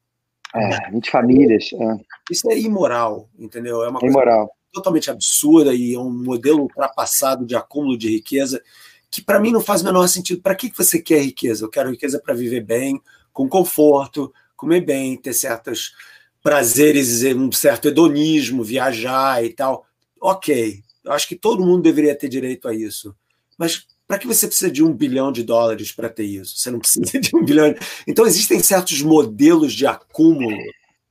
É, 0.53 0.91
20 0.91 1.11
famílias. 1.11 1.71
É. 1.73 1.97
Isso 2.29 2.51
é 2.51 2.59
imoral, 2.59 3.29
entendeu? 3.39 3.85
É 3.85 3.89
uma 3.89 4.01
coisa 4.01 4.13
imoral 4.13 4.53
totalmente 4.73 5.09
absurda 5.11 5.73
e 5.73 5.95
é 5.95 5.99
um 5.99 6.11
modelo 6.11 6.63
ultrapassado 6.63 7.47
de 7.47 7.55
acúmulo 7.55 7.97
de 7.97 8.09
riqueza 8.09 8.63
que 9.11 9.23
para 9.23 9.41
mim 9.41 9.53
não 9.53 9.61
faz 9.61 9.83
o 9.83 9.85
menor 9.85 10.07
sentido. 10.09 10.43
Para 10.43 10.55
que 10.55 10.73
você 10.77 11.01
quer 11.01 11.23
riqueza? 11.23 11.65
Eu 11.65 11.71
quero 11.71 11.91
riqueza 11.91 12.21
para 12.21 12.35
viver 12.35 12.61
bem, 12.61 13.01
com 13.33 13.49
conforto, 13.49 14.35
comer 14.57 14.81
bem, 14.81 15.17
ter 15.17 15.33
certos 15.33 15.95
prazeres, 16.43 17.23
um 17.37 17.51
certo 17.53 17.89
hedonismo, 17.89 18.65
viajar 18.65 19.45
e 19.45 19.51
tal. 19.51 19.87
Ok, 20.21 20.83
eu 21.05 21.13
acho 21.13 21.29
que 21.29 21.37
todo 21.37 21.65
mundo 21.65 21.83
deveria 21.83 22.15
ter 22.17 22.29
direito 22.29 22.69
a 22.69 22.75
isso. 22.75 23.15
Mas 23.57 23.87
para 24.09 24.19
que 24.19 24.27
você 24.27 24.47
precisa 24.47 24.71
de 24.71 24.83
um 24.83 24.91
bilhão 24.91 25.31
de 25.31 25.43
dólares 25.43 25.93
para 25.93 26.09
ter 26.09 26.25
isso? 26.25 26.59
Você 26.59 26.71
não 26.71 26.79
precisa 26.81 27.21
de 27.21 27.37
um 27.37 27.45
bilhão. 27.45 27.75
Então 28.07 28.27
existem 28.27 28.59
certos 28.61 29.03
modelos 29.03 29.75
de 29.75 29.87
acúmulo. 29.87 30.57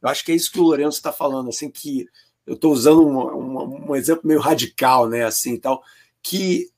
Eu 0.02 0.10
acho 0.10 0.26
que 0.26 0.32
é 0.32 0.36
isso 0.36 0.52
que 0.52 0.60
o 0.60 0.64
Lourenço 0.64 0.98
está 0.98 1.14
falando, 1.14 1.50
assim 1.50 1.70
que 1.70 2.08
eu 2.46 2.56
estou 2.56 2.74
usando 2.74 3.06
um, 3.06 3.92
um, 3.92 3.96
exemplo 3.96 4.26
meio 4.26 4.40
radical, 4.40 5.08
né, 5.08 5.26
assim, 5.26 5.58
tal, 5.58 5.84
que 6.24 6.72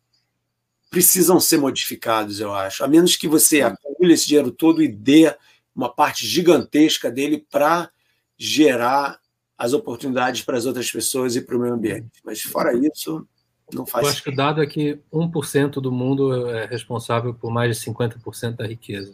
precisam 0.89 1.39
ser 1.39 1.57
modificados, 1.57 2.39
eu 2.39 2.53
acho. 2.53 2.83
A 2.83 2.87
menos 2.87 3.15
que 3.15 3.27
você 3.27 3.61
acumule 3.61 4.13
esse 4.13 4.27
dinheiro 4.27 4.51
todo 4.51 4.83
e 4.83 4.87
dê 4.87 5.33
uma 5.73 5.87
parte 5.87 6.27
gigantesca 6.27 7.09
dele 7.09 7.45
para 7.49 7.89
gerar 8.37 9.19
as 9.57 9.71
oportunidades 9.71 10.41
para 10.41 10.57
as 10.57 10.65
outras 10.65 10.91
pessoas 10.91 11.35
e 11.35 11.41
para 11.41 11.55
o 11.55 11.59
meio 11.59 11.75
ambiente. 11.75 12.19
Mas 12.25 12.41
fora 12.41 12.73
isso, 12.73 13.25
não 13.73 13.85
faz 13.85 14.05
Eu 14.05 14.11
acho 14.11 14.23
que 14.23 14.29
o 14.29 14.35
dado 14.35 14.61
é 14.61 14.67
que 14.67 14.99
1% 15.13 15.73
do 15.81 15.91
mundo 15.91 16.49
é 16.49 16.65
responsável 16.65 17.33
por 17.33 17.51
mais 17.51 17.77
de 17.77 17.85
50% 17.85 18.55
da 18.55 18.65
riqueza. 18.65 19.13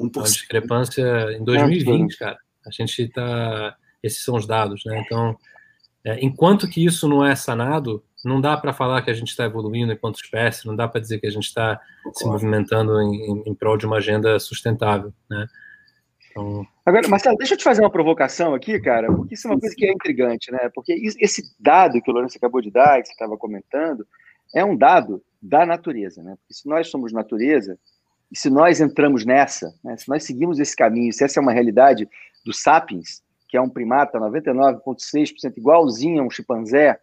1%. 0.00 0.16
Uma 0.16 0.24
discrepância 0.24 1.32
em 1.32 1.44
2020, 1.44 2.18
cara. 2.18 2.38
A 2.66 2.70
gente 2.70 3.02
está. 3.02 3.76
Esses 4.02 4.22
são 4.22 4.36
os 4.36 4.46
dados, 4.46 4.84
né? 4.84 5.02
Então, 5.04 5.36
é, 6.04 6.24
enquanto 6.24 6.68
que 6.68 6.84
isso 6.84 7.08
não 7.08 7.24
é 7.24 7.34
sanado, 7.34 8.02
não 8.24 8.40
dá 8.40 8.56
para 8.56 8.72
falar 8.72 9.02
que 9.02 9.10
a 9.10 9.14
gente 9.14 9.28
está 9.28 9.44
evoluindo 9.44 9.92
enquanto 9.92 10.22
espécie, 10.22 10.66
não 10.66 10.76
dá 10.76 10.86
para 10.86 11.00
dizer 11.00 11.18
que 11.18 11.26
a 11.26 11.30
gente 11.30 11.46
está 11.46 11.80
se 12.12 12.24
movimentando 12.24 13.00
em, 13.00 13.42
em, 13.46 13.54
prol 13.54 13.76
de 13.76 13.86
uma 13.86 13.96
agenda 13.96 14.38
sustentável, 14.38 15.12
né? 15.28 15.46
Agora, 16.84 17.08
Marcelo, 17.08 17.36
deixa 17.36 17.54
eu 17.54 17.58
te 17.58 17.64
fazer 17.64 17.80
uma 17.80 17.90
provocação 17.90 18.54
aqui, 18.54 18.78
cara, 18.80 19.12
porque 19.12 19.34
isso 19.34 19.48
é 19.48 19.50
uma 19.50 19.60
coisa 19.60 19.74
que 19.74 19.86
é 19.86 19.92
intrigante, 19.92 20.52
né? 20.52 20.70
Porque 20.74 20.92
esse 20.92 21.42
dado 21.58 22.00
que 22.00 22.10
o 22.10 22.14
Lourenço 22.14 22.36
acabou 22.36 22.60
de 22.60 22.70
dar, 22.70 23.00
que 23.00 23.08
você 23.08 23.12
estava 23.12 23.36
comentando, 23.36 24.06
é 24.54 24.64
um 24.64 24.76
dado 24.76 25.22
da 25.40 25.64
natureza, 25.64 26.22
né? 26.22 26.36
Porque 26.40 26.54
se 26.54 26.68
nós 26.68 26.88
somos 26.88 27.12
natureza, 27.12 27.78
e 28.30 28.38
se 28.38 28.50
nós 28.50 28.80
entramos 28.80 29.24
nessa, 29.24 29.74
né? 29.84 29.96
se 29.96 30.08
nós 30.08 30.24
seguimos 30.24 30.58
esse 30.58 30.74
caminho, 30.74 31.12
se 31.12 31.24
essa 31.24 31.38
é 31.38 31.42
uma 31.42 31.52
realidade 31.52 32.08
dos 32.44 32.60
sapiens, 32.60 33.22
que 33.48 33.56
é 33.56 33.60
um 33.60 33.68
primata 33.68 34.18
99,6% 34.18 35.56
igualzinho 35.56 36.20
a 36.20 36.26
um 36.26 36.30
chimpanzé, 36.30 36.98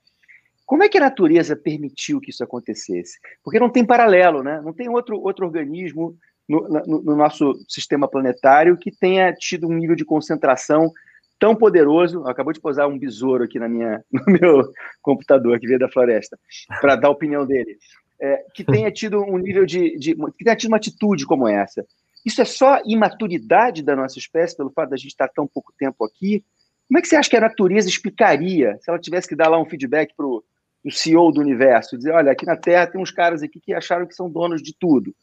como 0.66 0.84
é 0.84 0.90
que 0.90 0.98
a 0.98 1.02
natureza 1.02 1.56
permitiu 1.56 2.20
que 2.20 2.30
isso 2.30 2.44
acontecesse? 2.44 3.20
Porque 3.44 3.60
não 3.60 3.70
tem 3.70 3.86
paralelo, 3.86 4.44
né? 4.44 4.62
Não 4.62 4.74
tem 4.74 4.90
outro, 4.90 5.20
outro 5.22 5.46
organismo 5.46 6.18
no, 6.48 6.68
no, 6.68 7.02
no 7.04 7.16
nosso 7.16 7.54
sistema 7.68 8.08
planetário 8.08 8.78
que 8.78 8.92
tenha 8.92 9.34
tido 9.34 9.68
um 9.68 9.74
nível 9.74 9.96
de 9.96 10.06
concentração 10.06 10.92
tão 11.40 11.56
poderoso. 11.56 12.26
Acabou 12.28 12.54
de 12.54 12.60
posar 12.60 12.88
um 12.88 12.98
besouro 12.98 13.44
aqui 13.44 13.60
na 13.60 13.68
minha, 13.68 14.04
no 14.12 14.24
meu 14.28 14.72
computador 15.02 15.60
que 15.60 15.68
veio 15.68 15.80
da 15.80 15.90
floresta 15.90 16.38
para 16.82 16.96
dar 16.96 17.08
a 17.08 17.12
opinião 17.12 17.46
dele. 17.46 17.78
É, 18.20 18.46
que 18.54 18.64
tenha 18.64 18.90
tido 18.92 19.22
um 19.22 19.38
nível 19.38 19.66
de, 19.66 19.98
de, 19.98 20.16
que 20.16 20.44
tenha 20.46 20.56
tido 20.56 20.70
uma 20.70 20.78
atitude 20.78 21.26
como 21.26 21.48
essa. 21.48 21.86
Isso 22.26 22.42
é 22.42 22.46
só 22.46 22.82
imaturidade 22.86 23.84
da 23.84 23.96
nossa 23.96 24.18
espécie 24.18 24.56
pelo 24.56 24.72
fato 24.72 24.92
da 24.92 24.96
gente 24.96 25.10
estar 25.10 25.28
tão 25.28 25.46
pouco 25.46 25.74
tempo 25.78 26.06
aqui. 26.06 26.44
Como 26.88 26.98
é 26.98 27.02
que 27.02 27.08
você 27.08 27.18
acha 27.18 27.30
que 27.30 27.36
a 27.36 27.42
natureza 27.42 27.90
explicaria 27.90 28.78
se 28.82 28.90
ela 28.90 29.00
tivesse 29.00 29.28
que 29.28 29.36
dar 29.36 29.50
lá 29.50 29.60
um 29.60 29.66
feedback 29.66 30.14
para 30.16 30.26
o 30.26 30.44
CEO 30.90 31.32
do 31.32 31.42
universo, 31.42 31.98
dizer, 31.98 32.14
olha, 32.14 32.32
aqui 32.32 32.46
na 32.46 32.56
Terra 32.56 32.88
tem 32.88 33.02
uns 33.02 33.12
caras 33.12 33.44
aqui 33.44 33.60
que 33.60 33.74
acharam 33.74 34.06
que 34.06 34.16
são 34.16 34.30
donos 34.30 34.62
de 34.62 34.74
tudo. 34.78 35.14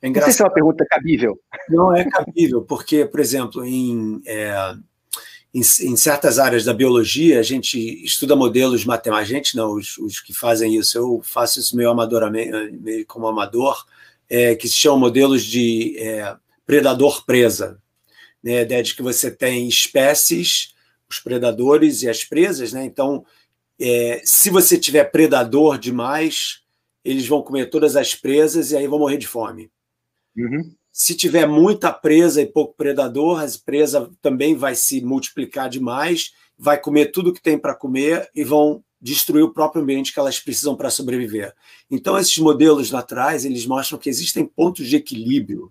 É 0.00 0.10
Não 0.10 0.22
sei 0.22 0.32
se 0.32 0.42
é 0.42 0.44
uma 0.44 0.52
pergunta 0.52 0.84
cabível. 0.88 1.40
Não 1.68 1.94
é 1.94 2.04
cabível, 2.04 2.62
porque, 2.62 3.04
por 3.04 3.20
exemplo, 3.20 3.64
em, 3.64 4.20
é, 4.26 4.74
em, 5.52 5.60
em, 5.60 5.96
certas 5.96 6.38
áreas 6.38 6.64
da 6.64 6.74
biologia, 6.74 7.40
a 7.40 7.42
gente 7.42 7.78
estuda 8.04 8.36
modelos 8.36 8.84
matemáticos. 8.84 9.30
A 9.30 9.34
gente 9.34 9.56
não, 9.56 9.72
os, 9.72 9.96
os, 9.98 10.20
que 10.20 10.34
fazem 10.34 10.76
isso. 10.76 10.98
Eu 10.98 11.20
faço 11.24 11.58
isso 11.58 11.76
meio 11.76 11.90
amadoramente, 11.90 12.50
meio 12.72 13.06
como 13.06 13.26
amador, 13.26 13.84
é, 14.28 14.54
que 14.54 14.68
se 14.68 14.76
chamam 14.76 14.98
modelos 14.98 15.42
de 15.42 15.96
é, 15.98 16.36
predador-presa. 16.66 17.80
Né? 18.42 18.58
A 18.58 18.62
ideia 18.62 18.82
de 18.82 18.94
que 18.94 19.02
você 19.02 19.30
tem 19.30 19.66
espécies, 19.66 20.74
os 21.08 21.18
predadores 21.18 22.02
e 22.02 22.08
as 22.08 22.24
presas, 22.24 22.72
né? 22.72 22.84
Então, 22.84 23.24
é, 23.80 24.20
se 24.24 24.50
você 24.50 24.78
tiver 24.78 25.04
predador 25.04 25.78
demais, 25.78 26.63
eles 27.04 27.26
vão 27.26 27.42
comer 27.42 27.68
todas 27.68 27.96
as 27.96 28.14
presas 28.14 28.70
e 28.70 28.76
aí 28.76 28.86
vão 28.86 28.98
morrer 28.98 29.18
de 29.18 29.26
fome. 29.26 29.70
Uhum. 30.36 30.74
Se 30.90 31.14
tiver 31.14 31.46
muita 31.46 31.92
presa 31.92 32.40
e 32.40 32.46
pouco 32.46 32.74
predador, 32.76 33.42
a 33.42 33.46
presa 33.64 34.10
também 34.22 34.56
vai 34.56 34.74
se 34.74 35.00
multiplicar 35.00 35.68
demais, 35.68 36.32
vai 36.56 36.80
comer 36.80 37.06
tudo 37.06 37.32
que 37.32 37.42
tem 37.42 37.58
para 37.58 37.74
comer 37.74 38.30
e 38.34 38.44
vão 38.44 38.82
destruir 39.00 39.42
o 39.42 39.52
próprio 39.52 39.82
ambiente 39.82 40.12
que 40.12 40.18
elas 40.18 40.40
precisam 40.40 40.74
para 40.74 40.88
sobreviver. 40.88 41.52
Então, 41.90 42.16
esses 42.16 42.38
modelos 42.38 42.90
naturais, 42.90 43.44
eles 43.44 43.66
mostram 43.66 43.98
que 43.98 44.08
existem 44.08 44.46
pontos 44.46 44.88
de 44.88 44.96
equilíbrio 44.96 45.70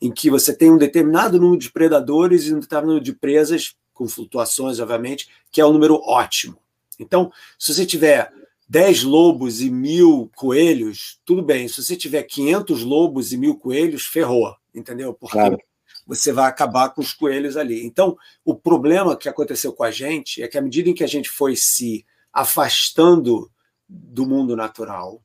em 0.00 0.12
que 0.12 0.28
você 0.28 0.54
tem 0.54 0.70
um 0.70 0.76
determinado 0.76 1.40
número 1.40 1.58
de 1.58 1.72
predadores 1.72 2.44
e 2.44 2.54
um 2.54 2.60
determinado 2.60 2.88
número 2.88 3.04
de 3.04 3.14
presas, 3.14 3.74
com 3.94 4.06
flutuações, 4.06 4.78
obviamente, 4.78 5.28
que 5.50 5.58
é 5.60 5.64
um 5.64 5.72
número 5.72 5.94
ótimo. 6.02 6.58
Então, 6.98 7.32
se 7.58 7.72
você 7.72 7.86
tiver 7.86 8.30
10 8.68 9.04
lobos 9.04 9.60
e 9.60 9.70
mil 9.70 10.30
coelhos, 10.34 11.20
tudo 11.24 11.42
bem. 11.42 11.68
Se 11.68 11.82
você 11.82 11.96
tiver 11.96 12.22
500 12.24 12.82
lobos 12.82 13.32
e 13.32 13.36
mil 13.36 13.56
coelhos, 13.56 14.06
ferrou, 14.06 14.54
entendeu? 14.74 15.14
Porque 15.14 15.38
claro. 15.38 15.58
você 16.06 16.32
vai 16.32 16.48
acabar 16.48 16.90
com 16.90 17.00
os 17.00 17.12
coelhos 17.12 17.56
ali. 17.56 17.86
Então, 17.86 18.16
o 18.44 18.54
problema 18.54 19.16
que 19.16 19.28
aconteceu 19.28 19.72
com 19.72 19.84
a 19.84 19.90
gente 19.90 20.42
é 20.42 20.48
que, 20.48 20.58
à 20.58 20.62
medida 20.62 20.90
em 20.90 20.94
que 20.94 21.04
a 21.04 21.08
gente 21.08 21.28
foi 21.28 21.54
se 21.54 22.04
afastando 22.32 23.50
do 23.88 24.26
mundo 24.26 24.56
natural, 24.56 25.22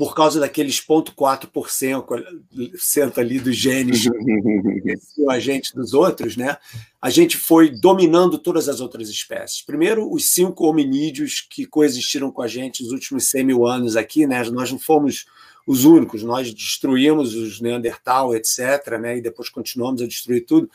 por 0.00 0.14
causa 0.14 0.40
daqueles 0.40 0.80
0,4% 0.80 3.18
ali 3.18 3.38
dos 3.38 3.54
genes 3.54 4.08
o 5.18 5.30
agente 5.30 5.74
dos 5.74 5.92
outros, 5.92 6.38
né? 6.38 6.56
A 7.02 7.10
gente 7.10 7.36
foi 7.36 7.68
dominando 7.68 8.38
todas 8.38 8.66
as 8.66 8.80
outras 8.80 9.10
espécies. 9.10 9.60
Primeiro, 9.60 10.10
os 10.10 10.30
cinco 10.30 10.64
hominídeos 10.64 11.42
que 11.42 11.66
coexistiram 11.66 12.32
com 12.32 12.40
a 12.40 12.48
gente 12.48 12.82
nos 12.82 12.92
últimos 12.92 13.28
100 13.28 13.44
mil 13.44 13.66
anos 13.66 13.94
aqui, 13.94 14.26
né? 14.26 14.42
Nós 14.44 14.72
não 14.72 14.78
fomos 14.78 15.26
os 15.66 15.84
únicos, 15.84 16.22
nós 16.22 16.50
destruímos 16.54 17.34
os 17.34 17.60
Neandertal, 17.60 18.34
etc., 18.34 18.98
né? 18.98 19.18
E 19.18 19.20
depois 19.20 19.50
continuamos 19.50 20.00
a 20.00 20.06
destruir 20.06 20.46
tudo, 20.46 20.70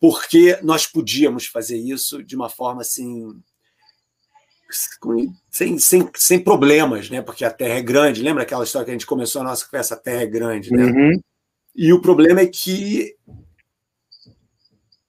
porque 0.00 0.58
nós 0.64 0.84
podíamos 0.84 1.46
fazer 1.46 1.78
isso 1.78 2.24
de 2.24 2.34
uma 2.34 2.48
forma 2.48 2.80
assim 2.80 3.40
sem, 5.50 5.78
sem, 5.78 6.08
sem 6.16 6.38
problemas, 6.38 7.10
né? 7.10 7.22
Porque 7.22 7.44
a 7.44 7.50
Terra 7.50 7.78
é 7.78 7.82
grande. 7.82 8.22
Lembra 8.22 8.42
aquela 8.42 8.64
história 8.64 8.84
que 8.84 8.90
a 8.90 8.94
gente 8.94 9.06
começou 9.06 9.42
a 9.42 9.44
nossa 9.44 9.64
conversa? 9.64 9.94
A 9.94 9.98
Terra 9.98 10.22
é 10.22 10.26
grande, 10.26 10.70
né? 10.72 10.84
Uhum. 10.84 11.20
E 11.74 11.92
o 11.92 12.00
problema 12.00 12.40
é 12.40 12.46
que 12.46 13.16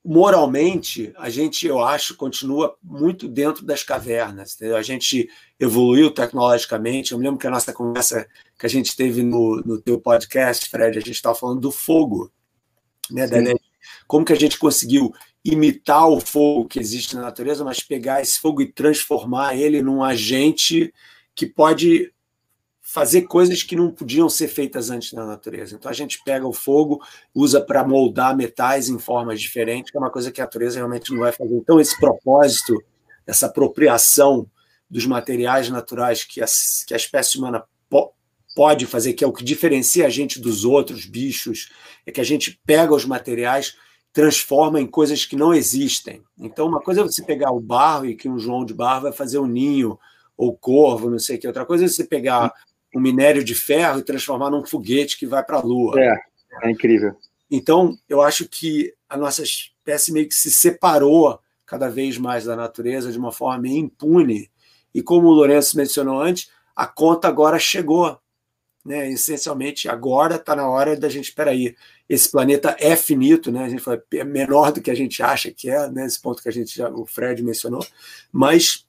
moralmente 0.04 1.12
a 1.18 1.32
gente, 1.32 1.66
eu 1.66 1.84
acho, 1.84 2.16
continua 2.16 2.76
muito 2.84 3.28
dentro 3.28 3.66
das 3.66 3.84
cavernas. 3.84 4.56
Entendeu? 4.56 4.78
A 4.78 4.84
gente 4.84 5.28
evoluiu 5.60 6.12
tecnologicamente. 6.12 7.12
Eu 7.12 7.18
me 7.18 7.26
lembro 7.26 7.40
que 7.40 7.48
a 7.48 7.52
nossa 7.52 7.74
conversa 7.74 8.28
que 8.58 8.66
a 8.66 8.70
gente 8.70 8.96
teve 8.96 9.24
no, 9.24 9.62
no 9.66 9.82
teu 9.82 10.00
podcast, 10.00 10.70
Fred, 10.70 10.98
a 10.98 11.02
gente 11.02 11.16
estava 11.16 11.36
falando 11.36 11.60
do 11.60 11.72
fogo, 11.72 12.32
né? 13.10 13.26
Da, 13.26 13.38
como 14.08 14.24
que 14.24 14.34
a 14.34 14.38
gente 14.38 14.60
conseguiu 14.60 15.12
imitar 15.46 16.10
o 16.10 16.20
fogo 16.20 16.66
que 16.66 16.80
existe 16.80 17.16
na 17.16 17.22
natureza, 17.22 17.64
mas 17.64 17.80
pegar 17.80 18.20
esse 18.20 18.40
fogo 18.40 18.64
e 18.64 18.72
transformar 18.72 19.56
ele 19.56 19.80
num 19.80 20.04
agente 20.04 20.92
que 21.36 21.46
pode 21.46 22.12
fazer 22.82 23.24
coisas 23.24 23.62
que 23.62 23.76
não 23.76 23.92
podiam 23.92 24.28
ser 24.28 24.48
feitas 24.48 24.90
antes 24.90 25.14
na 25.14 25.26
natureza. 25.26 25.76
Então 25.76 25.90
a 25.90 25.94
gente 25.94 26.22
pega 26.24 26.48
o 26.48 26.54
fogo, 26.54 27.00
usa 27.34 27.62
para 27.62 27.84
moldar 27.84 28.36
metais 28.36 28.90
em 28.90 28.98
formas 28.98 29.40
diferentes, 29.40 29.92
que 29.92 29.98
é 29.98 30.00
uma 30.00 30.12
coisa 30.12 30.32
que 30.32 30.42
a 30.42 30.46
natureza 30.46 30.78
realmente 30.78 31.12
não 31.12 31.20
vai 31.20 31.32
fazer. 31.32 31.56
Então 31.56 31.80
esse 31.80 32.00
propósito, 32.00 32.84
essa 33.28 33.46
apropriação 33.46 34.50
dos 34.90 35.06
materiais 35.06 35.70
naturais 35.70 36.24
que 36.24 36.42
a, 36.42 36.46
que 36.88 36.94
a 36.94 36.98
espécie 36.98 37.38
humana 37.38 37.64
po 37.90 38.14
pode 38.56 38.86
fazer, 38.86 39.14
que 39.14 39.24
é 39.24 39.28
o 39.28 39.34
que 39.34 39.44
diferencia 39.44 40.06
a 40.06 40.10
gente 40.10 40.40
dos 40.40 40.64
outros 40.64 41.06
bichos, 41.06 41.70
é 42.06 42.12
que 42.12 42.22
a 42.22 42.24
gente 42.24 42.60
pega 42.66 42.96
os 42.96 43.04
materiais 43.04 43.76
transforma 44.16 44.80
em 44.80 44.88
coisas 44.88 45.26
que 45.26 45.36
não 45.36 45.54
existem. 45.54 46.24
Então, 46.40 46.68
uma 46.68 46.80
coisa 46.80 47.02
é 47.02 47.04
você 47.04 47.22
pegar 47.22 47.52
o 47.52 47.60
barro 47.60 48.06
e 48.06 48.16
que 48.16 48.30
um 48.30 48.40
João 48.40 48.64
de 48.64 48.74
Barro 48.74 49.02
vai 49.02 49.12
fazer 49.12 49.40
um 49.40 49.46
ninho, 49.46 50.00
ou 50.38 50.56
corvo, 50.56 51.10
não 51.10 51.20
sei 51.20 51.36
o 51.36 51.40
que. 51.40 51.48
Outra 51.48 51.66
coisa 51.66 51.84
é 51.84 51.88
você 51.90 52.06
pegar 52.06 52.54
um 52.96 53.02
minério 53.02 53.44
de 53.44 53.54
ferro 53.54 54.00
e 54.00 54.04
transformar 54.04 54.50
num 54.50 54.66
foguete 54.66 55.18
que 55.18 55.28
vai 55.28 55.44
para 55.44 55.58
a 55.58 55.62
Lua. 55.62 56.00
É, 56.00 56.18
é 56.64 56.72
incrível. 56.72 57.14
Então, 57.52 57.98
eu 58.08 58.22
acho 58.22 58.48
que 58.48 58.94
a 59.10 59.18
nossa 59.18 59.44
espécie 59.44 60.14
meio 60.14 60.30
que 60.30 60.36
se 60.36 60.50
separou 60.50 61.38
cada 61.66 61.90
vez 61.90 62.18
mais 62.18 62.46
da 62.46 62.56
natureza 62.56 63.12
de 63.12 63.20
uma 63.20 63.34
forma 63.34 63.64
meio 63.64 63.80
impune. 63.80 64.50
E 64.94 65.02
como 65.02 65.28
o 65.28 65.34
Lourenço 65.34 65.76
mencionou 65.76 66.22
antes, 66.22 66.50
a 66.74 66.88
conta 66.88 67.28
agora 67.28 67.60
chegou. 67.60 68.18
Né? 68.86 69.12
Essencialmente, 69.12 69.90
agora 69.90 70.36
está 70.36 70.56
na 70.56 70.70
hora 70.70 70.96
da 70.96 71.10
gente, 71.10 71.26
espera 71.26 71.52
aí, 71.52 71.76
esse 72.08 72.30
planeta 72.30 72.76
é 72.80 72.96
finito, 72.96 73.52
né? 73.52 73.66
A 73.66 73.70
gente 73.70 73.82
fala, 73.82 74.02
é 74.14 74.24
menor 74.24 74.72
do 74.72 74.82
que 74.82 74.92
a 74.92 74.96
gente 74.96 75.24
acha 75.24 75.52
que 75.52 75.70
é, 75.70 75.90
né? 75.90 76.06
Esse 76.06 76.22
ponto 76.22 76.42
que 76.42 76.50
a 76.50 76.52
gente 76.52 76.76
já, 76.76 76.90
o 76.90 77.06
Fred 77.06 77.42
mencionou, 77.44 77.86
mas 78.32 78.86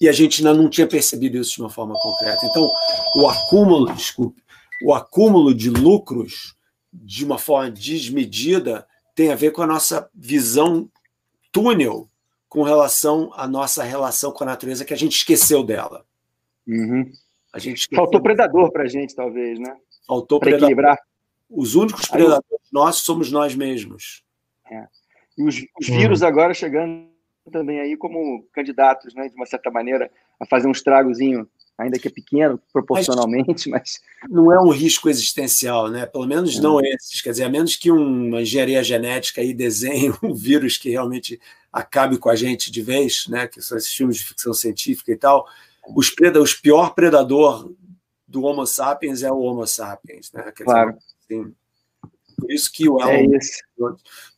e 0.00 0.08
a 0.08 0.12
gente 0.12 0.38
ainda 0.44 0.60
não 0.60 0.68
tinha 0.68 0.86
percebido 0.86 1.38
isso 1.38 1.54
de 1.54 1.60
uma 1.60 1.70
forma 1.70 1.94
concreta. 1.94 2.44
Então, 2.44 2.68
o 3.16 3.28
acúmulo, 3.28 3.92
desculpe, 3.94 4.42
o 4.82 4.92
acúmulo 4.92 5.54
de 5.54 5.70
lucros 5.70 6.56
de 6.92 7.24
uma 7.24 7.38
forma 7.38 7.70
desmedida 7.70 8.86
tem 9.14 9.30
a 9.30 9.36
ver 9.36 9.52
com 9.52 9.62
a 9.62 9.66
nossa 9.66 10.08
visão 10.14 10.90
túnel 11.52 12.08
com 12.48 12.62
relação 12.62 13.32
à 13.34 13.46
nossa 13.46 13.82
relação 13.82 14.32
com 14.32 14.44
a 14.44 14.46
natureza 14.46 14.84
que 14.84 14.94
a 14.94 14.96
gente 14.96 15.16
esqueceu 15.16 15.62
dela. 15.62 16.04
Uhum. 16.66 17.10
A 17.52 17.58
gente 17.58 17.78
esqueceu. 17.78 18.02
Faltou 18.02 18.20
predador 18.20 18.70
para 18.72 18.84
a 18.84 18.88
gente, 18.88 19.14
talvez, 19.14 19.58
né? 19.58 19.76
Faltou 20.06 20.38
para 20.38 20.50
equilibrar. 20.50 20.98
Os 21.50 21.74
únicos 21.74 22.06
predadores 22.06 22.44
Aí, 22.50 22.68
nossos 22.72 23.04
somos 23.04 23.30
nós 23.30 23.54
mesmos. 23.54 24.22
É. 24.70 24.86
E 25.36 25.44
os, 25.44 25.56
os 25.80 25.88
hum. 25.88 25.96
vírus 25.96 26.22
agora 26.22 26.54
chegando 26.54 27.08
também 27.50 27.80
aí 27.80 27.96
como 27.96 28.46
candidatos, 28.52 29.14
né, 29.14 29.28
de 29.28 29.34
uma 29.34 29.46
certa 29.46 29.70
maneira, 29.70 30.10
a 30.40 30.46
fazer 30.46 30.66
um 30.66 30.72
estragozinho, 30.72 31.48
ainda 31.76 31.98
que 31.98 32.08
é 32.08 32.10
pequeno 32.10 32.60
proporcionalmente, 32.72 33.68
mas, 33.68 34.00
mas... 34.22 34.30
não 34.30 34.52
é 34.52 34.60
um 34.60 34.70
risco 34.70 35.08
existencial, 35.08 35.90
né? 35.90 36.06
Pelo 36.06 36.26
menos 36.26 36.56
é. 36.56 36.60
não 36.60 36.80
esses, 36.80 37.20
quer 37.20 37.30
dizer, 37.30 37.44
a 37.44 37.48
menos 37.48 37.76
que 37.76 37.90
uma 37.90 38.42
engenharia 38.42 38.82
genética 38.82 39.40
aí 39.40 39.52
desenhe 39.52 40.12
um 40.22 40.32
vírus 40.34 40.78
que 40.78 40.90
realmente 40.90 41.40
acabe 41.72 42.16
com 42.18 42.30
a 42.30 42.36
gente 42.36 42.70
de 42.70 42.82
vez, 42.82 43.26
né? 43.28 43.46
Que 43.46 43.60
são 43.60 43.76
esses 43.76 43.92
filmes 43.92 44.16
de 44.16 44.24
ficção 44.24 44.54
científica 44.54 45.12
e 45.12 45.16
tal. 45.16 45.46
Os 45.94 46.10
preda, 46.10 46.40
os 46.40 46.54
pior 46.54 46.94
predador 46.94 47.70
do 48.26 48.42
Homo 48.44 48.66
sapiens 48.66 49.22
é 49.22 49.30
o 49.30 49.38
Homo 49.38 49.66
sapiens, 49.66 50.32
né? 50.32 50.52
Quer 50.52 50.64
claro. 50.64 50.92
Dizer, 50.92 51.13
Sim. 51.26 51.54
Por 52.38 52.50
isso 52.50 52.70
que 52.72 52.88
o 52.88 53.00
é 53.00 53.24
esse. 53.24 53.62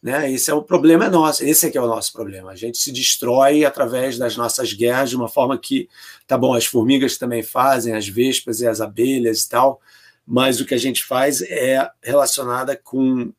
né? 0.02 0.30
Esse 0.30 0.50
é 0.50 0.54
o 0.54 0.62
problema 0.62 1.06
é 1.06 1.10
nosso. 1.10 1.42
Esse 1.42 1.66
é 1.66 1.70
que 1.70 1.78
é 1.78 1.80
o 1.80 1.86
nosso 1.86 2.12
problema. 2.12 2.50
A 2.50 2.56
gente 2.56 2.78
se 2.78 2.92
destrói 2.92 3.64
através 3.64 4.18
das 4.18 4.36
nossas 4.36 4.72
guerras 4.72 5.10
de 5.10 5.16
uma 5.16 5.28
forma 5.28 5.58
que, 5.58 5.88
tá 6.26 6.36
bom, 6.36 6.54
as 6.54 6.66
formigas 6.66 7.16
também 7.16 7.42
fazem, 7.42 7.94
as 7.94 8.06
vespas 8.06 8.60
e 8.60 8.66
as 8.66 8.80
abelhas 8.80 9.42
e 9.42 9.48
tal, 9.48 9.80
mas 10.26 10.60
o 10.60 10.66
que 10.66 10.74
a 10.74 10.78
gente 10.78 11.04
faz 11.04 11.40
é 11.42 11.88
relacionada 12.02 12.76
com 12.76 13.32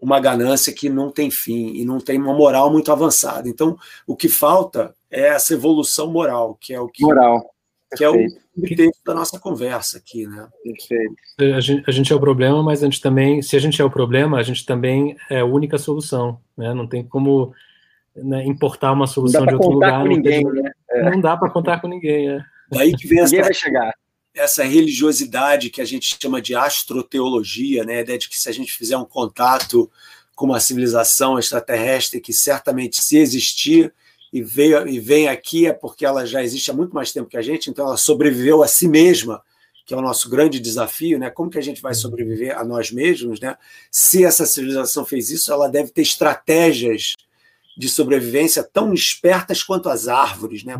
uma 0.00 0.20
ganância 0.20 0.72
que 0.72 0.88
não 0.88 1.10
tem 1.10 1.30
fim 1.30 1.74
e 1.74 1.84
não 1.84 1.98
tem 1.98 2.18
uma 2.20 2.34
moral 2.34 2.70
muito 2.70 2.92
avançada. 2.92 3.48
Então, 3.48 3.78
o 4.06 4.14
que 4.14 4.28
falta 4.28 4.94
é 5.10 5.28
essa 5.28 5.54
evolução 5.54 6.10
moral, 6.10 6.54
que 6.60 6.72
é 6.72 6.80
o 6.80 6.88
que 6.88 7.02
moral 7.02 7.55
que 7.94 8.02
é 8.02 8.10
o 8.10 8.16
dentro 8.56 8.98
da 9.04 9.14
nossa 9.14 9.38
conversa 9.38 9.98
aqui, 9.98 10.26
né? 10.26 10.48
Perfeito. 10.62 11.14
A 11.56 11.60
gente, 11.60 11.84
a 11.86 11.92
gente, 11.92 12.12
é 12.12 12.16
o 12.16 12.20
problema, 12.20 12.62
mas 12.62 12.82
a 12.82 12.86
gente 12.86 13.00
também, 13.00 13.42
se 13.42 13.54
a 13.54 13.60
gente 13.60 13.80
é 13.80 13.84
o 13.84 13.90
problema, 13.90 14.38
a 14.38 14.42
gente 14.42 14.64
também 14.64 15.16
é 15.30 15.40
a 15.40 15.44
única 15.44 15.78
solução, 15.78 16.40
né? 16.56 16.72
Não 16.74 16.86
tem 16.86 17.04
como 17.04 17.54
né, 18.14 18.44
importar 18.44 18.92
uma 18.92 19.06
solução 19.06 19.46
de 19.46 19.54
outro 19.54 19.70
lugar. 19.70 20.02
Com 20.02 20.08
ninguém, 20.08 20.42
não, 20.42 20.52
né? 20.52 20.72
é. 20.90 21.10
não 21.10 21.20
dá 21.20 21.36
para 21.36 21.50
contar 21.50 21.80
com 21.80 21.88
ninguém, 21.88 22.30
é. 22.30 22.44
Daí 22.70 22.92
que 22.96 23.06
vem 23.06 23.20
essa, 23.20 23.36
vai 23.36 23.54
chegar. 23.54 23.94
essa 24.34 24.64
religiosidade 24.64 25.70
que 25.70 25.80
a 25.80 25.84
gente 25.84 26.18
chama 26.20 26.42
de 26.42 26.54
astroteologia, 26.54 27.84
né? 27.84 27.98
A 27.98 28.00
ideia 28.00 28.18
de 28.18 28.28
que 28.28 28.36
se 28.36 28.48
a 28.48 28.52
gente 28.52 28.72
fizer 28.72 28.96
um 28.96 29.04
contato 29.04 29.90
com 30.34 30.46
uma 30.46 30.60
civilização 30.60 31.38
extraterrestre 31.38 32.20
que 32.20 32.32
certamente 32.32 33.00
se 33.00 33.16
existir 33.16 33.92
e 34.36 34.42
veio 34.42 34.86
e 34.86 35.00
vem 35.00 35.28
aqui 35.28 35.66
é 35.66 35.72
porque 35.72 36.04
ela 36.04 36.26
já 36.26 36.42
existe 36.42 36.70
há 36.70 36.74
muito 36.74 36.94
mais 36.94 37.10
tempo 37.10 37.28
que 37.28 37.38
a 37.38 37.42
gente, 37.42 37.70
então 37.70 37.86
ela 37.86 37.96
sobreviveu 37.96 38.62
a 38.62 38.68
si 38.68 38.86
mesma, 38.86 39.42
que 39.86 39.94
é 39.94 39.96
o 39.96 40.02
nosso 40.02 40.28
grande 40.28 40.60
desafio, 40.60 41.18
né? 41.18 41.30
Como 41.30 41.48
que 41.48 41.56
a 41.56 41.62
gente 41.62 41.80
vai 41.80 41.94
sobreviver 41.94 42.58
a 42.58 42.62
nós 42.62 42.90
mesmos, 42.90 43.40
né? 43.40 43.56
Se 43.90 44.24
essa 44.26 44.44
civilização 44.44 45.06
fez 45.06 45.30
isso, 45.30 45.50
ela 45.50 45.68
deve 45.68 45.90
ter 45.90 46.02
estratégias 46.02 47.14
de 47.78 47.88
sobrevivência 47.88 48.62
tão 48.62 48.92
espertas 48.92 49.62
quanto 49.62 49.88
as 49.88 50.06
árvores, 50.06 50.64
né? 50.64 50.74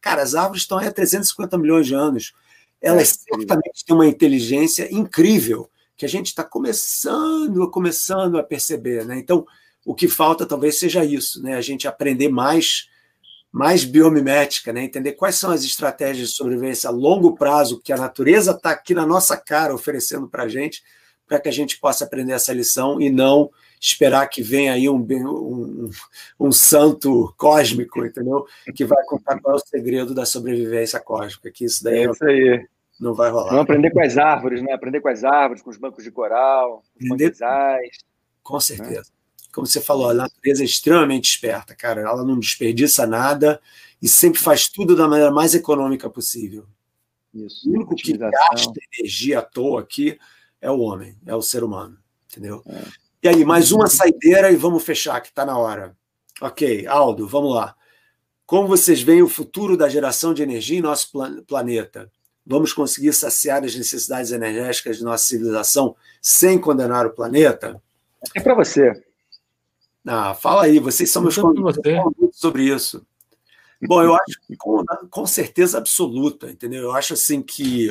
Cara, 0.00 0.22
as 0.22 0.36
árvores 0.36 0.62
estão 0.62 0.78
aí 0.78 0.86
há 0.86 0.92
350 0.92 1.58
milhões 1.58 1.88
de 1.88 1.94
anos. 1.94 2.32
Elas 2.80 3.10
é, 3.10 3.36
certamente 3.36 3.84
têm 3.84 3.96
uma 3.96 4.06
inteligência 4.06 4.88
incrível 4.94 5.68
que 5.96 6.04
a 6.04 6.08
gente 6.08 6.26
está 6.26 6.44
começando, 6.44 7.68
começando 7.68 8.38
a 8.38 8.44
perceber, 8.44 9.04
né? 9.04 9.18
Então, 9.18 9.44
o 9.84 9.92
que 9.92 10.06
falta 10.06 10.46
talvez 10.46 10.78
seja 10.78 11.04
isso, 11.04 11.42
né? 11.42 11.56
A 11.56 11.60
gente 11.60 11.88
aprender 11.88 12.28
mais 12.28 12.91
mais 13.52 13.84
biomimética, 13.84 14.72
né? 14.72 14.82
entender 14.82 15.12
quais 15.12 15.34
são 15.34 15.50
as 15.50 15.62
estratégias 15.62 16.30
de 16.30 16.34
sobrevivência 16.34 16.88
a 16.88 16.92
longo 16.92 17.36
prazo 17.36 17.80
que 17.82 17.92
a 17.92 17.98
natureza 17.98 18.52
está 18.52 18.70
aqui 18.70 18.94
na 18.94 19.04
nossa 19.04 19.36
cara 19.36 19.74
oferecendo 19.74 20.26
para 20.26 20.44
a 20.44 20.48
gente, 20.48 20.82
para 21.28 21.38
que 21.38 21.50
a 21.50 21.52
gente 21.52 21.78
possa 21.78 22.04
aprender 22.04 22.32
essa 22.32 22.52
lição 22.52 22.98
e 22.98 23.10
não 23.10 23.50
esperar 23.78 24.26
que 24.28 24.42
venha 24.42 24.72
aí 24.72 24.88
um, 24.88 24.96
um, 24.96 25.90
um, 26.40 26.52
santo 26.52 27.34
cósmico, 27.36 28.06
entendeu? 28.06 28.46
Que 28.74 28.84
vai 28.84 29.04
contar 29.04 29.38
qual 29.40 29.56
é 29.56 29.58
o 29.58 29.66
segredo 29.66 30.14
da 30.14 30.24
sobrevivência 30.24 30.98
cósmica, 31.00 31.50
que 31.50 31.64
isso 31.64 31.84
daí, 31.84 32.06
é 32.06 32.10
isso 32.10 32.24
aí. 32.24 32.66
não 32.98 33.12
vai 33.12 33.30
rolar. 33.30 33.50
Vamos 33.50 33.64
aprender 33.64 33.90
com 33.90 34.00
as 34.00 34.16
árvores, 34.16 34.62
né? 34.62 34.72
Aprender 34.72 35.00
com 35.00 35.08
as 35.08 35.24
árvores, 35.24 35.62
com 35.62 35.70
os 35.70 35.76
bancos 35.76 36.04
de 36.04 36.10
coral, 36.10 36.82
com 36.96 37.04
os 37.04 37.08
manguezais. 37.10 37.98
Com 38.42 38.60
certeza. 38.60 39.11
Como 39.52 39.66
você 39.66 39.80
falou, 39.80 40.08
a 40.08 40.14
natureza 40.14 40.62
é 40.62 40.64
extremamente 40.64 41.28
esperta, 41.28 41.74
cara. 41.74 42.00
Ela 42.00 42.24
não 42.24 42.38
desperdiça 42.38 43.06
nada 43.06 43.60
e 44.00 44.08
sempre 44.08 44.40
faz 44.40 44.68
tudo 44.68 44.96
da 44.96 45.06
maneira 45.06 45.30
mais 45.30 45.54
econômica 45.54 46.08
possível. 46.08 46.66
Isso. 47.34 47.68
O 47.68 47.74
único 47.74 47.94
que 47.94 48.16
gasta 48.16 48.72
energia 48.98 49.40
à 49.40 49.42
toa 49.42 49.80
aqui 49.80 50.18
é 50.60 50.70
o 50.70 50.80
homem, 50.80 51.16
é 51.26 51.34
o 51.34 51.42
ser 51.42 51.62
humano, 51.62 51.98
entendeu? 52.30 52.62
É. 52.66 52.82
E 53.24 53.28
aí, 53.28 53.44
mais 53.44 53.70
uma 53.70 53.86
saideira 53.86 54.50
e 54.50 54.56
vamos 54.56 54.82
fechar, 54.82 55.20
que 55.20 55.28
está 55.28 55.44
na 55.44 55.56
hora. 55.56 55.96
Ok, 56.40 56.86
Aldo, 56.86 57.28
vamos 57.28 57.54
lá. 57.54 57.76
Como 58.44 58.66
vocês 58.66 59.00
veem 59.00 59.22
o 59.22 59.28
futuro 59.28 59.76
da 59.76 59.88
geração 59.88 60.34
de 60.34 60.42
energia 60.42 60.78
em 60.78 60.82
nosso 60.82 61.10
planeta? 61.46 62.10
Vamos 62.44 62.72
conseguir 62.72 63.12
saciar 63.12 63.64
as 63.64 63.74
necessidades 63.76 64.32
energéticas 64.32 64.98
de 64.98 65.04
nossa 65.04 65.24
civilização 65.24 65.94
sem 66.20 66.58
condenar 66.58 67.06
o 67.06 67.14
planeta? 67.14 67.80
É 68.34 68.40
para 68.40 68.54
você. 68.54 68.92
Ah, 70.06 70.34
fala 70.34 70.64
aí, 70.64 70.78
vocês 70.78 71.10
são 71.10 71.22
meus 71.22 71.36
convidados 71.36 72.14
sobre 72.32 72.64
isso. 72.64 73.06
Bom, 73.80 74.02
eu 74.02 74.14
acho 74.14 74.40
que 74.46 74.56
com, 74.56 74.84
com 75.10 75.26
certeza 75.26 75.78
absoluta, 75.78 76.50
entendeu? 76.50 76.82
Eu 76.82 76.92
acho 76.92 77.14
assim 77.14 77.42
que 77.42 77.88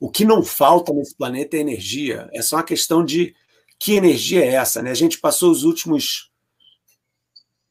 o 0.00 0.10
que 0.10 0.24
não 0.24 0.42
falta 0.42 0.92
nesse 0.92 1.14
planeta 1.14 1.56
é 1.56 1.60
energia. 1.60 2.28
É 2.32 2.42
só 2.42 2.56
uma 2.56 2.62
questão 2.62 3.04
de 3.04 3.34
que 3.78 3.94
energia 3.94 4.44
é 4.44 4.54
essa, 4.54 4.82
né? 4.82 4.90
A 4.90 4.94
gente 4.94 5.18
passou 5.18 5.50
os 5.50 5.64
últimos 5.64 6.30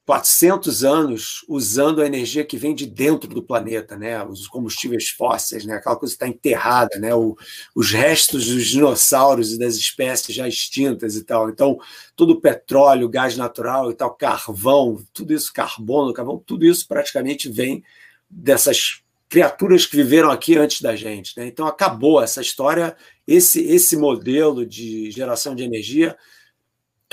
400 0.05 0.83
anos 0.83 1.45
usando 1.47 2.01
a 2.01 2.05
energia 2.05 2.43
que 2.43 2.57
vem 2.57 2.75
de 2.75 2.85
dentro 2.85 3.29
do 3.29 3.41
planeta, 3.41 3.95
né? 3.95 4.21
Os 4.25 4.47
combustíveis 4.47 5.09
fósseis, 5.09 5.63
né? 5.65 5.75
Aquela 5.75 5.95
coisa 5.95 6.13
está 6.13 6.27
enterrada, 6.27 6.99
né? 6.99 7.15
O, 7.15 7.37
os 7.73 7.91
restos 7.91 8.45
dos 8.47 8.67
dinossauros 8.67 9.53
e 9.53 9.59
das 9.59 9.75
espécies 9.75 10.35
já 10.35 10.45
extintas 10.45 11.15
e 11.15 11.23
tal. 11.23 11.49
Então, 11.49 11.77
todo 12.17 12.31
o 12.31 12.41
petróleo, 12.41 13.07
gás 13.07 13.37
natural 13.37 13.91
e 13.91 13.93
tal, 13.93 14.13
carvão, 14.13 15.01
tudo 15.13 15.33
isso, 15.33 15.53
carbono, 15.53 16.13
carvão, 16.13 16.37
tudo 16.45 16.65
isso 16.65 16.85
praticamente 16.85 17.47
vem 17.47 17.81
dessas 18.29 19.01
criaturas 19.29 19.85
que 19.85 19.95
viveram 19.95 20.29
aqui 20.29 20.57
antes 20.57 20.81
da 20.81 20.97
gente, 20.97 21.33
né? 21.37 21.47
Então, 21.47 21.65
acabou 21.65 22.21
essa 22.21 22.41
história, 22.41 22.93
esse 23.25 23.61
esse 23.61 23.95
modelo 23.95 24.65
de 24.65 25.09
geração 25.11 25.55
de 25.55 25.63
energia 25.63 26.17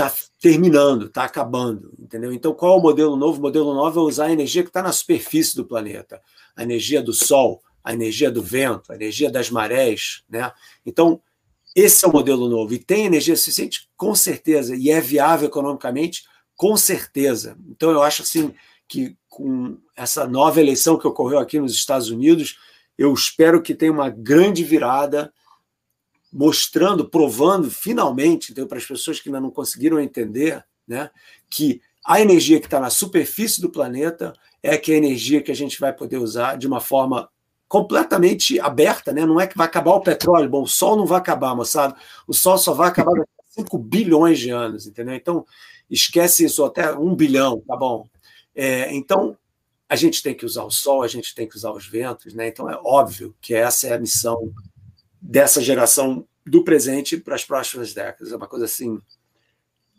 está 0.00 0.12
terminando, 0.40 1.06
está 1.06 1.24
acabando, 1.24 1.92
entendeu? 1.98 2.32
Então, 2.32 2.54
qual 2.54 2.76
é 2.76 2.78
o 2.78 2.82
modelo 2.82 3.16
novo? 3.16 3.38
O 3.38 3.42
modelo 3.42 3.74
novo 3.74 4.00
é 4.00 4.02
usar 4.02 4.26
a 4.26 4.32
energia 4.32 4.62
que 4.62 4.70
está 4.70 4.82
na 4.82 4.92
superfície 4.92 5.54
do 5.54 5.64
planeta, 5.64 6.20
a 6.56 6.62
energia 6.62 7.02
do 7.02 7.12
Sol, 7.12 7.62
a 7.84 7.92
energia 7.92 8.30
do 8.30 8.42
vento, 8.42 8.92
a 8.92 8.94
energia 8.94 9.30
das 9.30 9.50
marés, 9.50 10.22
né? 10.28 10.50
Então, 10.84 11.20
esse 11.74 12.04
é 12.04 12.08
o 12.08 12.12
modelo 12.12 12.48
novo. 12.48 12.74
E 12.74 12.78
tem 12.78 13.06
energia 13.06 13.36
suficiente? 13.36 13.88
Com 13.96 14.14
certeza. 14.14 14.74
E 14.74 14.90
é 14.90 15.00
viável 15.00 15.48
economicamente? 15.48 16.24
Com 16.56 16.76
certeza. 16.76 17.56
Então, 17.68 17.90
eu 17.90 18.02
acho 18.02 18.22
assim 18.22 18.52
que 18.88 19.16
com 19.28 19.78
essa 19.96 20.26
nova 20.26 20.60
eleição 20.60 20.98
que 20.98 21.06
ocorreu 21.06 21.38
aqui 21.38 21.60
nos 21.60 21.72
Estados 21.72 22.10
Unidos, 22.10 22.58
eu 22.98 23.12
espero 23.14 23.62
que 23.62 23.74
tenha 23.74 23.92
uma 23.92 24.10
grande 24.10 24.64
virada 24.64 25.32
mostrando, 26.32 27.08
provando 27.08 27.70
finalmente, 27.70 28.52
então, 28.52 28.66
para 28.66 28.78
as 28.78 28.86
pessoas 28.86 29.20
que 29.20 29.28
ainda 29.28 29.40
não 29.40 29.50
conseguiram 29.50 29.98
entender, 30.00 30.64
né, 30.86 31.10
que 31.48 31.80
a 32.04 32.20
energia 32.20 32.60
que 32.60 32.66
está 32.66 32.80
na 32.80 32.90
superfície 32.90 33.60
do 33.60 33.70
planeta 33.70 34.32
é 34.62 34.76
que 34.76 34.92
é 34.92 34.94
a 34.94 34.98
energia 34.98 35.42
que 35.42 35.50
a 35.50 35.54
gente 35.54 35.78
vai 35.80 35.92
poder 35.92 36.18
usar 36.18 36.56
de 36.56 36.66
uma 36.66 36.80
forma 36.80 37.28
completamente 37.68 38.58
aberta, 38.58 39.12
né? 39.12 39.24
Não 39.24 39.40
é 39.40 39.46
que 39.46 39.56
vai 39.56 39.66
acabar 39.66 39.92
o 39.92 40.00
petróleo. 40.00 40.50
Bom, 40.50 40.62
o 40.62 40.66
Sol 40.66 40.96
não 40.96 41.06
vai 41.06 41.18
acabar, 41.18 41.54
moçada. 41.54 41.94
O 42.26 42.34
Sol 42.34 42.58
só 42.58 42.74
vai 42.74 42.88
acabar 42.88 43.12
daqui 43.12 43.30
a 43.38 43.62
5 43.62 43.78
bilhões 43.78 44.40
de 44.40 44.50
anos, 44.50 44.86
entendeu? 44.88 45.14
Então, 45.14 45.46
esquece 45.88 46.44
isso, 46.44 46.64
até 46.64 46.92
um 46.92 47.14
bilhão, 47.14 47.62
tá 47.66 47.76
bom? 47.76 48.08
É, 48.56 48.92
então, 48.92 49.36
a 49.88 49.94
gente 49.94 50.22
tem 50.22 50.34
que 50.34 50.44
usar 50.44 50.64
o 50.64 50.70
Sol, 50.70 51.02
a 51.02 51.08
gente 51.08 51.32
tem 51.34 51.48
que 51.48 51.56
usar 51.56 51.70
os 51.70 51.86
ventos, 51.86 52.34
né? 52.34 52.48
Então, 52.48 52.68
é 52.68 52.76
óbvio 52.84 53.36
que 53.40 53.54
essa 53.54 53.86
é 53.86 53.94
a 53.94 54.00
missão 54.00 54.52
dessa 55.20 55.60
geração 55.60 56.26
do 56.46 56.64
presente 56.64 57.16
para 57.16 57.34
as 57.34 57.44
próximas 57.44 57.92
décadas. 57.92 58.32
É 58.32 58.36
uma 58.36 58.48
coisa 58.48 58.64
assim 58.64 59.00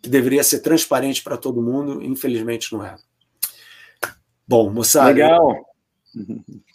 que 0.01 0.09
deveria 0.09 0.43
ser 0.43 0.59
transparente 0.59 1.23
para 1.23 1.37
todo 1.37 1.61
mundo, 1.61 2.01
infelizmente 2.01 2.73
não 2.73 2.83
é. 2.83 2.95
Bom, 4.47 4.71
moçada. 4.71 5.09
Legal. 5.09 5.65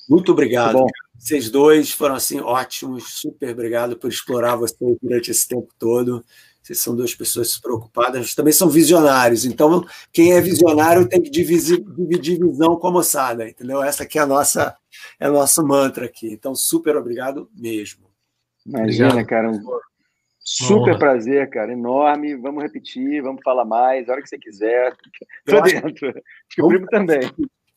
Muito 0.09 0.33
obrigado. 0.33 0.79
Muito 0.79 1.07
vocês 1.19 1.51
dois 1.51 1.91
foram 1.91 2.15
assim 2.15 2.41
ótimos. 2.41 3.21
Super 3.21 3.51
obrigado 3.51 3.97
por 3.97 4.11
explorar 4.11 4.57
vocês 4.57 4.97
durante 5.03 5.31
esse 5.31 5.49
tempo 5.49 5.69
todo. 5.79 6.25
Vocês 6.63 6.81
são 6.81 6.97
duas 6.97 7.15
pessoas 7.15 7.57
preocupadas, 7.59 8.35
também 8.35 8.53
são 8.53 8.69
visionários. 8.69 9.45
Então, 9.45 9.87
quem 10.13 10.33
é 10.33 10.41
visionário 10.41 11.09
tem 11.09 11.23
que 11.23 11.31
dividir, 11.31 11.81
dividir 11.81 12.41
visão 12.41 12.77
com 12.77 12.89
a 12.89 12.91
moçada, 12.91 13.49
entendeu? 13.49 13.83
Essa 13.83 14.03
aqui 14.03 14.19
é 14.19 14.23
a 14.23 14.27
nossa 14.27 14.77
é 15.21 15.29
o 15.29 15.33
nosso 15.33 15.65
mantra 15.65 16.07
aqui. 16.07 16.29
Então, 16.29 16.55
super 16.55 16.97
obrigado 16.97 17.49
mesmo. 17.55 18.06
Imagina, 18.67 19.09
Obrigado. 19.09 19.27
cara. 19.27 19.51
Um 19.51 19.61
super 20.39 20.99
prazer, 20.99 21.49
cara. 21.51 21.73
Enorme. 21.73 22.37
Vamos 22.37 22.63
repetir, 22.63 23.23
vamos 23.23 23.43
falar 23.43 23.65
mais, 23.65 24.09
a 24.09 24.13
hora 24.13 24.23
que 24.23 24.29
você 24.29 24.39
quiser. 24.39 24.95
Tô 25.45 25.61
dentro. 25.61 26.09
Acho 26.09 26.23
que 26.51 26.63
o 26.63 26.69
primo 26.69 26.87
também. 26.87 27.21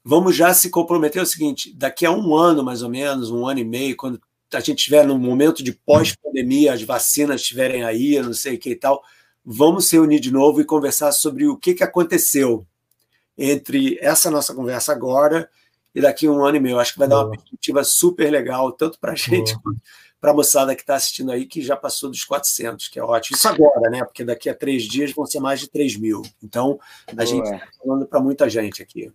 Vamos 0.04 0.36
já 0.36 0.54
se 0.54 0.70
comprometer 0.70 1.22
o 1.22 1.26
seguinte: 1.26 1.74
daqui 1.76 2.06
a 2.06 2.12
um 2.12 2.36
ano, 2.36 2.64
mais 2.64 2.82
ou 2.82 2.90
menos, 2.90 3.30
um 3.30 3.46
ano 3.48 3.60
e 3.60 3.66
meio, 3.66 3.96
quando 3.96 4.20
a 4.54 4.60
gente 4.60 4.80
estiver 4.80 5.06
no 5.06 5.18
momento 5.18 5.64
de 5.64 5.72
pós-pandemia, 5.72 6.74
as 6.74 6.82
vacinas 6.82 7.42
estiverem 7.42 7.84
aí, 7.84 8.20
não 8.20 8.34
sei 8.34 8.56
o 8.56 8.60
que 8.60 8.72
e 8.72 8.76
tal, 8.76 9.04
vamos 9.46 9.88
se 9.88 9.96
reunir 9.96 10.20
de 10.20 10.32
novo 10.32 10.60
e 10.60 10.66
conversar 10.66 11.12
sobre 11.12 11.48
o 11.48 11.56
que, 11.56 11.76
que 11.76 11.84
aconteceu 11.84 12.66
entre 13.38 13.98
essa 14.02 14.32
nossa 14.32 14.54
conversa 14.54 14.92
agora 14.92 15.50
e 15.94 16.02
daqui 16.02 16.28
a 16.28 16.32
um 16.32 16.44
ano 16.44 16.58
e 16.58 16.60
meio. 16.60 16.80
Acho 16.80 16.94
que 16.94 17.00
vai 17.00 17.08
Boa. 17.08 17.22
dar 17.22 17.28
uma 17.28 17.32
perspectiva 17.32 17.84
super 17.84 18.32
legal, 18.32 18.72
tanto 18.72 19.00
para 19.00 19.12
a 19.12 19.16
gente 19.16 19.58
quanto 19.62 19.80
para 20.20 20.32
a 20.32 20.34
moçada 20.34 20.76
que 20.76 20.82
está 20.82 20.96
assistindo 20.96 21.32
aí, 21.32 21.46
que 21.46 21.62
já 21.62 21.76
passou 21.76 22.10
dos 22.10 22.24
400, 22.26 22.88
que 22.90 23.00
é 23.00 23.04
ótimo. 23.04 23.38
Isso 23.38 23.48
agora, 23.48 23.90
né? 23.90 24.04
Porque 24.04 24.24
daqui 24.24 24.50
a 24.50 24.56
três 24.56 24.84
dias 24.84 25.12
vão 25.14 25.26
ser 25.26 25.40
mais 25.40 25.60
de 25.60 25.70
3 25.70 25.98
mil. 25.98 26.22
Então, 26.44 26.80
a 27.08 27.14
Boa. 27.14 27.26
gente 27.26 27.46
está 27.46 27.68
falando 27.82 28.06
para 28.06 28.20
muita 28.20 28.50
gente 28.50 28.82
aqui. 28.82 29.12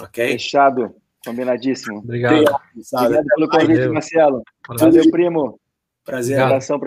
Ok? 0.00 0.32
Fechado. 0.32 0.94
Combinadíssimo. 1.24 1.98
Obrigado. 1.98 2.44
Obrigado, 2.92 3.24
pelo 3.34 3.48
convite, 3.48 3.88
Marcelo. 3.88 4.42
Valeu, 4.78 5.10
primo. 5.10 5.58
Prazer. 6.04 6.38
Abração 6.38 6.78